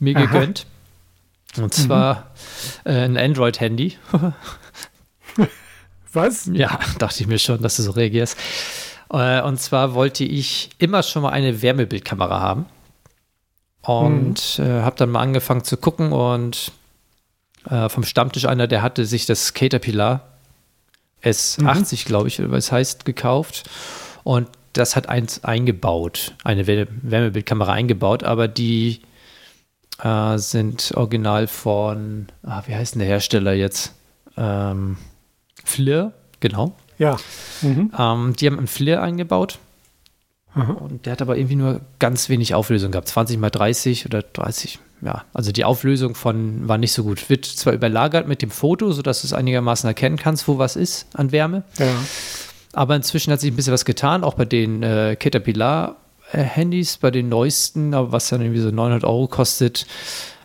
mir 0.00 0.16
Aha. 0.16 0.24
gegönnt. 0.26 0.66
Und 1.58 1.72
zwar 1.72 2.32
äh, 2.84 2.90
ein 3.04 3.16
Android-Handy. 3.16 3.96
Was? 6.12 6.50
Ja, 6.52 6.78
dachte 6.98 7.20
ich 7.22 7.28
mir 7.28 7.38
schon, 7.38 7.62
dass 7.62 7.76
du 7.76 7.82
so 7.82 7.92
reagierst. 7.92 8.36
Äh, 9.12 9.42
Und 9.42 9.60
zwar 9.60 9.94
wollte 9.94 10.24
ich 10.24 10.70
immer 10.78 11.02
schon 11.04 11.22
mal 11.22 11.30
eine 11.30 11.62
Wärmebildkamera 11.62 12.40
haben. 12.40 12.66
Und 13.82 14.58
äh, 14.58 14.82
habe 14.82 14.96
dann 14.96 15.10
mal 15.10 15.20
angefangen 15.20 15.62
zu 15.62 15.76
gucken 15.76 16.12
und 16.12 16.72
äh, 17.70 17.88
vom 17.88 18.02
Stammtisch 18.02 18.44
einer, 18.46 18.66
der 18.66 18.82
hatte 18.82 19.06
sich 19.06 19.24
das 19.24 19.54
Caterpillar 19.54 20.26
S80, 21.22 22.06
glaube 22.06 22.28
ich, 22.28 22.40
was 22.50 22.70
heißt, 22.72 23.04
gekauft. 23.04 23.68
Und 24.24 24.48
das 24.72 24.94
hat 24.96 25.08
eins 25.08 25.44
eingebaut, 25.44 26.34
eine 26.44 26.66
Wär- 26.66 26.86
Wärmebildkamera 27.02 27.72
eingebaut, 27.72 28.22
aber 28.22 28.46
die 28.48 29.00
äh, 30.02 30.38
sind 30.38 30.92
original 30.94 31.46
von, 31.48 32.26
ah, 32.42 32.62
wie 32.66 32.74
heißt 32.74 32.94
denn 32.94 33.00
der 33.00 33.08
Hersteller 33.08 33.52
jetzt? 33.54 33.94
Ähm, 34.36 34.96
FLIR, 35.64 36.12
genau. 36.40 36.76
Ja. 36.98 37.16
Mhm. 37.62 37.92
Ähm, 37.98 38.34
die 38.38 38.46
haben 38.46 38.58
einen 38.58 38.66
FLIR 38.68 39.02
eingebaut 39.02 39.58
Aha. 40.54 40.72
und 40.72 41.06
der 41.06 41.12
hat 41.12 41.22
aber 41.22 41.36
irgendwie 41.36 41.56
nur 41.56 41.80
ganz 41.98 42.28
wenig 42.28 42.54
Auflösung 42.54 42.92
gehabt. 42.92 43.08
20 43.08 43.38
mal 43.38 43.50
30 43.50 44.06
oder 44.06 44.22
30. 44.22 44.78
Ja, 45.00 45.24
also 45.32 45.52
die 45.52 45.64
Auflösung 45.64 46.14
von 46.14 46.66
war 46.66 46.78
nicht 46.78 46.92
so 46.92 47.04
gut. 47.04 47.30
Wird 47.30 47.44
zwar 47.44 47.72
überlagert 47.72 48.26
mit 48.26 48.42
dem 48.42 48.50
Foto, 48.50 48.90
sodass 48.92 49.22
du 49.22 49.26
es 49.26 49.32
einigermaßen 49.32 49.86
erkennen 49.86 50.16
kannst, 50.16 50.48
wo 50.48 50.58
was 50.58 50.76
ist 50.76 51.06
an 51.14 51.30
Wärme. 51.30 51.62
Ja. 51.78 51.86
Aber 52.72 52.96
inzwischen 52.96 53.32
hat 53.32 53.40
sich 53.40 53.52
ein 53.52 53.56
bisschen 53.56 53.72
was 53.72 53.84
getan, 53.84 54.24
auch 54.24 54.34
bei 54.34 54.44
den 54.44 54.82
äh, 54.82 55.16
Caterpillar-Handys, 55.18 56.98
bei 56.98 57.10
den 57.10 57.28
neuesten, 57.28 57.94
aber 57.94 58.12
was 58.12 58.28
dann 58.28 58.40
irgendwie 58.40 58.60
so 58.60 58.70
900 58.70 59.04
Euro 59.04 59.28
kostet, 59.28 59.86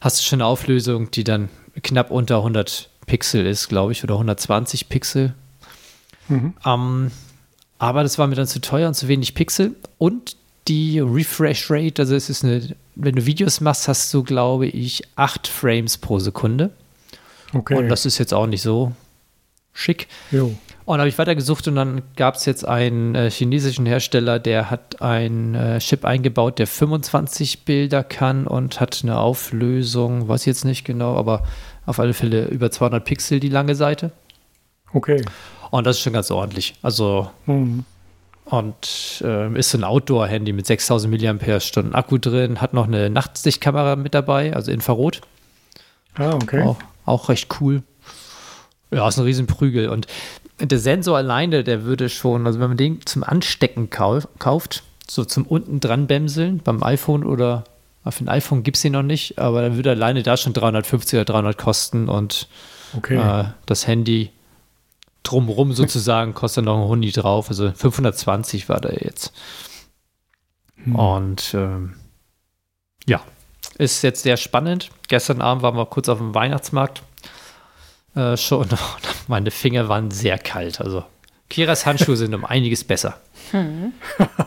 hast 0.01 0.19
du 0.19 0.23
schon 0.23 0.41
eine 0.41 0.47
Auflösung, 0.47 1.11
die 1.11 1.23
dann 1.23 1.49
knapp 1.81 2.11
unter 2.11 2.37
100 2.37 2.89
Pixel 3.07 3.45
ist, 3.45 3.69
glaube 3.69 3.91
ich, 3.91 4.03
oder 4.03 4.15
120 4.15 4.87
Pixel. 4.87 5.33
Mhm. 6.29 6.53
Ähm, 6.65 7.11
aber 7.79 8.03
das 8.03 8.17
war 8.17 8.27
mir 8.27 8.35
dann 8.35 8.47
zu 8.47 8.61
teuer 8.61 8.87
und 8.87 8.93
zu 8.93 9.07
wenig 9.07 9.33
Pixel. 9.35 9.75
Und 9.97 10.37
die 10.67 10.99
Refresh 10.99 11.69
Rate, 11.69 12.01
also 12.01 12.15
es 12.15 12.29
ist 12.29 12.43
eine, 12.43 12.75
wenn 12.95 13.15
du 13.15 13.25
Videos 13.25 13.61
machst, 13.61 13.87
hast 13.87 14.13
du, 14.13 14.23
glaube 14.23 14.67
ich, 14.67 15.03
8 15.15 15.47
Frames 15.47 15.97
pro 15.97 16.19
Sekunde. 16.19 16.71
Okay. 17.53 17.75
Und 17.75 17.89
das 17.89 18.05
ist 18.05 18.17
jetzt 18.17 18.33
auch 18.33 18.47
nicht 18.47 18.61
so 18.61 18.93
schick. 19.73 20.07
jo. 20.31 20.55
Und 20.85 20.99
habe 20.99 21.07
ich 21.07 21.17
weitergesucht 21.17 21.65
und 21.69 21.75
dann 21.75 22.01
gab 22.17 22.35
es 22.35 22.45
jetzt 22.45 22.67
einen 22.67 23.15
äh, 23.15 23.31
chinesischen 23.31 23.85
Hersteller, 23.85 24.37
der 24.37 24.69
hat 24.69 25.01
einen 25.01 25.55
äh, 25.55 25.79
Chip 25.79 26.03
eingebaut, 26.03 26.59
der 26.59 26.67
25 26.67 27.63
Bilder 27.63 28.03
kann 28.03 28.47
und 28.47 28.81
hat 28.81 28.99
eine 29.03 29.17
Auflösung, 29.17 30.27
weiß 30.27 30.41
ich 30.41 30.47
jetzt 30.47 30.65
nicht 30.65 30.83
genau, 30.83 31.15
aber 31.15 31.43
auf 31.85 31.99
alle 32.01 32.13
Fälle 32.13 32.47
über 32.47 32.69
200 32.69 33.05
Pixel 33.05 33.39
die 33.39 33.47
lange 33.47 33.75
Seite. 33.75 34.11
Okay. 34.93 35.23
Und 35.71 35.87
das 35.87 35.95
ist 35.97 36.01
schon 36.03 36.13
ganz 36.13 36.29
ordentlich. 36.31 36.73
Also, 36.81 37.29
Hm. 37.45 37.85
Und 38.45 39.21
äh, 39.23 39.57
ist 39.57 39.69
so 39.71 39.77
ein 39.77 39.83
Outdoor-Handy 39.83 40.53
mit 40.53 40.65
6000 40.65 41.21
mAh 41.21 41.97
Akku 41.97 42.17
drin, 42.17 42.61
hat 42.61 42.73
noch 42.73 42.87
eine 42.87 43.09
Nachtsichtkamera 43.09 43.95
mit 43.95 44.13
dabei, 44.13 44.53
also 44.55 44.71
Infrarot. 44.71 45.21
Ah, 46.15 46.33
okay. 46.33 46.61
Auch, 46.61 46.77
auch 47.05 47.29
recht 47.29 47.47
cool. 47.59 47.83
Ja, 48.91 49.07
ist 49.07 49.17
ein 49.17 49.23
Riesenprügel. 49.23 49.89
Und 49.89 50.07
der 50.59 50.77
Sensor 50.79 51.17
alleine, 51.17 51.63
der 51.63 51.83
würde 51.83 52.09
schon, 52.09 52.45
also 52.45 52.59
wenn 52.59 52.67
man 52.69 52.77
den 52.77 53.05
zum 53.05 53.23
Anstecken 53.23 53.89
kau 53.89 54.19
kauft, 54.39 54.83
so 55.09 55.25
zum 55.25 55.45
unten 55.45 55.79
dran 55.79 56.07
bämseln, 56.07 56.59
beim 56.63 56.83
iPhone 56.83 57.23
oder 57.23 57.63
für 58.09 58.23
ein 58.23 58.29
iPhone 58.29 58.63
gibt 58.63 58.75
es 58.77 58.83
den 58.83 58.93
noch 58.93 59.01
nicht, 59.03 59.39
aber 59.39 59.61
dann 59.61 59.75
würde 59.77 59.91
alleine 59.91 60.23
da 60.23 60.35
schon 60.37 60.53
350 60.53 61.17
oder 61.19 61.25
300 61.25 61.57
kosten 61.57 62.09
und 62.09 62.47
Okay. 62.95 63.15
äh, 63.15 63.45
das 63.65 63.87
Handy 63.87 64.29
drumrum 65.23 65.73
sozusagen 65.73 66.33
kostet 66.33 66.65
noch 66.65 66.81
ein 66.81 66.87
Hundi 66.87 67.11
drauf, 67.11 67.49
also 67.49 67.71
520 67.71 68.69
war 68.69 68.79
der 68.79 69.03
jetzt. 69.03 69.33
Hm. 70.83 70.95
Und 70.95 71.53
ähm, 71.53 71.95
ja, 73.07 73.21
ist 73.77 74.03
jetzt 74.03 74.23
sehr 74.23 74.37
spannend. 74.37 74.89
Gestern 75.07 75.41
Abend 75.41 75.63
waren 75.63 75.75
wir 75.75 75.85
kurz 75.85 76.09
auf 76.09 76.17
dem 76.17 76.35
Weihnachtsmarkt 76.35 77.03
äh, 78.15 78.37
schon. 78.37 78.67
Meine 79.27 79.51
Finger 79.51 79.89
waren 79.89 80.11
sehr 80.11 80.37
kalt. 80.37 80.81
Also 80.81 81.03
Kiras 81.49 81.85
Handschuhe 81.85 82.15
sind 82.17 82.33
um 82.33 82.45
einiges 82.45 82.83
besser. 82.83 83.17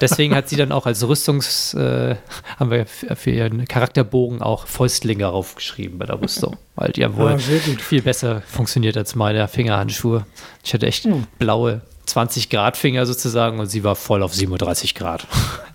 Deswegen 0.01 0.35
hat 0.35 0.49
sie 0.49 0.57
dann 0.57 0.73
auch 0.73 0.87
als 0.87 1.07
Rüstungs, 1.07 1.75
äh, 1.75 2.17
haben 2.59 2.71
wir 2.71 2.87
für 2.87 3.31
ihren 3.31 3.67
Charakterbogen 3.67 4.43
auch 4.43 4.67
Fäustlinge 4.67 5.27
raufgeschrieben 5.27 5.99
bei 5.99 6.07
der 6.07 6.21
Rüstung, 6.21 6.57
weil 6.75 6.91
die 6.93 7.05
haben 7.05 7.17
wohl 7.17 7.33
gut. 7.35 7.81
viel 7.81 8.03
besser 8.03 8.41
funktioniert 8.43 8.97
als 8.97 9.15
meine 9.15 9.47
Fingerhandschuhe. 9.47 10.27
Ich 10.65 10.75
hatte 10.75 10.87
echt 10.87 11.05
Hm. 11.05 11.25
blaue 11.39 11.83
20 12.07 12.51
Grad 12.51 12.77
Finger 12.77 13.07
sozusagen 13.07 13.61
und 13.61 13.67
sie 13.67 13.85
war 13.85 13.95
voll 13.95 14.23
auf 14.25 14.35
37 14.35 14.95
Grad. 14.97 15.27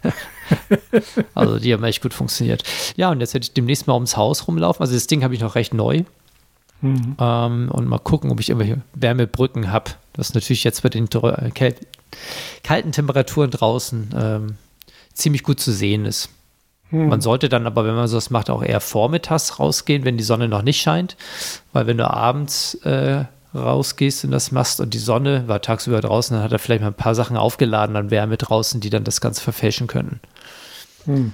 also 1.36 1.60
die 1.60 1.74
haben 1.74 1.84
echt 1.84 2.02
gut 2.02 2.14
funktioniert. 2.14 2.64
Ja, 2.98 3.10
und 3.12 3.22
jetzt 3.22 3.34
werde 3.34 3.44
ich 3.46 3.54
demnächst 3.54 3.88
mal 3.88 3.94
ums 3.94 4.18
Haus 4.18 4.48
rumlaufen. 4.48 4.82
Also 4.82 4.94
das 4.94 5.08
Ding 5.08 5.24
habe 5.24 5.34
ich 5.34 5.40
noch 5.42 5.56
recht 5.56 5.74
neu. 5.74 6.04
Mhm. 6.82 7.16
Ähm, 7.20 7.70
und 7.72 7.88
mal 7.88 8.00
gucken, 8.00 8.32
ob 8.32 8.40
ich 8.40 8.50
irgendwelche 8.50 8.82
Wärmebrücken 8.96 9.72
habe. 9.72 9.92
Das 10.14 10.34
natürlich 10.34 10.64
jetzt 10.64 10.84
bei 10.84 10.90
den 10.90 11.08
äh, 11.08 11.74
kalten 12.64 12.92
Temperaturen 12.92 13.52
draußen 13.52 14.10
ähm, 14.16 14.56
ziemlich 15.14 15.44
gut 15.44 15.60
zu 15.60 15.72
sehen 15.72 16.06
ist. 16.06 16.30
Hm. 16.90 17.08
Man 17.08 17.22
sollte 17.22 17.50
dann 17.50 17.66
aber, 17.66 17.86
wenn 17.86 17.96
man 17.96 18.08
sowas 18.08 18.30
macht, 18.30 18.50
auch 18.50 18.64
eher 18.64 18.82
vormittags 18.82 19.60
rausgehen, 19.60 20.04
wenn 20.04 20.18
die 20.18 20.24
Sonne 20.24 20.48
noch 20.48 20.62
nicht 20.62 20.82
scheint. 20.82 21.16
Weil 21.74 21.88
wenn 21.88 21.98
du 21.98 22.10
abends 22.10 22.76
äh, 22.84 23.26
rausgehst 23.56 24.26
und 24.26 24.32
das 24.32 24.52
machst 24.52 24.80
und 24.80 24.94
die 24.94 25.00
Sonne 25.00 25.48
war 25.48 25.62
tagsüber 25.62 26.02
draußen, 26.02 26.36
dann 26.36 26.44
hat 26.44 26.52
er 26.52 26.60
vielleicht 26.60 26.82
mal 26.82 26.88
ein 26.88 26.94
paar 26.94 27.16
Sachen 27.16 27.38
aufgeladen 27.38 27.96
an 27.96 28.12
Wärme 28.12 28.38
draußen, 28.38 28.82
die 28.82 28.90
dann 28.90 29.04
das 29.04 29.22
Ganze 29.22 29.42
verfälschen 29.42 29.88
können. 29.88 30.20
Hm. 31.06 31.34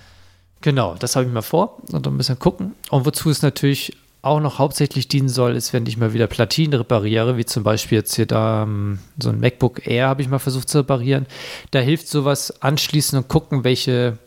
Genau, 0.62 0.96
das 0.96 1.16
habe 1.16 1.26
ich 1.26 1.32
mal 1.32 1.42
vor 1.42 1.78
und 1.92 2.06
dann 2.06 2.16
müssen 2.16 2.36
wir 2.36 2.40
gucken. 2.40 2.74
Und 2.90 3.06
wozu 3.06 3.30
es 3.30 3.42
natürlich 3.42 3.96
auch 4.28 4.40
noch 4.40 4.60
hauptsächlich 4.60 5.08
dienen 5.08 5.30
soll, 5.30 5.56
ist, 5.56 5.74
wenn 5.74 5.86
ich 5.86 5.98
mal 5.98 6.14
wieder 6.14 6.28
Platinen 6.28 6.74
repariere, 6.74 7.38
wie 7.38 7.46
zum 7.46 7.64
Beispiel 7.64 7.98
jetzt 7.98 8.16
hier 8.16 8.26
da 8.26 8.64
ähm, 8.64 9.00
so 9.18 9.30
ein 9.30 9.40
MacBook 9.40 9.88
Air 9.88 10.08
habe 10.08 10.22
ich 10.22 10.30
mal 10.30 10.40
versucht 10.40 10.70
zu 10.70 10.80
reparieren. 10.80 11.26
Da 11.72 11.80
hilft 11.80 12.08
sowas 12.08 12.62
anschließen 12.62 13.18
und 13.18 13.28
gucken, 13.28 13.64
welche, 13.64 14.18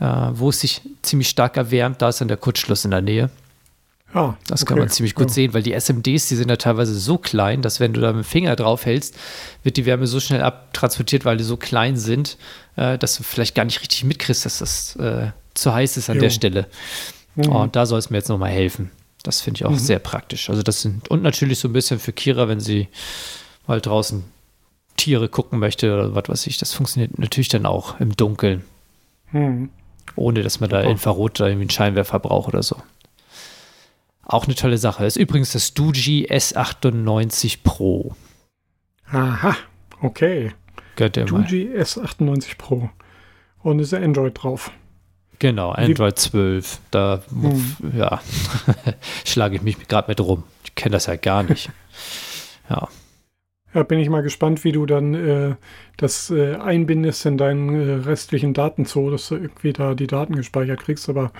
äh, 0.00 0.04
wo 0.32 0.48
es 0.50 0.60
sich 0.60 0.80
ziemlich 1.02 1.28
stark 1.28 1.56
erwärmt. 1.56 2.00
Da 2.02 2.08
ist 2.08 2.20
dann 2.20 2.28
der 2.28 2.36
Kurzschluss 2.36 2.84
in 2.84 2.90
der 2.92 3.02
Nähe. 3.02 3.30
Ah, 4.12 4.34
Das 4.46 4.64
kann 4.64 4.76
okay. 4.76 4.82
man 4.86 4.90
ziemlich 4.90 5.16
gut 5.16 5.26
Ja. 5.28 5.34
sehen, 5.34 5.54
weil 5.54 5.62
die 5.64 5.72
SMDs, 5.72 6.28
die 6.28 6.36
sind 6.36 6.48
ja 6.48 6.54
teilweise 6.56 6.94
so 6.94 7.18
klein, 7.18 7.62
dass 7.62 7.80
wenn 7.80 7.92
du 7.92 8.00
da 8.00 8.12
mit 8.12 8.24
dem 8.24 8.28
Finger 8.28 8.54
drauf 8.54 8.86
hältst, 8.86 9.16
wird 9.64 9.76
die 9.76 9.86
Wärme 9.86 10.06
so 10.06 10.20
schnell 10.20 10.40
abtransportiert, 10.42 11.24
weil 11.24 11.36
die 11.36 11.42
so 11.44 11.56
klein 11.56 11.96
sind, 11.96 12.38
äh, 12.76 12.96
dass 12.96 13.16
du 13.16 13.24
vielleicht 13.24 13.56
gar 13.56 13.64
nicht 13.64 13.80
richtig 13.80 14.04
mitkriegst, 14.04 14.44
dass 14.46 14.58
das 14.58 14.94
äh, 14.96 15.32
zu 15.54 15.74
heiß 15.74 15.96
ist 15.96 16.10
an 16.10 16.16
Jo. 16.16 16.22
der 16.22 16.30
Stelle. 16.30 16.66
Mhm. 17.34 17.48
Und 17.48 17.74
da 17.74 17.86
soll 17.86 17.98
es 17.98 18.08
mir 18.10 18.18
jetzt 18.18 18.28
nochmal 18.28 18.50
helfen. 18.52 18.92
Das 19.24 19.40
finde 19.40 19.58
ich 19.58 19.64
auch 19.64 19.70
Mhm. 19.70 19.78
sehr 19.78 19.98
praktisch. 19.98 20.48
Also 20.50 20.62
das 20.62 20.82
sind, 20.82 21.08
und 21.10 21.22
natürlich 21.22 21.58
so 21.58 21.66
ein 21.66 21.72
bisschen 21.72 21.98
für 21.98 22.12
Kira, 22.12 22.46
wenn 22.46 22.60
sie 22.60 22.86
mal 23.66 23.80
draußen 23.80 24.22
Tiere 24.96 25.28
gucken 25.28 25.58
möchte 25.58 25.92
oder 25.92 26.14
was 26.14 26.28
weiß 26.28 26.46
ich, 26.46 26.58
das 26.58 26.72
funktioniert 26.72 27.18
natürlich 27.18 27.48
dann 27.48 27.66
auch 27.66 27.98
im 27.98 28.14
Dunkeln, 28.14 28.62
Hm. 29.32 29.70
ohne 30.14 30.42
dass 30.44 30.60
man 30.60 30.70
da 30.70 30.80
Super. 30.82 30.90
Infrarot 30.92 31.40
oder 31.40 31.48
irgendwie 31.48 31.64
einen 31.64 31.70
Scheinwerfer 31.70 32.20
braucht 32.20 32.48
oder 32.48 32.62
so. 32.62 32.76
Auch 34.22 34.44
eine 34.44 34.54
tolle 34.54 34.78
Sache. 34.78 35.02
Das 35.04 35.16
ist 35.16 35.20
übrigens 35.22 35.52
das 35.52 35.74
Doogee 35.74 36.26
S98 36.30 37.58
Pro. 37.64 38.14
Aha, 39.10 39.56
okay. 40.00 40.52
Gehört. 40.96 41.16
Doogee 41.30 41.70
S98 41.76 42.56
Pro. 42.56 42.88
Und 43.62 43.78
ist 43.80 43.92
Android 43.94 44.34
drauf. 44.42 44.70
Genau, 45.38 45.70
Android 45.70 46.18
12. 46.18 46.80
Da 46.90 47.22
Hm. 47.30 47.76
ja, 47.96 48.20
schlage 49.24 49.56
ich 49.56 49.62
mich 49.62 49.88
gerade 49.88 50.08
mit 50.08 50.20
rum. 50.20 50.44
Ich 50.64 50.74
kenne 50.74 50.92
das 50.94 51.06
ja 51.06 51.16
gar 51.16 51.42
nicht. 51.42 51.70
Ja. 52.70 52.88
Ja, 53.74 53.82
bin 53.82 53.98
ich 53.98 54.08
mal 54.08 54.22
gespannt, 54.22 54.62
wie 54.62 54.70
du 54.70 54.86
dann 54.86 55.14
äh, 55.14 55.54
das 55.96 56.30
äh, 56.30 56.54
einbindest 56.54 57.26
in 57.26 57.36
deinen 57.36 57.68
äh, 57.74 57.92
restlichen 58.04 58.54
Datenzoo, 58.54 59.10
dass 59.10 59.28
du 59.28 59.34
irgendwie 59.34 59.72
da 59.72 59.94
die 59.94 60.06
Daten 60.06 60.36
gespeichert 60.36 60.80
kriegst, 60.80 61.08
aber 61.08 61.32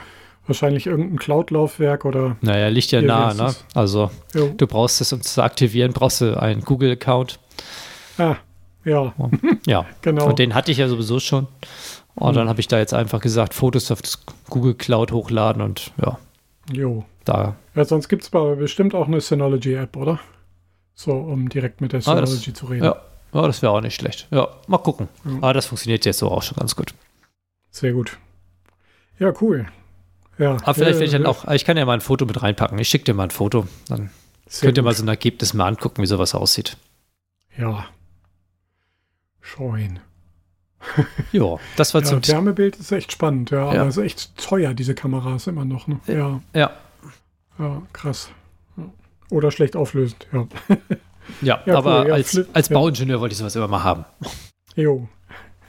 wahrscheinlich 0.46 0.86
irgendein 0.88 1.18
Cloud-Laufwerk 1.18 2.04
oder 2.04 2.36
Naja, 2.40 2.68
liegt 2.68 2.90
ja 2.90 3.00
nah, 3.02 3.32
ne? 3.32 3.44
es? 3.46 3.64
Also, 3.74 4.10
jo. 4.34 4.52
du 4.56 4.66
brauchst 4.66 5.00
es, 5.00 5.12
um 5.12 5.22
zu 5.22 5.42
aktivieren, 5.42 5.92
brauchst 5.92 6.20
du 6.22 6.36
einen 6.40 6.62
Google-Account. 6.62 7.38
Ah, 8.18 8.36
ja, 8.84 9.14
Ja, 9.66 9.86
genau. 10.02 10.26
und 10.26 10.38
den 10.40 10.54
hatte 10.54 10.72
ich 10.72 10.78
ja 10.78 10.88
sowieso 10.88 11.20
schon. 11.20 11.46
Und 12.16 12.28
Hm. 12.28 12.34
dann 12.34 12.48
habe 12.48 12.60
ich 12.60 12.68
da 12.68 12.78
jetzt 12.78 12.94
einfach 12.94 13.20
gesagt, 13.20 13.54
Fotos 13.54 13.90
auf 13.90 14.00
das 14.02 14.24
Google 14.48 14.74
Cloud 14.74 15.12
hochladen 15.12 15.62
und 15.62 15.92
ja, 16.00 16.18
Jo. 16.72 17.04
da. 17.24 17.56
Ja, 17.74 17.84
sonst 17.84 18.08
gibt 18.08 18.22
es 18.22 18.32
aber 18.32 18.56
bestimmt 18.56 18.94
auch 18.94 19.06
eine 19.08 19.20
Synology-App, 19.20 19.96
oder? 19.96 20.20
So, 20.94 21.12
um 21.12 21.48
direkt 21.48 21.80
mit 21.80 21.92
der 21.92 22.00
Ah, 22.06 22.20
das- 22.20 22.30
Synology 22.30 22.52
zu 22.52 22.66
reden. 22.66 22.84
Ja, 22.84 22.96
ja 23.32 23.42
das 23.46 23.62
wäre 23.62 23.72
auch 23.72 23.80
nicht 23.80 23.96
schlecht. 23.96 24.28
Ja, 24.30 24.48
mal 24.68 24.78
gucken. 24.78 25.08
Ja. 25.24 25.32
Aber 25.38 25.52
das 25.54 25.66
funktioniert 25.66 26.04
jetzt 26.04 26.18
so 26.18 26.30
auch 26.30 26.42
schon 26.42 26.56
ganz 26.56 26.76
gut. 26.76 26.94
Sehr 27.70 27.92
gut. 27.92 28.16
Ja, 29.18 29.32
cool. 29.40 29.66
Ja, 30.38 30.52
Aber 30.62 30.74
vielleicht 30.74 30.98
will 30.98 31.06
ich 31.06 31.12
dann 31.12 31.26
auch, 31.26 31.46
ich 31.48 31.64
kann 31.64 31.76
ja 31.76 31.84
mal 31.84 31.94
ein 31.94 32.00
Foto 32.00 32.26
mit 32.26 32.40
reinpacken. 32.42 32.78
Ich 32.78 32.88
schicke 32.88 33.04
dir 33.04 33.14
mal 33.14 33.24
ein 33.24 33.30
Foto. 33.30 33.66
Dann 33.88 34.10
sehr 34.46 34.66
könnt 34.68 34.78
ihr 34.78 34.82
gut. 34.82 34.90
mal 34.90 34.94
so 34.94 35.02
ein 35.04 35.08
Ergebnis 35.08 35.52
mal 35.54 35.66
angucken, 35.66 36.02
wie 36.02 36.06
sowas 36.06 36.34
aussieht. 36.34 36.76
Ja. 37.56 37.86
Scheuen. 39.40 40.00
Ja, 41.32 41.56
das 41.76 41.94
war 41.94 42.02
Ja, 42.02 42.06
zum 42.08 42.26
Wärmebild 42.26 42.76
ist 42.76 42.92
echt 42.92 43.12
spannend, 43.12 43.50
ja, 43.50 43.72
Ja. 43.74 43.80
aber 43.80 43.88
ist 43.88 43.96
echt 43.98 44.36
teuer, 44.36 44.74
diese 44.74 44.94
Kameras 44.94 45.46
immer 45.46 45.64
noch. 45.64 45.86
Ne? 45.86 46.00
Ja, 46.06 46.40
Ja, 46.54 46.70
ja, 47.58 47.82
krass. 47.92 48.30
Oder 49.30 49.50
schlecht 49.50 49.74
auflösend, 49.76 50.26
ja. 50.32 50.46
ja, 51.40 51.62
Ja, 51.66 51.76
aber 51.76 52.02
cool, 52.02 52.08
ja, 52.08 52.14
als, 52.14 52.30
Flip- 52.30 52.48
als. 52.52 52.68
Bauingenieur 52.68 53.20
wollte 53.20 53.32
ich 53.32 53.38
sowas 53.38 53.56
immer 53.56 53.68
mal 53.68 53.82
haben. 53.84 54.04
Jo. 54.76 55.08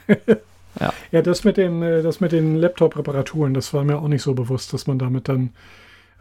Ja. 0.78 0.92
ja, 1.14 1.22
das 1.22 1.46
mit 1.46 1.56
den, 1.56 1.82
äh, 1.82 2.04
das 2.04 2.20
mit 2.20 2.34
den 2.34 2.58
Laptop-Reparaturen, 2.58 3.54
das 3.54 3.74
war 3.74 3.86
mir 3.86 3.98
auch 3.98 4.10
nicht 4.10 4.22
so 4.24 4.34
bewusst, 4.34 4.74
dass 4.74 4.88
man 4.88 5.00
damit 5.00 5.30
dann, 5.30 5.52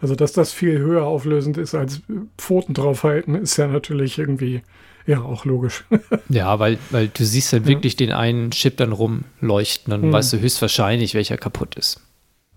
also 0.00 0.14
dass 0.14 0.32
das 0.32 0.52
viel 0.52 0.78
höher 0.78 1.02
auflösend 1.02 1.58
ist 1.58 1.74
als 1.74 2.02
Pfoten 2.38 2.72
draufhalten, 2.72 3.34
ist 3.34 3.56
ja 3.56 3.66
natürlich 3.66 4.16
irgendwie, 4.16 4.62
ja, 5.06 5.20
auch 5.20 5.44
logisch. 5.44 5.84
Ja, 6.28 6.58
weil, 6.58 6.78
weil 6.90 7.08
du 7.08 7.24
siehst 7.24 7.52
dann 7.52 7.62
Ja. 7.62 7.68
wirklich 7.68 7.96
den 7.96 8.12
einen 8.12 8.50
Chip 8.50 8.76
dann 8.78 8.92
rumleuchten, 8.92 9.90
dann 9.90 10.02
Hm. 10.02 10.12
weißt 10.12 10.32
du 10.32 10.38
höchstwahrscheinlich, 10.40 11.14
welcher 11.14 11.36
kaputt 11.36 11.74
ist. 11.76 12.00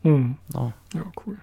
hm. 0.04 0.38
Ja. 0.54 0.74
Ja, 0.96 1.04
cool. 1.26 1.38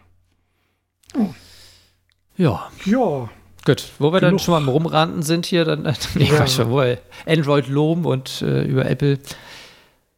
Ja, 2.37 2.69
Ja, 2.85 3.29
gut. 3.65 3.85
Wo 3.99 4.13
wir 4.13 4.21
dann 4.21 4.31
Genug. 4.31 4.41
schon 4.41 4.53
mal 4.53 4.59
am 4.59 4.69
Rumranten 4.69 5.23
sind 5.23 5.47
hier, 5.47 5.65
dann, 5.65 5.83
nee, 6.15 6.25
Ja. 6.25 6.37
Quatsch, 6.37 6.59
wo 6.59 6.79
wir 6.79 6.99
Android 7.27 7.69
loben 7.69 8.05
und 8.05 8.43
äh, 8.43 8.63
über 8.65 8.87
Apple. 8.89 9.19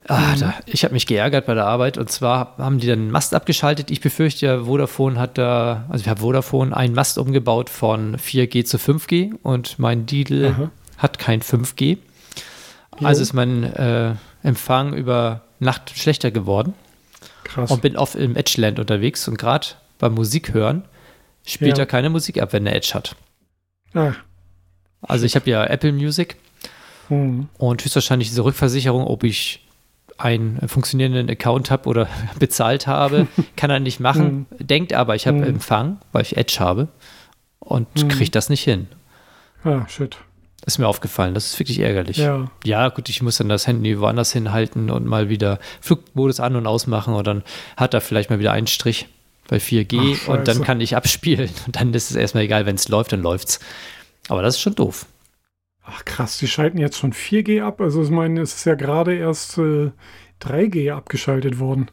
Ah, 0.08 0.34
Mhm. 0.36 0.40
da, 0.40 0.54
ich 0.66 0.84
habe 0.84 0.94
mich 0.94 1.06
geärgert 1.06 1.46
bei 1.46 1.54
der 1.54 1.66
Arbeit 1.66 1.98
und 1.98 2.10
zwar 2.10 2.56
haben 2.58 2.78
die 2.78 2.86
dann 2.86 3.00
einen 3.00 3.10
Mast 3.10 3.34
abgeschaltet. 3.34 3.90
Ich 3.90 4.00
befürchte 4.00 4.46
ja, 4.46 4.64
Vodafone 4.64 5.18
hat 5.18 5.36
da, 5.36 5.84
also 5.88 6.02
ich 6.02 6.08
habe 6.08 6.20
Vodafone 6.20 6.76
einen 6.76 6.94
Mast 6.94 7.18
umgebaut 7.18 7.70
von 7.70 8.16
4G 8.16 8.64
zu 8.64 8.76
5G 8.78 9.34
und 9.42 9.78
mein 9.80 10.06
Lidl 10.06 10.46
Aha. 10.46 10.70
hat 10.98 11.18
kein 11.18 11.40
5G. 11.42 11.98
Jo. 13.00 13.06
Also 13.06 13.22
ist 13.22 13.32
mein 13.32 13.64
äh, 13.64 14.14
Empfang 14.44 14.94
über 14.94 15.42
Nacht 15.58 15.92
schlechter 15.98 16.30
geworden. 16.30 16.74
Krass. 17.44 17.70
Und 17.70 17.82
bin 17.82 17.96
oft 17.96 18.14
im 18.14 18.36
Edgeland 18.36 18.78
unterwegs 18.78 19.26
und 19.26 19.38
gerade 19.38 19.66
beim 19.98 20.14
Musik 20.14 20.52
hören 20.54 20.84
spielt 21.44 21.78
Ja. 21.78 21.84
er 21.84 21.86
keine 21.86 22.10
Musik 22.10 22.40
ab, 22.42 22.52
wenn 22.52 22.66
er 22.66 22.74
Edge 22.76 22.90
hat. 22.94 23.16
Ah, 23.94 24.12
Also 25.02 25.26
ich 25.26 25.34
habe 25.36 25.48
ja 25.50 25.64
Apple 25.64 25.92
Music 25.92 26.36
hm. 27.08 27.48
und 27.58 27.84
höchstwahrscheinlich 27.84 28.28
diese 28.28 28.44
Rückversicherung, 28.44 29.04
ob 29.06 29.22
ich 29.24 29.65
einen 30.18 30.66
funktionierenden 30.68 31.28
Account 31.30 31.70
habe 31.70 31.88
oder 31.88 32.08
bezahlt 32.38 32.86
habe, 32.86 33.26
kann 33.56 33.70
er 33.70 33.80
nicht 33.80 34.00
machen. 34.00 34.46
Denkt 34.58 34.92
aber, 34.92 35.14
ich 35.14 35.26
habe 35.26 35.38
Mhm. 35.38 35.44
Empfang, 35.44 35.98
weil 36.12 36.22
ich 36.22 36.36
Edge 36.36 36.56
habe 36.60 36.88
und 37.60 37.86
Mhm. 38.02 38.08
kriege 38.08 38.30
das 38.30 38.48
nicht 38.48 38.62
hin. 38.64 38.88
ah, 39.64 39.86
shit. 39.88 40.16
Ist 40.64 40.78
mir 40.78 40.88
aufgefallen. 40.88 41.32
Das 41.34 41.46
ist 41.46 41.58
wirklich 41.60 41.78
ärgerlich. 41.78 42.16
Ja. 42.16 42.50
Ja, 42.64 42.88
gut, 42.88 43.08
ich 43.08 43.22
muss 43.22 43.36
dann 43.36 43.48
das 43.48 43.68
Handy 43.68 44.00
woanders 44.00 44.32
hinhalten 44.32 44.90
und 44.90 45.06
mal 45.06 45.28
wieder 45.28 45.60
Flugmodus 45.80 46.40
an- 46.40 46.56
und 46.56 46.66
ausmachen 46.66 47.14
und 47.14 47.24
dann 47.26 47.42
hat 47.76 47.94
er 47.94 48.00
vielleicht 48.00 48.30
mal 48.30 48.40
wieder 48.40 48.50
einen 48.52 48.66
Strich 48.66 49.06
bei 49.48 49.58
4G 49.58 50.16
Ach, 50.24 50.28
und 50.28 50.48
dann 50.48 50.62
kann 50.62 50.80
ich 50.80 50.96
abspielen 50.96 51.50
und 51.66 51.76
dann 51.80 51.94
ist 51.94 52.10
es 52.10 52.16
erstmal 52.16 52.42
egal, 52.44 52.66
wenn 52.66 52.74
es 52.74 52.88
läuft, 52.88 53.12
dann 53.12 53.22
läuft's. 53.22 53.60
Aber 54.28 54.42
das 54.42 54.56
ist 54.56 54.60
schon 54.60 54.74
doof. 54.74 55.06
Ach 55.88 56.04
krass, 56.04 56.38
die 56.38 56.48
schalten 56.48 56.78
jetzt 56.78 56.98
schon 56.98 57.12
4G 57.12 57.62
ab. 57.62 57.80
Also 57.80 58.02
ich 58.02 58.10
meine, 58.10 58.40
es 58.40 58.54
ist 58.56 58.64
ja 58.66 58.74
gerade 58.74 59.14
erst 59.14 59.56
äh, 59.58 59.90
3G 60.42 60.92
abgeschaltet 60.92 61.58
worden. 61.60 61.88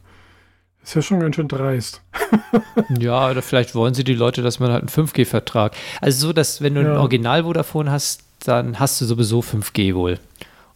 Ist 0.82 0.94
ja 0.96 1.02
schon 1.02 1.20
ganz 1.20 1.36
schön 1.36 1.48
dreist. 1.48 2.02
Ja, 2.98 3.30
oder 3.30 3.40
vielleicht 3.40 3.74
wollen 3.74 3.94
sie 3.94 4.04
die 4.04 4.14
Leute, 4.14 4.42
dass 4.42 4.58
man 4.58 4.70
halt 4.72 4.82
einen 4.82 5.06
5G-Vertrag. 5.08 5.74
Also 6.00 6.26
so, 6.28 6.32
dass 6.32 6.60
wenn 6.60 6.74
du 6.74 6.80
ein 6.80 6.86
Ja. 6.86 6.98
Original 6.98 7.44
Vodafone 7.44 7.90
hast, 7.90 8.22
dann 8.44 8.78
hast 8.80 9.00
du 9.00 9.04
sowieso 9.06 9.40
5G 9.40 9.94
wohl. 9.94 10.18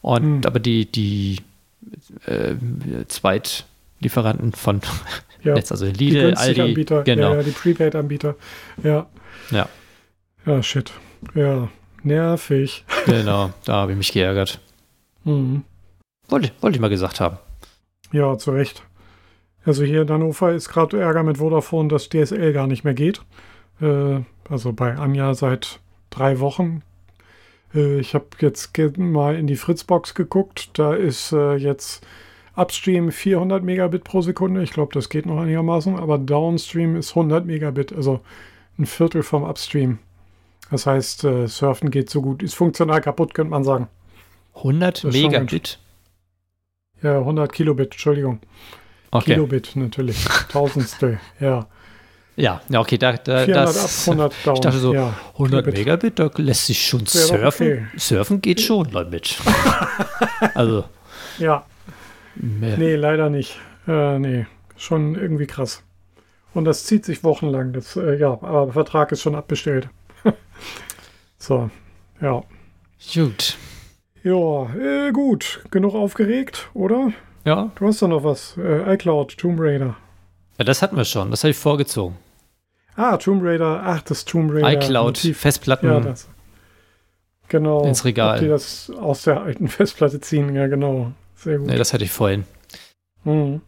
Und 0.01 0.23
Hm. 0.23 0.40
aber 0.47 0.61
die, 0.61 0.86
die 0.90 1.39
äh, 2.27 2.55
Zweitlieferanten 3.09 4.53
von 4.53 4.81
Ja. 5.43 5.55
Netz, 5.55 5.70
also 5.70 5.86
Die 5.86 5.93
Lidl, 5.93 6.20
günstige 6.28 6.49
Aldi, 6.49 6.61
Anbieter, 6.62 7.03
genau. 7.05 7.31
ja, 7.31 7.36
ja, 7.36 7.43
die 7.45 7.51
Prepaid-Anbieter. 7.53 8.35
Ja. 8.82 9.07
Ja. 9.53 9.69
Ja, 10.47 10.62
shit. 10.65 10.90
Ja, 11.35 11.69
nervig. 12.05 12.85
Genau, 13.07 13.51
da 13.65 13.75
habe 13.75 13.93
ich 13.93 13.99
mich 13.99 14.12
geärgert. 14.12 14.61
Mhm. 15.25 15.65
Wollte, 16.29 16.51
wollte 16.61 16.77
ich 16.77 16.81
mal 16.81 16.91
gesagt 16.91 17.20
haben. 17.20 17.39
Ja, 18.12 18.37
zu 18.37 18.51
Recht. 18.51 18.83
Also 19.65 19.85
hier 19.85 20.03
in 20.03 20.11
Hannover 20.11 20.53
ist 20.53 20.69
gerade 20.69 21.01
Ärger 21.01 21.23
mit 21.23 21.39
Vodafone, 21.39 21.89
dass 21.89 22.09
DSL 22.09 22.53
gar 22.53 22.66
nicht 22.66 22.85
mehr 22.85 22.95
geht. 22.95 23.23
Äh, 23.81 24.20
also 24.49 24.73
bei 24.73 24.97
Anja 24.97 25.35
seit 25.35 25.81
drei 26.11 26.41
Wochen. 26.41 26.83
Äh, 27.75 27.99
ich 27.99 28.15
habe 28.15 28.27
jetzt 28.41 28.77
mal 28.99 29.37
in 29.37 29.47
die 29.47 29.57
Fritzbox 29.57 30.15
geguckt. 30.15 30.70
Da 30.75 30.95
ist 30.95 31.33
äh, 31.33 31.55
jetzt 31.57 32.07
Upstream 32.57 33.12
400 33.12 33.62
Megabit 33.62 34.05
pro 34.05 34.20
Sekunde. 34.20 34.62
Ich 34.62 34.73
glaube, 34.73 34.93
das 34.95 35.09
geht 35.09 35.27
noch 35.27 35.39
einigermaßen. 35.39 35.97
Aber 35.97 36.19
Downstream 36.19 36.97
ist 36.97 37.11
100 37.11 37.47
Megabit, 37.47 37.93
also 37.93 38.20
ein 38.79 38.87
Viertel 38.87 39.23
vom 39.23 39.45
Upstream. 39.45 39.99
Das 40.70 40.86
heißt, 40.86 41.24
äh, 41.24 41.47
Surfen 41.49 41.90
geht 41.90 42.11
so 42.11 42.20
gut. 42.23 42.43
Ist 42.43 42.55
funktional 42.55 43.01
kaputt, 43.01 43.35
könnte 43.35 43.51
man 43.51 43.65
sagen. 43.65 43.89
100 44.57 45.05
Das 45.05 45.05
ist 45.15 45.20
schon 45.20 45.31
Megabit. 45.31 45.78
Ja, 47.03 47.19
100 47.19 47.53
Kilobit, 47.53 47.93
Entschuldigung. 47.93 48.40
Okay. 49.11 49.35
Kilobit 49.35 49.77
natürlich. 49.77 50.24
Tausendstel, 50.51 51.20
ja. 51.40 51.66
Ja, 52.36 52.61
ja, 52.69 52.81
okay, 52.81 52.99
da, 52.99 53.12
da 53.15 53.45
400 53.45 53.69
das. 53.69 54.09
100 54.09 54.35
down. 54.45 54.55
Ich 54.55 54.61
dachte 54.61 54.78
so, 54.78 54.95
ja. 54.95 55.15
100 55.35 55.65
Kilobit. 55.65 55.74
Megabit, 55.78 56.19
da 56.19 56.31
lässt 56.36 56.66
sich 56.66 56.86
schon 56.86 57.07
surfen. 57.07 57.47
okay. 57.47 57.86
Surfen 57.97 58.40
geht 58.43 58.61
schon 58.61 58.90
damit. 58.90 59.39
also, 60.55 60.85
Ja, 61.39 61.65
mehr. 62.35 62.77
nee, 62.77 62.95
leider 62.97 63.31
nicht. 63.31 63.59
Äh, 63.86 64.19
nee, 64.19 64.47
schon 64.77 65.15
irgendwie 65.15 65.47
krass. 65.47 65.82
Und 66.55 66.65
das 66.65 66.85
zieht 66.85 67.05
sich 67.05 67.24
wochenlang. 67.24 67.73
Das, 67.73 67.97
äh, 67.97 68.16
ja, 68.19 68.32
aber 68.32 68.65
der 68.66 68.73
Vertrag 68.74 69.12
ist 69.12 69.23
schon 69.23 69.35
abbestellt. 69.35 69.89
So, 71.39 71.71
ja. 72.21 72.43
Gut. 73.15 73.57
Ja, 74.23 74.75
äh, 74.75 75.13
gut. 75.13 75.65
Genug 75.71 75.95
aufgeregt, 75.95 76.69
oder? 76.75 77.13
Ja. 77.45 77.71
Du 77.77 77.87
hast 77.87 78.03
doch 78.03 78.09
noch 78.09 78.25
was. 78.25 78.57
Äh, 78.59 78.95
iCloud, 78.95 79.39
Tomb 79.39 79.59
Raider. 79.61 79.97
ja, 80.59 80.65
das 80.65 80.83
hatten 80.83 80.97
wir 80.97 81.05
schon. 81.05 81.31
Das 81.31 81.45
habe 81.45 81.53
ich 81.53 81.57
vorgezogen. 81.57 82.17
Ah, 82.97 83.17
Tomb 83.17 83.43
Raider. 83.45 83.81
Ach, 83.85 84.03
das 84.03 84.25
Tomb 84.25 84.53
Raider. 84.53 84.73
iCloud, 84.73 85.07
Motiv. 85.17 85.39
Festplatten. 85.39 85.87
Ja, 85.89 86.01
das. 86.01 86.29
Genau. 87.49 87.85
Ins 87.85 88.05
Regal. 88.05 88.35
Ob 88.37 88.43
die 88.43 88.49
das 88.49 88.91
aus 88.91 89.23
der 89.23 89.41
alten 89.41 89.69
Festplatte 89.69 90.21
ziehen, 90.21 90.55
ja, 90.55 90.67
genau. 90.67 91.13
Sehr 91.37 91.59
gut. 91.59 91.69
nee, 91.69 91.77
das 91.77 91.93
hatte 91.95 92.05
ich 92.05 92.11
vorhin. 92.11 92.45
Mhm. 93.25 93.61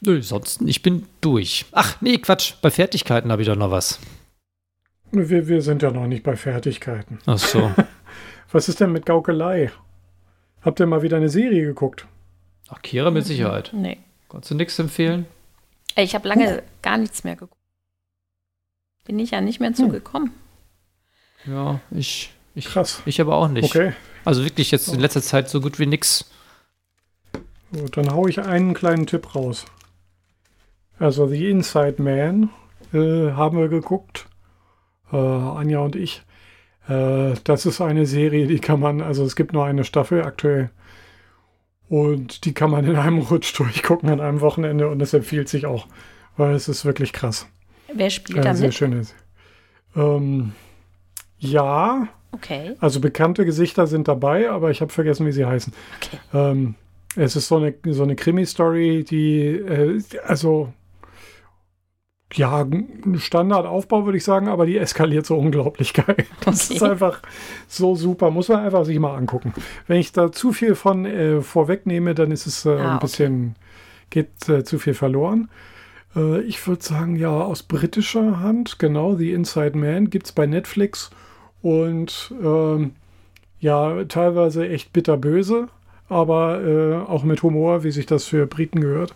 Nö, 0.00 0.22
sonst, 0.22 0.60
ich 0.62 0.82
bin 0.82 1.06
durch. 1.20 1.66
Ach, 1.72 2.00
nee, 2.00 2.18
Quatsch. 2.18 2.54
Bei 2.62 2.70
Fertigkeiten 2.70 3.32
habe 3.32 3.42
ich 3.42 3.48
doch 3.48 3.56
noch 3.56 3.70
was. 3.72 3.98
Wir, 5.12 5.48
wir 5.48 5.62
sind 5.62 5.82
ja 5.82 5.90
noch 5.90 6.06
nicht 6.06 6.22
bei 6.22 6.36
Fertigkeiten. 6.36 7.18
Ach 7.26 7.38
so. 7.38 7.72
Was 8.52 8.68
ist 8.68 8.80
denn 8.80 8.92
mit 8.92 9.06
Gaukelei? 9.06 9.70
Habt 10.62 10.80
ihr 10.80 10.86
mal 10.86 11.02
wieder 11.02 11.16
eine 11.16 11.28
Serie 11.28 11.64
geguckt? 11.64 12.06
Ach, 12.68 12.82
Kira 12.82 13.10
mit 13.10 13.24
Sicherheit. 13.24 13.70
Nee. 13.72 13.98
Konntest 14.28 14.50
du 14.50 14.54
nichts 14.56 14.78
empfehlen? 14.78 15.26
Ey, 15.94 16.04
Ich 16.04 16.14
habe 16.14 16.28
lange 16.28 16.62
gar 16.82 16.98
nichts 16.98 17.24
mehr 17.24 17.36
geguckt. 17.36 17.60
Bin 19.04 19.18
ich 19.18 19.30
ja 19.30 19.40
nicht 19.40 19.60
mehr 19.60 19.72
zugekommen. 19.72 20.32
Ja, 21.46 21.80
ich, 21.92 22.32
ich, 22.56 22.66
Krass. 22.66 23.02
ich 23.06 23.20
aber 23.20 23.36
auch 23.36 23.48
nicht. 23.48 23.64
Okay. 23.64 23.92
Also 24.24 24.42
wirklich 24.44 24.72
jetzt 24.72 24.88
in 24.88 24.98
letzter 24.98 25.22
Zeit 25.22 25.48
so 25.48 25.60
gut 25.60 25.78
wie 25.78 25.86
nix. 25.86 26.28
Gut, 27.72 27.96
dann 27.96 28.12
hau 28.12 28.26
ich 28.26 28.40
einen 28.40 28.74
kleinen 28.74 29.06
Tipp 29.06 29.36
raus. 29.36 29.64
Also 30.98 31.28
The 31.28 31.48
Inside 31.50 32.02
Man 32.02 32.50
äh, 32.92 33.32
haben 33.32 33.58
wir 33.58 33.68
geguckt. 33.68 34.26
Äh, 35.12 35.16
Anja 35.16 35.80
und 35.80 35.96
ich. 35.96 36.22
Äh, 36.88 37.34
das 37.44 37.66
ist 37.66 37.80
eine 37.80 38.06
Serie, 38.06 38.46
die 38.46 38.58
kann 38.60 38.80
man, 38.80 39.00
also 39.00 39.24
es 39.24 39.36
gibt 39.36 39.52
nur 39.52 39.64
eine 39.64 39.84
Staffel 39.84 40.22
aktuell. 40.22 40.70
Und 41.88 42.44
die 42.44 42.52
kann 42.54 42.70
man 42.70 42.84
in 42.84 42.96
einem 42.96 43.18
Rutsch 43.30 43.56
durchgucken 43.58 44.08
an 44.10 44.20
einem 44.20 44.40
Wochenende 44.40 44.88
und 44.88 44.98
das 44.98 45.14
empfiehlt 45.14 45.48
sich 45.48 45.66
auch, 45.66 45.86
weil 46.36 46.54
es 46.54 46.68
ist 46.68 46.84
wirklich 46.84 47.12
krass. 47.12 47.46
Wer 47.92 48.10
spielt 48.10 48.38
Ja, 48.38 48.42
da 48.42 48.54
sehr 48.54 48.72
schön. 48.72 49.06
Ähm, 49.94 50.52
ja, 51.38 52.08
Okay. 52.32 52.74
also 52.80 53.00
bekannte 53.00 53.44
Gesichter 53.44 53.86
sind 53.86 54.08
dabei, 54.08 54.50
aber 54.50 54.70
ich 54.70 54.80
habe 54.80 54.92
vergessen, 54.92 55.26
wie 55.26 55.32
sie 55.32 55.46
heißen. 55.46 55.72
Okay. 55.96 56.18
Ähm, 56.34 56.74
es 57.14 57.34
ist 57.34 57.48
so 57.48 57.56
eine, 57.56 57.74
so 57.86 58.02
eine 58.02 58.14
Krimi-Story, 58.16 59.04
die, 59.04 59.46
äh, 59.46 60.02
also, 60.26 60.72
ja, 62.34 62.62
ein 62.62 63.18
Standardaufbau 63.18 64.04
würde 64.04 64.18
ich 64.18 64.24
sagen, 64.24 64.48
aber 64.48 64.66
die 64.66 64.76
eskaliert 64.76 65.26
so 65.26 65.36
unglaublich 65.36 65.92
geil. 65.94 66.16
Das 66.44 66.70
ist 66.70 66.82
Okay. 66.82 66.90
einfach 66.92 67.22
so 67.68 67.94
super, 67.94 68.30
muss 68.30 68.48
man 68.48 68.60
einfach 68.64 68.84
sich 68.84 68.98
mal 68.98 69.14
angucken. 69.16 69.54
Wenn 69.86 70.00
ich 70.00 70.12
da 70.12 70.32
zu 70.32 70.52
viel 70.52 70.74
von 70.74 71.06
äh, 71.06 71.40
vorwegnehme, 71.40 72.14
dann 72.14 72.32
ist 72.32 72.46
es 72.46 72.66
äh, 72.66 72.70
Ah, 72.70 72.90
ein 72.90 72.96
okay. 72.96 72.98
bisschen, 73.06 73.54
geht 74.10 74.48
äh, 74.48 74.64
zu 74.64 74.78
viel 74.78 74.94
verloren. 74.94 75.48
Äh, 76.16 76.40
ich 76.42 76.66
würde 76.66 76.82
sagen, 76.82 77.14
ja, 77.16 77.30
aus 77.30 77.62
britischer 77.62 78.40
Hand, 78.40 78.78
genau, 78.80 79.14
The 79.14 79.32
Inside 79.32 79.78
Man 79.78 80.10
gibt 80.10 80.26
es 80.26 80.32
bei 80.32 80.46
Netflix 80.46 81.10
und 81.62 82.34
ähm, 82.42 82.92
ja, 83.60 84.04
teilweise 84.04 84.68
echt 84.68 84.92
bitterböse, 84.92 85.68
aber 86.08 86.60
äh, 86.62 86.94
auch 87.08 87.22
mit 87.24 87.42
Humor, 87.42 87.84
wie 87.84 87.90
sich 87.92 88.06
das 88.06 88.24
für 88.26 88.46
Briten 88.46 88.80
gehört. 88.80 89.14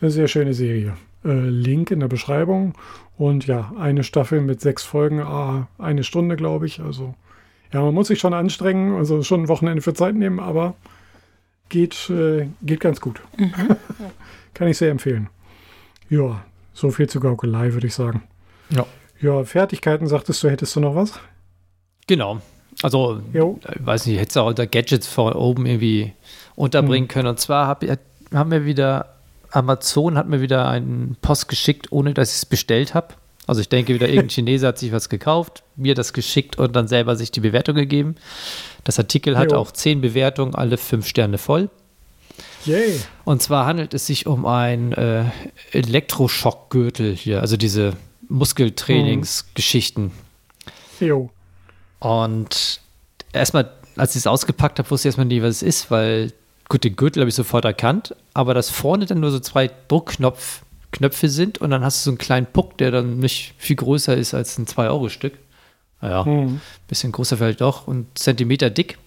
Eine 0.00 0.10
sehr 0.10 0.28
schöne 0.28 0.54
Serie. 0.54 0.94
Äh, 1.24 1.48
Link 1.48 1.90
in 1.90 2.00
der 2.00 2.08
Beschreibung. 2.08 2.74
Und 3.16 3.46
ja, 3.46 3.72
eine 3.78 4.02
Staffel 4.04 4.40
mit 4.40 4.60
sechs 4.60 4.82
Folgen, 4.82 5.20
ah, 5.20 5.68
eine 5.78 6.04
Stunde, 6.04 6.36
glaube 6.36 6.66
ich. 6.66 6.80
Also, 6.80 7.14
ja, 7.72 7.82
man 7.82 7.94
muss 7.94 8.08
sich 8.08 8.18
schon 8.18 8.34
anstrengen, 8.34 8.96
also 8.96 9.22
schon 9.22 9.42
ein 9.42 9.48
Wochenende 9.48 9.82
für 9.82 9.94
Zeit 9.94 10.14
nehmen, 10.14 10.40
aber 10.40 10.74
geht, 11.68 12.10
äh, 12.10 12.48
geht 12.62 12.80
ganz 12.80 13.00
gut. 13.00 13.20
Kann 14.54 14.68
ich 14.68 14.78
sehr 14.78 14.90
empfehlen. 14.90 15.28
Ja, 16.10 16.44
so 16.72 16.90
viel 16.90 17.08
zu 17.08 17.20
Gaukelei, 17.20 17.72
würde 17.72 17.86
ich 17.86 17.94
sagen. 17.94 18.22
Ja. 18.70 18.84
Ja, 19.20 19.44
Fertigkeiten, 19.44 20.06
sagtest 20.06 20.42
du, 20.42 20.50
hättest 20.50 20.76
du 20.76 20.80
noch 20.80 20.94
was? 20.94 21.18
Genau. 22.06 22.40
Also, 22.82 23.20
Jo. 23.32 23.58
ich 23.74 23.86
weiß 23.86 24.06
nicht, 24.06 24.18
hättest 24.18 24.36
du 24.36 24.40
auch 24.40 24.52
da 24.52 24.66
Gadgets 24.66 25.06
von 25.06 25.32
oben 25.32 25.64
irgendwie 25.66 26.12
unterbringen 26.56 27.08
können. 27.08 27.28
Und 27.28 27.38
zwar 27.38 27.68
hab, 27.68 27.84
haben 28.34 28.50
wir 28.50 28.66
wieder, 28.66 29.13
Amazon 29.54 30.18
hat 30.18 30.28
mir 30.28 30.40
wieder 30.40 30.68
einen 30.68 31.16
Post 31.22 31.48
geschickt, 31.48 31.92
ohne 31.92 32.12
dass 32.12 32.30
ich 32.30 32.36
es 32.36 32.46
bestellt 32.46 32.94
habe. 32.94 33.14
Also 33.46 33.60
ich 33.60 33.68
denke 33.68 33.94
wieder, 33.94 34.08
irgendein 34.08 34.28
Chinese 34.30 34.66
hat 34.66 34.78
sich 34.78 34.90
was 34.92 35.08
gekauft, 35.08 35.62
mir 35.76 35.94
das 35.94 36.12
geschickt 36.12 36.58
und 36.58 36.74
dann 36.74 36.88
selber 36.88 37.14
sich 37.14 37.30
die 37.30 37.40
Bewertung 37.40 37.76
gegeben. 37.76 38.16
Das 38.84 38.98
Artikel 38.98 39.38
hat 39.38 39.52
Jo. 39.52 39.58
auch 39.58 39.70
zehn 39.70 40.00
Bewertungen, 40.00 40.54
alle 40.54 40.76
fünf 40.76 41.06
Sterne 41.06 41.38
voll. 41.38 41.70
Yay. 42.64 43.00
Und 43.24 43.42
zwar 43.42 43.66
handelt 43.66 43.94
es 43.94 44.06
sich 44.06 44.26
um 44.26 44.44
einen 44.46 44.92
äh, 44.92 45.24
Elektroschockgürtel 45.72 47.14
hier, 47.14 47.40
also 47.40 47.56
diese 47.56 47.92
Muskeltrainingsgeschichten. 48.28 50.10
Jo. 50.98 51.30
Und 52.00 52.80
erstmal, 53.32 53.70
als 53.96 54.12
ich 54.16 54.20
es 54.20 54.26
ausgepackt 54.26 54.78
habe, 54.78 54.90
wusste 54.90 55.06
ich 55.06 55.10
erstmal 55.10 55.26
nie, 55.26 55.42
was 55.42 55.56
es 55.56 55.62
ist, 55.62 55.90
weil 55.90 56.32
gut, 56.68 56.84
den 56.84 56.96
Gürtel 56.96 57.20
habe 57.20 57.28
ich 57.28 57.34
sofort 57.34 57.64
erkannt, 57.64 58.14
aber 58.32 58.54
dass 58.54 58.70
vorne 58.70 59.06
dann 59.06 59.20
nur 59.20 59.30
so 59.30 59.40
zwei 59.40 59.70
Druckknöpfe 59.88 61.28
sind 61.28 61.58
und 61.58 61.70
dann 61.70 61.84
hast 61.84 62.00
du 62.00 62.04
so 62.04 62.10
einen 62.10 62.18
kleinen 62.18 62.46
Puck, 62.46 62.78
der 62.78 62.90
dann 62.90 63.18
nicht 63.18 63.54
viel 63.58 63.76
größer 63.76 64.16
ist 64.16 64.34
als 64.34 64.58
ein 64.58 64.66
2-Euro-Stück. 64.66 65.38
Naja, 66.00 66.24
mhm. 66.24 66.60
bisschen 66.86 67.12
größer 67.12 67.36
vielleicht 67.36 67.60
doch 67.60 67.86
und 67.86 68.18
Zentimeter 68.18 68.70
dick. 68.70 68.98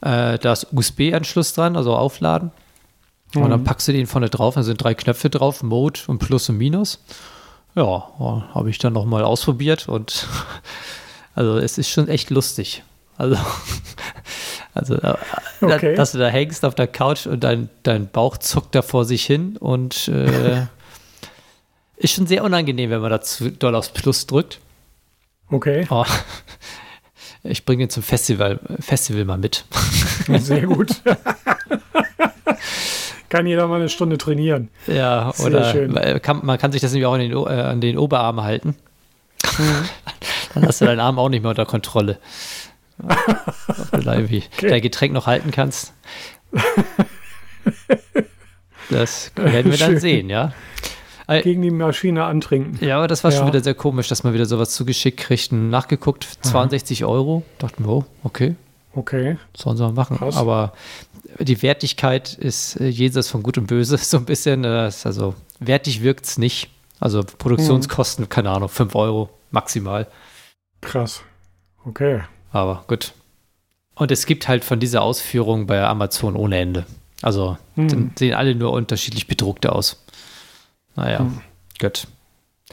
Äh, 0.00 0.38
da 0.38 0.52
ist 0.52 0.68
USB-Anschluss 0.72 1.54
dran, 1.54 1.76
also 1.76 1.94
aufladen. 1.94 2.50
Mhm. 3.34 3.42
Und 3.42 3.50
dann 3.50 3.60
mhm. 3.60 3.64
packst 3.64 3.88
du 3.88 3.92
den 3.92 4.06
vorne 4.06 4.30
drauf, 4.30 4.54
da 4.54 4.62
sind 4.62 4.82
drei 4.82 4.94
Knöpfe 4.94 5.30
drauf, 5.30 5.62
Mode 5.62 6.00
und 6.06 6.18
Plus 6.18 6.48
und 6.48 6.58
Minus. 6.58 7.02
Ja, 7.74 8.08
habe 8.54 8.70
ich 8.70 8.78
dann 8.78 8.92
nochmal 8.92 9.24
ausprobiert 9.24 9.88
und 9.88 10.28
also 11.34 11.58
es 11.58 11.78
ist 11.78 11.88
schon 11.88 12.08
echt 12.08 12.30
lustig. 12.30 12.84
Also, 13.16 13.36
also 14.74 14.94
äh, 14.96 15.14
okay. 15.60 15.94
dass 15.94 16.12
du 16.12 16.18
da 16.18 16.28
hängst 16.28 16.64
auf 16.64 16.74
der 16.74 16.86
Couch 16.86 17.26
und 17.26 17.44
dein, 17.44 17.68
dein 17.82 18.08
Bauch 18.08 18.38
zuckt 18.38 18.74
da 18.74 18.82
vor 18.82 19.04
sich 19.04 19.24
hin 19.24 19.56
und 19.56 20.08
äh, 20.08 20.66
ist 21.96 22.14
schon 22.14 22.26
sehr 22.26 22.44
unangenehm, 22.44 22.90
wenn 22.90 23.00
man 23.00 23.10
da 23.10 23.20
zu 23.20 23.50
doll 23.50 23.74
aufs 23.74 23.90
Plus 23.90 24.26
drückt. 24.26 24.60
Okay. 25.50 25.86
Oh, 25.90 26.04
ich 27.44 27.64
bringe 27.64 27.84
ihn 27.84 27.90
zum 27.90 28.02
Festival, 28.02 28.58
Festival 28.80 29.24
mal 29.24 29.38
mit. 29.38 29.64
Sehr 30.38 30.62
gut. 30.62 30.90
kann 33.28 33.46
jeder 33.46 33.68
mal 33.68 33.76
eine 33.76 33.88
Stunde 33.88 34.18
trainieren. 34.18 34.70
Ja, 34.86 35.32
Sehr 35.34 35.46
oder 35.46 35.70
schön. 35.70 35.94
Kann, 36.22 36.40
man 36.44 36.58
kann 36.58 36.72
sich 36.72 36.80
das 36.80 36.92
nämlich 36.92 37.06
auch 37.06 37.14
an 37.14 37.20
den, 37.20 37.32
äh, 37.32 37.62
an 37.62 37.80
den 37.80 37.98
Oberarm 37.98 38.42
halten. 38.42 38.76
Mhm. 39.58 39.88
Dann 40.54 40.66
hast 40.66 40.80
du 40.80 40.84
deinen 40.84 41.00
Arm 41.00 41.18
auch 41.18 41.28
nicht 41.28 41.42
mehr 41.42 41.50
unter 41.50 41.66
Kontrolle. 41.66 42.18
Irgendwie 43.92 44.44
okay. 44.56 44.68
dein 44.68 44.82
Getränk 44.82 45.12
noch 45.12 45.26
halten 45.26 45.50
kannst. 45.50 45.92
Das 48.90 49.32
werden 49.36 49.70
wir 49.70 49.78
dann 49.78 49.98
sehen, 49.98 50.28
ja. 50.28 50.52
Gegen 51.26 51.62
die 51.62 51.70
Maschine 51.70 52.24
antrinken. 52.24 52.84
Ja, 52.84 52.98
aber 52.98 53.08
das 53.08 53.24
war 53.24 53.30
ja. 53.30 53.38
schon 53.38 53.46
wieder 53.46 53.62
sehr 53.62 53.74
komisch, 53.74 54.08
dass 54.08 54.24
man 54.24 54.34
wieder 54.34 54.44
sowas 54.44 54.70
zugeschickt 54.70 55.18
kriegt. 55.18 55.52
Nachgeguckt, 55.52 56.28
62 56.42 57.04
Aha. 57.04 57.10
Euro. 57.10 57.42
Dachten 57.58 57.84
wir, 57.84 57.90
oh, 57.90 58.04
okay. 58.24 58.56
Okay. 58.92 59.38
Sollen 59.56 59.76
sie 59.76 59.82
mal 59.82 59.92
machen. 59.92 60.18
Krass. 60.18 60.36
Aber 60.36 60.74
die 61.38 61.62
Wertigkeit 61.62 62.34
ist 62.34 62.78
äh, 62.80 62.88
jenseits 62.88 63.28
von 63.28 63.42
Gut 63.42 63.58
und 63.58 63.66
Böse 63.66 63.96
so 63.98 64.18
ein 64.18 64.26
bisschen. 64.26 64.64
Äh, 64.64 64.90
also 65.04 65.34
wertig 65.60 66.02
wirkt 66.02 66.26
es 66.26 66.38
nicht. 66.38 66.70
Also 67.00 67.22
Produktionskosten, 67.22 68.24
hm. 68.24 68.28
keine 68.28 68.50
Ahnung, 68.50 68.68
5 68.68 68.94
Euro 68.94 69.30
maximal. 69.50 70.06
Krass. 70.80 71.22
Okay. 71.84 72.22
Aber 72.54 72.84
gut. 72.86 73.12
Und 73.96 74.12
es 74.12 74.26
gibt 74.26 74.46
halt 74.46 74.64
von 74.64 74.78
dieser 74.78 75.02
Ausführung 75.02 75.66
bei 75.66 75.82
Amazon 75.82 76.36
ohne 76.36 76.56
Ende. 76.56 76.86
Also 77.20 77.58
hm. 77.74 78.12
sehen 78.16 78.34
alle 78.34 78.54
nur 78.54 78.72
unterschiedlich 78.72 79.26
bedruckte 79.26 79.72
aus. 79.72 80.04
Naja, 80.94 81.18
hm. 81.18 81.40
gut. 81.80 82.06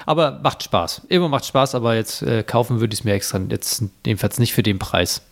Aber 0.06 0.40
macht 0.44 0.62
Spaß. 0.62 1.02
Immer 1.10 1.30
macht 1.30 1.45
Spaß, 1.45 1.74
aber 1.74 1.95
jetzt 1.95 2.22
äh, 2.22 2.44
kaufen 2.44 2.80
würde 2.80 2.94
ich 2.94 2.99
es 2.99 3.03
mir 3.03 3.14
extra 3.14 3.40
jetzt 3.49 3.84
jedenfalls 4.06 4.38
nicht 4.38 4.53
für 4.53 4.64
den 4.64 4.78
Preis. 4.78 5.24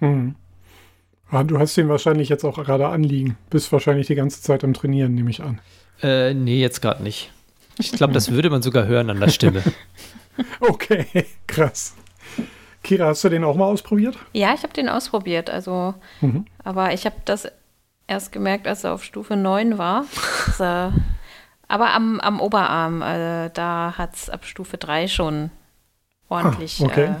Hm. 0.00 0.34
Ah, 1.30 1.44
du 1.44 1.58
hast 1.58 1.76
den 1.76 1.88
wahrscheinlich 1.88 2.28
jetzt 2.28 2.44
auch 2.44 2.56
gerade 2.56 2.88
anliegen. 2.88 3.36
Bist 3.50 3.70
wahrscheinlich 3.70 4.08
die 4.08 4.16
ganze 4.16 4.42
Zeit 4.42 4.64
am 4.64 4.74
Trainieren, 4.74 5.14
nehme 5.14 5.30
ich 5.30 5.42
an. 5.42 5.60
Äh, 6.02 6.34
nee, 6.34 6.60
jetzt 6.60 6.82
gerade 6.82 7.04
nicht. 7.04 7.30
Ich 7.78 7.92
glaube, 7.92 8.12
das 8.12 8.32
würde 8.32 8.50
man 8.50 8.62
sogar 8.62 8.86
hören 8.86 9.10
an 9.10 9.20
der 9.20 9.28
Stimme. 9.28 9.62
okay, 10.60 11.06
krass. 11.46 11.94
Kira, 12.84 13.06
hast 13.06 13.24
du 13.24 13.30
den 13.30 13.42
auch 13.42 13.56
mal 13.56 13.64
ausprobiert? 13.64 14.16
Ja, 14.32 14.54
ich 14.54 14.62
habe 14.62 14.72
den 14.72 14.88
ausprobiert. 14.88 15.50
Also, 15.50 15.94
mhm. 16.20 16.44
aber 16.62 16.92
ich 16.92 17.06
habe 17.06 17.16
das 17.24 17.48
erst 18.06 18.30
gemerkt, 18.30 18.68
als 18.68 18.84
er 18.84 18.92
auf 18.92 19.02
Stufe 19.02 19.34
9 19.36 19.78
war. 19.78 20.04
Er, 20.60 20.92
aber 21.66 21.94
am, 21.94 22.20
am 22.20 22.40
Oberarm, 22.40 23.02
äh, 23.02 23.50
da 23.52 23.94
hat 23.96 24.14
es 24.14 24.30
ab 24.30 24.44
Stufe 24.44 24.76
3 24.76 25.08
schon 25.08 25.50
ordentlich. 26.28 26.80
Ah, 26.80 26.84
okay. 26.84 27.14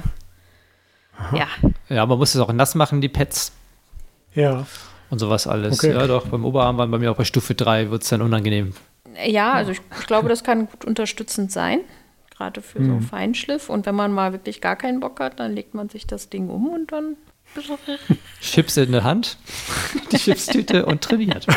Äh, 1.32 1.38
ja. 1.38 1.46
Ja, 1.88 2.06
man 2.06 2.18
muss 2.18 2.34
es 2.34 2.40
auch 2.40 2.52
nass 2.52 2.74
machen, 2.74 3.00
die 3.00 3.08
Pads. 3.08 3.52
Ja. 4.34 4.66
Und 5.10 5.18
sowas 5.18 5.46
alles. 5.46 5.78
Okay. 5.78 5.94
Ja, 5.94 6.06
doch, 6.06 6.26
beim 6.28 6.44
Oberarm 6.44 6.76
waren 6.76 6.90
bei 6.90 6.98
mir 6.98 7.10
auch 7.10 7.16
bei 7.16 7.24
Stufe 7.24 7.54
3 7.54 7.90
wird 7.90 8.02
es 8.02 8.10
dann 8.10 8.20
unangenehm. 8.22 8.74
Ja, 9.26 9.54
also 9.54 9.72
ich, 9.72 9.80
ich 9.98 10.06
glaube, 10.06 10.28
das 10.28 10.44
kann 10.44 10.68
gut 10.68 10.84
unterstützend 10.84 11.50
sein 11.50 11.80
gerade 12.36 12.62
für 12.62 12.80
mhm. 12.80 13.00
so 13.00 13.06
Feinschliff. 13.06 13.68
Und 13.68 13.86
wenn 13.86 13.94
man 13.94 14.12
mal 14.12 14.32
wirklich 14.32 14.60
gar 14.60 14.76
keinen 14.76 15.00
Bock 15.00 15.20
hat, 15.20 15.40
dann 15.40 15.54
legt 15.54 15.74
man 15.74 15.88
sich 15.88 16.06
das 16.06 16.28
Ding 16.28 16.48
um 16.48 16.68
und 16.68 16.92
dann. 16.92 17.16
Chips 18.40 18.76
in 18.76 18.92
der 18.92 19.04
Hand, 19.04 19.38
die 20.12 20.16
Chipstüte 20.16 20.86
und 20.86 21.02
trainiert. 21.02 21.46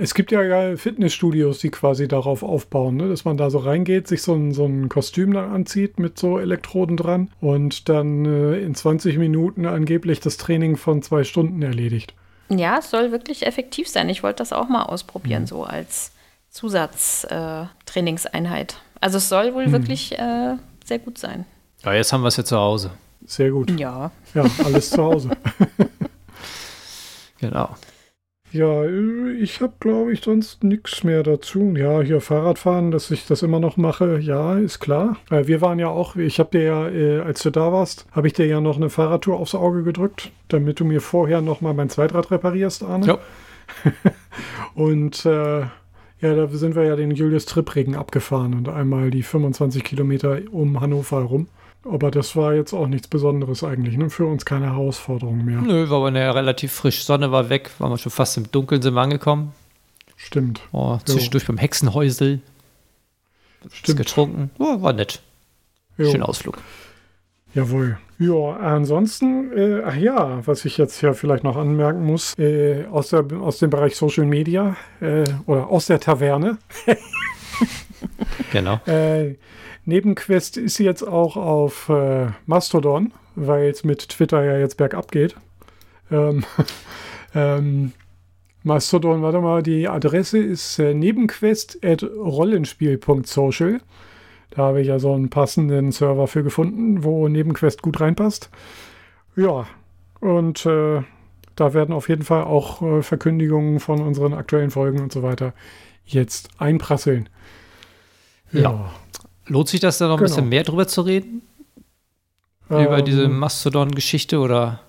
Es 0.00 0.14
gibt 0.14 0.30
ja 0.30 0.76
Fitnessstudios, 0.76 1.58
die 1.58 1.70
quasi 1.70 2.06
darauf 2.06 2.44
aufbauen, 2.44 2.96
ne? 2.96 3.08
dass 3.08 3.24
man 3.24 3.36
da 3.36 3.50
so 3.50 3.58
reingeht, 3.58 4.06
sich 4.06 4.22
so 4.22 4.32
ein, 4.32 4.52
so 4.52 4.64
ein 4.64 4.88
Kostüm 4.88 5.32
dann 5.32 5.50
anzieht 5.50 5.98
mit 5.98 6.16
so 6.20 6.38
Elektroden 6.38 6.96
dran 6.96 7.32
und 7.40 7.88
dann 7.88 8.24
äh, 8.24 8.60
in 8.60 8.76
20 8.76 9.18
Minuten 9.18 9.66
angeblich 9.66 10.20
das 10.20 10.36
Training 10.36 10.76
von 10.76 11.02
zwei 11.02 11.24
Stunden 11.24 11.62
erledigt. 11.62 12.14
Ja, 12.48 12.78
es 12.78 12.90
soll 12.90 13.10
wirklich 13.10 13.44
effektiv 13.44 13.88
sein. 13.88 14.08
Ich 14.08 14.22
wollte 14.22 14.38
das 14.38 14.52
auch 14.52 14.68
mal 14.68 14.84
ausprobieren, 14.84 15.42
mhm. 15.42 15.48
so 15.48 15.64
als 15.64 16.12
Zusatztrainingseinheit. 16.58 18.72
Äh, 18.72 18.76
also 19.00 19.18
es 19.18 19.28
soll 19.28 19.54
wohl 19.54 19.66
hm. 19.66 19.72
wirklich 19.72 20.18
äh, 20.18 20.56
sehr 20.84 20.98
gut 20.98 21.18
sein. 21.18 21.44
Ja, 21.84 21.94
jetzt 21.94 22.12
haben 22.12 22.22
wir 22.22 22.28
es 22.28 22.36
ja 22.36 22.44
zu 22.44 22.56
Hause. 22.56 22.90
Sehr 23.26 23.50
gut. 23.50 23.78
Ja. 23.78 24.10
Ja, 24.34 24.44
alles 24.64 24.90
zu 24.90 25.04
Hause. 25.04 25.30
genau. 27.40 27.76
Ja, 28.50 28.82
ich 28.84 29.60
habe, 29.60 29.74
glaube 29.78 30.12
ich, 30.12 30.22
sonst 30.22 30.64
nichts 30.64 31.04
mehr 31.04 31.22
dazu. 31.22 31.74
Ja, 31.76 32.00
hier 32.00 32.20
Fahrradfahren, 32.20 32.90
dass 32.90 33.12
ich 33.12 33.26
das 33.26 33.42
immer 33.42 33.60
noch 33.60 33.76
mache, 33.76 34.18
ja, 34.18 34.58
ist 34.58 34.80
klar. 34.80 35.18
Wir 35.28 35.60
waren 35.60 35.78
ja 35.78 35.88
auch, 35.88 36.16
ich 36.16 36.40
habe 36.40 36.58
dir 36.58 36.62
ja, 36.62 36.88
äh, 36.88 37.20
als 37.20 37.42
du 37.42 37.50
da 37.50 37.70
warst, 37.72 38.06
habe 38.10 38.26
ich 38.26 38.32
dir 38.32 38.46
ja 38.46 38.60
noch 38.60 38.74
eine 38.76 38.90
Fahrradtour 38.90 39.38
aufs 39.38 39.54
Auge 39.54 39.84
gedrückt, 39.84 40.32
damit 40.48 40.80
du 40.80 40.84
mir 40.86 41.02
vorher 41.02 41.40
noch 41.40 41.60
mal 41.60 41.74
mein 41.74 41.90
Zweitrad 41.90 42.32
reparierst, 42.32 42.82
Arne. 42.82 43.06
Ja. 43.06 43.18
Und 44.74 45.24
äh, 45.26 45.66
ja, 46.20 46.34
da 46.34 46.48
sind 46.48 46.74
wir 46.74 46.84
ja 46.84 46.96
den 46.96 47.12
Julius 47.12 47.46
Trippregen 47.46 47.94
abgefahren 47.94 48.54
und 48.54 48.68
einmal 48.68 49.10
die 49.10 49.22
25 49.22 49.84
Kilometer 49.84 50.40
um 50.50 50.80
Hannover 50.80 51.18
herum. 51.18 51.48
Aber 51.84 52.10
das 52.10 52.34
war 52.34 52.54
jetzt 52.54 52.72
auch 52.72 52.88
nichts 52.88 53.06
Besonderes 53.06 53.62
eigentlich, 53.62 53.96
ne? 53.96 54.10
Für 54.10 54.26
uns 54.26 54.44
keine 54.44 54.66
Herausforderung 54.66 55.44
mehr. 55.44 55.60
Nö, 55.60 55.88
war 55.88 55.98
aber 55.98 56.18
ja 56.18 56.32
relativ 56.32 56.72
frisch. 56.72 57.04
Sonne 57.04 57.30
war 57.30 57.48
weg, 57.48 57.70
waren 57.78 57.90
wir 57.90 57.98
schon 57.98 58.12
fast 58.12 58.36
im 58.36 58.50
Dunkeln 58.50 58.82
sind 58.82 58.94
wir 58.94 59.00
angekommen. 59.00 59.52
Stimmt. 60.16 60.60
Oh, 60.72 60.98
zwischendurch 61.04 61.44
jo. 61.44 61.48
beim 61.48 61.58
Hexenhäusel. 61.58 62.40
Stimmt. 63.72 63.98
getrunken. 63.98 64.50
Oh, 64.58 64.82
war 64.82 64.92
nett. 64.92 65.20
Schöner 65.96 66.28
Ausflug. 66.28 66.58
Jawohl. 67.54 67.98
Ja, 68.18 68.56
ansonsten, 68.56 69.56
äh, 69.56 69.82
ach 69.84 69.94
ja, 69.94 70.44
was 70.44 70.64
ich 70.64 70.76
jetzt 70.76 70.98
hier 70.98 71.14
vielleicht 71.14 71.44
noch 71.44 71.56
anmerken 71.56 72.04
muss, 72.04 72.36
äh, 72.38 72.86
aus, 72.90 73.10
der, 73.10 73.24
aus 73.40 73.58
dem 73.58 73.70
Bereich 73.70 73.94
Social 73.96 74.26
Media 74.26 74.76
äh, 75.00 75.22
oder 75.46 75.68
aus 75.68 75.86
der 75.86 76.00
Taverne. 76.00 76.58
genau. 78.52 78.80
Äh, 78.86 79.36
Nebenquest 79.84 80.56
ist 80.56 80.78
jetzt 80.78 81.02
auch 81.02 81.36
auf 81.36 81.88
äh, 81.88 82.26
Mastodon, 82.46 83.12
weil 83.36 83.70
es 83.70 83.84
mit 83.84 84.08
Twitter 84.08 84.44
ja 84.44 84.58
jetzt 84.58 84.76
bergab 84.76 85.12
geht. 85.12 85.36
Ähm, 86.10 86.44
ähm, 87.34 87.92
Mastodon, 88.64 89.22
warte 89.22 89.40
mal, 89.40 89.62
die 89.62 89.86
Adresse 89.88 90.38
ist 90.38 90.80
äh, 90.80 90.92
nebenquest.rollenspiel.social. 90.92 93.80
Da 94.50 94.62
habe 94.62 94.80
ich 94.80 94.88
ja 94.88 94.98
so 94.98 95.12
einen 95.12 95.30
passenden 95.30 95.92
Server 95.92 96.26
für 96.26 96.42
gefunden, 96.42 97.04
wo 97.04 97.28
Nebenquest 97.28 97.82
gut 97.82 98.00
reinpasst. 98.00 98.50
Ja, 99.36 99.66
und 100.20 100.64
äh, 100.66 101.02
da 101.54 101.74
werden 101.74 101.92
auf 101.92 102.08
jeden 102.08 102.22
Fall 102.22 102.44
auch 102.44 102.82
äh, 102.82 103.02
Verkündigungen 103.02 103.80
von 103.80 104.00
unseren 104.00 104.34
aktuellen 104.34 104.70
Folgen 104.70 105.00
und 105.00 105.12
so 105.12 105.22
weiter 105.22 105.52
jetzt 106.04 106.50
einprasseln. 106.58 107.28
Ja. 108.52 108.60
ja. 108.60 108.90
Lohnt 109.46 109.68
sich 109.68 109.80
das 109.80 109.98
da 109.98 110.06
noch 110.06 110.14
ein 110.14 110.18
genau. 110.18 110.28
bisschen 110.28 110.48
mehr 110.48 110.62
drüber 110.62 110.86
zu 110.86 111.02
reden? 111.02 111.42
Ähm, 112.70 112.86
Über 112.86 113.02
diese 113.02 113.28
Mastodon-Geschichte 113.28 114.38
oder? 114.38 114.80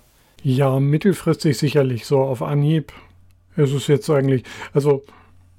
Ja, 0.42 0.80
mittelfristig 0.80 1.58
sicherlich. 1.58 2.06
So 2.06 2.20
auf 2.20 2.42
Anhieb 2.42 2.92
ist 3.56 3.72
es 3.72 3.86
jetzt 3.86 4.08
eigentlich, 4.10 4.44
also 4.72 5.02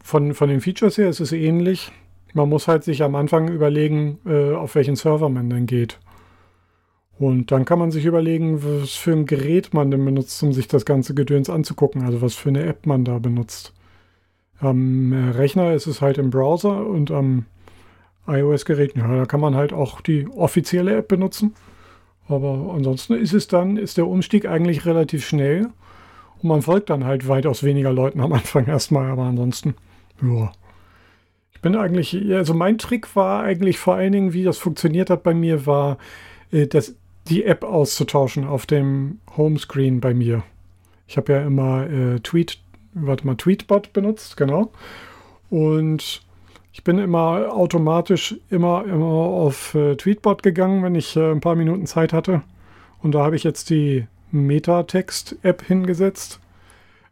von, 0.04 0.34
von 0.34 0.50
den 0.50 0.62
Features 0.62 0.98
her 0.98 1.10
ist 1.10 1.20
es 1.20 1.32
ähnlich. 1.32 1.92
Man 2.34 2.50
muss 2.50 2.68
halt 2.68 2.84
sich 2.84 3.04
am 3.04 3.16
Anfang 3.16 3.50
überlegen, 3.50 4.20
äh, 4.26 4.54
auf 4.54 4.76
welchen 4.76 4.96
Server 4.96 5.30
man 5.30 5.50
denn 5.50 5.66
geht. 5.66 6.00
Und 7.20 7.52
dann 7.52 7.66
kann 7.66 7.78
man 7.78 7.92
sich 7.92 8.06
überlegen, 8.06 8.64
was 8.64 8.96
für 8.96 9.12
ein 9.12 9.28
Gerät 9.28 9.74
man 9.74 9.92
denn 9.92 10.04
benutzt, 10.04 10.42
um 10.42 10.54
sich 10.54 10.68
das 10.68 10.86
ganze 10.86 11.14
Gedöns 11.14 11.50
anzugucken. 11.50 12.04
Also 12.04 12.22
was 12.22 12.34
für 12.34 12.50
eine 12.50 12.64
App 12.64 12.86
man 12.88 13.06
da 13.06 13.20
benutzt. 13.20 13.74
Am 14.60 15.14
äh, 15.14 15.30
Rechner 15.32 15.74
ist 15.74 15.88
es 15.88 16.02
halt 16.02 16.18
im 16.18 16.30
Browser 16.30 16.86
und 16.86 17.12
am 17.12 17.46
iOS-Gerät, 18.28 18.96
ja, 18.96 19.08
da 19.16 19.26
kann 19.26 19.40
man 19.40 19.56
halt 19.56 19.74
auch 19.74 20.02
die 20.02 20.28
offizielle 20.28 20.96
App 20.96 21.08
benutzen. 21.08 21.54
Aber 22.28 22.74
ansonsten 22.74 23.14
ist 23.14 23.34
es 23.34 23.48
dann, 23.48 23.78
ist 23.78 23.98
der 23.98 24.08
Umstieg 24.08 24.46
eigentlich 24.46 24.86
relativ 24.86 25.26
schnell. 25.26 25.70
Und 26.42 26.50
man 26.50 26.62
folgt 26.62 26.90
dann 26.90 27.04
halt 27.04 27.28
weitaus 27.28 27.64
weniger 27.64 27.92
Leuten 27.92 28.22
am 28.22 28.34
Anfang 28.34 28.66
erstmal, 28.68 29.12
aber 29.12 29.24
ansonsten, 29.24 29.76
ja. 30.22 30.52
Ich 31.62 31.64
bin 31.64 31.76
eigentlich, 31.76 32.20
also 32.34 32.56
mein 32.56 32.80
Trick 32.80 33.16
war 33.16 33.44
eigentlich 33.44 33.78
vor 33.78 33.94
allen 33.94 34.14
Dingen, 34.14 34.34
wie 34.34 34.44
das 34.44 34.58
funktioniert 34.58 35.12
hat 35.12 35.22
bei 35.22 35.36
mir, 35.36 35.68
war, 35.68 36.00
äh, 36.52 36.68
die 37.28 37.44
App 37.44 37.64
auszutauschen 37.64 38.48
auf 38.48 38.66
dem 38.66 39.20
Homescreen 39.38 40.02
bei 40.02 40.16
mir. 40.16 40.42
Ich 41.08 41.18
habe 41.18 41.34
ja 41.34 41.44
immer 41.44 41.88
äh, 41.88 42.20
Tweet, 42.22 42.58
warte 42.96 43.28
mal, 43.28 43.36
Tweetbot 43.36 43.94
benutzt, 43.94 44.38
genau. 44.38 44.72
Und 45.52 46.24
ich 46.74 46.84
bin 46.84 46.98
immer 46.98 47.54
automatisch 47.54 48.38
immer, 48.50 48.84
immer 48.86 49.06
auf 49.06 49.76
äh, 49.76 49.96
Tweetbot 49.96 50.42
gegangen, 50.42 50.82
wenn 50.82 50.96
ich 50.96 51.16
äh, 51.16 51.30
ein 51.30 51.42
paar 51.42 51.56
Minuten 51.56 51.86
Zeit 51.86 52.12
hatte. 52.12 52.42
Und 53.04 53.14
da 53.14 53.24
habe 53.24 53.36
ich 53.36 53.44
jetzt 53.44 53.70
die 53.70 54.08
Metatext-App 54.32 55.62
hingesetzt, 55.62 56.40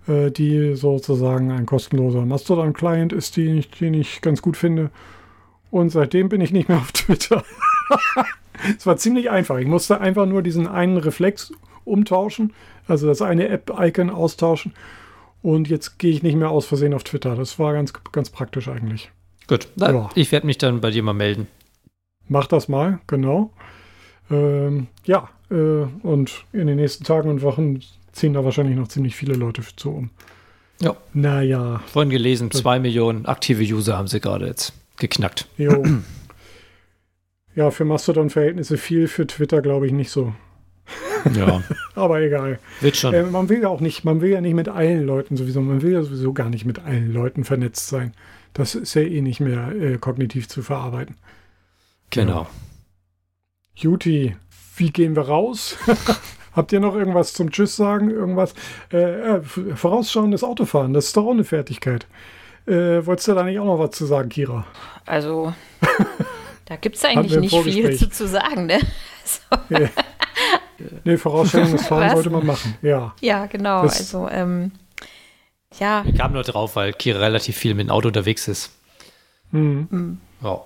äh, 0.10 0.32
die 0.32 0.76
sozusagen 0.76 1.52
ein 1.52 1.66
kostenloser 1.66 2.26
Mastodon-Client 2.26 3.14
ist, 3.14 3.38
den 3.38 3.60
ich, 3.60 3.70
den 3.70 3.94
ich 3.94 4.22
ganz 4.22 4.42
gut 4.42 4.58
finde. 4.58 4.90
Und 5.72 5.90
seitdem 5.92 6.30
bin 6.30 6.42
ich 6.42 6.52
nicht 6.52 6.68
mehr 6.68 6.80
auf 6.80 6.92
Twitter. 6.94 7.44
es 8.78 8.86
war 8.86 8.98
ziemlich 8.98 9.30
einfach. 9.30 9.58
Ich 9.58 9.68
musste 9.68 10.02
einfach 10.02 10.26
nur 10.26 10.42
diesen 10.42 10.68
einen 10.68 10.98
Reflex 10.98 11.54
umtauschen, 11.86 12.54
also 12.88 13.08
das 13.08 13.22
eine 13.22 13.48
App-Icon 13.48 14.10
austauschen. 14.10 14.74
Und 15.42 15.70
jetzt 15.70 16.00
gehe 16.00 16.12
ich 16.12 16.24
nicht 16.24 16.36
mehr 16.36 16.50
aus 16.50 16.66
Versehen 16.66 16.94
auf 16.94 17.04
Twitter. 17.04 17.36
Das 17.36 17.60
war 17.60 17.74
ganz, 17.74 17.94
ganz 18.12 18.30
praktisch 18.30 18.68
eigentlich. 18.68 19.12
Gut, 19.48 19.70
ja. 19.78 20.10
ich 20.16 20.32
werde 20.32 20.46
mich 20.46 20.58
dann 20.58 20.82
bei 20.82 20.92
dir 20.92 21.02
mal 21.02 21.14
melden. 21.14 21.48
Mach 22.28 22.48
das 22.48 22.68
mal, 22.68 23.00
genau. 23.08 23.52
Ähm, 24.30 24.88
ja, 25.06 25.30
äh, 25.50 25.86
und 26.04 26.46
in 26.52 26.68
den 26.68 26.76
nächsten 26.76 27.04
Tagen 27.04 27.30
und 27.30 27.42
Wochen 27.42 27.80
ziehen 28.20 28.34
da 28.34 28.44
wahrscheinlich 28.44 28.76
noch 28.76 28.88
ziemlich 28.88 29.16
viele 29.16 29.34
Leute 29.34 29.62
zu 29.76 29.92
um. 29.92 30.10
Ja. 30.82 30.96
Naja. 31.14 31.82
Vorhin 31.88 32.10
gelesen, 32.10 32.52
zwei 32.52 32.80
Millionen 32.80 33.26
aktive 33.26 33.64
User 33.64 33.98
haben 33.98 34.08
sie 34.08 34.20
gerade 34.20 34.48
jetzt 34.48 34.74
geknackt. 34.98 35.48
Jo. 35.58 35.84
ja, 37.56 37.72
für 37.72 37.86
Mastodon-Verhältnisse 37.86 38.78
viel, 38.78 39.08
für 39.08 39.28
Twitter 39.28 39.62
glaube 39.62 39.88
ich 39.88 39.94
nicht 39.94 40.12
so. 40.12 40.34
Ja. 41.36 41.64
Aber 41.96 42.22
egal. 42.22 42.60
Wird 42.82 42.96
schon. 42.96 43.14
Äh, 43.14 43.24
man 43.24 43.50
will 43.50 43.62
ja 43.62 43.68
auch 43.68 43.82
nicht, 43.82 44.06
man 44.06 44.22
will 44.22 44.32
ja 44.32 44.42
nicht 44.42 44.54
mit 44.54 44.70
allen 44.70 45.06
Leuten 45.06 45.36
sowieso, 45.36 45.62
man 45.62 45.82
will 45.82 45.92
ja 45.92 46.04
sowieso 46.04 46.34
gar 46.34 46.50
nicht 46.50 46.66
mit 46.66 46.80
allen 46.80 47.12
Leuten 47.12 47.44
vernetzt 47.44 47.88
sein. 47.88 48.14
Das 48.54 48.76
ist 48.76 48.94
ja 48.94 49.02
eh 49.02 49.22
nicht 49.22 49.40
mehr 49.40 49.72
äh, 49.76 49.98
kognitiv 49.98 50.48
zu 50.48 50.62
verarbeiten. 50.62 51.16
Genau. 52.10 52.42
Ja. 52.44 52.50
Juti, 53.76 54.36
wie 54.76 54.92
gehen 54.92 55.16
wir 55.16 55.24
raus? 55.24 55.78
Habt 56.56 56.72
ihr 56.72 56.80
noch 56.80 56.96
irgendwas 56.96 57.34
zum 57.34 57.52
Tschüss 57.52 57.76
sagen? 57.76 58.10
Irgendwas? 58.10 58.54
Äh, 58.92 58.98
äh, 59.38 59.42
vorausschauendes 59.42 60.44
Autofahren, 60.44 60.94
das 60.94 61.08
ist 61.08 61.18
doch 61.18 61.26
auch 61.26 61.32
eine 61.32 61.44
Fertigkeit. 61.44 62.08
Äh, 62.66 63.06
wolltest 63.06 63.28
du 63.28 63.34
da 63.34 63.44
nicht 63.44 63.60
auch 63.60 63.66
noch 63.66 63.80
was 63.80 63.92
zu 63.92 64.06
sagen, 64.06 64.30
Kira? 64.30 64.66
Also, 65.06 65.54
da 66.66 66.76
gibt 66.76 66.98
es 66.98 67.06
eigentlich 67.06 67.40
nicht 67.40 67.56
viel 67.64 67.98
zu, 67.98 68.10
zu 68.10 68.28
sagen, 68.28 68.66
ne? 68.66 68.80
So. 69.30 69.58
Nee. 69.70 69.90
nee, 71.04 71.16
vorausschauendes 71.16 71.86
Fahren 71.88 72.10
sollte 72.10 72.32
man 72.32 72.48
machen, 72.48 72.76
ja. 72.82 73.14
Ja, 73.22 73.46
genau. 73.46 73.84
Das, 73.84 74.00
also, 74.00 74.28
ähm, 74.28 74.72
ja. 75.80 76.04
Ich 76.08 76.18
kam 76.18 76.34
nur 76.34 76.42
drauf, 76.42 76.76
weil 76.76 76.94
Kira 76.94 77.20
relativ 77.20 77.56
viel 77.56 77.76
mit 77.76 77.88
dem 77.88 77.92
Auto 77.92 78.08
unterwegs 78.08 78.48
ist. 78.48 78.72
Mhm. 79.52 79.88
Mhm. 79.92 80.22
Ja. 80.42 80.62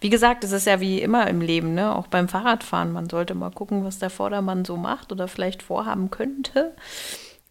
Wie 0.00 0.10
gesagt, 0.10 0.44
es 0.44 0.52
ist 0.52 0.66
ja 0.66 0.80
wie 0.80 1.00
immer 1.00 1.26
im 1.28 1.40
Leben, 1.40 1.74
ne? 1.74 1.94
auch 1.94 2.06
beim 2.06 2.28
Fahrradfahren. 2.28 2.92
Man 2.92 3.08
sollte 3.08 3.34
mal 3.34 3.50
gucken, 3.50 3.84
was 3.84 3.98
der 3.98 4.10
Vordermann 4.10 4.64
so 4.64 4.76
macht 4.76 5.12
oder 5.12 5.28
vielleicht 5.28 5.62
vorhaben 5.62 6.10
könnte. 6.10 6.74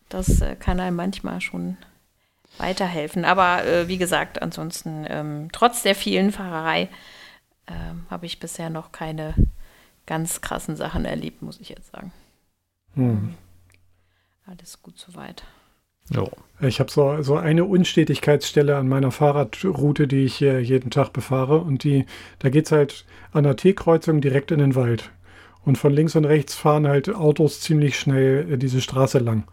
Das 0.09 0.41
äh, 0.41 0.55
kann 0.55 0.79
einem 0.79 0.95
manchmal 0.95 1.41
schon 1.41 1.77
weiterhelfen. 2.57 3.25
Aber 3.25 3.65
äh, 3.65 3.87
wie 3.87 3.97
gesagt, 3.97 4.41
ansonsten, 4.41 5.05
ähm, 5.07 5.49
trotz 5.51 5.83
der 5.83 5.95
vielen 5.95 6.31
Fahrerei, 6.31 6.89
äh, 7.67 7.73
habe 8.09 8.25
ich 8.25 8.39
bisher 8.39 8.69
noch 8.69 8.91
keine 8.91 9.33
ganz 10.05 10.41
krassen 10.41 10.75
Sachen 10.75 11.05
erlebt, 11.05 11.41
muss 11.41 11.59
ich 11.59 11.69
jetzt 11.69 11.91
sagen. 11.91 12.11
Hm. 12.95 13.35
Alles 14.47 14.81
gut 14.81 14.97
soweit. 14.97 15.43
Ja. 16.09 16.23
Ich 16.61 16.81
habe 16.81 16.91
so, 16.91 17.21
so 17.21 17.37
eine 17.37 17.63
Unstetigkeitsstelle 17.63 18.75
an 18.75 18.89
meiner 18.89 19.11
Fahrradroute, 19.11 20.07
die 20.07 20.25
ich 20.25 20.35
hier 20.35 20.61
jeden 20.61 20.89
Tag 20.89 21.13
befahre. 21.13 21.59
Und 21.59 21.83
die, 21.85 22.05
da 22.39 22.49
geht 22.49 22.65
es 22.65 22.71
halt 22.71 23.05
an 23.31 23.45
der 23.45 23.55
T-Kreuzung 23.55 24.19
direkt 24.19 24.51
in 24.51 24.59
den 24.59 24.75
Wald. 24.75 25.11
Und 25.63 25.77
von 25.77 25.93
links 25.93 26.15
und 26.15 26.25
rechts 26.25 26.55
fahren 26.55 26.87
halt 26.87 27.13
Autos 27.13 27.61
ziemlich 27.61 27.97
schnell 27.97 28.53
äh, 28.53 28.57
diese 28.57 28.81
Straße 28.81 29.19
lang. 29.19 29.43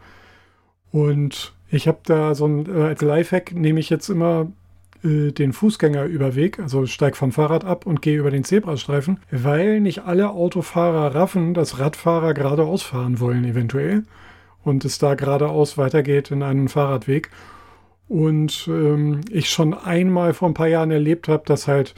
Und 0.91 1.55
ich 1.71 1.87
habe 1.87 1.99
da 2.05 2.35
so 2.35 2.47
ein, 2.47 2.67
äh, 2.67 2.83
als 2.83 3.03
Lifehack 3.03 3.55
nehme 3.55 3.79
ich 3.79 3.91
jetzt 3.91 4.09
immer 4.09 4.51
äh, 5.05 5.31
den 5.31 5.53
Fußgängerüberweg, 5.53 6.59
also 6.59 6.87
steig 6.87 7.17
vom 7.17 7.31
Fahrrad 7.31 7.65
ab 7.65 7.87
und 7.87 8.03
gehe 8.03 8.19
über 8.19 8.31
den 8.33 8.45
Zebrastreifen, 8.45 9.21
weil 9.31 9.81
nicht 9.81 10.05
alle 10.05 10.31
Autofahrer 10.31 11.15
raffen, 11.15 11.55
dass 11.55 11.79
Radfahrer 11.79 12.35
geradeaus 12.35 12.83
fahren 12.83 13.21
wollen 13.21 13.45
eventuell 13.45 14.05
und 14.67 14.85
es 14.85 14.99
da 14.99 15.15
geradeaus 15.15 15.79
weitergeht 15.79 16.31
in 16.31 16.43
einen 16.43 16.69
Fahrradweg. 16.69 17.31
Und 18.09 18.67
ähm, 18.69 19.21
ich 19.31 19.49
schon 19.49 19.75
einmal 19.75 20.35
vor 20.35 20.49
ein 20.49 20.55
paar 20.55 20.69
Jahren 20.69 20.91
erlebt 20.91 21.29
habe, 21.29 21.45
dass 21.47 21.69
halt 21.69 21.95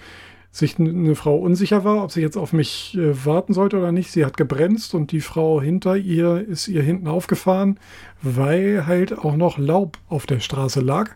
sich 0.50 0.78
eine 0.78 1.14
Frau 1.14 1.36
unsicher 1.36 1.84
war, 1.84 2.04
ob 2.04 2.10
sie 2.10 2.20
jetzt 2.20 2.36
auf 2.36 2.52
mich 2.52 2.96
äh, 2.96 3.24
warten 3.24 3.54
sollte 3.54 3.78
oder 3.78 3.92
nicht. 3.92 4.10
Sie 4.10 4.24
hat 4.24 4.36
gebremst 4.36 4.94
und 4.94 5.12
die 5.12 5.20
Frau 5.20 5.60
hinter 5.60 5.96
ihr 5.96 6.46
ist 6.46 6.68
ihr 6.68 6.82
hinten 6.82 7.08
aufgefahren, 7.08 7.78
weil 8.22 8.86
halt 8.86 9.18
auch 9.18 9.36
noch 9.36 9.58
Laub 9.58 9.98
auf 10.08 10.26
der 10.26 10.40
Straße 10.40 10.80
lag. 10.80 11.10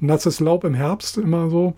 Nasses 0.00 0.40
Laub 0.40 0.64
im 0.64 0.74
Herbst 0.74 1.18
immer 1.18 1.50
so. 1.50 1.74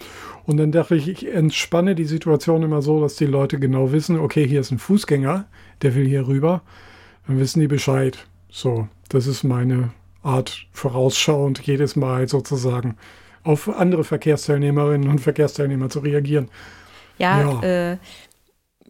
Und 0.47 0.57
dann 0.57 0.71
dachte 0.73 0.95
ich, 0.95 1.09
ich 1.09 1.33
entspanne 1.33 1.95
die 1.95 2.05
Situation 2.05 2.63
immer 2.63 2.83
so, 2.83 3.01
dass 3.01 3.17
die 3.17 3.27
Leute 3.27 3.59
genau 3.59 3.93
wissen, 3.93 4.19
okay, 4.19 4.47
hier 4.47 4.61
ist 4.61 4.71
ein 4.71 4.79
Fußgänger, 4.79 5.47
der 5.83 5.95
will 5.97 6.07
hier 6.07 6.29
rüber. 6.29 6.63
Dann 7.27 7.39
wissen 7.39 7.61
die 7.61 7.69
Bescheid. 7.69 8.27
So, 8.49 8.87
das 9.15 9.27
ist 9.27 9.45
meine 9.45 9.91
Art, 10.23 10.67
vorausschauend 10.73 11.61
jedes 11.61 11.97
Mal 11.97 12.29
sozusagen 12.29 12.97
auf 13.45 13.69
andere 13.69 14.05
Verkehrsteilnehmerinnen 14.05 15.09
und 15.09 15.21
Verkehrsteilnehmer 15.21 15.91
zu 15.91 16.01
reagieren. 16.01 16.49
Ja, 17.19 17.41
ja. 17.41 17.93
Äh, 17.93 17.99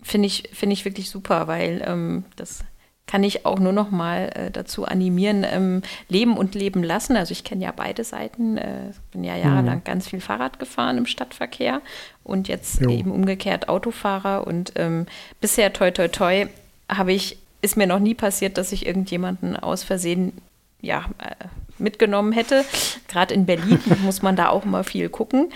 finde 0.02 0.26
ich, 0.26 0.50
find 0.52 0.72
ich 0.72 0.84
wirklich 0.84 1.10
super, 1.10 1.46
weil 1.46 1.82
ähm, 1.86 2.24
das 2.36 2.64
kann 3.06 3.24
ich 3.24 3.44
auch 3.44 3.58
nur 3.58 3.72
noch 3.72 3.90
mal 3.90 4.30
äh, 4.34 4.50
dazu 4.50 4.84
animieren, 4.84 5.44
ähm, 5.46 5.82
leben 6.08 6.36
und 6.36 6.54
leben 6.54 6.82
lassen. 6.82 7.16
Also 7.16 7.32
ich 7.32 7.44
kenne 7.44 7.64
ja 7.64 7.72
beide 7.74 8.04
Seiten. 8.04 8.56
Äh, 8.56 8.92
bin 9.10 9.24
ja 9.24 9.36
jahrelang 9.36 9.78
mhm. 9.78 9.84
ganz 9.84 10.08
viel 10.08 10.20
Fahrrad 10.20 10.58
gefahren 10.58 10.98
im 10.98 11.06
Stadtverkehr 11.06 11.82
und 12.22 12.48
jetzt 12.48 12.80
jo. 12.80 12.90
eben 12.90 13.10
umgekehrt 13.10 13.68
Autofahrer. 13.68 14.46
Und 14.46 14.72
ähm, 14.76 15.06
bisher, 15.40 15.72
toi, 15.72 15.90
toi, 15.90 16.08
toi, 16.08 16.46
habe 16.88 17.12
ich 17.12 17.38
ist 17.62 17.76
mir 17.76 17.86
noch 17.86 18.01
nie 18.01 18.14
passiert, 18.14 18.59
dass 18.59 18.72
ich 18.72 18.86
irgendjemanden 18.86 19.56
aus 19.56 19.84
Versehen 19.84 20.32
ja, 20.80 21.06
äh, 21.18 21.47
mitgenommen 21.78 22.32
hätte. 22.32 22.64
Gerade 23.09 23.32
in 23.32 23.47
Berlin 23.47 23.80
muss 24.02 24.20
man 24.20 24.36
da 24.36 24.51
auch 24.51 24.64
immer 24.64 24.84
viel 24.84 25.09
gucken. 25.09 25.51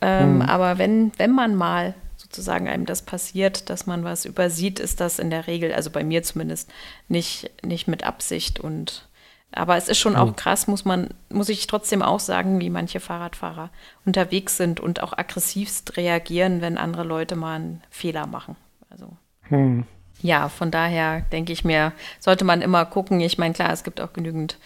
Ähm, 0.00 0.36
mhm. 0.36 0.42
Aber 0.42 0.78
wenn, 0.78 1.12
wenn 1.18 1.32
man 1.32 1.56
mal 1.56 1.94
sozusagen 2.16 2.68
einem 2.68 2.86
das 2.86 3.02
passiert, 3.02 3.68
dass 3.68 3.86
man 3.86 4.04
was 4.04 4.24
übersieht, 4.24 4.78
ist 4.78 5.00
das 5.00 5.18
in 5.18 5.30
der 5.30 5.48
Regel, 5.48 5.72
also 5.72 5.90
bei 5.90 6.04
mir 6.04 6.22
zumindest, 6.22 6.70
nicht, 7.08 7.50
nicht 7.64 7.88
mit 7.88 8.04
Absicht. 8.04 8.60
Und 8.60 9.08
aber 9.50 9.76
es 9.76 9.88
ist 9.88 9.98
schon 9.98 10.12
mhm. 10.12 10.20
auch 10.20 10.36
krass, 10.36 10.68
muss 10.68 10.84
man, 10.84 11.08
muss 11.28 11.48
ich 11.48 11.66
trotzdem 11.66 12.02
auch 12.02 12.20
sagen, 12.20 12.60
wie 12.60 12.70
manche 12.70 13.00
Fahrradfahrer 13.00 13.70
unterwegs 14.06 14.56
sind 14.56 14.78
und 14.78 15.02
auch 15.02 15.18
aggressivst 15.18 15.96
reagieren, 15.96 16.60
wenn 16.60 16.78
andere 16.78 17.02
Leute 17.02 17.34
mal 17.34 17.56
einen 17.56 17.82
Fehler 17.90 18.28
machen. 18.28 18.54
Also. 18.88 19.08
Mhm 19.48 19.84
ja, 20.22 20.48
von 20.48 20.70
daher 20.70 21.22
denke 21.32 21.52
ich 21.52 21.64
mir, 21.64 21.92
sollte 22.18 22.44
man 22.44 22.62
immer 22.62 22.84
gucken. 22.84 23.20
Ich 23.20 23.38
meine, 23.38 23.54
klar, 23.54 23.72
es 23.72 23.84
gibt 23.84 24.00
auch 24.00 24.12
genügend 24.12 24.58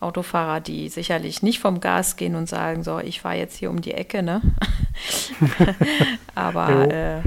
Autofahrer, 0.00 0.60
die 0.60 0.88
sicherlich 0.88 1.42
nicht 1.42 1.58
vom 1.58 1.80
Gas 1.80 2.16
gehen 2.16 2.34
und 2.34 2.48
sagen, 2.48 2.82
so, 2.82 2.98
ich 2.98 3.20
fahre 3.20 3.36
jetzt 3.36 3.56
hier 3.56 3.70
um 3.70 3.80
die 3.80 3.94
Ecke, 3.94 4.22
ne? 4.22 4.42
Aber 6.34 6.92
äh, 6.92 7.20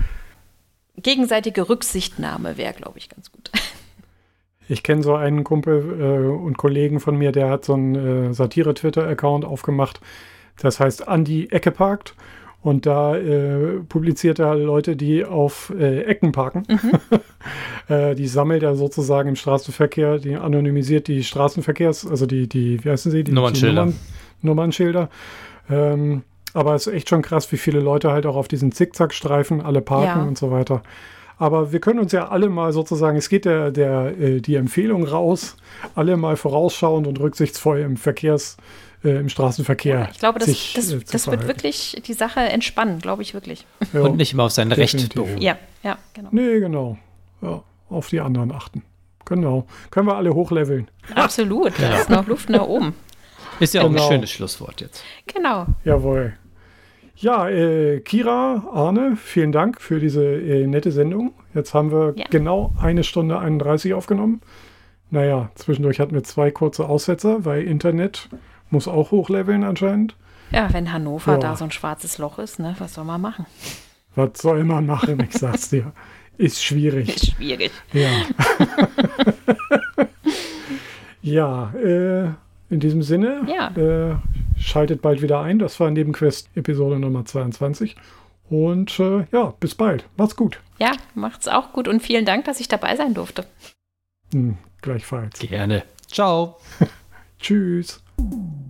gegenseitige 0.98 1.68
Rücksichtnahme 1.70 2.58
wäre, 2.58 2.74
glaube 2.74 3.00
ich, 3.00 3.10
ganz 3.10 3.32
gut. 3.32 3.52
Ich 4.68 4.84
kenne 4.84 5.02
so 5.02 5.16
einen 5.16 5.44
Kumpel 5.44 6.00
äh, 6.00 6.28
und 6.28 6.58
Kollegen 6.58 7.00
von 7.00 7.18
mir, 7.18 7.32
der 7.32 7.50
hat 7.50 7.66
so 7.66 7.74
einen 7.74 8.30
äh, 8.30 8.34
Satire-Twitter-Account 8.34 9.46
aufgemacht. 9.46 10.00
Das 10.62 10.80
heißt, 10.80 11.08
an 11.08 11.24
die 11.24 11.52
Ecke 11.52 11.72
parkt. 11.72 12.14
Und 12.62 12.86
da 12.86 13.16
äh, 13.16 13.80
publiziert 13.88 14.40
er 14.40 14.56
Leute, 14.56 14.98
die 14.98 15.24
auf 15.24 15.74
äh, 15.78 16.02
Ecken 16.02 16.34
parken. 16.34 16.64
Mhm. 16.68 16.92
äh, 17.94 18.16
die 18.16 18.28
sammelt 18.28 18.64
er 18.64 18.76
sozusagen 18.76 19.30
im 19.30 19.36
Straßenverkehr, 19.38 20.18
die 20.18 20.36
anonymisiert 20.36 21.08
die 21.08 21.24
Straßenverkehrs, 21.24 22.06
also 22.06 22.26
die, 22.26 22.50
die 22.50 22.84
wie 22.84 22.90
heißen 22.90 23.12
sie? 23.12 23.24
Die, 23.24 23.32
Nummernschilder. 23.32 23.86
Die 23.86 23.92
Nummern, 23.92 24.00
Nummernschilder. 24.42 25.10
Ähm, 25.70 26.24
aber 26.54 26.76
es 26.76 26.88
ist 26.88 26.94
echt 26.94 27.10
schon 27.10 27.22
krass, 27.22 27.50
wie 27.52 27.58
viele 27.58 27.80
Leute 27.80 28.12
halt 28.12 28.26
auch 28.26 28.36
auf 28.36 28.48
diesen 28.48 28.72
Zickzackstreifen 28.72 29.62
alle 29.62 29.82
parken 29.82 30.22
ja. 30.22 30.28
und 30.28 30.38
so 30.38 30.52
weiter. 30.52 30.82
Aber 31.38 31.72
wir 31.72 31.80
können 31.80 32.00
uns 32.00 32.12
ja 32.12 32.28
alle 32.28 32.50
mal 32.50 32.74
sozusagen, 32.74 33.18
es 33.18 33.30
geht 33.30 33.46
der, 33.46 33.72
der, 33.72 34.20
äh, 34.20 34.42
die 34.42 34.56
Empfehlung 34.56 35.06
raus, 35.06 35.56
alle 35.96 36.18
mal 36.18 36.36
vorausschauend 36.36 37.08
und 37.08 37.20
rücksichtsvoll 37.22 37.80
im 37.80 37.96
Verkehrs, 37.96 38.58
äh, 39.04 39.18
im 39.20 39.30
Straßenverkehr. 39.30 40.10
Ich 40.12 40.20
glaube, 40.20 40.40
das, 40.40 40.48
sich, 40.48 40.74
das, 40.76 40.92
äh, 40.92 41.00
das 41.12 41.28
wird 41.28 41.48
wirklich 41.48 42.02
die 42.06 42.14
Sache 42.14 42.40
entspannen, 42.42 43.00
glaube 43.00 43.22
ich 43.22 43.34
wirklich. 43.34 43.66
Ja. 43.94 44.02
Und 44.02 44.18
nicht 44.18 44.34
immer 44.34 44.44
auf 44.44 44.52
sein 44.52 44.72
Recht 44.72 45.14
beruhen. 45.16 45.42
Ja, 45.42 45.58
ja, 45.84 45.98
genau. 46.14 46.30
Nee, 46.32 46.60
genau. 46.60 46.98
Ja, 47.42 47.64
auf 47.90 48.08
die 48.10 48.20
anderen 48.20 48.52
achten. 48.52 48.84
Genau. 49.26 49.66
Können 49.92 50.08
wir 50.08 50.16
alle 50.16 50.34
hochleveln. 50.34 50.90
Absolut. 51.16 51.74
Da 51.80 52.00
ist 52.00 52.10
noch 52.10 52.28
Luft 52.28 52.50
nach 52.50 52.64
oben. 52.68 52.94
Ist 53.60 53.74
ja 53.74 53.82
auch 53.82 53.90
Genau. 53.90 54.06
ein 54.08 54.12
schönes 54.14 54.32
Schlusswort 54.32 54.80
jetzt. 54.82 55.04
Genau. 55.28 55.66
Jawohl. 55.84 56.34
Ja, 57.18 57.50
äh, 57.50 58.00
Kira, 58.00 58.64
Arne, 58.72 59.18
vielen 59.22 59.52
Dank 59.52 59.82
für 59.82 60.00
diese 60.00 60.24
äh, 60.24 60.66
nette 60.66 60.92
Sendung. 60.94 61.34
Jetzt 61.54 61.74
haben 61.74 61.92
wir 61.92 62.14
Ja. 62.16 62.26
genau 62.30 62.74
eine 62.82 63.04
Stunde 63.04 63.38
31 63.38 63.94
aufgenommen. 63.94 64.42
Naja, 65.10 65.52
zwischendurch 65.56 66.00
hatten 66.00 66.14
wir 66.14 66.24
zwei 66.24 66.52
kurze 66.52 66.88
Aussetzer, 66.88 67.44
weil 67.44 67.64
Internet 67.64 68.30
muss 68.70 68.88
auch 68.88 69.12
hochleveln 69.12 69.64
anscheinend. 69.64 70.16
Ja, 70.52 70.72
wenn 70.74 70.92
Hannover 70.92 71.34
Ja. 71.34 71.38
da 71.38 71.56
so 71.56 71.64
ein 71.66 71.72
schwarzes 71.72 72.18
Loch 72.18 72.40
ist, 72.40 72.60
ne, 72.60 72.76
was 72.80 72.96
soll 72.96 73.06
man 73.06 73.22
machen? 73.22 73.46
Was 74.16 74.42
soll 74.42 74.64
man 74.64 74.86
machen? 74.86 75.20
Ich 75.30 75.38
sag's 75.38 75.70
dir. 75.70 75.92
Ist 76.38 76.64
schwierig. 76.64 77.10
Ist 77.10 77.32
schwierig. 77.36 77.72
Ja. 77.94 78.10
ja, 81.22 81.72
äh, 81.74 82.26
in 82.70 82.80
diesem 82.80 83.02
Sinne, 83.04 83.42
Ja. 83.48 83.70
äh, 83.76 84.16
schaltet 84.60 85.02
bald 85.02 85.22
wieder 85.22 85.42
ein. 85.42 85.60
Das 85.60 85.80
war 85.80 85.90
Nebenquest 85.92 86.50
Episode 86.56 87.00
Nummer 87.00 87.26
22. 87.26 87.96
Und 88.50 89.00
äh, 89.00 89.26
ja, 89.32 89.54
bis 89.60 89.76
bald. 89.76 90.06
Macht's 90.18 90.36
gut. 90.36 90.60
Ja, 90.80 90.92
macht's 91.14 91.48
auch 91.48 91.72
gut 91.74 91.88
und 91.88 92.02
vielen 92.02 92.26
Dank, 92.26 92.46
dass 92.46 92.60
ich 92.60 92.68
dabei 92.68 92.96
sein 92.96 93.14
durfte. 93.14 93.46
Hm, 94.34 94.58
gleichfalls. 94.82 95.40
Gerne. 95.40 95.84
Ciao. 96.08 96.58
Tschüss. 97.40 98.02
Thank 98.20 98.34
you. 98.34 98.69